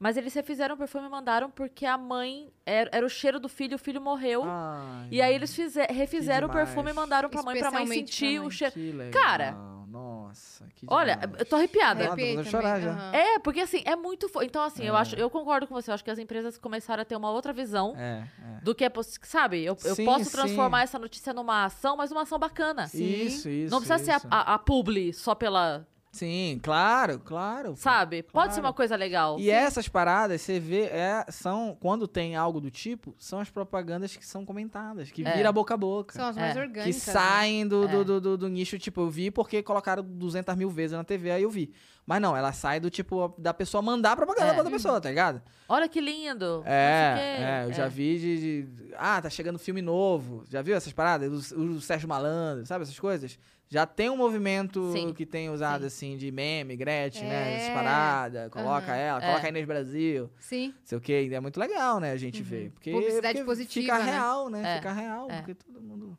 [0.00, 3.48] Mas eles refizeram o perfume e mandaram porque a mãe era, era o cheiro do
[3.48, 4.44] filho, o filho morreu.
[4.46, 8.34] Ai, E aí eles fize- refizeram o perfume e mandaram pra mãe, pra mãe sentir
[8.34, 8.50] pra o mãe.
[8.52, 8.72] cheiro.
[8.74, 9.22] que legal.
[9.22, 9.56] Cara,
[9.88, 11.40] Nossa, que Olha, demais.
[11.40, 12.04] eu tô arrepiada.
[12.06, 12.90] Arrepiei de chorar já.
[12.92, 13.12] aham.
[13.12, 14.42] É, porque assim, é muito fo...
[14.42, 15.00] Então, assim, eu É.
[15.00, 17.52] acho, eu concordo com você, eu acho que as empresas começaram a ter uma outra
[17.54, 18.22] visão É,
[18.58, 18.60] é.
[18.62, 19.20] do que é possível.
[19.26, 20.30] Sabe, eu, eu Sim, posso sim.
[20.30, 22.84] transformar essa notícia numa ação, mas uma ação bacana.
[22.94, 23.70] Isso, isso.
[23.72, 24.28] Não precisa ser isso.
[24.30, 25.86] a, a, a publi só pela.
[26.18, 27.74] Sim, claro, claro.
[27.76, 28.22] Sabe?
[28.22, 28.66] Pode ser Claro.
[28.68, 29.38] uma coisa legal.
[29.38, 34.16] E essas paradas, você vê, é, são, quando tem algo do tipo, são as propagandas
[34.16, 35.32] que são comentadas, que É.
[35.36, 36.14] vira boca a boca.
[36.14, 36.60] São as mais É.
[36.60, 37.02] orgânicas.
[37.02, 37.12] que né?
[37.12, 37.88] saem do, É.
[37.88, 41.30] do, do, do- do nicho, tipo, eu vi porque colocaram 200 mil vezes na TV,
[41.30, 41.72] aí eu vi.
[42.04, 44.50] Mas não, ela sai do tipo, da pessoa mandar propaganda É.
[44.50, 45.42] pra outra pessoa, tá ligado?
[45.68, 46.62] Olha que lindo.
[46.64, 50.42] É, é, eu já vi de, de- Ah, tá chegando filme novo.
[50.48, 51.52] Já viu essas paradas?
[51.52, 53.38] O, o Sérgio Malandro, sabe essas coisas?
[53.70, 55.86] Já tem um movimento Sim, que tem usado, sim.
[55.86, 57.52] assim, de meme, Gretchen, né?
[57.52, 57.56] É.
[57.56, 58.96] Essas paradas, coloca Aham.
[58.96, 59.26] ela, É.
[59.26, 60.74] coloca a Inês Brasil, Sim.
[60.84, 61.28] sei o quê.
[61.30, 62.70] É muito legal, né, a gente ver.
[62.70, 64.10] Porque, Publicidade porque positiva, Fica né?
[64.12, 64.62] real, né?
[64.72, 65.36] É, Fica real, é.
[65.36, 66.18] porque todo mundo...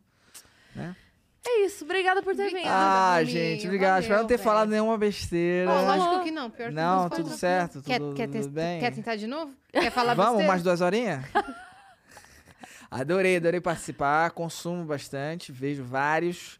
[1.48, 1.84] É isso.
[1.86, 2.58] Obrigada por ter vindo.
[2.58, 2.76] Obrigada.
[2.76, 4.02] Ah, Domingo, gente, obrigado.
[4.02, 5.72] Espero não ter falado nenhuma besteira.
[5.72, 6.50] Lógico que não.
[6.52, 8.80] Pior que Não, tudo certo, Quer, tudo- quer, tudo tes- bem.
[8.80, 9.54] quer tentar de novo?
[9.72, 10.48] Quer falar Vamos, besteira?
[10.48, 11.24] mais duas horinhas?
[12.92, 14.32] adorei, adorei participar.
[14.32, 16.60] Consumo bastante, vejo vários.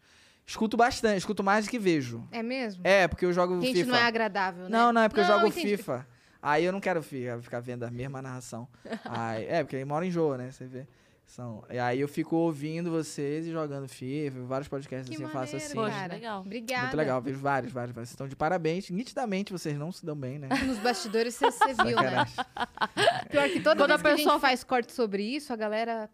[0.50, 2.28] Escuto bastante, escuto mais do que vejo.
[2.32, 2.82] É mesmo?
[2.84, 3.92] É, porque eu jogo Gente, FIFA.
[3.92, 4.70] não é agradável, né?
[4.70, 5.78] Não, não, é porque eu jogo entendi.
[5.78, 6.08] FIFA.
[6.42, 8.68] Aí eu não quero ficar, ficar vendo a mesma narração.
[9.06, 10.50] Aí, é, porque aí mora em jogo, né?
[10.52, 10.88] Você vê.
[11.28, 15.30] São, e aí eu fico ouvindo vocês e jogando FIFA, vários podcasts Que assim, eu
[15.32, 15.76] maneiro, faço assim.
[15.76, 16.14] Poxa, cara.
[16.16, 16.42] legal.
[16.42, 16.82] Obrigada.
[16.82, 18.10] Muito legal, vejo vários, vários, vários.
[18.10, 18.90] Vocês estão de parabéns.
[18.90, 20.48] Nitidamente vocês não se dão bem, né?
[20.66, 22.26] Nos bastidores você, você viu, né?
[22.26, 22.36] Sacanagem.
[23.30, 25.56] Pior que toda Quando vez a que a pessoa- gente faz corte sobre isso, a
[25.56, 26.10] galera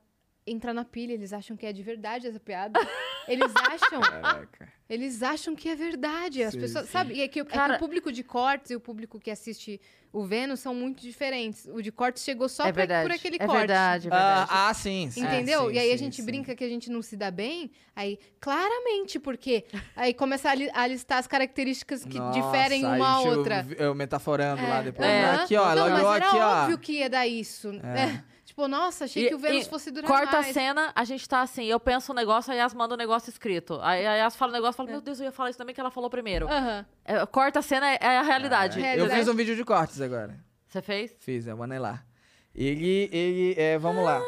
[0.47, 2.79] entra na pilha, eles acham que é de verdade essa piada.
[3.27, 4.67] Eles acham, Caraca.
[4.87, 6.43] eles acham que é verdade.
[6.43, 6.91] As Sim, pessoas, sim.
[6.91, 7.13] sabe?
[7.15, 9.31] E é que, o- é que Cara- o público de cortes e o público que
[9.31, 9.81] assiste
[10.13, 11.65] o Vênus são muito diferentes.
[11.73, 13.57] O de cortes chegou só é pra- por aquele é corte.
[13.57, 14.51] verdade, é Ah, verdade.
[14.53, 15.23] ah, sim, sim.
[15.25, 15.67] Entendeu?
[15.69, 16.25] sim, e aí a gente sim.
[16.25, 19.65] brinca que a gente não se dá bem, aí, claramente, porque
[19.95, 23.67] aí começa a, li- a listar as características que Nossa, diferem uma a eu- outra.
[23.77, 25.05] Eu, metaforando lá depois.
[25.09, 25.25] É.
[25.31, 26.61] Aqui, ó, não, logo mas era aqui, ó.
[26.63, 27.71] óbvio que ia dar isso.
[27.73, 28.23] né?
[28.55, 30.47] Tipo, nossa, achei E- que o Vênus fosse durar Corta mais.
[30.47, 33.29] a cena, a gente tá assim, eu penso um negócio, a Yas manda um negócio
[33.29, 33.77] escrito.
[33.81, 35.75] Aí a Yas fala um negócio, eu falo, meu Deus, eu ia falar isso também
[35.75, 36.47] que ela falou primeiro.
[37.03, 38.81] É, corta a cena, é, é a realidade.
[38.81, 40.39] É, Eu fiz um vídeo de cortes agora.
[40.69, 41.13] Você fez?
[41.19, 42.05] Fiz, é o Manelar.
[42.55, 44.21] Ele, ele, é, vamos lá.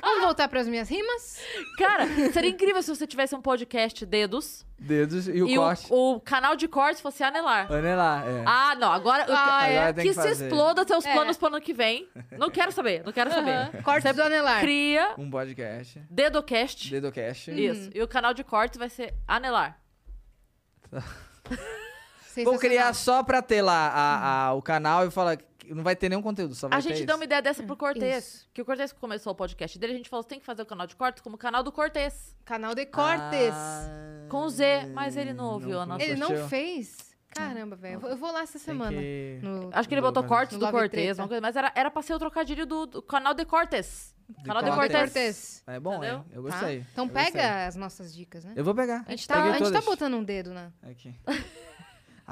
[0.00, 1.38] Vamos voltar para as minhas rimas?
[1.78, 5.86] Cara, seria incrível se você tivesse um podcast dedos Dedos e o e corte.
[5.90, 7.70] o, o canal de cortes fosse anelar.
[7.70, 8.42] Manelar, é.
[8.46, 9.24] Ah, não, agora.
[9.28, 9.78] eu- Ah, é.
[9.78, 10.44] Agora tem que que se fazer.
[10.46, 11.12] exploda seus É.
[11.12, 12.08] planos pro ano que vem.
[12.32, 13.82] Não quero saber, não quero saber.
[13.82, 14.60] Cortes do anelar.
[14.60, 16.00] Cria Um podcast.
[16.10, 16.90] Dedocast.
[16.90, 17.50] Dedocast.
[17.52, 17.90] Isso.
[17.94, 19.78] E o canal de cortes vai ser anelar.
[22.44, 25.36] Vou criar só pra ter lá a, a- o canal e falar
[25.74, 27.06] não vai ter nenhum conteúdo, só vai A ter gente isso.
[27.06, 28.24] deu uma ideia dessa pro Cortez.
[28.24, 28.48] Isso.
[28.52, 30.66] Que o Cortez começou o podcast dele, a gente falou: você tem que fazer o
[30.66, 32.34] canal de cortes como o canal do Cortez.
[32.44, 33.52] Canal de cortes.
[33.54, 37.12] Ah, Com Z, mas ele não ouviu a nossa- Ele não fez?
[37.34, 37.98] Caramba, velho.
[38.06, 38.92] Eu vou- lá essa semana.
[38.98, 41.22] que- No- Acho que ele botou cortes do Cortez, Treta.
[41.22, 44.14] uma coisa, mas era, era pra ser o trocadilho do, do canal de Cortez.
[44.44, 45.02] Canal de Canal de Cortez.
[45.02, 45.62] Cortez.
[45.66, 46.16] É bom, Entendeu?
[46.18, 46.24] hein?
[46.30, 46.50] Eu Tá?
[46.50, 46.86] gostei.
[46.92, 47.40] Então eu pega gostei.
[47.66, 48.52] as nossas dicas, né?
[48.54, 49.02] Eu vou pegar.
[49.06, 50.70] A gente, tá, a gente tá botando um dedo, né?
[50.82, 51.14] Aqui.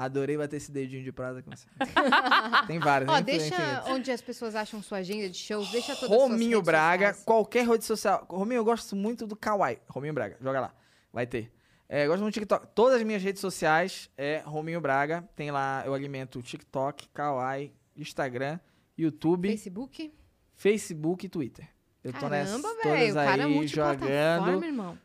[0.03, 1.67] Adorei bater esse dedinho de prata com você.
[2.65, 3.21] Tem várias, Ó, né?
[3.21, 7.07] deixa onde as pessoas acham sua agenda de shows, deixa todas as Rominho redes Braga,
[7.09, 7.23] sociais.
[7.25, 8.25] qualquer rede social.
[8.29, 9.77] Rominho, eu gosto muito do Kawaii.
[9.87, 10.73] Rominho Braga, joga lá.
[11.13, 11.53] Vai ter.
[11.87, 12.67] É, gosto muito do TikTok.
[12.73, 15.27] Todas as minhas redes sociais é Rominho Braga.
[15.35, 18.59] Tem lá, eu alimento TikTok, Kawaii, Instagram,
[18.97, 20.13] YouTube, Facebook.
[20.55, 21.67] Facebook e Twitter.
[22.03, 23.11] Eu tô nessas Caramba, todas velho.
[23.11, 24.63] O cara é aí jogando.
[24.63, 24.97] irmão.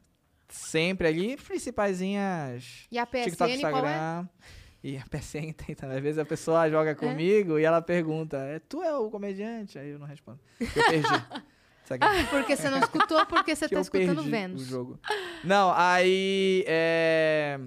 [0.48, 2.86] Sempre ali, principaisinhas.
[2.90, 4.28] E a PSN TikTok, qual é?
[4.86, 5.02] E a
[5.74, 5.96] também.
[5.96, 9.76] Às vezes a pessoa joga comigo e ela pergunta: é, Tu é o comediante?
[9.80, 10.38] Aí eu não respondo.
[10.60, 11.08] Eu perdi.
[12.30, 14.62] Porque você não escutou, porque você tá escutando Vênus.
[14.62, 15.00] o jogo.
[15.44, 16.64] Não, aí.
[16.66, 17.60] É...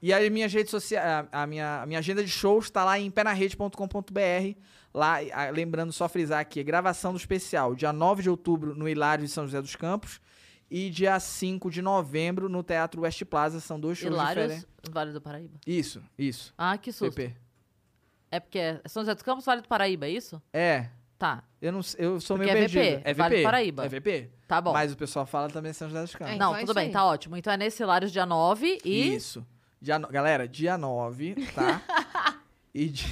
[0.00, 1.26] E aí, minhas redes sociais.
[1.30, 4.58] A minha, a minha agenda de shows tá lá em penarrede.com.br.
[4.94, 5.16] Lá,
[5.52, 9.44] lembrando, só frisar aqui: gravação do especial, dia 9 de outubro no Hilário de São
[9.44, 10.22] José dos Campos.
[10.70, 13.60] E dia 5 de novembro no Teatro West Plaza.
[13.60, 14.68] São dois shows Hilários, diferentes.
[14.90, 15.58] Vale do Paraíba.
[15.66, 16.52] Isso, isso.
[16.58, 17.14] Ah, que susto.
[17.14, 17.36] PP.
[18.30, 20.42] É porque é São José dos Campos, Vale do Paraíba, é isso?
[20.52, 20.88] É.
[21.18, 23.00] Tá, Eu, não, eu sou Porque meio é VP, perdido.
[23.08, 23.18] É VP.
[23.22, 23.84] Vale do Paraíba.
[23.86, 24.30] É VP.
[24.46, 24.72] tá bom.
[24.74, 26.34] Mas o pessoal fala também São José dos Campos.
[26.34, 26.92] É, Não, então é tudo bem, aí.
[26.92, 27.36] tá ótimo.
[27.38, 29.14] Então é nesse Hilários dia 9 e...
[29.14, 29.46] Isso.
[29.80, 31.80] Dia no- Galera, dia 9, tá?
[32.74, 33.08] e, dia...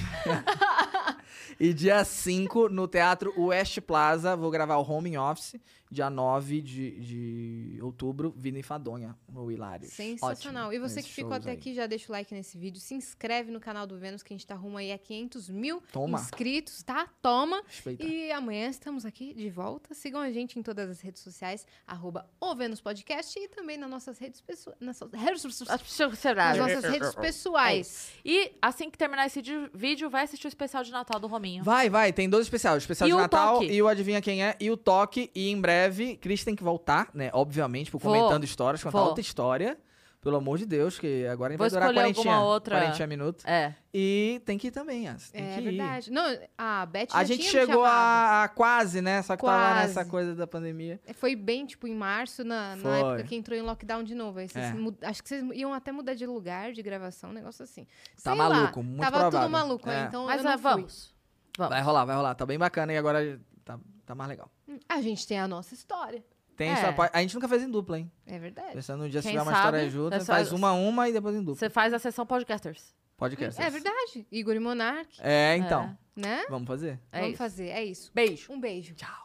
[1.59, 5.55] e dia 5 no Teatro West Plaza, vou gravar o Home Office.
[5.95, 9.87] Dia 9 de, de outubro, vindo em Fadonha, no Hilário.
[9.87, 10.73] Sensacional.
[10.73, 11.69] E você que ficou até aqui.
[11.69, 12.81] aqui, já deixa o like nesse vídeo.
[12.81, 15.81] Se inscreve no canal do Vênus, que a gente tá rumo aí a 500 mil
[15.93, 16.19] Toma.
[16.19, 17.07] inscritos, tá?
[17.21, 17.63] Toma.
[17.65, 18.03] Respeita.
[18.03, 19.93] E amanhã estamos aqui de volta.
[19.93, 23.89] Sigam a gente em todas as redes sociais, arroba o Vênus Podcast e também nas
[23.89, 24.77] nossas redes pessoais.
[24.81, 28.11] Nas, nas nossas redes pessoais.
[28.25, 29.41] E assim que terminar esse
[29.73, 31.63] vídeo, vai assistir o especial de Natal do Rominho.
[31.63, 32.75] Vai, vai, tem dois especiais.
[32.75, 33.71] O especial E de o Natal toque?
[33.71, 35.31] e o Adivinha Quem É e o Toque.
[35.33, 35.84] E em breve,
[36.21, 37.29] Cris tem que voltar, né?
[37.33, 38.13] Obviamente, por Vou.
[38.13, 39.07] comentando histórias, contar Vou.
[39.07, 39.77] outra história.
[40.21, 43.45] Pelo amor de Deus, que agora Vou vai durar escolher 40, alguma outra- 40 minutos.
[43.45, 43.75] É.
[43.93, 45.29] E tem que ir também, Yas.
[45.29, 45.63] Tem É que ir.
[45.77, 46.09] verdade.
[46.09, 46.23] Não,
[46.57, 47.93] a Beth A já gente tinha me chegou chamado.
[47.93, 49.21] a, a quase, né?
[49.21, 49.87] Só que tava Quase.
[49.87, 50.99] nessa coisa da pandemia.
[51.05, 52.99] É, Foi bem, tipo, em março, na, na Foi.
[53.01, 54.39] época que entrou em lockdown de novo.
[54.39, 54.73] Aí vocês É.
[54.73, 57.85] mu- acho que vocês iam até mudar de lugar de gravação, um negócio assim.
[58.23, 59.39] Tá Sei lá, maluco, muito Tava provável.
[59.41, 60.05] tudo maluco, É.
[60.05, 60.63] então Mas eu não é, fui.
[60.71, 61.13] vamos.
[61.55, 61.69] Vamos.
[61.71, 62.33] Vai rolar, vai rolar.
[62.33, 64.49] Tá bem bacana e agora tá, tá mais legal.
[64.89, 66.23] A gente tem a nossa história.
[66.55, 66.91] Tem É.
[66.93, 68.09] parte- A gente nunca fez em dupla, hein?
[68.25, 68.73] É verdade.
[68.73, 70.73] Pensando no dia se Quem tiver uma sabe, história junto, é só- faz uma a
[70.73, 71.55] uma e depois em dupla.
[71.55, 72.93] Você faz a sessão podcasters.
[73.17, 73.61] Podcast.
[73.61, 74.25] É verdade.
[74.31, 75.97] Igor e Monark, É, então.
[76.15, 76.45] né?
[76.49, 76.99] Vamos fazer?
[77.11, 77.37] É Vamos isso.
[77.37, 77.67] fazer.
[77.69, 78.11] É isso.
[78.13, 78.51] Beijo.
[78.51, 78.93] Um beijo.
[78.95, 79.24] Tchau.